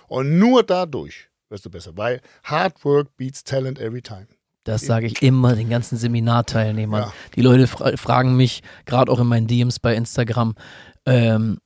Und 0.08 0.38
nur 0.38 0.62
dadurch 0.62 1.28
wirst 1.48 1.64
du 1.64 1.70
besser, 1.70 1.96
weil 1.96 2.20
Hard 2.42 2.84
Work 2.84 3.16
beats 3.16 3.44
Talent 3.44 3.78
every 3.78 4.02
time. 4.02 4.26
Das 4.64 4.82
sage 4.82 5.06
ich 5.06 5.22
immer 5.22 5.54
den 5.54 5.68
ganzen 5.68 5.98
Seminarteilnehmern. 5.98 7.02
Ja. 7.02 7.12
Die 7.36 7.42
Leute 7.42 7.66
fra 7.66 7.96
fragen 7.96 8.34
mich, 8.36 8.62
gerade 8.86 9.12
auch 9.12 9.20
in 9.20 9.26
meinen 9.26 9.46
DMs 9.46 9.78
bei 9.78 9.94
Instagram, 9.94 10.54
ähm, 11.04 11.58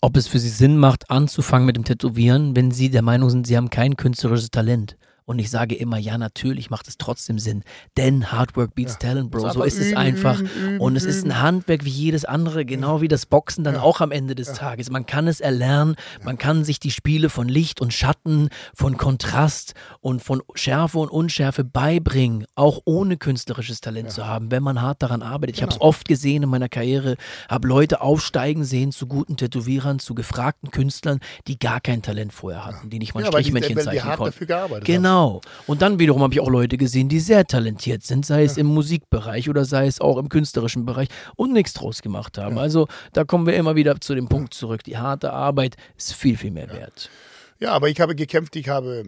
ob 0.00 0.16
es 0.16 0.28
für 0.28 0.38
sie 0.38 0.48
Sinn 0.48 0.78
macht, 0.78 1.10
anzufangen 1.10 1.66
mit 1.66 1.74
dem 1.74 1.84
Tätowieren, 1.84 2.54
wenn 2.54 2.70
sie 2.70 2.90
der 2.90 3.02
Meinung 3.02 3.30
sind, 3.30 3.48
sie 3.48 3.56
haben 3.56 3.70
kein 3.70 3.96
künstlerisches 3.96 4.50
Talent. 4.50 4.96
Und 5.28 5.38
ich 5.40 5.50
sage 5.50 5.74
immer, 5.74 5.98
ja, 5.98 6.16
natürlich 6.16 6.70
macht 6.70 6.88
es 6.88 6.96
trotzdem 6.96 7.38
Sinn. 7.38 7.62
Denn 7.98 8.32
Hard 8.32 8.56
Work 8.56 8.74
beats 8.74 8.94
Ja. 8.94 9.10
Talent, 9.10 9.30
Bro. 9.30 9.50
So 9.52 9.62
ist 9.62 9.78
es 9.78 9.94
einfach. 9.94 10.40
Und 10.78 10.96
es 10.96 11.04
ist 11.04 11.26
ein 11.26 11.38
Handwerk 11.42 11.84
wie 11.84 11.90
jedes 11.90 12.24
andere, 12.24 12.64
genau 12.64 13.02
wie 13.02 13.08
das 13.08 13.26
Boxen 13.26 13.62
dann 13.62 13.76
auch 13.76 14.00
am 14.00 14.10
Ende 14.10 14.34
des 14.34 14.54
Tages. 14.54 14.88
Man 14.90 15.04
kann 15.04 15.28
es 15.28 15.40
erlernen, 15.40 15.96
man 16.24 16.38
kann 16.38 16.64
sich 16.64 16.80
die 16.80 16.90
Spiele 16.90 17.28
von 17.28 17.46
Licht 17.46 17.82
und 17.82 17.92
Schatten, 17.92 18.48
von 18.74 18.96
Kontrast 18.96 19.74
und 20.00 20.22
von 20.22 20.40
Schärfe 20.54 20.98
und 20.98 21.10
Unschärfe 21.10 21.62
beibringen, 21.62 22.46
auch 22.54 22.80
ohne 22.86 23.18
künstlerisches 23.18 23.82
Talent 23.82 24.10
zu 24.10 24.26
haben, 24.26 24.50
wenn 24.50 24.62
man 24.62 24.80
hart 24.80 25.02
daran 25.02 25.20
arbeitet. 25.20 25.56
Ich 25.56 25.62
habe 25.62 25.70
es 25.72 25.76
Genau. 25.78 25.88
oft 25.88 26.08
gesehen 26.08 26.42
in 26.44 26.48
meiner 26.48 26.70
Karriere, 26.70 27.16
habe 27.50 27.68
Leute 27.68 28.00
aufsteigen 28.00 28.64
sehen 28.64 28.92
zu 28.92 29.06
guten 29.06 29.36
Tätowierern, 29.36 29.98
zu 29.98 30.14
gefragten 30.14 30.70
Künstlern, 30.70 31.20
die 31.48 31.58
gar 31.58 31.80
kein 31.82 32.00
Talent 32.00 32.32
vorher 32.32 32.64
hatten, 32.64 32.88
die 32.88 32.98
nicht 32.98 33.12
mal 33.12 33.20
ein 33.20 33.26
Ja, 33.26 33.32
Strichmännchen 33.32 33.78
zeichnen 33.78 34.16
konnten. 34.16 34.24
dafür 34.32 34.46
gearbeitet 34.46 34.82
haben. 34.82 34.86
Genau. 35.18 35.40
Und 35.66 35.82
dann 35.82 35.98
wiederum 35.98 36.22
habe 36.22 36.34
ich 36.34 36.40
auch 36.40 36.48
Leute 36.48 36.76
gesehen, 36.76 37.08
die 37.08 37.20
sehr 37.20 37.44
talentiert 37.44 38.02
sind, 38.04 38.24
sei 38.24 38.44
es 38.44 38.56
im 38.56 38.66
Musikbereich 38.66 39.48
oder 39.48 39.64
sei 39.64 39.86
es 39.86 40.00
auch 40.00 40.16
im 40.16 40.28
künstlerischen 40.28 40.84
Bereich 40.84 41.08
und 41.36 41.52
nichts 41.52 41.74
draus 41.74 42.02
gemacht 42.02 42.38
haben. 42.38 42.58
Also 42.58 42.86
da 43.12 43.24
kommen 43.24 43.46
wir 43.46 43.54
immer 43.54 43.74
wieder 43.74 44.00
zu 44.00 44.14
dem 44.14 44.28
Punkt 44.28 44.54
zurück. 44.54 44.84
Die 44.84 44.96
harte 44.96 45.32
Arbeit 45.32 45.76
ist 45.96 46.14
viel, 46.14 46.36
viel 46.36 46.50
mehr 46.50 46.72
wert. 46.72 47.10
Ja, 47.58 47.72
aber 47.72 47.88
ich 47.88 48.00
habe 48.00 48.14
gekämpft, 48.14 48.54
ich 48.56 48.68
habe 48.68 49.04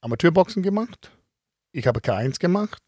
Amateurboxen 0.00 0.62
gemacht, 0.62 1.10
ich 1.72 1.86
habe 1.86 2.00
K1 2.00 2.38
gemacht, 2.38 2.82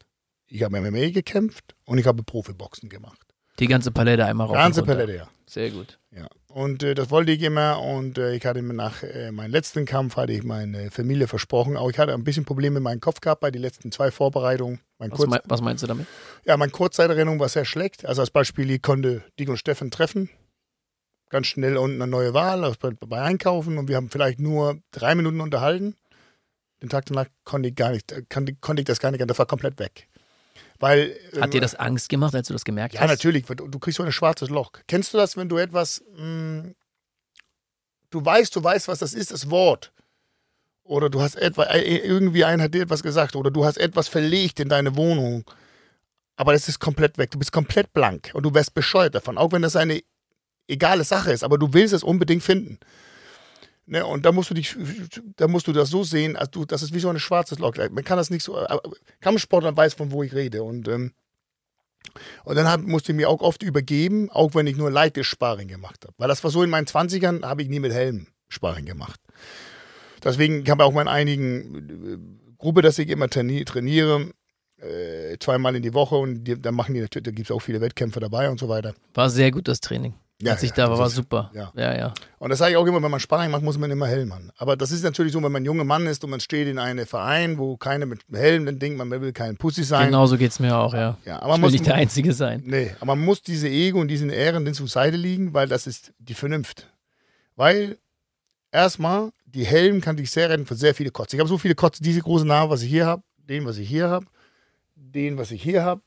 ich 0.47 0.63
habe 0.63 0.81
MMA 0.81 1.11
gekämpft 1.11 1.75
und 1.85 1.99
ich 1.99 2.07
habe 2.07 2.23
Profiboxen 2.23 2.89
gemacht. 2.89 3.27
Die 3.59 3.67
ganze 3.67 3.91
Palette 3.91 4.25
einmal 4.25 4.47
rauf. 4.47 4.57
Ganze 4.57 4.83
und 4.83 4.89
runter. 4.89 5.05
Palette, 5.05 5.19
ja. 5.19 5.29
Sehr 5.47 5.71
gut. 5.71 5.99
Ja, 6.13 6.29
und 6.53 6.83
äh, 6.83 6.95
das 6.95 7.11
wollte 7.11 7.33
ich 7.33 7.43
immer 7.43 7.81
und 7.81 8.19
äh, 8.19 8.35
ich 8.35 8.45
hatte 8.45 8.63
mir 8.63 8.75
nach 8.75 9.03
äh, 9.03 9.31
meinem 9.33 9.51
letzten 9.51 9.85
Kampf 9.87 10.17
hatte 10.17 10.33
ich 10.33 10.43
meine 10.43 10.91
Familie 10.91 11.29
versprochen, 11.29 11.77
auch 11.77 11.91
ich 11.91 11.99
hatte 11.99 12.13
ein 12.15 12.25
bisschen 12.25 12.45
Probleme 12.45 12.75
mit 12.75 12.83
meinem 12.83 13.01
Kopf 13.01 13.21
gehabt 13.21 13.41
bei 13.41 13.51
den 13.51 13.63
letzten 13.63 13.93
zwei 13.93 14.11
Vorbereitungen. 14.11 14.81
Mein 14.99 15.11
Was, 15.13 15.19
Kurz 15.19 15.31
mei- 15.31 15.41
was 15.45 15.61
meinst 15.63 15.83
du 15.83 15.87
damit? 15.87 16.07
ja, 16.45 16.57
meine 16.57 16.73
Kurzzeiterinnerung 16.73 17.39
war 17.41 17.49
sehr 17.49 17.65
schlecht. 17.65 18.05
Also 18.05 18.23
als 18.23 18.31
Beispiel, 18.31 18.71
ich 18.71 18.83
konnte 18.83 19.23
Dick 19.39 19.49
und 19.49 19.57
Steffen 19.57 19.91
treffen, 19.91 20.29
ganz 21.31 21.47
schnell 21.47 21.77
unten 21.77 22.03
eine 22.03 22.11
neue 22.11 22.35
Wahl 22.35 22.65
also 22.65 22.77
bei, 22.81 22.91
bei 22.91 23.23
Einkaufen 23.23 23.79
und 23.79 23.89
wir 23.89 23.97
haben 23.97 24.11
vielleicht 24.11 24.41
nur 24.41 24.79
drei 24.91 25.15
Minuten 25.15 25.41
unterhalten. 25.41 25.97
Den 26.83 26.89
Tag 26.89 27.07
danach 27.07 27.27
konnte 27.45 27.69
ich 27.69 27.75
gar 27.75 27.91
nicht, 27.93 28.11
äh, 28.11 28.23
konnte, 28.29 28.55
konnte 28.57 28.81
ich 28.83 28.87
das 28.87 28.99
gar 29.01 29.11
nicht, 29.11 29.23
das 29.29 29.39
war 29.39 29.47
komplett 29.47 29.79
weg. 29.79 30.09
Weil, 30.81 31.15
Hat 31.37 31.45
ähm, 31.45 31.51
dir 31.51 31.61
das 31.61 31.75
Angst 31.75 32.09
gemacht, 32.09 32.35
als 32.35 32.49
du 32.49 32.55
das 32.55 32.65
gemerkt 32.65 32.95
ja, 32.95 33.03
hast? 33.03 33.11
natürlich. 33.11 33.45
Du, 33.45 33.79
kriegst 33.79 33.99
so 33.99 34.03
ein 34.03 34.13
schwarzes 34.13 34.49
Loch. 34.49 34.73
Kennst 34.89 35.13
du 35.13 35.19
das, 35.19 35.37
wenn 35.37 35.49
du 35.49 35.59
etwas, 35.59 36.03
mh, 36.17 36.71
du 38.09 38.25
weißt, 38.25 38.57
du 38.57 38.65
weißt, 38.65 38.89
was 38.89 38.99
das 38.99 39.13
ist, 39.13 39.31
das 39.31 39.51
Wort. 39.51 39.93
Oder 40.83 41.11
du 41.11 41.21
hast 41.21 41.37
etwa, 41.37 41.65
äh, 41.65 41.99
irgendwie 41.99 42.45
einer 42.45 42.65
hat 42.65 42.75
dir 42.75 42.83
etwas 42.83 43.03
gesagt. 43.03 43.37
Oder 43.37 43.51
du 43.51 43.65
hast 43.65 43.77
etwas 43.77 44.09
verlegt 44.09 44.59
in 44.59 44.71
deine 44.71 44.97
Wohnung. 44.97 45.45
Aber 46.37 46.55
das 46.55 46.67
ist 46.67 46.81
komplett 46.81 47.19
weg. 47.19 47.31
Du 47.31 47.39
bist 47.39 47.53
komplett 47.53 47.93
blank. 47.93 48.31
Und 48.33 48.45
du 48.45 48.55
wärst 48.55 48.73
bescheuert 48.75 49.15
davon. 49.15 49.37
Auch 49.37 49.53
wenn 49.53 49.63
das 49.63 49.77
eine 49.77 50.03
egale 50.67 51.05
Sache 51.05 51.31
ist. 51.31 51.45
Aber 51.45 51.59
du 51.59 51.75
willst 51.75 51.93
es 51.93 52.03
unbedingt 52.03 52.43
finden. 52.43 52.79
Ne, 53.91 54.07
und 54.07 54.25
da 54.25 54.31
musst 54.31 54.51
du 54.51 54.55
dich, 54.55 54.77
da 55.35 55.49
musst 55.49 55.67
du 55.67 55.73
das 55.73 55.91
so 55.91 56.05
sehen, 56.05 56.37
als 56.37 56.53
du, 56.53 56.65
das 56.65 56.81
ist 56.81 56.95
wie 56.95 57.01
so 57.01 57.09
ein 57.09 57.19
schwarzes 57.19 57.59
Loch. 57.59 57.75
Man 57.91 58.05
kann 58.05 58.19
das 58.19 58.31
nicht 58.31 58.45
so, 58.45 58.57
Kampfsportler 59.21 59.77
weiß, 59.77 59.95
von 59.95 60.13
wo 60.13 60.23
ich 60.23 60.33
rede. 60.33 60.63
Und 60.63 60.87
ähm, 60.87 61.13
und 62.45 62.55
dann 62.55 62.69
hab, 62.69 62.83
musste 62.83 63.11
ich 63.11 63.17
mir 63.17 63.29
auch 63.29 63.41
oft 63.41 63.65
übergeben, 63.65 64.31
auch 64.31 64.55
wenn 64.55 64.69
ich 64.69 64.77
nur 64.77 64.93
leichtes 64.93 65.27
Sparring 65.27 65.67
gemacht 65.67 66.05
habe. 66.05 66.15
Weil 66.19 66.29
das 66.29 66.45
war 66.45 66.53
so 66.53 66.63
in 66.63 66.71
meinen 66.71 66.87
20ern, 66.87 67.43
habe 67.43 67.63
ich 67.63 67.69
nie 67.69 67.81
mit 67.81 67.93
Helm 67.93 68.29
Sparring 68.49 68.85
gemacht. 68.85 69.21
Deswegen 70.23 70.69
habe 70.71 70.85
ich 70.85 70.89
auch 70.89 71.01
in 71.01 71.09
einigen 71.09 71.75
äh, 72.55 72.55
Gruppe, 72.59 72.83
dass 72.83 72.97
ich 73.01 73.09
immer 73.09 73.29
traini 73.29 73.65
trainiere, 73.65 74.31
äh, 74.77 75.37
zweimal 75.41 75.75
in 75.75 75.83
die 75.83 75.95
Woche 75.95 76.15
und 76.15 76.45
die, 76.45 76.63
da 76.63 76.71
machen 76.71 76.95
die 76.95 77.01
natürlich, 77.01 77.25
da 77.25 77.33
gibt 77.33 77.51
es 77.51 77.55
auch 77.55 77.61
viele 77.61 77.81
Wettkämpfe 77.81 78.21
dabei 78.21 78.51
und 78.51 78.61
so 78.61 78.69
weiter. 78.69 78.95
War 79.15 79.31
sehr 79.31 79.51
gut 79.51 79.67
das 79.67 79.81
Training. 79.81 80.15
Ja, 80.43 80.53
als 80.53 80.63
ich 80.63 80.71
ja, 80.71 80.77
da 80.77 80.91
war, 80.91 80.99
war 80.99 81.11
super. 81.11 81.51
ja. 81.55 81.71
ja. 81.75 81.97
ja. 81.97 82.15
Und 82.39 82.49
das 82.49 82.59
sage 82.59 82.73
ich 82.73 82.77
auch 82.79 82.87
immer, 82.87 83.03
wenn 83.03 83.11
man 83.11 83.21
Sparring 83.21 83.51
macht, 83.51 83.63
muss 83.63 83.77
man 83.77 83.91
immer 83.91 84.07
Helm 84.07 84.33
haben. 84.33 84.51
Aber 84.57 84.75
das 84.77 84.91
ist 84.91 85.05
natürlich 85.05 85.33
so, 85.35 85.43
wenn 85.43 85.53
man 85.53 85.63
ein 85.63 85.67
junger 85.67 85.85
Mann 85.85 86.07
ist 86.07 86.25
und 86.25 86.31
man 86.31 86.41
steht 86.41 86.67
in 86.69 86.79
einem 86.79 87.07
Verein, 87.07 87.59
wo 87.59 87.77
keiner 87.77 88.07
mit 88.07 88.21
Helm, 88.33 88.65
dann 88.65 88.79
denkt 88.79 88.97
man, 88.97 89.09
man 89.09 89.21
will 89.21 89.33
kein 89.33 89.57
Pussy 89.57 89.85
sein. 89.85 90.07
Genau 90.07 90.27
so 90.27 90.39
geht 90.39 90.51
es 90.51 90.59
mir 90.59 90.77
auch, 90.77 90.95
ja. 90.95 91.19
Ja, 91.27 91.43
aber 91.43 91.45
ich 91.45 91.49
man 91.49 91.57
will 91.57 91.61
muss, 91.61 91.73
nicht 91.73 91.87
der 91.87 91.95
Einzige 91.97 92.33
sein. 92.33 92.63
Nee, 92.65 92.93
aber 92.97 93.15
man 93.15 93.25
muss 93.25 93.43
diese 93.43 93.69
Ego 93.69 94.01
und 94.01 94.09
diesen 94.09 94.31
Ehren 94.31 94.65
den 94.65 94.73
zur 94.73 94.89
Seite 94.89 95.19
liegen, 95.19 95.53
weil 95.53 95.69
das 95.69 95.87
ist 95.87 96.13
die 96.19 96.35
Vernunft. 96.35 96.87
Weil 97.57 97.99
erstmal, 98.73 99.33
die 99.45 99.67
Helm 99.67 100.01
kann 100.01 100.17
dich 100.17 100.31
sehr 100.31 100.49
retten 100.49 100.65
für 100.65 100.77
sehr 100.77 100.95
viele 100.95 101.11
Kotze. 101.11 101.37
Ich 101.37 101.41
habe 101.41 101.49
so 101.49 101.59
viele 101.59 101.75
Kotze, 101.75 102.03
diese 102.03 102.21
große 102.21 102.47
Narbe, 102.47 102.73
was 102.73 102.83
ich 102.83 102.89
hier 102.89 103.07
habe, 103.07 103.23
den, 103.37 103.67
was 103.67 103.77
ich 103.77 103.89
hier 103.89 104.09
habe, 104.09 104.27
den, 104.95 105.37
was 105.37 105.51
ich 105.51 105.63
hier 105.63 105.83
habe, 105.83 106.01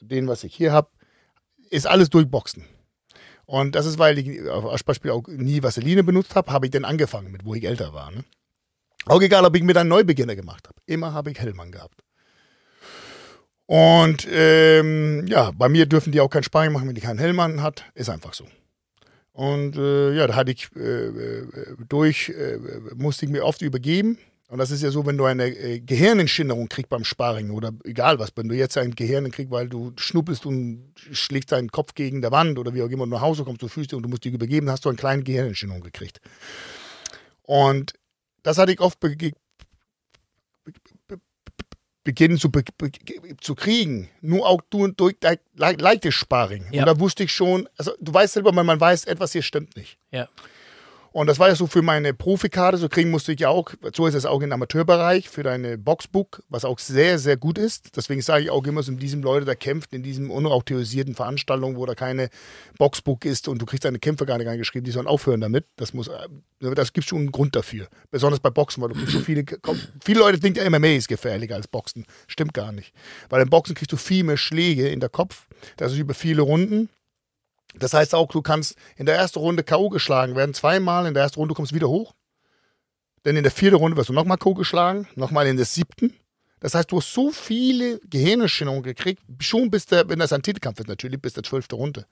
den, 0.00 0.28
was 0.28 0.44
ich 0.44 0.54
hier 0.54 0.72
habe, 0.72 0.88
ist 1.70 1.86
alles 1.86 2.10
durch 2.10 2.28
Boxen. 2.28 2.64
Und 3.50 3.74
das 3.74 3.84
ist, 3.84 3.98
weil 3.98 4.16
ich 4.16 4.48
als 4.48 4.84
Beispiel 4.84 5.10
auch 5.10 5.26
nie 5.26 5.60
Vaseline 5.60 6.04
benutzt 6.04 6.36
habe, 6.36 6.52
habe 6.52 6.66
ich 6.66 6.70
dann 6.70 6.84
angefangen 6.84 7.32
mit, 7.32 7.44
wo 7.44 7.56
ich 7.56 7.64
älter 7.64 7.92
war. 7.92 8.12
Ne? 8.12 8.22
Auch 9.06 9.20
egal, 9.20 9.44
ob 9.44 9.56
ich 9.56 9.64
mit 9.64 9.76
einem 9.76 9.88
Neubeginner 9.88 10.36
gemacht 10.36 10.68
habe. 10.68 10.80
Immer 10.86 11.14
habe 11.14 11.32
ich 11.32 11.40
Helm 11.40 11.58
angehabt. 11.58 12.04
Und 13.66 14.28
ähm, 14.30 15.26
ja, 15.26 15.50
bei 15.50 15.68
mir 15.68 15.86
dürfen 15.86 16.12
die 16.12 16.20
auch 16.20 16.28
keinen 16.28 16.44
Sparring 16.44 16.72
machen, 16.72 16.86
wenn 16.86 16.94
die 16.94 17.00
keinen 17.00 17.18
Helm 17.18 17.40
an 17.40 17.60
hat. 17.60 17.82
Ist 17.94 18.08
einfach 18.08 18.34
so. 18.34 18.46
Und 19.32 19.74
äh, 19.76 20.12
ja, 20.14 20.28
da 20.28 20.36
hatte 20.36 20.52
ich 20.52 20.68
äh, 20.76 21.08
äh, 21.08 21.46
durch, 21.88 22.28
äh, 22.28 22.56
musste 22.94 23.26
ich 23.26 23.32
mir 23.32 23.44
oft 23.44 23.62
übergeben. 23.62 24.16
Und 24.50 24.58
das 24.58 24.72
ist 24.72 24.82
ja 24.82 24.90
so, 24.90 25.06
wenn 25.06 25.16
du 25.16 25.26
eine 25.26 25.46
äh, 25.46 25.78
Gehirnentschinderung 25.78 26.68
kriegst 26.68 26.90
beim 26.90 27.04
Sparring 27.04 27.50
oder 27.50 27.72
egal 27.84 28.18
was, 28.18 28.32
wenn 28.34 28.48
du 28.48 28.56
jetzt 28.56 28.76
ein 28.76 28.96
Gehirn 28.96 29.30
kriegst, 29.30 29.52
weil 29.52 29.68
du 29.68 29.92
schnuppelst 29.96 30.44
und 30.44 30.92
schlägst 30.96 31.52
deinen 31.52 31.70
Kopf 31.70 31.94
gegen 31.94 32.20
der 32.20 32.32
Wand 32.32 32.58
oder 32.58 32.74
wie 32.74 32.82
auch 32.82 32.88
immer 32.88 33.04
du 33.04 33.12
nach 33.12 33.20
Hause 33.20 33.44
kommst, 33.44 33.62
du 33.62 33.68
fühlst 33.68 33.92
dich 33.92 33.96
und 33.96 34.02
du 34.02 34.08
musst 34.08 34.24
dich 34.24 34.34
übergeben, 34.34 34.68
hast 34.68 34.84
du 34.84 34.88
eine 34.88 34.96
kleine 34.96 35.22
Gehirnentschinderung 35.22 35.82
gekriegt. 35.82 36.20
Und 37.42 37.92
das 38.42 38.58
hatte 38.58 38.72
ich 38.72 38.80
oft 38.80 38.98
be 38.98 39.14
be 39.16 39.32
be 41.06 41.20
beginnen 42.02 42.36
zu, 42.36 42.50
zu 43.40 43.54
kriegen. 43.54 44.08
Nur 44.20 44.48
auch 44.48 44.62
du 44.68 44.88
durch 44.88 45.14
le 45.22 45.38
leichtes 45.54 46.14
Sparring. 46.14 46.64
Ja. 46.72 46.82
Und 46.82 46.86
da 46.86 46.98
wusste 46.98 47.22
ich 47.22 47.32
schon, 47.32 47.68
also 47.76 47.92
du 48.00 48.12
weißt 48.12 48.32
selber, 48.32 48.50
man 48.50 48.80
weiß, 48.80 49.04
etwas 49.04 49.30
hier 49.30 49.42
stimmt 49.42 49.76
nicht. 49.76 49.96
Ja. 50.10 50.28
Und 51.12 51.26
das 51.26 51.38
war 51.38 51.48
ja 51.48 51.56
so 51.56 51.66
für 51.66 51.82
meine 51.82 52.14
Profikarte, 52.14 52.78
so 52.78 52.88
kriegen 52.88 53.10
musste 53.10 53.32
ich 53.32 53.40
ja 53.40 53.48
auch, 53.48 53.70
so 53.94 54.06
ist 54.06 54.14
es 54.14 54.26
auch 54.26 54.40
im 54.42 54.52
Amateurbereich, 54.52 55.28
für 55.28 55.42
deine 55.42 55.76
Boxbook, 55.76 56.42
was 56.48 56.64
auch 56.64 56.78
sehr, 56.78 57.18
sehr 57.18 57.36
gut 57.36 57.58
ist. 57.58 57.96
Deswegen 57.96 58.22
sage 58.22 58.44
ich 58.44 58.50
auch 58.50 58.64
immer, 58.64 58.82
so 58.82 58.92
diesem 58.92 59.22
Leute, 59.22 59.44
der 59.44 59.56
kämpft 59.56 59.92
in 59.92 60.02
diesem 60.04 60.30
unautorisierten 60.30 61.16
Veranstaltungen, 61.16 61.76
wo 61.76 61.84
da 61.84 61.94
keine 61.94 62.28
Boxbook 62.78 63.24
ist 63.24 63.48
und 63.48 63.60
du 63.60 63.66
kriegst 63.66 63.84
deine 63.84 63.98
Kämpfe 63.98 64.24
gar 64.24 64.38
nicht 64.38 64.46
reingeschrieben, 64.46 64.84
die 64.84 64.92
sollen 64.92 65.08
aufhören 65.08 65.40
damit. 65.40 65.66
Das 65.76 65.92
muss, 65.94 66.08
äh, 66.08 66.74
das 66.74 66.92
gibt 66.92 67.08
schon 67.08 67.18
einen 67.18 67.32
Grund 67.32 67.56
dafür. 67.56 67.88
Besonders 68.10 68.38
bei 68.38 68.50
Boxen, 68.50 68.82
weil 68.82 68.90
du 68.90 68.94
kriegst 68.94 69.12
so 69.12 69.20
viele, 69.20 69.44
viele 70.04 70.20
Leute 70.20 70.38
denken, 70.38 70.64
MMA 70.70 70.96
ist 70.96 71.08
gefährlicher 71.08 71.56
als 71.56 71.66
Boxen. 71.66 72.06
Stimmt 72.28 72.54
gar 72.54 72.70
nicht. 72.70 72.92
Weil 73.28 73.42
im 73.42 73.50
Boxen 73.50 73.74
kriegst 73.74 73.92
du 73.92 73.96
viel 73.96 74.22
mehr 74.22 74.36
Schläge 74.36 74.88
in 74.88 75.00
der 75.00 75.08
Kopf. 75.08 75.46
Das 75.76 75.92
ist 75.92 75.98
über 75.98 76.14
viele 76.14 76.42
Runden. 76.42 76.88
Das 77.74 77.94
heißt 77.94 78.14
auch, 78.14 78.28
du 78.28 78.42
kannst 78.42 78.74
in 78.96 79.06
der 79.06 79.16
ersten 79.16 79.38
Runde 79.38 79.62
K.O. 79.62 79.88
geschlagen 79.88 80.34
werden, 80.36 80.54
zweimal, 80.54 81.06
in 81.06 81.14
der 81.14 81.22
ersten 81.22 81.38
Runde 81.38 81.54
kommst 81.54 81.72
du 81.72 81.76
wieder 81.76 81.88
hoch. 81.88 82.14
Dann 83.22 83.36
in 83.36 83.42
der 83.42 83.52
vierten 83.52 83.76
Runde 83.76 83.96
wirst 83.96 84.08
du 84.08 84.12
nochmal 84.12 84.38
K.O. 84.38 84.54
geschlagen, 84.54 85.06
nochmal 85.14 85.46
in 85.46 85.56
der 85.56 85.66
siebten. 85.66 86.14
Das 86.60 86.74
heißt, 86.74 86.90
du 86.92 86.98
hast 86.98 87.12
so 87.12 87.30
viele 87.30 88.00
Gehirnerschütterungen 88.00 88.82
gekriegt, 88.82 89.22
schon 89.40 89.70
bis 89.70 89.86
der, 89.86 90.08
wenn 90.08 90.18
das 90.18 90.32
ein 90.32 90.42
Titelkampf 90.42 90.80
ist, 90.80 90.88
natürlich 90.88 91.20
bis 91.20 91.32
der 91.34 91.42
zwölfte 91.42 91.76
Runde. 91.76 92.06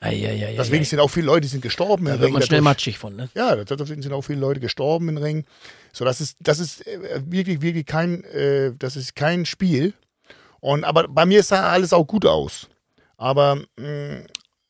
Eieiei, 0.00 0.54
Deswegen 0.56 0.84
sind 0.84 1.00
auch 1.00 1.08
viele 1.08 1.26
Leute, 1.26 1.42
die 1.42 1.48
sind 1.48 1.60
gestorben 1.60 2.04
da 2.04 2.20
wird 2.20 2.30
man 2.30 2.42
schnell 2.42 2.58
dadurch. 2.60 2.64
matschig 2.64 2.98
von, 2.98 3.16
ne? 3.16 3.28
Ja, 3.34 3.56
deswegen 3.56 4.00
sind 4.00 4.12
auch 4.12 4.22
viele 4.22 4.38
Leute 4.38 4.60
gestorben 4.60 5.08
im 5.08 5.16
Ring. 5.16 5.44
So, 5.92 6.04
das 6.04 6.20
ist, 6.20 6.36
das 6.40 6.60
ist 6.60 6.86
äh, 6.86 7.20
wirklich, 7.26 7.62
wirklich 7.62 7.84
kein, 7.84 8.22
äh, 8.24 8.72
das 8.78 8.94
ist 8.94 9.16
kein 9.16 9.44
Spiel. 9.44 9.94
Und 10.60 10.84
aber 10.84 11.08
bei 11.08 11.26
mir 11.26 11.42
sah 11.42 11.70
alles 11.70 11.92
auch 11.92 12.06
gut 12.06 12.26
aus. 12.26 12.68
Aber 13.16 13.56
mh, 13.76 14.22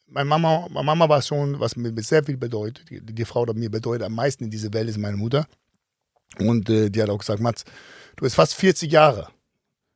meine 0.09 0.29
Mama, 0.29 0.67
meine 0.71 0.85
Mama 0.85 1.09
war 1.09 1.23
schon, 1.23 1.59
was 1.61 1.77
mir 1.77 1.93
sehr 2.03 2.25
viel 2.25 2.37
bedeutet. 2.37 2.89
Die, 2.91 3.01
die 3.01 3.25
Frau, 3.25 3.47
die 3.47 3.55
mir 3.55 3.71
bedeutet 3.71 4.05
am 4.07 4.15
meisten 4.15 4.45
in 4.45 4.51
dieser 4.51 4.73
Welt, 4.73 4.89
ist 4.89 4.99
meine 4.99 5.17
Mutter. 5.17 5.47
Und 6.39 6.69
äh, 6.69 6.91
die 6.91 7.03
hat 7.03 7.11
auch 7.11 7.19
gesagt, 7.19 7.41
Mats, 7.41 7.65
du 8.17 8.23
bist 8.23 8.37
fast 8.37 8.55
40 8.55 8.91
Jahre. 8.91 9.29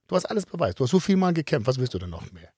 Du 0.08 0.16
hast 0.16 0.26
alles 0.26 0.46
beweist. 0.46 0.78
Du 0.78 0.84
hast 0.84 0.90
so 0.90 1.00
viel 1.00 1.16
mal 1.16 1.32
gekämpft. 1.32 1.66
Was 1.66 1.78
willst 1.78 1.94
du 1.94 1.98
denn 1.98 2.10
noch 2.10 2.30
mehr? 2.32 2.50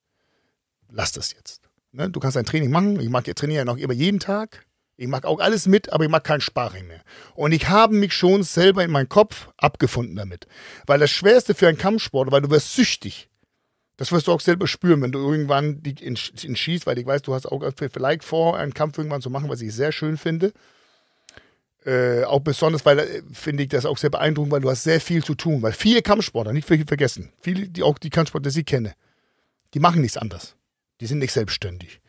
Lass 0.91 1.13
das 1.13 1.33
jetzt. 1.33 1.69
Ne? 1.93 2.11
Du 2.11 2.21
kannst 2.21 2.37
ein 2.37 2.45
Training 2.45 2.71
machen. 2.71 3.01
Ich 3.01 3.09
mag 3.09 3.27
ja 3.27 3.35
trainiere 3.35 3.59
ja 3.59 3.65
noch 3.65 3.77
immer 3.77 3.93
jeden 3.93 4.21
Tag. 4.21 4.67
Ich 4.97 5.09
mag 5.09 5.25
auch 5.25 5.41
alles 5.41 5.67
mit, 5.67 5.93
aber 5.93 6.05
ich 6.05 6.11
mag 6.11 6.23
kein 6.23 6.41
Sparring 6.41 6.87
mehr. 6.87 7.03
Und 7.35 7.53
ich 7.53 7.69
habe 7.69 7.95
mich 7.95 8.13
schon 8.13 8.45
selber 8.45 8.85
in 8.85 8.93
meinem 8.93 9.09
Kopf 9.09 9.49
abgefunden 9.57 10.15
damit. 10.15 10.47
Weil 10.87 11.01
das 11.01 11.11
Schwerste 11.11 11.55
für 11.55 11.67
einen 11.67 11.79
Kampfsport, 11.79 12.31
weil 12.31 12.43
du 12.43 12.51
wirst 12.51 12.75
süchtig. 12.75 13.29
Das 13.97 14.11
wirst 14.11 14.27
du 14.27 14.33
auch 14.33 14.41
selber 14.41 14.67
spüren, 14.67 15.03
wenn 15.03 15.13
du 15.13 15.19
irgendwann 15.21 15.83
dich 15.83 16.05
entschießt, 16.05 16.87
weil 16.87 16.99
ich 16.99 17.07
weiß, 17.07 17.23
du 17.23 17.35
hast 17.35 17.47
auch 17.47 17.63
vielleicht 17.77 18.25
vor, 18.25 18.57
einen 18.57 18.75
Kampf 18.75 18.99
irgendwann 18.99 19.23
zu 19.23 19.31
machen, 19.31 19.49
was 19.49 19.61
ich 19.61 19.73
sehr 19.73 19.93
schön 19.93 20.17
finde. 20.17 20.53
Äh, 21.87 22.25
auch 22.25 22.41
besonders, 22.41 22.85
weil 22.87 22.99
äh, 22.99 23.23
finde 23.33 23.63
ich 23.63 23.69
das 23.69 23.85
auch 23.85 23.99
sehr 23.99 24.09
beeindruckend, 24.11 24.53
weil 24.53 24.61
du 24.63 24.71
hast 24.71 24.85
sehr 24.85 25.01
viel 25.01 25.23
zu 25.23 25.35
tun. 25.35 25.61
Weil 25.61 25.73
viele 25.73 26.01
Kampfsportler, 26.01 26.53
nicht 26.55 26.67
viel 26.67 26.85
vergessen, 26.87 27.31
viele, 27.41 27.69
die 27.69 27.83
auch 27.83 27.99
die 27.99 28.09
Kampfsportler, 28.11 28.51
die 28.51 28.61
ich 28.61 28.67
kenne, 28.67 28.95
die 29.75 29.81
machen 29.81 30.01
nichts 30.01 30.17
anders. 30.17 30.57
Die 31.01 31.07
sind 31.07 31.19
nicht 31.19 31.33
selbstständig. 31.33 32.01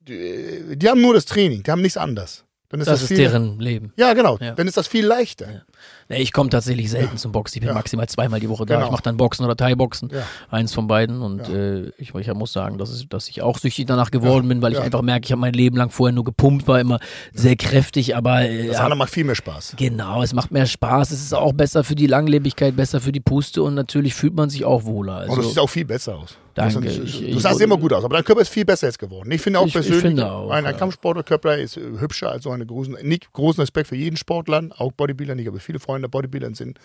Die, 0.00 0.76
die 0.76 0.88
haben 0.88 1.00
nur 1.00 1.14
das 1.14 1.24
Training, 1.24 1.64
die 1.64 1.70
haben 1.70 1.82
nichts 1.82 1.96
anders. 1.96 2.44
Dann 2.68 2.80
ist 2.80 2.86
Das 2.86 3.00
das, 3.00 3.10
ist 3.10 3.16
viel, 3.16 3.16
deren 3.16 3.58
Leben. 3.58 3.92
Ja, 3.96 4.12
genau. 4.14 4.38
Ja. 4.40 4.54
Dann 4.54 4.68
ist 4.68 4.76
das 4.76 4.86
viel 4.86 5.04
leichter. 5.04 5.50
Ja. 5.50 5.62
Nee, 6.08 6.22
ich 6.22 6.32
komme 6.32 6.50
tatsächlich 6.50 6.90
selten 6.90 7.16
zum 7.18 7.32
Boxen. 7.32 7.56
Ich 7.56 7.60
bin 7.60 7.68
Ja. 7.68 7.74
maximal 7.74 8.08
zweimal 8.08 8.40
die 8.40 8.48
Woche 8.48 8.64
da. 8.66 8.74
Genau. 8.76 8.86
Ich 8.86 8.92
mache 8.92 9.02
dann 9.02 9.16
Boxen 9.16 9.44
oder 9.44 9.56
Thai-Boxen. 9.56 10.10
Ja. 10.12 10.22
Eins 10.50 10.72
von 10.72 10.86
beiden. 10.86 11.20
Und 11.22 11.46
Ja. 11.48 11.54
äh, 11.54 11.92
ich, 11.98 12.14
ich 12.14 12.34
muss 12.34 12.52
sagen, 12.52 12.78
dass, 12.78 12.90
es, 12.90 13.06
dass 13.08 13.28
ich 13.28 13.42
auch 13.42 13.58
süchtig 13.58 13.86
danach 13.86 14.10
geworden 14.10 14.44
Ja. 14.44 14.48
bin, 14.54 14.62
weil 14.62 14.72
ich 14.72 14.78
Ja. 14.78 14.84
einfach 14.84 15.02
merke, 15.02 15.26
ich 15.26 15.32
habe 15.32 15.40
mein 15.40 15.52
Leben 15.52 15.76
lang 15.76 15.90
vorher 15.90 16.14
nur 16.14 16.24
gepumpt, 16.24 16.66
war 16.66 16.80
immer 16.80 16.98
sehr 17.32 17.56
kräftig, 17.56 18.16
aber 18.16 18.42
äh, 18.42 18.68
Das 18.68 18.76
ja, 18.76 18.82
andere 18.84 18.96
macht 18.98 19.10
viel 19.12 19.24
mehr 19.24 19.34
Spaß. 19.34 19.74
genau, 19.76 20.22
es 20.22 20.32
macht 20.32 20.50
mehr 20.50 20.66
Spaß. 20.66 21.10
Es 21.10 21.20
ist 21.22 21.34
auch 21.34 21.52
besser 21.52 21.84
für 21.84 21.94
die 21.94 22.06
Langlebigkeit, 22.06 22.74
besser 22.76 23.00
für 23.00 23.12
die 23.12 23.20
Puste 23.20 23.62
und 23.62 23.74
natürlich 23.74 24.14
fühlt 24.14 24.34
man 24.34 24.48
sich 24.50 24.64
auch 24.64 24.84
wohler. 24.84 25.16
Also, 25.18 25.32
Und 25.32 25.38
du 25.38 25.42
siehst 25.44 25.58
auch 25.58 25.68
viel 25.70 25.84
besser 25.84 26.16
aus. 26.16 26.36
Danke. 26.54 26.80
Du, 26.80 26.86
Ich- 27.04 27.20
du 27.20 27.24
ich- 27.24 27.40
sahst 27.40 27.60
immer 27.60 27.76
gut 27.76 27.92
aus, 27.92 28.02
aber 28.04 28.16
dein 28.16 28.24
Körper 28.24 28.40
ist 28.42 28.48
viel 28.48 28.64
besser 28.64 28.88
jetzt 28.88 28.98
geworden. 28.98 29.30
Ich 29.30 29.40
finde 29.40 29.60
auch 29.60 29.62
Ich- 29.66 29.68
ich 29.68 29.74
persönlich, 29.74 30.02
finde 30.02 30.28
auch, 30.32 30.50
ein, 30.50 30.66
ein 30.66 30.72
ja. 30.72 30.76
Kampfsportlerkörper 30.78 31.56
ist 31.56 31.76
äh, 31.76 31.80
hübscher 32.00 32.32
als 32.32 32.42
so 32.42 32.50
eine 32.50 32.66
großen, 32.66 32.96
nicht 33.02 33.32
großen 33.32 33.60
Respekt 33.60 33.86
für 33.88 33.94
jeden 33.94 34.16
Sportler, 34.16 34.64
auch 34.76 34.90
Bodybuilder 34.90 35.36
nicht, 35.36 35.46
aber 35.46 35.60
viele 35.68 35.80
Freunde 35.80 36.08
der 36.08 36.10
Bodybuildern 36.10 36.54
sind, 36.54 36.80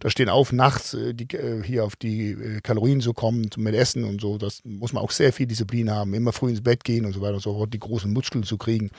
da 0.00 0.10
stehen 0.10 0.28
auf, 0.28 0.52
nachts 0.52 0.94
äh, 0.94 1.14
die, 1.14 1.34
äh, 1.34 1.62
hier 1.62 1.84
auf 1.84 1.96
die 1.96 2.32
äh, 2.32 2.60
Kalorien 2.62 3.00
zu 3.00 3.14
kommen, 3.14 3.48
mit 3.56 3.74
Essen 3.74 4.04
und 4.04 4.20
so. 4.20 4.38
Das 4.38 4.60
muss 4.64 4.92
man 4.92 5.02
auch 5.02 5.10
sehr 5.10 5.32
viel 5.32 5.46
Disziplin 5.46 5.90
haben, 5.90 6.14
immer 6.14 6.32
früh 6.32 6.50
ins 6.50 6.62
Bett 6.62 6.84
gehen 6.84 7.04
und 7.06 7.12
so 7.12 7.20
weiter 7.20 7.34
und 7.34 7.42
so 7.42 7.54
fort, 7.54 7.72
die 7.72 7.78
großen 7.78 8.12
Muskeln 8.12 8.44
zu 8.44 8.58
kriegen. 8.58 8.90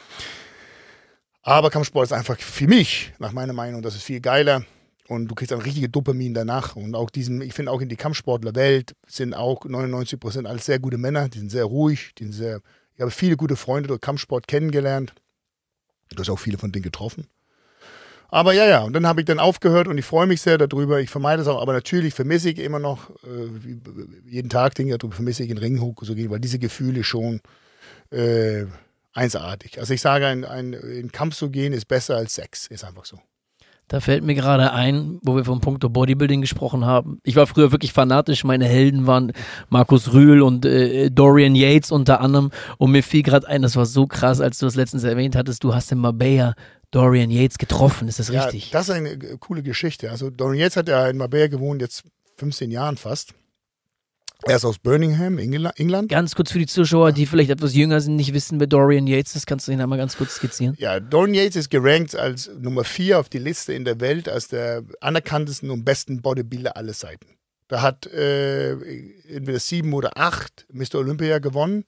Aber 1.44 1.70
Kampfsport 1.70 2.06
ist 2.06 2.14
einfach 2.14 2.40
für 2.40 2.68
mich, 2.68 3.14
nach 3.20 3.32
meiner 3.32 3.54
Meinung, 3.54 3.82
das 3.82 3.96
ist 3.96 4.04
viel 4.04 4.22
geiler. 4.22 4.64
Und 5.08 5.28
du 5.28 5.36
kriegst 5.36 5.52
dann 5.52 5.60
richtige 5.60 5.90
Dopamin 5.90 6.34
danach. 6.34 6.76
Und 6.76 6.96
auch 6.96 7.10
diesen, 7.10 7.42
ich 7.42 7.54
finde 7.54 7.72
auch 7.72 7.82
in 7.82 7.90
die 7.90 7.98
Kampfsportlerwelt 7.98 8.96
sind 9.08 9.34
auch 9.34 9.66
99 9.66 10.20
Prozent 10.20 10.48
alles 10.48 10.66
sehr 10.66 10.80
gute 10.80 10.98
Männer. 10.98 11.28
Die 11.28 11.40
sind 11.40 11.52
sehr 11.52 11.66
ruhig, 11.66 12.14
die 12.18 12.24
sind 12.24 12.34
sehr. 12.34 12.62
Ich 12.96 13.02
habe 13.02 13.12
viele 13.12 13.36
gute 13.36 13.56
Freunde 13.56 13.88
durch 13.88 14.00
Kampfsport 14.00 14.48
kennengelernt. 14.48 15.14
Du 16.12 16.20
hast 16.20 16.30
auch 16.30 16.40
viele 16.40 16.58
von 16.58 16.72
denen 16.72 16.84
getroffen. 16.84 17.26
Aber 18.34 18.54
ja, 18.54 18.66
ja, 18.66 18.80
und 18.80 18.94
dann 18.94 19.06
habe 19.06 19.20
ich 19.20 19.26
dann 19.26 19.40
aufgehört 19.40 19.90
und 19.90 19.98
ich 19.98 20.06
freue 20.06 20.26
mich 20.26 20.42
sehr 20.42 20.58
darüber. 20.58 21.02
Ich 21.02 21.10
vermeide 21.10 21.42
es 21.42 21.50
auch, 21.50 21.62
aber 21.62 21.74
natürlich 21.74 22.14
vermisse 22.14 22.50
ich 22.50 22.60
immer 22.60 22.80
noch, 22.80 23.10
äh, 23.26 23.50
jeden 24.26 24.50
Tag 24.50 24.74
denke 24.76 24.94
ich 24.94 24.98
darüber, 24.98 25.16
vermisse 25.16 25.44
ich 25.44 25.50
in 25.50 25.58
den 25.58 25.64
Ring 25.64 25.82
hoch 25.82 26.02
zu 26.02 26.16
gehen, 26.16 26.32
weil 26.32 26.40
diese 26.40 26.58
Gefühle 26.58 27.04
schon 27.04 27.42
äh, 28.10 28.64
einzigartig. 29.14 29.80
Also 29.80 29.94
ich 29.94 30.00
sage, 30.00 30.28
ein, 30.28 30.46
ein, 30.46 30.72
in 30.72 31.12
Kampf 31.12 31.36
zu 31.36 31.50
gehen 31.50 31.74
ist 31.74 31.90
besser 31.90 32.16
als 32.16 32.34
Sex, 32.34 32.68
ist 32.68 32.86
einfach 32.86 33.04
so. 33.04 33.20
Da 33.90 34.00
fällt 34.00 34.24
mir 34.24 34.36
gerade 34.36 34.72
ein, 34.72 35.20
wo 35.22 35.36
wir 35.36 35.44
vom 35.44 35.60
Punkto 35.60 35.90
Bodybuilding 35.90 36.40
gesprochen 36.40 36.86
haben. 36.86 37.20
Ich 37.24 37.36
war 37.36 37.46
früher 37.46 37.74
wirklich 37.74 37.92
fanatisch. 37.92 38.46
Meine 38.46 38.66
Helden 38.66 39.06
waren 39.06 39.34
Markus 39.68 40.14
Rühl 40.14 40.42
und 40.42 40.66
äh, 40.66 41.10
Dorian 41.10 41.56
Yates 41.56 41.92
unter 41.92 42.22
anderem. 42.22 42.52
Und 42.78 42.92
mir 42.92 43.04
fiel 43.04 43.24
gerade 43.24 43.50
ein, 43.50 43.64
das 43.64 43.76
war 43.76 43.86
so 43.86 44.08
krass, 44.08 44.40
als 44.40 44.60
du 44.60 44.66
das 44.66 44.76
letztens 44.76 45.04
erwähnt 45.04 45.36
hattest, 45.36 45.66
du 45.66 45.76
hast 45.76 45.92
in 45.92 45.98
Marbella 45.98 46.56
Dorian 46.92 47.32
Yates 47.32 47.58
getroffen. 47.58 48.08
Ist 48.08 48.20
das 48.20 48.28
Ja, 48.30 48.44
richtig? 48.46 48.70
das 48.72 48.90
ist 48.90 48.96
eine 48.96 49.18
coole 49.40 49.64
Geschichte. 49.64 50.12
Also 50.12 50.30
Dorian 50.30 50.60
Yates 50.62 50.76
hat 50.78 50.88
ja 50.90 51.08
in 51.08 51.18
Marbella 51.18 51.48
gewohnt, 51.48 51.82
jetzt 51.82 52.04
15 52.38 52.70
Jahren 52.72 52.98
fast. 52.98 53.34
Er 54.44 54.56
ist 54.56 54.66
aus 54.66 54.80
Birmingham, 54.80 55.38
Engla- 55.38 55.72
England. 55.78 56.10
Ganz 56.10 56.34
kurz 56.34 56.52
für 56.52 56.58
die 56.58 56.66
Zuschauer, 56.66 57.12
die 57.12 57.28
vielleicht 57.28 57.52
etwas 57.52 57.76
jünger 57.76 58.02
sind, 58.02 58.16
nicht 58.16 58.34
wissen, 58.34 58.60
wer 58.60 58.66
Dorian 58.66 59.06
Yates 59.06 59.36
ist. 59.36 59.46
Kannst 59.46 59.68
du 59.68 59.72
ihn 59.72 59.80
einmal 59.80 60.00
ganz 60.00 60.18
kurz 60.18 60.34
skizzieren? 60.36 60.76
Ja, 60.80 61.00
Dorian 61.00 61.36
Yates 61.36 61.56
ist 61.58 61.70
gerankt 61.70 62.16
als 62.16 62.50
Nummer 62.60 62.84
4 62.84 63.20
auf 63.20 63.30
die 63.30 63.38
Liste 63.38 63.74
in 63.74 63.86
der 63.86 64.00
Welt 64.02 64.28
als 64.28 64.48
der 64.48 64.84
anerkanntesten 65.00 65.70
und 65.70 65.86
besten 65.86 66.22
Bodybuilder 66.24 66.76
aller 66.76 66.94
Zeiten. 66.94 67.28
Da 67.68 67.84
hat 67.84 68.08
äh, 68.08 68.72
entweder 69.30 69.60
sieben 69.60 69.94
oder 69.94 70.18
acht 70.18 70.66
Mr. 70.74 70.96
Olympia 70.96 71.38
gewonnen. 71.38 71.86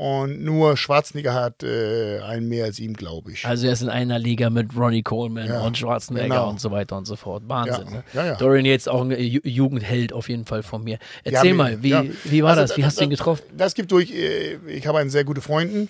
Und 0.00 0.44
nur 0.44 0.76
Schwarzenegger 0.76 1.34
hat 1.34 1.64
äh, 1.64 2.20
einen 2.20 2.48
mehr 2.48 2.66
als 2.66 2.78
ihm, 2.78 2.92
glaube 2.94 3.32
ich. 3.32 3.44
Also 3.44 3.66
er 3.66 3.72
ist 3.72 3.82
in 3.82 3.88
einer 3.88 4.16
Liga 4.20 4.48
mit 4.48 4.76
Ronnie 4.76 5.02
Coleman 5.02 5.48
Ja, 5.48 5.62
und 5.62 5.76
Schwarzenegger 5.76 6.28
genau. 6.28 6.50
und 6.50 6.60
so 6.60 6.70
weiter 6.70 6.96
und 6.96 7.04
so 7.04 7.16
fort. 7.16 7.42
Wahnsinn. 7.48 7.86
Ja, 7.86 7.90
Ne? 7.90 8.04
ja, 8.14 8.26
ja. 8.26 8.34
Dorian 8.36 8.64
jetzt 8.64 8.88
auch 8.88 9.00
ein 9.02 9.10
Ju- 9.10 9.40
Jugendheld 9.44 10.12
auf 10.12 10.28
jeden 10.28 10.44
Fall 10.44 10.62
von 10.62 10.84
mir. 10.84 11.00
Erzähl 11.24 11.52
mal, 11.52 11.82
wie, 11.82 12.12
wie 12.22 12.44
war 12.44 12.50
Also, 12.50 12.62
das? 12.62 12.76
Wie 12.76 12.84
hast 12.84 13.00
du 13.00 13.04
ihn 13.04 13.10
getroffen? 13.10 13.42
Das 13.56 13.74
gibt 13.74 13.90
durch, 13.90 14.12
äh, 14.12 14.58
ich 14.68 14.86
habe 14.86 14.98
einen 14.98 15.10
sehr 15.10 15.24
guten 15.24 15.40
Freunden, 15.42 15.88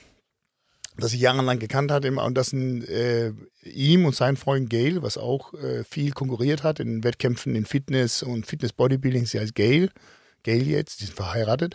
das 0.96 1.12
ich 1.12 1.20
jahrelang 1.20 1.58
gekannt 1.58 1.90
hatte. 1.92 2.10
Und 2.10 2.34
das 2.34 2.46
sind 2.46 2.88
äh, 2.88 3.32
ihm 3.62 4.06
und 4.06 4.14
sein 4.16 4.38
Freund 4.38 4.70
Gail, 4.70 5.02
was 5.02 5.18
auch 5.18 5.52
äh, 5.52 5.84
viel 5.84 6.12
konkurriert 6.12 6.62
hat 6.62 6.80
in 6.80 7.04
Wettkämpfen 7.04 7.54
in 7.54 7.66
Fitness 7.66 8.22
und 8.22 8.46
Fitness 8.46 8.72
Bodybuilding. 8.72 9.26
Sie 9.26 9.38
heißt 9.38 9.54
Gail. 9.54 9.90
Gail 10.44 10.66
jetzt, 10.66 11.02
die 11.02 11.04
sind 11.04 11.14
verheiratet. 11.14 11.74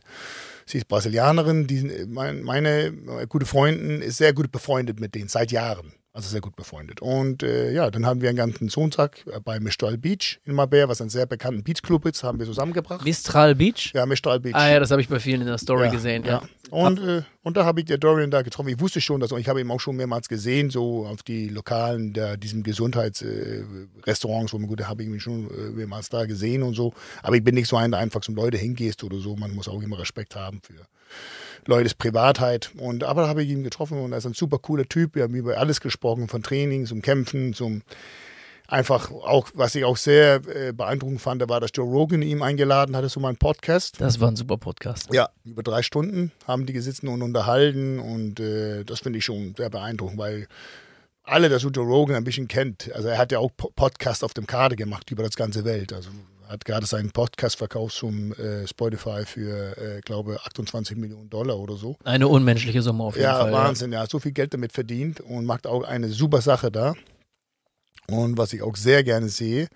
Sie 0.65 0.77
ist 0.79 0.87
Brasilianerin. 0.87 1.67
Die, 1.67 1.77
sind- 1.79 2.11
mein, 2.11 2.43
meine 2.43 2.85
äh, 2.87 3.27
gute 3.27 3.45
Freundin 3.45 4.01
ist 4.01 4.17
sehr 4.17 4.33
gut 4.33 4.51
befreundet 4.51 4.99
mit 4.99 5.15
denen, 5.15 5.27
seit 5.29 5.51
Jahren. 5.51 5.93
Also 6.15 6.29
sehr 6.29 6.41
gut 6.41 6.55
befreundet. 6.55 7.01
Und 7.01 7.41
äh, 7.41 7.71
ja, 7.71 7.89
dann 7.89 8.05
haben 8.05 8.21
wir 8.21 8.29
einen 8.29 8.37
ganzen 8.37 8.69
Sonntag 8.69 9.25
äh, 9.25 9.39
bei 9.39 9.59
Mistral 9.59 9.97
Beach 9.97 10.39
in 10.45 10.53
Marbella, 10.53 10.87
was 10.87 11.01
ein 11.01 11.09
sehr 11.09 11.25
bekannter 11.25 11.63
Beachclub 11.63 12.05
ist, 12.05 12.23
haben 12.23 12.37
wir 12.37 12.45
zusammengebracht. 12.45 13.03
Mistral 13.03 13.55
Beach? 13.55 13.93
Ja, 13.95 14.05
Mistral 14.05 14.39
Beach. 14.39 14.53
Ah 14.53 14.69
ja, 14.69 14.79
das 14.79 14.91
habe 14.91 15.01
ich 15.01 15.09
bei 15.09 15.19
vielen 15.19 15.41
in 15.41 15.47
der 15.47 15.57
Story 15.57 15.89
gesehen. 15.89 16.23
Ja. 16.23 16.43
Und, 16.69 16.99
äh, 16.99 17.23
und 17.41 17.57
da 17.57 17.65
habe 17.65 17.79
ich 17.79 17.87
der 17.87 17.97
Dorian 17.97 18.29
da 18.29 18.43
getroffen. 18.43 18.69
Ich 18.69 18.79
wusste 18.79 19.01
schon, 19.01 19.21
dass 19.21 19.31
ich 19.31 19.49
habe 19.49 19.59
ihn 19.59 19.71
auch 19.71 19.79
schon 19.79 19.95
mehrmals 19.95 20.29
gesehen, 20.29 20.69
so 20.69 21.07
auf 21.07 21.23
die 21.23 21.49
lokalen, 21.49 22.13
da, 22.13 22.37
diesem 22.37 22.61
Gesundheitsrestaurants, 22.61 24.51
äh, 24.51 24.53
wo 24.53 24.59
man 24.59 24.67
gut, 24.67 24.81
da 24.81 24.87
habe 24.87 25.01
ich 25.01 25.09
ihn 25.09 25.19
schon 25.19 25.49
äh, 25.49 25.71
mehrmals 25.71 26.09
da 26.09 26.25
gesehen 26.25 26.61
und 26.61 26.75
so. 26.75 26.93
Aber 27.23 27.35
ich 27.35 27.43
bin 27.43 27.55
nicht 27.55 27.67
so 27.67 27.75
einer, 27.75 27.97
der 27.97 27.99
einfach 28.01 28.21
zum 28.21 28.35
Leute 28.35 28.57
hingehst 28.57 29.03
oder 29.03 29.17
so. 29.17 29.35
Man 29.35 29.55
muss 29.55 29.67
auch 29.67 29.81
immer 29.81 29.97
Respekt 29.97 30.35
haben 30.35 30.61
für 30.61 30.75
Leutes 31.65 31.93
Privatheit. 31.93 32.71
Und 32.77 33.03
aber 33.03 33.23
da 33.23 33.27
habe 33.29 33.43
ich 33.43 33.49
ihn 33.49 33.63
getroffen 33.63 33.99
und 33.99 34.11
er 34.11 34.17
ist 34.17 34.25
ein 34.25 34.33
super 34.33 34.57
cooler 34.59 34.85
Typ. 34.85 35.15
Wir 35.15 35.23
haben 35.23 35.35
über 35.35 35.57
alles 35.57 35.79
gesprochen, 35.79 36.27
von 36.27 36.43
Training 36.43 36.85
zum 36.85 37.01
Kämpfen, 37.01 37.53
zum 37.53 37.83
einfach 38.67 39.11
auch, 39.11 39.49
was 39.53 39.75
ich 39.75 39.85
auch 39.85 39.97
sehr 39.97 40.41
äh, 40.47 40.71
beeindruckend 40.73 41.21
fand, 41.21 41.47
war, 41.47 41.59
dass 41.59 41.71
Joe 41.73 41.85
Rogan 41.85 42.21
ihn 42.21 42.41
eingeladen 42.41 42.95
hatte 42.95 43.09
zu 43.09 43.19
meinem 43.19 43.35
Podcast. 43.35 43.99
Das 43.99 44.19
war 44.19 44.29
ein 44.29 44.35
super 44.35 44.57
Podcast. 44.57 45.13
Ja, 45.13 45.29
über 45.43 45.63
drei 45.63 45.83
Stunden 45.83 46.31
haben 46.47 46.65
die 46.65 46.73
gesessen 46.73 47.07
und 47.07 47.21
unterhalten 47.21 47.99
und 47.99 48.39
äh, 48.39 48.83
das 48.83 49.01
finde 49.01 49.19
ich 49.19 49.25
schon 49.25 49.53
sehr 49.55 49.69
beeindruckend, 49.69 50.17
weil 50.17 50.47
alle, 51.23 51.49
das 51.49 51.63
Joe 51.63 51.85
Rogan 51.85 52.15
ein 52.15 52.23
bisschen 52.23 52.47
kennt, 52.47 52.91
also 52.93 53.07
er 53.07 53.17
hat 53.17 53.31
ja 53.31 53.39
auch 53.39 53.51
Po- 53.55 53.71
Podcast 53.75 54.23
auf 54.23 54.33
dem 54.33 54.47
Karte 54.47 54.75
gemacht 54.75 55.09
über 55.11 55.23
das 55.23 55.35
ganze 55.35 55.63
Welt, 55.63 55.93
also 55.93 56.09
hat 56.53 56.65
gerade 56.65 56.85
seinen 56.85 57.11
Podcast 57.11 57.57
verkauft 57.57 57.95
zum 57.95 58.31
äh, 58.33 58.67
Spotify 58.67 59.25
für, 59.25 59.75
äh, 59.77 60.01
glaube 60.01 60.39
28 60.45 60.95
Millionen 60.97 61.29
Dollar 61.29 61.57
oder 61.57 61.75
so. 61.75 61.97
Eine 62.03 62.27
unmenschliche 62.27 62.81
Summe 62.81 63.03
auf 63.03 63.15
jeden 63.15 63.25
Ja, 63.25 63.39
Fall. 63.39 63.51
Wahnsinn, 63.51 63.91
ja. 63.91 64.05
So 64.07 64.19
viel 64.19 64.31
Geld 64.33 64.53
damit 64.53 64.71
verdient 64.71 65.19
und 65.19 65.45
macht 65.45 65.65
auch 65.67 65.83
eine 65.83 66.09
super 66.09 66.41
Sache 66.41 66.71
da. 66.71 66.93
Und 68.07 68.37
was 68.37 68.53
ich 68.53 68.61
auch 68.61 68.75
sehr 68.75 69.03
gerne 69.03 69.29
sehe, 69.29 69.67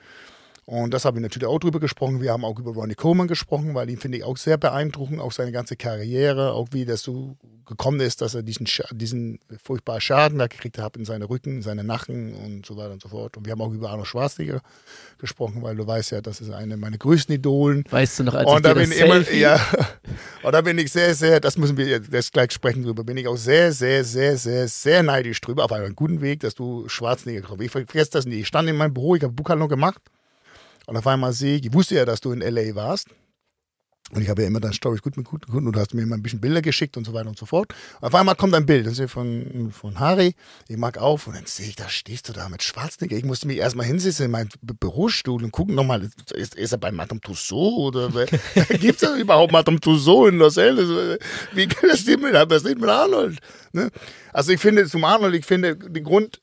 und 0.68 0.94
das 0.94 1.06
habe 1.06 1.18
ich 1.18 1.22
natürlich 1.22 1.48
auch 1.48 1.60
drüber 1.60 1.80
gesprochen. 1.80 2.22
Wir 2.22 2.34
haben 2.34 2.44
auch 2.44 2.60
über 2.60 2.74
Ronnie 2.74 2.94
Coleman 2.94 3.30
gesprochen, 3.30 3.74
weil 3.74 3.90
ihn 3.90 3.96
finde 3.96 4.18
ich 4.18 4.26
auch 4.26 4.36
sehr 4.36 4.58
beeindruckend, 4.58 5.22
auch 5.22 5.32
seine 5.32 5.54
ganze 5.54 5.78
Karriere, 5.78 6.52
auch 6.52 6.68
wie 6.72 6.84
das 6.84 7.04
so 7.04 7.38
gekommen 7.66 8.02
ist, 8.02 8.20
dass 8.20 8.36
er 8.36 8.44
diesen, 8.44 8.68
diesen 8.92 9.40
furchtbaren 9.64 10.02
Schaden 10.02 10.40
da 10.40 10.48
gekriegt 10.48 10.78
hat 10.78 10.98
in 10.98 11.06
seine 11.06 11.30
Rücken, 11.30 11.58
in 11.58 11.62
seine 11.62 11.86
Nacken 11.86 12.34
und 12.34 12.66
so 12.66 12.76
weiter 12.76 12.92
und 12.92 13.02
so 13.02 13.08
fort. 13.08 13.38
Und 13.38 13.46
wir 13.46 13.54
haben 13.54 13.62
auch 13.62 13.72
über 13.72 13.92
Arnold 13.92 14.08
Schwarzenegger 14.08 14.60
gesprochen, 15.20 15.64
weil 15.64 15.78
du 15.78 15.88
weißt 15.88 16.12
ja, 16.12 16.20
das 16.20 16.42
ist 16.42 16.52
eine 16.52 16.76
meiner 16.76 16.98
größten 16.98 17.36
Idolen. 17.36 17.86
Weißt 17.90 18.20
du 18.20 18.26
noch, 18.26 18.34
als 18.34 18.50
ich 18.50 18.54
Und 18.54 18.66
da 18.66 18.74
dir 18.74 18.82
das 18.82 18.90
bin 18.90 18.98
ich 18.98 19.06
immer, 19.06 19.16
Selfie 19.16 19.40
ja, 19.40 19.66
und 20.44 20.52
da 20.52 20.60
bin 20.60 20.78
ich 20.80 20.92
sehr, 20.92 21.16
sehr, 21.16 21.40
das 21.40 21.58
müssen 21.58 21.78
wir 21.78 21.88
jetzt 21.88 22.34
gleich 22.34 22.52
sprechen 22.52 22.84
drüber, 22.84 23.06
bin 23.06 23.16
ich 23.16 23.30
auch 23.30 23.38
sehr, 23.38 23.72
sehr, 23.72 24.04
sehr, 24.04 24.36
sehr, 24.36 24.68
sehr 24.68 25.02
neidisch 25.02 25.40
drüber, 25.40 25.64
auf 25.64 25.72
einem 25.72 25.96
guten 25.96 26.20
Weg, 26.20 26.42
dass 26.42 26.56
du 26.56 26.90
Schwarzenegger 26.90 27.48
hast. 27.50 27.62
Ich 27.62 27.72
vergesse 27.72 28.12
das 28.12 28.26
nie. 28.26 28.42
Ich 28.42 28.48
stand 28.48 28.68
in 28.68 28.76
meinem 28.76 28.94
Büro, 28.94 29.16
ich 29.16 29.24
habe 29.24 29.32
Buchhandlung 29.32 29.70
gemacht 29.70 30.02
und 30.88 30.96
auf 30.98 31.06
einmal 31.06 31.34
sehe 31.34 31.58
ich, 31.58 31.66
ich 31.66 31.74
wusste 31.74 31.96
ja, 31.96 32.06
dass 32.06 32.22
du 32.22 32.32
in 32.32 32.42
L.A. 32.42 32.74
warst. 32.74 33.10
Und 34.12 34.22
ich 34.22 34.30
habe 34.30 34.42
ja 34.42 34.48
immer 34.48 34.62
deine 34.62 34.74
Stories 34.74 35.02
gut 35.02 35.18
mit 35.18 35.26
guten 35.26 35.52
Kunden 35.52 35.68
und 35.68 35.76
du 35.76 35.80
hast 35.82 35.94
mir 35.94 36.02
immer 36.02 36.16
ein 36.16 36.24
bisschen 36.24 36.40
Bilder 36.40 36.62
geschickt 36.62 36.96
und 36.96 37.04
so 37.04 37.14
weiter 37.14 37.28
und 37.28 37.38
so 37.38 37.46
fort. 37.46 37.74
Und 38.00 38.08
auf 38.08 38.16
einmal 38.16 38.36
kommt 38.36 38.54
ein 38.54 38.66
Bild, 38.66 38.88
das 38.88 39.00
ist 39.00 39.12
von, 39.12 39.70
von 39.74 40.00
Harry. 40.00 40.34
Ich 40.70 40.78
mag 40.78 40.98
auf 40.98 41.28
und 41.28 41.36
dann 41.36 41.46
sehe 41.46 41.68
ich, 41.68 41.76
da 41.76 41.90
stehst 41.90 42.30
du 42.30 42.34
da 42.34 42.48
mit 42.48 42.64
Schwarzenegger. 42.64 43.18
Ich 43.18 43.26
musste 43.26 43.48
mich 43.48 43.58
erstmal 43.58 43.86
hinsetzen 43.86 44.28
in 44.28 44.32
meinen 44.32 44.50
Bürostuhl 44.62 45.44
und 45.44 45.52
gucken 45.52 45.76
nochmal, 45.76 46.10
ist, 46.34 46.56
ist 46.56 46.72
er 46.72 46.78
bei 46.78 46.94
Madame 46.94 47.20
Tussauds 47.20 47.98
oder 47.98 48.26
gibt 48.80 49.04
es 49.04 49.20
überhaupt 49.20 49.52
Madame 49.52 49.82
Tussauds 49.82 50.30
in 50.32 50.38
Los 50.38 50.58
Angeles? 50.58 51.20
Wie 51.52 51.68
kann 51.68 51.90
das 51.90 52.06
denn 52.06 52.22
mit, 52.22 52.34
was 52.34 52.62
steht 52.62 52.80
mit 52.80 52.90
Arnold? 52.90 53.40
Ne? 53.74 53.92
Also 54.32 54.54
ich 54.54 54.62
finde, 54.62 54.88
zum 54.88 55.04
Arnold, 55.04 55.36
ich 55.36 55.46
finde, 55.46 55.76
den 55.76 56.06
Grund, 56.06 56.42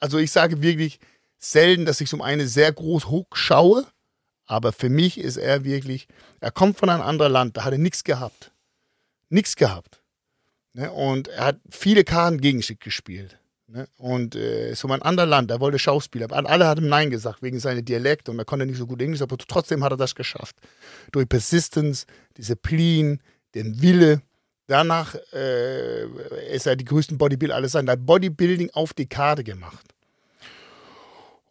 also 0.00 0.18
ich 0.18 0.32
sage 0.32 0.60
wirklich 0.60 0.98
selten, 1.40 1.86
dass 1.86 2.00
ich 2.00 2.08
zum 2.08 2.22
einen 2.22 2.46
sehr 2.46 2.72
groß 2.72 3.06
hochschaue, 3.06 3.86
aber 4.46 4.72
für 4.72 4.88
mich 4.88 5.18
ist 5.18 5.36
er 5.36 5.64
wirklich, 5.64 6.06
er 6.40 6.50
kommt 6.52 6.78
von 6.78 6.90
einem 6.90 7.02
anderen 7.02 7.32
Land, 7.32 7.56
da 7.56 7.64
hat 7.64 7.72
er 7.72 7.78
nichts 7.78 8.04
gehabt. 8.04 8.52
Nichts 9.28 9.56
gehabt. 9.56 10.00
Ne? 10.74 10.90
Und 10.92 11.28
er 11.28 11.46
hat 11.46 11.60
viele 11.70 12.04
Karten 12.04 12.40
gegen 12.40 12.62
sich 12.62 12.78
gespielt. 12.78 13.38
Ne? 13.68 13.86
Und 13.96 14.34
äh, 14.34 14.74
so 14.74 14.88
ein 14.88 15.02
anderes 15.02 15.30
Land, 15.30 15.50
er 15.50 15.60
wollte 15.60 15.78
Schauspieler. 15.78 16.32
Alle 16.32 16.66
haben 16.66 16.88
Nein 16.88 17.10
gesagt 17.10 17.42
wegen 17.42 17.60
seiner 17.60 17.82
Dialekt 17.82 18.28
und 18.28 18.38
er 18.38 18.44
konnte 18.44 18.66
nicht 18.66 18.78
so 18.78 18.86
gut 18.86 19.00
Englisch, 19.00 19.22
aber 19.22 19.38
trotzdem 19.38 19.82
hat 19.84 19.92
er 19.92 19.96
das 19.96 20.14
geschafft. 20.14 20.56
Durch 21.12 21.28
Persistence, 21.28 22.06
Disziplin, 22.36 23.20
den 23.54 23.80
Wille. 23.80 24.22
Danach 24.66 25.16
äh, 25.32 26.04
ist 26.52 26.66
er 26.66 26.76
die 26.76 26.84
größten 26.84 27.18
Bodybuilder 27.18 27.54
alles 27.54 27.72
sein. 27.72 27.88
Er 27.88 27.92
hat 27.92 28.06
Bodybuilding 28.06 28.70
auf 28.72 28.92
die 28.94 29.06
Karte 29.06 29.44
gemacht. 29.44 29.94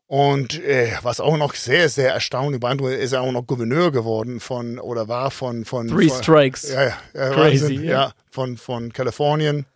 Und 0.10 0.60
äh, 0.64 0.91
was 1.03 1.20
auch 1.20 1.38
noch 1.38 1.53
sehr, 1.53 1.88
sehr 1.88 2.12
erstaunlich 2.12 2.60
beeindruckend 2.60 2.97
ist, 2.97 3.12
er 3.12 3.22
auch 3.22 3.32
noch 3.32 3.45
Gouverneur 3.45 3.91
geworden 3.91 4.39
von, 4.39 4.80
oder 4.80 5.07
war 5.07 5.30
von. 5.30 5.66
von 5.66 5.88
Three 5.88 6.10
von, 6.10 6.24
Strikes. 6.24 6.68
Ja, 6.68 6.86
ja, 7.14 7.30
Crazy, 7.30 7.62
Wahnsinn, 7.62 7.84
ja. 7.84 7.91
ja. 7.91 8.14
von, 8.32 8.57
von 8.57 8.91
Kalifornien. 8.91 9.68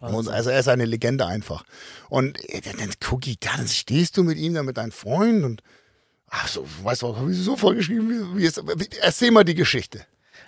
Und 0.00 0.28
also 0.28 0.50
er 0.50 0.58
ist 0.58 0.66
eine 0.66 0.84
Legende 0.84 1.26
einfach. 1.26 1.62
Und 2.08 2.44
äh, 2.50 2.60
dann, 2.60 2.76
dann 2.78 2.90
gucke 2.98 3.30
ich 3.30 3.38
da, 3.38 3.50
dann 3.56 3.68
stehst 3.68 4.16
du 4.16 4.24
mit 4.24 4.36
ihm, 4.36 4.52
da 4.54 4.64
mit 4.64 4.78
deinem 4.78 4.90
Freund 4.90 5.44
und 5.44 5.62
ach 6.26 6.48
so, 6.48 6.66
weißt 6.82 7.02
du, 7.02 7.16
habe 7.16 7.30
ich 7.30 7.38
so 7.38 7.56
vorgeschrieben, 7.56 8.10
wie, 8.10 8.40
wie 8.40 8.44
ist, 8.44 8.60
wie, 8.66 8.88
erzähl 9.00 9.30
mal 9.30 9.44
die 9.44 9.54
Geschichte. 9.54 10.04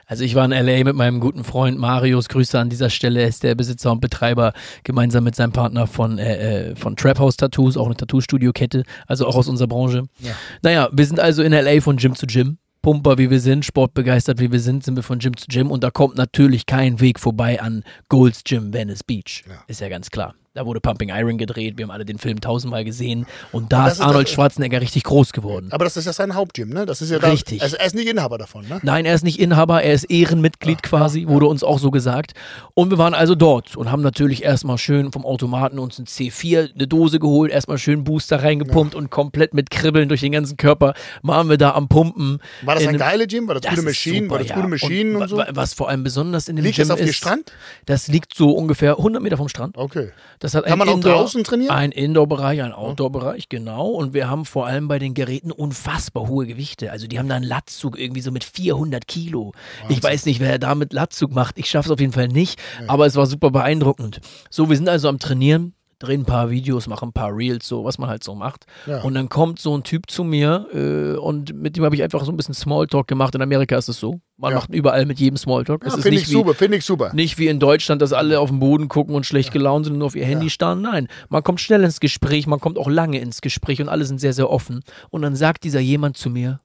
Also 0.07 0.25
ich 0.25 0.35
war 0.35 0.45
in 0.45 0.51
LA 0.51 0.85
mit 0.85 0.95
meinem 0.95 1.21
guten 1.21 1.45
Freund 1.45 1.79
Marius, 1.79 2.29
Grüße 2.29 2.59
an 2.59 2.69
dieser 2.69 2.91
Stelle, 2.91 3.23
er 3.23 3.29
ist 3.29 3.43
der 3.43 3.55
Besitzer 3.55 3.93
und 3.93 4.01
Betreiber 4.01 4.53
gemeinsam 4.83 5.25
mit 5.25 5.35
seinem 5.35 5.53
Partner 5.53 5.87
von, 5.87 6.19
äh, 6.19 6.71
äh, 6.71 6.77
von 6.77 6.97
Trap 6.97 7.19
House 7.19 7.37
Tattoos, 7.37 7.77
auch 7.77 7.87
eine 7.87 7.97
Tattoo-Studio-Kette, 7.97 8.85
also 9.07 9.27
auch 9.27 9.37
aus 9.37 9.49
unserer 9.49 9.69
Branche. 9.69 10.05
Ja. 10.21 10.33
Naja, 10.63 10.89
wir 10.93 11.07
sind 11.07 11.21
also 11.21 11.43
in 11.43 11.53
LA 11.53 11.81
von 11.81 11.97
Gym 11.97 12.15
zu 12.15 12.27
Gym. 12.27 12.59
Pumper 12.83 13.17
wie 13.17 13.31
wir 13.31 13.41
sind, 13.41 13.65
sportbegeistert 13.65 14.41
wie 14.41 14.53
wir 14.53 14.61
sind, 14.61 14.85
sind 14.85 14.97
wir 14.97 15.03
von 15.03 15.19
Gym 15.19 15.35
zu 15.39 15.47
Gym 15.49 15.71
und 15.71 15.83
da 15.83 15.91
kommt 15.91 16.19
natürlich 16.19 16.67
kein 16.67 17.01
Weg 17.01 17.19
vorbei 17.19 17.61
an 17.63 17.83
Gold's 18.11 18.45
Gym 18.45 18.75
Venice 18.75 19.03
Beach. 19.03 19.43
Ja. 19.49 19.65
Ist 19.69 19.81
ja 19.81 19.89
ganz 19.89 20.11
klar. 20.11 20.35
Da 20.57 20.65
wurde 20.67 20.81
Pumping 20.81 21.09
Iron 21.09 21.37
gedreht, 21.37 21.79
wir 21.79 21.83
haben 21.83 21.91
alle 21.91 22.05
den 22.05 22.17
Film 22.19 22.41
tausendmal 22.41 22.85
gesehen 22.85 23.27
und 23.51 23.73
da 23.73 23.87
das 23.87 23.95
ist 23.95 23.99
ist 23.99 24.05
Arnold 24.05 24.29
das- 24.29 24.35
Schwarzenegger 24.35 24.81
richtig 24.81 25.03
groß 25.03 25.33
geworden. 25.33 25.67
Aber 25.73 25.83
das 25.85 25.97
ist 25.97 26.05
ja 26.05 26.13
sein 26.13 26.37
Hauptgym, 26.37 26.69
ne? 26.69 26.87
Das 26.87 27.03
ist 27.03 27.11
ja 27.11 27.17
Richtig. 27.19 27.59
Da, 27.59 27.65
also 27.65 27.77
er 27.77 27.87
ist 27.87 27.97
nicht 27.97 28.07
Inhaber 28.07 28.39
davon, 28.39 28.65
ne? 28.69 28.79
Nein, 28.85 29.05
er 29.05 29.17
ist 29.17 29.25
nicht 29.25 29.41
Inhaber, 29.41 29.83
er 29.83 29.93
ist 29.95 30.05
Ehrenmitglied 30.05 30.85
quasi, 30.85 31.27
wurde 31.27 31.47
uns 31.47 31.65
auch 31.65 31.81
so 31.81 31.91
gesagt. 31.91 32.35
Und 32.75 32.91
wir 32.93 32.99
waren 32.99 33.15
also 33.15 33.35
dort 33.35 33.77
und 33.77 33.91
haben 33.91 34.03
natürlich 34.03 34.45
erstmal 34.45 34.79
schön 34.79 35.11
vom 35.11 35.25
Automaten 35.27 35.81
uns 35.81 35.99
ein 35.99 36.07
C4, 36.07 36.73
eine 36.73 36.87
Dose 36.87 37.19
geholt, 37.19 37.51
erstmal 37.51 37.79
schön 37.79 38.05
Booster 38.05 38.41
reingepumpt 38.45 38.95
und 38.95 39.11
komplett 39.11 39.55
mit 39.55 39.71
Kribbeln 39.71 40.09
durch 40.09 40.21
den 40.21 40.31
ganzen 40.31 40.57
Körper 40.57 40.95
waren 41.23 41.49
wir 41.49 41.59
da 41.59 41.73
am 41.73 41.89
Pumpen. 41.89 42.39
War 42.63 42.75
das 42.77 42.85
In 42.85 42.91
ein 42.91 42.95
einem- 42.95 43.01
geile 43.01 43.27
Gym? 43.27 43.49
War 43.49 43.57
das, 43.57 43.65
gute 43.69 43.81
ist 43.81 43.85
Maschinen? 43.87 44.31
war 44.31 44.39
das 44.39 44.51
ja. 44.51 44.55
gute 44.55 44.69
Maschinen 44.69 45.17
und, 45.17 45.23
wa- 45.23 45.27
so? 45.27 45.37
wa- 45.37 45.49
Was 45.51 45.75
vor 45.75 45.89
allem 45.89 46.05
besonders 46.05 46.47
in 46.49 46.55
dem 46.55 46.65
Liegt 46.65 46.77
Gym 46.77 46.87
das 46.87 46.95
auf 46.95 47.01
ist, 47.01 47.07
dem 47.09 47.13
Strand? 47.15 47.53
das 47.87 48.07
liegt 48.07 48.37
so 48.37 48.53
ungefähr 48.53 48.99
100 48.99 49.21
Meter 49.21 49.37
vom 49.37 49.49
Strand. 49.49 49.77
Okay. 49.77 50.11
Das 50.45 50.55
hat 50.55 50.67
Kann 50.67 50.79
man 50.79 50.91
auch 50.91 50.97
Indoor, 50.97 51.15
draußen 51.15 51.43
trainieren? 51.43 51.75
Ein 51.75 51.91
Indoor-Bereich, 51.91 52.63
ein 52.63 52.75
Outdoor-Bereich, 52.75 53.49
genau. 53.49 53.87
Und 53.87 54.13
wir 54.13 54.29
haben 54.29 54.45
vor 54.45 54.67
allem 54.67 54.89
bei 54.89 54.99
den 54.99 55.15
Geräten 55.15 55.51
unfassbar 55.51 56.29
hohe 56.29 56.47
Gewichte. 56.47 56.93
Also 56.93 57.07
die 57.07 57.19
haben 57.19 57.31
da 57.31 57.37
einen 57.37 57.47
Latzug 57.47 57.99
irgendwie 57.99 58.21
so 58.21 58.31
mit 58.31 58.45
400 58.45 59.09
Kilo. 59.09 59.53
Ich 59.89 60.03
weiß 60.03 60.27
nicht, 60.27 60.41
wer 60.41 60.59
da 60.59 60.75
mit 60.75 60.93
Latzug 60.93 61.33
macht. 61.33 61.57
Ich 61.57 61.71
schaffe 61.71 61.89
es 61.89 61.93
auf 61.93 61.99
jeden 61.99 62.13
Fall 62.13 62.29
nicht. 62.29 62.61
Aber 62.89 63.07
es 63.07 63.17
war 63.17 63.25
super 63.25 63.51
beeindruckend. 63.51 64.21
So, 64.51 64.69
wir 64.69 64.77
sind 64.77 64.91
also 64.91 65.09
am 65.09 65.19
Trainieren. 65.19 65.73
Drehen 66.05 66.21
ein 66.23 66.25
paar 66.25 66.51
Videos, 66.51 66.87
machen 66.87 67.09
ein 67.09 67.13
paar 67.13 67.35
Reels, 67.37 67.67
so 67.67 67.85
was 67.85 67.99
man 67.99 68.09
halt 68.09 68.23
so 68.25 68.35
macht. 68.35 68.67
Ja. 68.87 69.03
Und 69.03 69.15
dann 69.15 69.29
kommt 69.29 69.59
so 69.59 69.77
ein 69.77 69.83
Typ 69.83 70.11
zu 70.11 70.25
mir 70.25 70.67
äh, 70.73 71.17
und 71.19 71.55
mit 71.55 71.77
dem 71.77 71.85
habe 71.85 71.95
ich 71.97 72.03
einfach 72.03 72.25
so 72.25 72.33
ein 72.33 72.37
bisschen 72.37 72.55
Smalltalk 72.55 73.07
gemacht. 73.07 73.35
In 73.35 73.43
Amerika 73.43 73.77
ist 73.77 73.89
es 73.89 73.99
so. 73.99 74.21
Man 74.37 74.51
Ja. 74.53 74.59
macht 74.59 74.71
überall 74.75 75.07
mit 75.07 75.19
jedem 75.21 75.37
Smalltalk. 75.37 75.85
Ja, 75.85 75.91
finde 75.91 76.11
ich 76.19 76.27
super, 76.27 76.55
finde 76.55 76.77
ich 76.79 76.85
super. 76.85 77.13
nicht 77.15 77.39
wie 77.39 77.47
in 77.49 77.61
Deutschland, 77.61 78.03
dass 78.03 78.13
alle 78.13 78.41
auf 78.41 78.51
den 78.51 78.59
Boden 78.59 78.89
gucken 78.89 79.15
und 79.15 79.25
schlecht 79.27 79.53
gelaunt 79.53 79.85
sind 79.87 79.95
und 79.95 79.99
nur 80.01 80.07
auf 80.07 80.17
ihr 80.17 80.25
Handy 80.27 80.51
starren. 80.51 80.83
Nein, 80.83 81.09
man 81.29 81.43
kommt 81.43 81.61
schnell 81.61 81.83
ins 81.85 82.01
Gespräch, 82.01 82.47
man 82.47 82.61
kommt 82.61 82.79
auch 82.79 82.89
lange 82.89 83.19
ins 83.19 83.41
Gespräch 83.41 83.81
und 83.81 83.89
alle 83.89 84.05
sind 84.05 84.21
sehr, 84.21 84.33
sehr 84.33 84.51
offen. 84.51 84.83
Und 85.11 85.23
dann 85.23 85.37
sagt 85.37 85.65
dieser 85.65 85.81
jemand 85.81 86.17
zu 86.17 86.31
mir, 86.31 86.61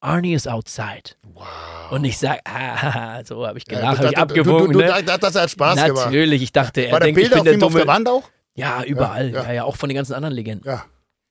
Arnie 0.00 0.34
is 0.34 0.46
outside. 0.46 1.14
Wow. 1.34 1.44
Und 1.90 2.04
ich 2.04 2.18
sag, 2.18 2.40
ah, 2.44 3.22
so 3.24 3.46
habe 3.46 3.58
ich 3.58 3.64
Ja, 3.70 3.78
gelacht, 3.78 3.94
du- 3.94 3.98
habe 3.98 4.08
ich 4.08 4.14
du- 4.14 4.20
abgewunken. 4.20 4.72
Du, 4.72 4.78
du, 4.80 4.84
ne? 4.86 5.02
du, 5.04 5.18
das 5.18 5.34
hat 5.34 5.50
Spaß 5.50 5.84
gemacht. 5.84 6.04
Natürlich, 6.06 6.42
ich 6.42 6.52
dachte, 6.52 6.82
er 6.82 6.92
War 6.92 7.00
denkt, 7.00 7.20
ich 7.20 7.28
bin 7.30 7.38
auf 7.38 7.44
der 7.44 7.54
ihm 7.54 7.62
auf 7.62 7.68
dumme. 7.72 7.84
der 7.84 7.92
Wand 7.92 8.08
auch? 8.08 8.22
Ja, 8.58 8.82
überall. 8.84 9.30
Ja, 9.30 9.42
Ja, 9.42 9.48
ja. 9.48 9.52
ja, 9.54 9.64
auch 9.64 9.76
von 9.76 9.88
den 9.88 9.96
ganzen 9.96 10.14
anderen 10.14 10.34
Legenden. 10.34 10.66
Ja. 10.68 10.84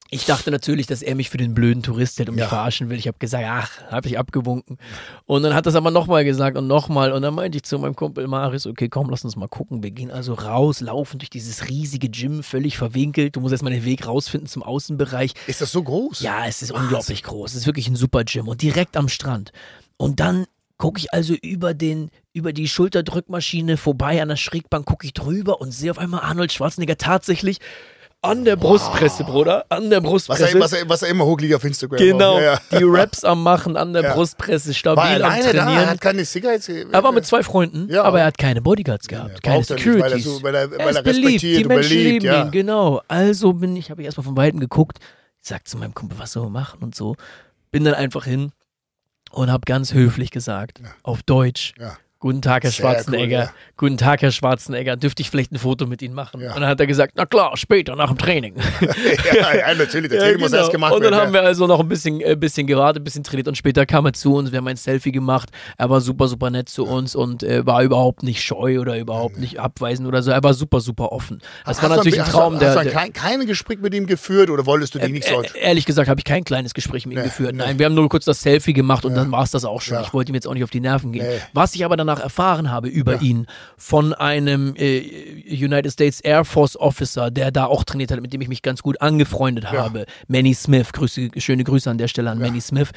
Ich 0.09 0.23
dachte 0.25 0.51
natürlich, 0.51 0.87
dass 0.87 1.01
er 1.01 1.15
mich 1.15 1.29
für 1.29 1.35
den 1.35 1.53
blöden 1.53 1.83
Tourist 1.83 2.17
hält 2.17 2.29
und 2.29 2.35
mich 2.35 2.43
Ja. 2.43 2.47
verarschen 2.47 2.89
will. 2.89 2.97
Ich 2.97 3.09
habe 3.09 3.17
gesagt, 3.19 3.43
ach, 3.45 3.91
habe 3.91 4.07
ich 4.07 4.17
abgewunken. 4.17 4.77
Und 5.25 5.43
dann 5.43 5.53
hat 5.53 5.65
das 5.65 5.75
aber 5.75 5.91
nochmal 5.91 6.23
gesagt 6.23 6.55
und 6.57 6.65
nochmal. 6.65 7.11
Und 7.11 7.23
dann 7.23 7.33
meinte 7.35 7.57
ich 7.57 7.63
zu 7.63 7.77
meinem 7.77 7.93
Kumpel 7.93 8.25
Maris, 8.27 8.65
okay, 8.67 8.87
komm, 8.87 9.09
lass 9.09 9.25
uns 9.25 9.35
mal 9.35 9.49
gucken. 9.49 9.83
Wir 9.83 9.91
gehen 9.91 10.09
also 10.09 10.33
raus, 10.33 10.79
laufen 10.79 11.19
durch 11.19 11.29
dieses 11.29 11.67
riesige 11.67 12.07
Gym, 12.07 12.41
völlig 12.41 12.77
verwinkelt. 12.77 13.35
Du 13.35 13.41
musst 13.41 13.51
erstmal 13.51 13.73
den 13.73 13.83
Weg 13.83 14.07
rausfinden 14.07 14.47
zum 14.47 14.63
Außenbereich. 14.63 15.33
Ist 15.45 15.59
das 15.59 15.73
so 15.73 15.83
groß? 15.83 16.21
Ja, 16.21 16.45
es 16.47 16.61
ist 16.61 16.71
unglaublich 16.71 17.23
groß. 17.23 17.51
Es 17.51 17.57
ist 17.57 17.65
wirklich 17.65 17.89
ein 17.89 17.97
super 17.97 18.23
Gym 18.23 18.47
und 18.47 18.61
direkt 18.61 18.95
am 18.95 19.09
Strand. 19.09 19.51
Und 19.97 20.21
dann 20.21 20.45
gucke 20.77 20.99
ich 20.99 21.13
also 21.13 21.33
über 21.41 21.73
den 21.73 22.09
über 22.33 22.53
die 22.53 22.67
Schulterdrückmaschine 22.67 23.77
vorbei 23.77 24.21
an 24.21 24.29
der 24.29 24.35
Schrägbank 24.35 24.85
gucke 24.85 25.05
ich 25.07 25.13
drüber 25.13 25.59
und 25.61 25.71
sehe 25.71 25.89
auf 25.91 25.97
einmal 25.97 26.21
Arnold 26.21 26.51
Schwarzenegger 26.53 26.97
tatsächlich 26.97 27.57
an 28.23 28.45
der 28.45 28.55
Brustpresse, 28.55 29.23
Bruder, 29.23 29.65
an 29.69 29.91
der 29.91 30.01
Was 30.03 30.09
Brustpresse. 30.09 30.55
er, 30.57 30.59
was, 30.59 30.73
er, 30.73 30.89
was 30.89 31.01
er 31.03 31.09
immer 31.09 31.25
hochliegt 31.25 31.53
auf 31.53 31.63
Instagram. 31.63 31.99
genau. 31.99 32.37
Ja, 32.39 32.53
ja. 32.71 32.79
die 32.79 32.83
Raps 32.83 33.23
am 33.23 33.43
machen 33.43 33.77
an 33.77 33.93
der 33.93 34.01
Ja. 34.03 34.13
Brustpresse, 34.15 34.69
War 34.69 34.73
stabil 34.73 35.03
er 35.03 35.15
am 35.17 35.31
alleine 35.31 35.43
da? 35.43 35.49
Er 35.59 35.65
trainieren. 35.65 35.89
hat 35.89 36.01
keine 36.01 36.25
Sicherheits... 36.25 36.67
Er 36.67 37.03
war 37.03 37.11
mit 37.11 37.27
zwei 37.27 37.43
Freunden, 37.43 37.93
aber 37.95 38.19
er 38.21 38.25
hat 38.25 38.37
keine 38.39 38.61
Bodyguards 38.63 39.07
gehabt, 39.07 39.43
keine 39.43 39.57
er 39.57 39.59
nicht, 39.59 39.69
weil 39.69 39.77
er 39.77 40.19
Securities. 40.19 40.23
so- 40.25 40.43
weil 40.43 40.55
er- 40.55 40.71
weil 40.71 40.79
er 40.79 40.89
ist 40.89 41.03
beliebt, 41.03 41.41
die 41.43 41.63
Menschen 41.63 41.89
beliebt, 41.89 42.23
lieben 42.23 42.35
ihn, 42.47 42.51
genau. 42.51 43.01
Also 43.07 43.53
bin 43.53 43.75
ich, 43.75 43.91
habe 43.91 44.01
ich 44.01 44.05
erstmal 44.07 44.25
von 44.25 44.35
Weitem 44.35 44.59
geguckt, 44.59 44.97
sag 45.39 45.67
zu 45.67 45.77
meinem 45.77 45.93
Kumpel, 45.93 46.17
was 46.17 46.31
sollen 46.31 46.47
wir 46.47 46.49
machen 46.59 46.79
und 46.81 46.95
so. 46.95 47.15
Bin 47.71 47.83
dann 47.85 47.93
einfach 47.93 48.25
hin 48.25 48.51
und 49.31 49.51
habe 49.51 49.61
ganz 49.65 49.93
höflich 49.93 50.31
gesagt, 50.31 50.81
auf 51.03 51.23
Deutsch, 51.23 51.73
Ja. 51.79 51.97
Guten 52.19 52.41
Tag, 52.41 52.63
Herr 52.63 52.71
Sehr 52.71 52.81
Schwarzenegger. 52.83 53.37
cool, 53.37 53.43
ja. 53.43 53.51
Guten 53.77 53.97
Tag, 53.97 54.23
Herr 54.23 54.31
Schwarzenegger. 54.31 54.95
Dürfte 54.95 55.21
ich 55.21 55.29
vielleicht 55.29 55.51
ein 55.51 55.59
Foto 55.59 55.85
mit 55.85 56.01
Ihnen 56.01 56.15
machen? 56.15 56.41
Ja. 56.41 56.55
Und 56.55 56.61
dann 56.61 56.69
hat 56.69 56.79
er 56.79 56.87
gesagt, 56.87 57.13
na 57.15 57.27
klar, 57.27 57.55
später, 57.57 57.95
nach 57.95 58.07
dem 58.07 58.17
Training. 58.17 58.55
ja, 59.35 59.55
ja, 59.55 59.75
natürlich. 59.75 60.09
Der 60.09 60.21
Training 60.21 60.39
muss 60.39 60.51
erst 60.51 60.71
gemacht 60.71 60.93
und 60.93 61.03
dann 61.03 61.11
werden. 61.11 61.25
haben 61.27 61.33
wir 61.33 61.43
also 61.43 61.67
noch 61.67 61.79
ein 61.79 61.87
bisschen, 61.87 62.19
äh, 62.21 62.35
bisschen 62.35 62.65
gewartet, 62.65 63.01
ein 63.01 63.03
bisschen 63.03 63.23
trainiert 63.23 63.47
und 63.47 63.55
später 63.55 63.85
kam 63.85 64.07
er 64.07 64.13
zu 64.13 64.33
uns, 64.33 64.51
wir 64.51 64.57
haben 64.57 64.67
ein 64.67 64.77
Selfie 64.77 65.11
gemacht. 65.11 65.49
Er 65.77 65.91
war 65.91 66.01
super, 66.01 66.27
super 66.27 66.49
nett 66.49 66.69
zu 66.69 66.85
uns 66.87 67.15
und 67.15 67.43
äh, 67.43 67.63
war 67.67 67.83
überhaupt 67.83 68.23
nicht 68.23 68.41
scheu 68.41 68.79
oder 68.79 68.97
überhaupt 68.97 69.37
nicht 69.37 69.59
abweisend 69.59 70.07
oder 70.07 70.23
so. 70.23 70.31
Er 70.31 70.41
war 70.43 70.55
super, 70.55 70.79
super 70.81 71.11
offen. 71.11 71.37
Das 71.67 71.77
war 71.83 71.83
Hast 71.83 71.91
du 71.91 71.95
natürlich 71.97 72.19
ein 72.19 72.25
hast 72.25 72.31
Traum, 72.31 72.53
du, 72.53 72.59
der. 72.61 72.73
Hast 72.73 72.83
du 72.83 72.89
kein, 72.89 73.13
kein 73.13 73.45
Gespräch 73.45 73.77
mit 73.77 73.93
ihm 73.93 74.07
geführt 74.07 74.49
oder 74.49 74.65
wolltest 74.65 74.95
du 74.95 74.99
dich 74.99 75.11
nicht 75.11 75.27
so... 75.27 75.43
äh, 75.43 75.49
ehrlich 75.61 75.85
gesagt 75.85 76.09
habe 76.09 76.19
ich 76.19 76.25
kein 76.25 76.43
kleines 76.43 76.73
Gespräch 76.73 77.05
mit 77.05 77.13
ihm 77.15 77.19
Nee, 77.19 77.25
geführt. 77.25 77.51
nee. 77.51 77.59
Nein, 77.63 77.77
wir 77.77 77.85
haben 77.85 77.93
nur 77.93 78.09
kurz 78.09 78.25
das 78.25 78.41
Selfie 78.41 78.73
gemacht 78.73 79.05
und 79.05 79.13
dann 79.13 79.31
war 79.31 79.43
es 79.43 79.51
das 79.51 79.65
auch 79.65 79.81
schon. 79.81 80.01
Ich 80.01 80.13
wollte 80.15 80.31
ihm 80.31 80.35
jetzt 80.35 80.47
auch 80.47 80.55
nicht 80.55 80.63
auf 80.63 80.71
die 80.71 80.79
Nerven 80.79 81.11
gehen. 81.11 81.27
Nee. 81.27 81.39
Was 81.53 81.75
ich 81.75 81.85
aber 81.85 81.95
danach 82.07 82.21
erfahren 82.23 82.71
habe 82.71 82.87
über 82.87 83.21
ihn 83.21 83.45
von 83.77 84.13
einem 84.13 84.73
äh, 84.77 85.01
United 85.47 85.91
States 85.91 86.19
Air 86.21 86.45
Force 86.45 86.75
Officer, 86.79 87.29
der 87.29 87.51
da 87.51 87.65
auch 87.65 87.83
trainiert 87.83 88.11
hat, 88.11 88.21
mit 88.21 88.33
dem 88.33 88.41
ich 88.41 88.47
mich 88.47 88.61
ganz 88.61 88.81
gut 88.81 89.01
angefreundet 89.01 89.65
Ja. 89.65 89.83
habe, 89.83 90.05
Manny 90.27 90.53
Smith, 90.53 90.91
Grüße, 90.93 91.29
schöne 91.37 91.63
Grüße 91.63 91.89
an 91.89 91.97
der 91.97 92.07
Stelle 92.07 92.31
an 92.31 92.39
Manny 92.39 92.61
Smith, 92.61 92.89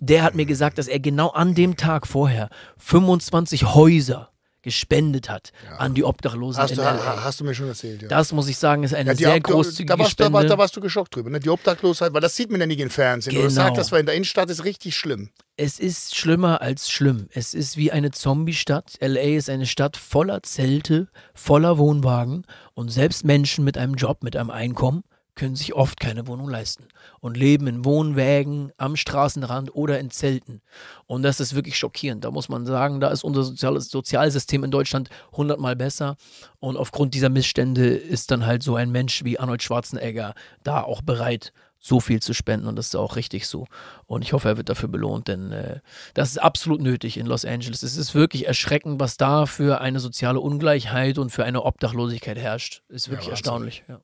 der 0.00 0.22
hat 0.22 0.34
mir 0.34 0.46
gesagt, 0.46 0.78
dass 0.78 0.86
er 0.88 1.00
genau 1.00 1.28
an 1.30 1.54
dem 1.54 1.76
Tag 1.76 2.06
vorher 2.06 2.48
25 2.78 3.74
Häuser 3.74 4.30
gespendet 4.62 5.28
hat 5.30 5.52
an 5.78 5.94
die 5.94 6.04
Obdachlosen 6.04 6.62
Hast 6.62 6.70
in 6.72 6.76
du, 6.78 6.82
LA. 6.82 7.04
ha- 7.04 7.24
hast 7.24 7.40
du 7.40 7.44
mir 7.44 7.54
schon 7.54 7.68
erzählt, 7.68 8.02
ja. 8.02 8.08
Das 8.08 8.32
muss 8.32 8.48
ich 8.48 8.58
sagen, 8.58 8.82
ist 8.82 8.94
eine 8.94 9.10
Ja, 9.10 9.16
sehr 9.16 9.36
Ob- 9.36 9.42
großzügige 9.44 9.86
da 9.94 9.98
warst, 9.98 10.18
da, 10.20 10.24
war, 10.32 10.40
Spende. 10.40 10.54
da 10.54 10.58
warst 10.58 10.76
du 10.76 10.80
geschockt 10.80 11.14
drüber, 11.14 11.30
ne? 11.30 11.40
Die 11.40 11.48
Obdachlosigkeit, 11.48 12.12
weil 12.12 12.20
das 12.20 12.34
sieht 12.36 12.50
man 12.50 12.60
ja 12.60 12.66
nicht 12.66 12.80
im 12.80 12.90
Fernsehen. 12.90 13.34
Genau. 13.34 13.48
sagt, 13.48 13.78
das 13.78 13.92
war 13.92 14.00
in 14.00 14.06
der 14.06 14.14
Innenstadt 14.14 14.50
ist 14.50 14.64
richtig 14.64 14.96
schlimm. 14.96 15.30
Es 15.56 15.78
ist 15.78 16.16
schlimmer 16.16 16.60
als 16.62 16.90
schlimm. 16.90 17.28
Es 17.32 17.54
ist 17.54 17.76
wie 17.76 17.90
eine 17.92 18.10
Zombie-Stadt. 18.10 18.94
LA 19.00 19.36
ist 19.36 19.50
eine 19.50 19.66
Stadt 19.66 19.96
voller 19.96 20.42
Zelte, 20.42 21.08
voller 21.34 21.78
Wohnwagen 21.78 22.44
und 22.74 22.90
selbst 22.90 23.24
Menschen 23.24 23.64
mit 23.64 23.76
einem 23.78 23.94
Job, 23.94 24.22
mit 24.22 24.36
einem 24.36 24.50
Einkommen 24.50 25.02
können 25.38 25.56
sich 25.56 25.72
oft 25.72 26.00
keine 26.00 26.26
Wohnung 26.26 26.48
leisten 26.50 26.88
und 27.20 27.36
leben 27.36 27.66
in 27.68 27.84
Wohnwägen 27.84 28.72
am 28.76 28.96
Straßenrand 28.96 29.74
oder 29.74 29.98
in 30.00 30.10
Zelten. 30.10 30.60
Und 31.06 31.22
das 31.22 31.40
ist 31.40 31.54
wirklich 31.54 31.78
schockierend. 31.78 32.24
Da 32.24 32.30
muss 32.30 32.48
man 32.48 32.66
sagen, 32.66 33.00
da 33.00 33.08
ist 33.08 33.24
unser 33.24 33.44
soziales 33.44 33.88
Sozialsystem 33.88 34.64
in 34.64 34.70
Deutschland 34.70 35.08
hundertmal 35.32 35.76
besser. 35.76 36.16
Und 36.58 36.76
aufgrund 36.76 37.14
dieser 37.14 37.28
Missstände 37.28 37.86
ist 37.86 38.30
dann 38.30 38.44
halt 38.44 38.62
so 38.62 38.74
ein 38.76 38.90
Mensch 38.90 39.24
wie 39.24 39.38
Arnold 39.38 39.62
Schwarzenegger 39.62 40.34
da 40.64 40.82
auch 40.82 41.02
bereit, 41.02 41.52
so 41.78 42.00
viel 42.00 42.20
zu 42.20 42.34
spenden 42.34 42.66
und 42.66 42.74
das 42.74 42.88
ist 42.88 42.96
auch 42.96 43.14
richtig 43.14 43.46
so. 43.46 43.66
Und 44.06 44.22
ich 44.22 44.32
hoffe, 44.32 44.48
er 44.48 44.56
wird 44.56 44.68
dafür 44.68 44.88
belohnt, 44.88 45.28
denn 45.28 45.52
äh, 45.52 45.78
das 46.14 46.30
ist 46.30 46.38
absolut 46.38 46.82
nötig 46.82 47.16
in 47.16 47.26
Los 47.26 47.44
Angeles. 47.44 47.84
Es 47.84 47.96
ist 47.96 48.16
wirklich 48.16 48.48
erschreckend, 48.48 48.98
was 48.98 49.16
da 49.16 49.46
für 49.46 49.80
eine 49.80 50.00
soziale 50.00 50.40
Ungleichheit 50.40 51.18
und 51.18 51.30
für 51.30 51.44
eine 51.44 51.62
Obdachlosigkeit 51.62 52.36
herrscht. 52.36 52.82
Ist 52.88 53.08
wirklich 53.08 53.28
Wahnsinn. 53.28 53.30
erstaunlich. 53.30 53.84
Ja. 53.88 54.00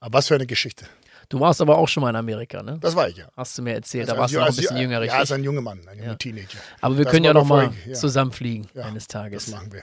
Aber 0.00 0.18
was 0.18 0.28
für 0.28 0.34
eine 0.34 0.46
Geschichte. 0.46 0.86
Du 1.28 1.40
warst 1.40 1.60
aber 1.60 1.76
auch 1.78 1.88
schon 1.88 2.02
mal 2.02 2.10
in 2.10 2.16
Amerika, 2.16 2.62
ne? 2.62 2.78
Das 2.80 2.94
war 2.94 3.08
ich 3.08 3.16
ja. 3.16 3.28
Hast 3.36 3.58
du 3.58 3.62
mir 3.62 3.74
erzählt. 3.74 4.04
Also 4.04 4.14
da 4.14 4.20
warst 4.20 4.34
du 4.34 4.38
ein- 4.38 4.44
noch 4.44 4.48
ein 4.50 4.56
bisschen 4.56 4.76
jünger, 4.76 4.92
Ja, 4.94 4.98
richtig? 5.00 5.18
als 5.18 5.32
ein 5.32 5.42
junger 5.42 5.60
Mann, 5.60 5.80
ein 5.88 5.98
junger 5.98 6.10
Ja. 6.10 6.14
Teenager. 6.16 6.58
aber 6.80 6.96
wir 6.98 7.04
das 7.04 7.12
können 7.12 7.24
ja 7.24 7.32
noch 7.34 7.44
mal 7.46 7.72
ja. 7.86 7.94
zusammenfliegen 7.94 8.68
Ja, 8.74 8.84
eines 8.84 9.08
Tages. 9.08 9.46
Das 9.46 9.54
machen 9.54 9.72
wir. 9.72 9.82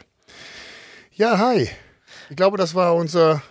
Ja, 1.11 1.37
hi. 1.37 1.69
Ich 2.29 2.35
glaube, 2.37 2.57
das 2.57 2.73
war 2.75 2.95
unser, 2.95 3.41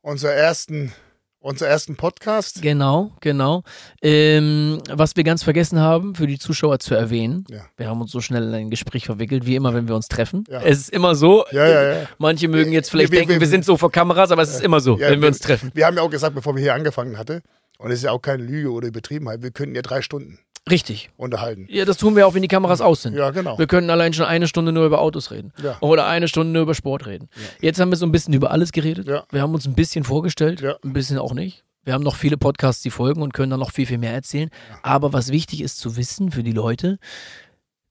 unser 0.00 0.32
ersten, 0.32 0.92
unser 1.40 1.66
ersten 1.68 1.96
Podcast. 1.96 2.62
Genau, 2.62 3.12
genau. 3.20 3.62
Ähm, 4.02 4.80
was 4.90 5.16
wir 5.16 5.24
ganz 5.24 5.42
vergessen 5.42 5.78
haben, 5.78 6.14
für 6.14 6.26
die 6.26 6.38
Zuschauer 6.38 6.78
zu 6.78 6.94
erwähnen, 6.94 7.44
Ja. 7.48 7.62
wir 7.76 7.88
haben 7.88 8.00
uns 8.00 8.10
so 8.10 8.20
schnell 8.20 8.42
in 8.48 8.54
ein 8.54 8.70
Gespräch 8.70 9.06
verwickelt, 9.06 9.46
wie 9.46 9.54
immer, 9.56 9.74
wenn 9.74 9.88
wir 9.88 9.94
uns 9.94 10.08
treffen. 10.08 10.44
Ja. 10.48 10.60
Es 10.62 10.78
ist 10.78 10.90
immer 10.90 11.14
so. 11.14 11.44
Ja. 11.52 12.06
Manche 12.18 12.48
mögen 12.48 12.72
jetzt 12.72 12.90
vielleicht 12.90 13.12
wir- 13.12 13.20
denken, 13.20 13.34
wir, 13.34 13.40
wir- 13.40 13.46
sind 13.48 13.64
so 13.64 13.76
vor 13.76 13.90
Kameras, 13.92 14.30
aber 14.30 14.42
es 14.42 14.50
ist 14.50 14.62
immer 14.62 14.80
so, 14.80 14.98
wenn 14.98 15.20
wir 15.20 15.28
uns 15.28 15.38
treffen. 15.38 15.70
Wir 15.74 15.86
haben 15.86 15.96
ja 15.96 16.02
auch 16.02 16.10
gesagt, 16.10 16.34
bevor 16.34 16.54
wir 16.56 16.62
hier 16.62 16.74
angefangen 16.74 17.16
hatten, 17.18 17.42
und 17.78 17.90
es 17.92 17.98
ist 17.98 18.04
ja 18.04 18.10
auch 18.10 18.20
keine 18.22 18.42
Lüge 18.42 18.72
oder 18.72 18.88
Übertriebenheit, 18.88 19.40
wir 19.42 19.52
könnten 19.52 19.76
ja 19.76 19.82
drei 19.82 20.02
Stunden 20.02 20.40
Richtig. 20.70 21.10
unterhalten. 21.16 21.66
Ja, 21.70 21.84
das 21.84 21.96
tun 21.96 22.14
wir 22.16 22.26
auch, 22.26 22.34
wenn 22.34 22.42
die 22.42 22.48
Kameras 22.48 22.80
aus 22.80 23.02
sind. 23.02 23.14
Ja, 23.14 23.30
genau. 23.30 23.58
Wir 23.58 23.66
können 23.66 23.88
allein 23.90 24.12
schon 24.12 24.26
eine 24.26 24.46
Stunde 24.48 24.72
nur 24.72 24.84
über 24.86 25.00
Autos 25.00 25.30
reden. 25.30 25.52
Ja. 25.62 25.78
Oder 25.80 26.06
eine 26.06 26.28
Stunde 26.28 26.52
nur 26.52 26.62
über 26.62 26.74
Sport 26.74 27.06
reden. 27.06 27.28
Jetzt 27.60 27.80
haben 27.80 27.90
wir 27.90 27.96
so 27.96 28.04
ein 28.06 28.12
bisschen 28.12 28.34
über 28.34 28.50
alles 28.50 28.72
geredet. 28.72 29.06
Ja. 29.08 29.24
Wir 29.30 29.40
haben 29.42 29.54
uns 29.54 29.66
ein 29.66 29.74
bisschen 29.74 30.04
vorgestellt, 30.04 30.60
Ja. 30.60 30.76
ein 30.84 30.92
bisschen 30.92 31.18
auch 31.18 31.32
nicht. 31.32 31.64
Wir 31.84 31.94
haben 31.94 32.04
noch 32.04 32.16
viele 32.16 32.36
Podcasts, 32.36 32.82
die 32.82 32.90
folgen 32.90 33.22
und 33.22 33.32
können 33.32 33.50
dann 33.50 33.60
noch 33.60 33.70
viel, 33.70 33.86
viel 33.86 33.96
mehr 33.98 34.12
erzählen. 34.12 34.50
Aber 34.82 35.12
was 35.14 35.30
wichtig 35.32 35.62
ist 35.62 35.78
zu 35.78 35.96
wissen 35.96 36.30
für 36.30 36.42
die 36.42 36.52
Leute, 36.52 36.98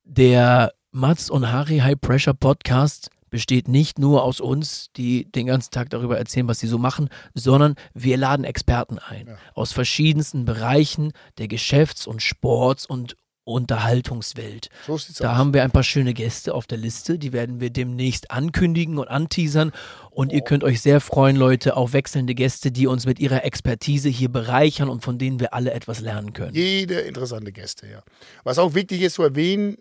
der 0.04 0.74
Mats 0.92 1.30
und 1.30 1.52
Harry 1.52 1.80
High 1.80 2.00
Pressure 2.00 2.34
Podcast 2.34 3.10
besteht 3.30 3.68
nicht 3.68 4.00
nur 4.00 4.24
aus 4.24 4.40
uns, 4.40 4.88
die 4.96 5.32
den 5.32 5.48
ganzen 5.48 5.72
Tag 5.72 5.90
darüber 5.90 6.18
erzählen, 6.18 6.48
was 6.48 6.60
sie 6.60 6.68
so 6.68 6.78
machen, 6.78 7.10
sondern 7.34 7.76
wir 7.94 8.18
laden 8.18 8.46
Experten 8.46 9.00
ein 9.00 9.38
aus 9.54 9.72
verschiedensten 9.74 10.46
Bereichen 10.46 11.12
der 11.38 11.48
Geschäfts- 11.48 12.08
und 12.08 12.22
Sports- 12.22 12.86
und 12.86 13.16
Unterhaltungswelt. 13.44 14.70
So 14.86 14.98
Da 15.20 15.32
aus. 15.32 15.38
haben 15.38 15.54
wir 15.54 15.64
ein 15.64 15.72
paar 15.72 15.84
schöne 15.84 16.14
Gäste 16.14 16.54
auf 16.54 16.68
der 16.68 16.78
Liste, 16.78 17.18
die 17.18 17.32
werden 17.32 17.62
wir 17.62 17.70
demnächst 17.70 18.30
ankündigen 18.30 18.98
und 18.98 19.08
anteasern. 19.08 19.72
Und 20.12 20.34
ihr 20.34 20.42
könnt 20.42 20.64
euch 20.66 20.82
sehr 20.82 21.00
freuen, 21.00 21.36
Leute, 21.38 21.78
auf 21.78 21.94
wechselnde 21.94 22.36
Gäste, 22.36 22.72
die 22.72 22.88
uns 22.88 23.06
mit 23.06 23.20
ihrer 23.20 23.46
Expertise 23.46 24.10
hier 24.10 24.30
bereichern 24.30 24.90
und 24.90 25.02
von 25.02 25.18
denen 25.18 25.40
wir 25.40 25.54
alle 25.54 25.72
etwas 25.72 26.02
lernen 26.02 26.34
können. 26.34 26.56
Jede 26.56 27.00
interessante 27.00 27.52
Gäste, 27.54 27.88
ja. 27.88 28.04
Was 28.44 28.58
auch 28.58 28.74
wichtig 28.74 29.02
ist 29.02 29.14
zu 29.14 29.24
erwähnen, 29.24 29.78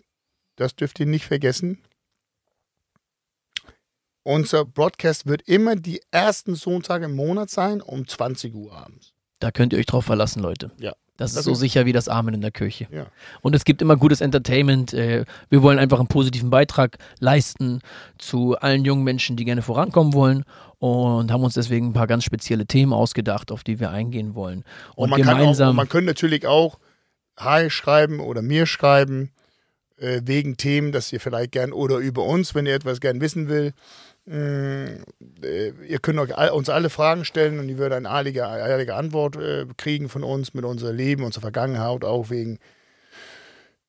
das 0.55 0.75
dürft 0.75 0.99
ihr 0.99 1.05
nicht 1.05 1.25
vergessen. 1.25 1.79
Unser 4.27 4.65
Broadcast 4.65 5.25
wird 5.25 5.41
immer 5.43 5.77
die 5.77 6.01
ersten 6.11 6.55
Sonntage 6.55 7.05
im 7.05 7.15
Monat 7.15 7.49
sein, 7.49 7.79
um 7.81 8.05
20 8.05 8.53
Uhr 8.53 8.73
abends. 8.75 9.13
Da 9.39 9.51
könnt 9.51 9.71
ihr 9.71 9.79
euch 9.79 9.85
drauf 9.85 10.03
verlassen, 10.03 10.41
Leute. 10.41 10.69
Ja. 10.79 10.93
Das 11.15 11.31
ist 11.31 11.37
Das 11.37 11.45
so 11.45 11.53
ist- 11.53 11.59
sicher 11.59 11.85
wie 11.85 11.93
das 11.93 12.09
Amen 12.09 12.33
in 12.33 12.41
der 12.41 12.51
Kirche. 12.51 12.87
Ja. 12.91 13.05
Und 13.41 13.55
es 13.55 13.63
gibt 13.63 13.81
immer 13.81 13.95
gutes 13.95 14.19
Entertainment. 14.19 14.93
Äh, 14.93 15.23
Wir 15.49 15.61
wollen 15.63 15.79
einfach 15.79 15.99
einen 15.99 16.09
positiven 16.09 16.49
Beitrag 16.49 16.97
leisten 17.19 17.79
zu 18.17 18.57
allen 18.57 18.83
jungen 18.83 19.05
Menschen, 19.05 19.37
die 19.37 19.45
gerne 19.45 19.61
vorankommen 19.61 20.13
wollen 20.13 20.43
und 20.79 21.31
haben 21.31 21.43
uns 21.45 21.53
deswegen 21.53 21.87
ein 21.87 21.93
paar 21.93 22.05
ganz 22.07 22.25
spezielle 22.25 22.65
Themen 22.65 22.91
ausgedacht, 22.91 23.49
auf 23.51 23.63
die 23.63 23.79
wir 23.79 23.91
eingehen 23.91 24.35
wollen. 24.35 24.65
Und, 24.95 25.05
Und 25.05 25.09
man, 25.11 25.21
kann 25.21 25.35
auch, 25.35 25.39
gemeinsam. 25.39 25.75
man 25.75 25.87
könnte 25.87 26.07
natürlich 26.07 26.45
auch 26.45 26.77
Hi 27.37 27.69
schreiben 27.69 28.19
oder 28.19 28.41
mir 28.41 28.65
schreiben, 28.65 29.31
äh, 29.95 30.21
wegen 30.25 30.57
Themen, 30.57 30.91
dass 30.91 31.11
ihr 31.13 31.19
vielleicht 31.21 31.53
gern 31.53 31.71
oder 31.71 31.97
über 31.97 32.23
uns, 32.25 32.53
wenn 32.53 32.65
ihr 32.65 32.75
etwas 32.75 32.99
gern 32.99 33.21
wissen 33.21 33.47
will. 33.47 33.73
Äh, 34.29 34.97
ihr 35.87 35.99
könnt 36.01 36.19
uns 36.19 36.69
alle 36.69 36.89
Fragen 36.89 37.23
stellen 37.25 37.59
und 37.59 37.69
ihr 37.69 37.77
würdet 37.77 37.97
eine 38.05 38.09
ehrliche, 38.09 38.39
ehrliche 38.39 38.93
Antwort 38.95 39.37
äh, 39.37 39.65
kriegen 39.77 40.09
von 40.09 40.23
uns 40.23 40.53
mit 40.53 40.65
unserem 40.65 40.95
Leben, 40.97 41.23
unserer 41.23 41.41
Vergangenheit, 41.41 42.03
auch 42.03 42.29
wegen, 42.29 42.59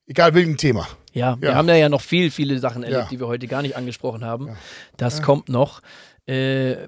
egal 0.07 0.35
welchem 0.35 0.57
Thema. 0.57 0.87
Ja, 1.13 1.41
wir 1.41 1.51
Ja. 1.51 1.55
haben 1.57 1.69
ja, 1.69 1.75
ja 1.75 1.89
noch 1.89 2.03
viel, 2.03 2.31
viele 2.31 2.59
Sachen 2.61 2.83
erlebt, 2.85 3.03
Ja. 3.05 3.09
die 3.11 3.19
wir 3.21 3.27
heute 3.27 3.49
gar 3.49 3.63
nicht 3.63 3.77
angesprochen 3.77 4.25
haben. 4.25 4.49
Ja. 4.49 4.57
Das 4.97 5.23
kommt 5.23 5.49
noch. 5.49 5.81
Äh, 6.27 6.87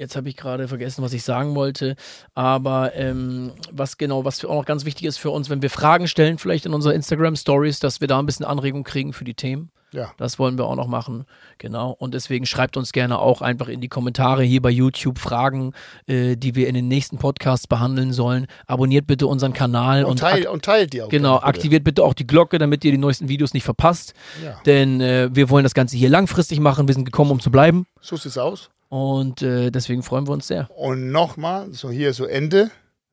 Jetzt 0.00 0.14
habe 0.14 0.28
ich 0.28 0.36
gerade 0.36 0.68
vergessen, 0.68 1.02
was 1.02 1.12
ich 1.12 1.24
sagen 1.24 1.56
wollte. 1.56 1.96
Aber 2.32 2.92
ähm, 2.94 3.50
was 3.72 3.98
genau, 3.98 4.24
was 4.24 4.44
auch 4.44 4.54
noch 4.54 4.64
ganz 4.64 4.84
wichtig 4.84 5.06
ist 5.08 5.16
für 5.16 5.30
uns, 5.30 5.50
wenn 5.50 5.60
wir 5.60 5.70
Fragen 5.70 6.06
stellen, 6.06 6.38
vielleicht 6.38 6.66
in 6.66 6.72
unserer 6.72 6.94
Instagram 6.94 7.34
Stories, 7.34 7.80
dass 7.80 8.00
wir 8.00 8.06
da 8.06 8.20
ein 8.20 8.26
bisschen 8.26 8.46
Anregung 8.46 8.84
kriegen 8.84 9.12
für 9.12 9.24
die 9.24 9.34
Themen. 9.34 9.72
Ja. 9.92 10.12
Das 10.18 10.38
wollen 10.38 10.58
wir 10.58 10.66
auch 10.66 10.76
noch 10.76 10.86
machen. 10.86 11.24
Genau. 11.56 11.90
Und 11.98 12.12
deswegen 12.12 12.44
schreibt 12.44 12.76
uns 12.76 12.92
gerne 12.92 13.18
auch 13.18 13.40
einfach 13.40 13.68
in 13.68 13.80
die 13.80 13.88
Kommentare 13.88 14.42
hier 14.42 14.60
bei 14.60 14.68
YouTube 14.70 15.18
Fragen, 15.18 15.72
äh, 16.06 16.36
die 16.36 16.54
wir 16.54 16.68
in 16.68 16.74
den 16.74 16.88
nächsten 16.88 17.16
Podcasts 17.18 17.66
behandeln 17.66 18.12
sollen. 18.12 18.46
Abonniert 18.66 19.06
bitte 19.06 19.26
unseren 19.26 19.54
Kanal 19.54 20.04
Und, 20.04 20.10
und, 20.10 20.18
teil, 20.20 20.46
und 20.46 20.64
teilt 20.64 20.92
die 20.92 21.00
auch. 21.02 21.08
genau, 21.08 21.36
bitte. 21.36 21.46
aktiviert 21.46 21.84
bitte 21.84 22.04
auch 22.04 22.12
die 22.14 22.26
Glocke, 22.26 22.58
damit 22.58 22.84
ihr 22.84 22.92
die 22.92 22.98
neuesten 22.98 23.28
Videos 23.28 23.54
nicht 23.54 23.64
verpasst. 23.64 24.12
Ja. 24.44 24.60
Denn 24.66 25.00
äh, 25.00 25.30
wir 25.32 25.48
wollen 25.48 25.62
das 25.64 25.72
Ganze 25.74 25.96
hier 25.96 26.10
langfristig 26.10 26.60
machen. 26.60 26.86
Wir 26.86 26.94
sind 26.94 27.04
gekommen, 27.04 27.30
um 27.30 27.40
zu 27.40 27.50
bleiben. 27.50 27.86
So 28.00 28.16
sieht's 28.16 28.36
aus. 28.36 28.68
Und 28.90 29.42
äh, 29.42 29.70
deswegen 29.70 30.02
freuen 30.02 30.26
wir 30.26 30.32
uns 30.32 30.46
sehr. 30.48 30.70
Und 30.76 31.10
nochmal, 31.10 31.72
so 31.72 31.90
hier 31.90 32.12
so 32.12 32.24
Ende. 32.26 32.70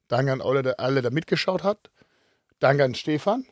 Danke 0.08 0.32
an 0.34 0.42
alle, 0.42 0.62
der- 0.62 0.80
alle, 0.80 1.02
der 1.02 1.12
mitgeschaut 1.12 1.64
hat. 1.64 1.78
Danke 2.60 2.84
an 2.84 2.96
Stefan, 2.96 3.46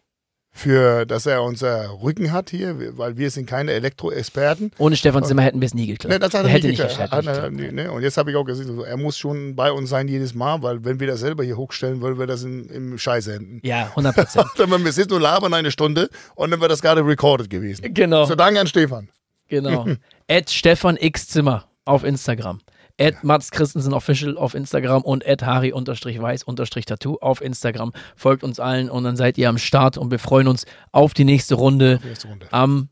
für, 0.55 1.05
dass 1.07 1.25
er 1.25 1.41
unser 1.41 2.01
Rücken 2.03 2.31
hat 2.31 2.51
hier, 2.51 2.95
weil 2.97 3.17
wir 3.17 3.31
sind 3.31 3.47
keine 3.47 3.71
Elektroexperten. 3.71 4.71
Ohne 4.77 4.95
Stefan 4.95 5.23
Zimmer 5.23 5.41
hätten 5.41 5.59
wir 5.59 5.65
es 5.65 5.73
nie 5.73 5.88
geklappt. 5.88 6.13
Ne, 6.13 6.19
das 6.19 6.34
hat 6.35 6.43
er 6.45 6.49
hätte 6.49 6.67
nicht 6.67 6.80
nicht 6.80 6.89
geklappt. 6.89 7.11
geklappt. 7.11 7.38
Hat 7.38 7.43
er 7.45 7.49
nie, 7.49 7.71
ne? 7.71 7.91
Und 7.91 8.03
jetzt 8.03 8.17
habe 8.17 8.30
ich 8.30 8.38
auch 8.38 8.43
gesehen, 8.43 8.80
er 8.84 8.97
muss 8.97 9.17
schon 9.17 9.55
bei 9.55 9.71
uns 9.71 9.89
sein 9.89 10.07
jedes 10.07 10.35
Mal, 10.35 10.61
weil 10.61 10.85
wenn 10.85 10.99
wir 10.99 11.07
das 11.07 11.21
selber 11.21 11.43
hier 11.43 11.57
hochstellen, 11.57 12.01
würden 12.01 12.19
wir 12.19 12.27
das 12.27 12.43
in, 12.43 12.65
im 12.69 12.97
Scheiße 12.99 13.34
enden. 13.34 13.59
Ja, 13.63 13.88
100 13.89 14.15
Prozent. 14.15 14.45
Wir 14.84 14.91
sitzen 14.91 15.13
und 15.13 15.21
labern 15.21 15.53
eine 15.53 15.71
Stunde 15.71 16.09
und 16.35 16.51
dann 16.51 16.61
wird 16.61 16.71
das 16.71 16.81
gerade 16.81 17.05
recorded 17.05 17.49
gewesen. 17.49 17.91
genau, 17.93 18.25
So, 18.25 18.35
danke 18.35 18.59
an 18.59 18.67
Stefan. 18.67 19.09
genau. 19.47 19.88
At 20.30 20.49
Stefan 20.51 20.97
X 20.99 21.27
Zimmer 21.30 21.65
auf 21.85 22.03
Instagram. 22.03 22.59
At 22.99 23.24
Mats 23.24 23.49
Christensen 23.52 23.94
Official 23.94 24.38
auf 24.38 24.53
Instagram 24.53 25.02
und 25.02 25.26
at 25.28 25.41
Harry-Weiß-Tattoo 25.44 27.18
auf 27.22 27.41
Instagram. 27.41 27.91
Folgt 28.15 28.44
uns 28.44 28.60
allen 28.60 28.90
und 28.90 29.03
dann 29.03 29.15
seid 29.15 29.38
ihr 29.38 29.49
am 29.49 29.57
Start 29.57 29.98
und 29.98 30.11
wir 30.11 30.20
freuen 30.20 30.48
uns 30.48 30.65
auf 30.91 31.14
die 31.14 31.26
nächste 31.26 31.56
Runde 31.56 31.99
Nächste 32.03 32.28
Runde. 32.28 32.48
am 32.52 32.90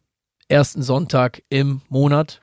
ersten 0.47 0.81
Sonntag 0.81 1.41
im 1.49 1.81
Monat. 1.89 2.41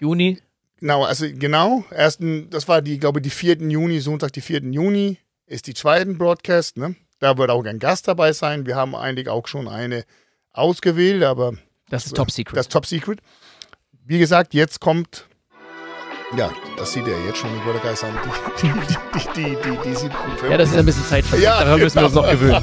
Juni. 0.00 0.38
Genau, 0.78 1.04
also 1.04 1.26
genau, 1.30 1.84
ersten, 1.90 2.48
das 2.48 2.66
war 2.66 2.80
die, 2.80 2.98
glaube 2.98 3.18
ich, 3.18 3.24
die 3.24 3.30
4. 3.30 3.58
Juni, 3.68 4.00
Sonntag, 4.00 4.32
die 4.32 4.40
4. 4.40 4.62
Juni 4.62 5.18
ist 5.46 5.66
die 5.66 5.74
zweiten 5.74 6.16
Broadcast, 6.16 6.78
ne? 6.78 6.96
Da 7.18 7.36
wird 7.36 7.50
auch 7.50 7.62
ein 7.66 7.78
Gast 7.78 8.08
dabei 8.08 8.32
sein. 8.32 8.64
Wir 8.64 8.76
haben 8.76 8.94
eigentlich 8.94 9.28
auch 9.28 9.46
schon 9.46 9.68
eine 9.68 10.04
ausgewählt, 10.52 11.22
aber 11.22 11.52
Das 11.90 12.06
ist 12.06 12.16
Top 12.16 12.30
Secret. 12.30 12.56
das 12.56 12.64
ist 12.66 12.72
Top 12.72 12.86
Secret. 12.86 13.20
Wie 14.06 14.18
gesagt, 14.18 14.54
jetzt 14.54 14.80
kommt, 14.80 15.26
ja, 16.36 16.50
das 16.76 16.92
sieht 16.92 17.06
er 17.06 17.18
jetzt 17.26 17.38
schon, 17.38 17.50
wollte 17.64 17.80
gar 17.80 17.90
nicht 17.90 18.00
sagen, 18.00 18.14
die, 18.62 18.68
die, 18.68 18.76
die, 19.34 19.56
die, 19.56 19.78
die, 19.84 19.94
siebten 19.94 20.16
Filme. 20.38 20.52
ja, 20.52 20.58
das 20.58 20.70
ist 20.70 20.76
ein 20.78 20.86
bisschen 20.86 21.04
Zeit 21.06 21.24
Ja, 21.40 21.60
Daran 21.64 21.80
müssen 21.80 21.96
wir 21.96 22.04
uns 22.04 22.14
genau. 22.14 22.24
noch 22.26 22.30
gewöhnen. 22.32 22.62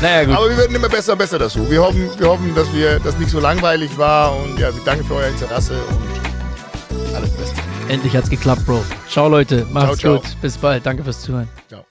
Naja, 0.00 0.24
gut. 0.24 0.36
Aber 0.36 0.50
wir 0.50 0.56
werden 0.58 0.76
immer 0.76 0.88
besser 0.88 1.12
und 1.12 1.18
besser 1.18 1.38
dazu. 1.38 1.68
Wir 1.68 1.82
hoffen, 1.82 2.08
wir 2.18 2.28
hoffen, 2.28 2.54
dass 2.54 2.72
wir 2.72 3.00
das 3.00 3.18
nicht 3.18 3.30
so 3.30 3.40
langweilig 3.40 3.96
war 3.98 4.36
und 4.36 4.58
ja, 4.58 4.74
wir 4.74 4.84
danken 4.84 5.04
für 5.04 5.14
euer 5.14 5.28
Interesse 5.28 5.74
und 5.74 7.14
alles 7.14 7.30
Beste. 7.30 7.60
Endlich 7.88 8.14
hat's 8.14 8.30
geklappt, 8.30 8.64
Bro. 8.66 8.84
Ciao, 9.08 9.28
Leute. 9.28 9.66
Macht's 9.72 9.98
Ciao, 9.98 10.20
ciao. 10.20 10.28
gut. 10.28 10.40
Bis 10.42 10.56
bald. 10.58 10.84
Danke 10.86 11.02
fürs 11.02 11.20
Zuhören. 11.22 11.48
Ciao. 11.68 11.87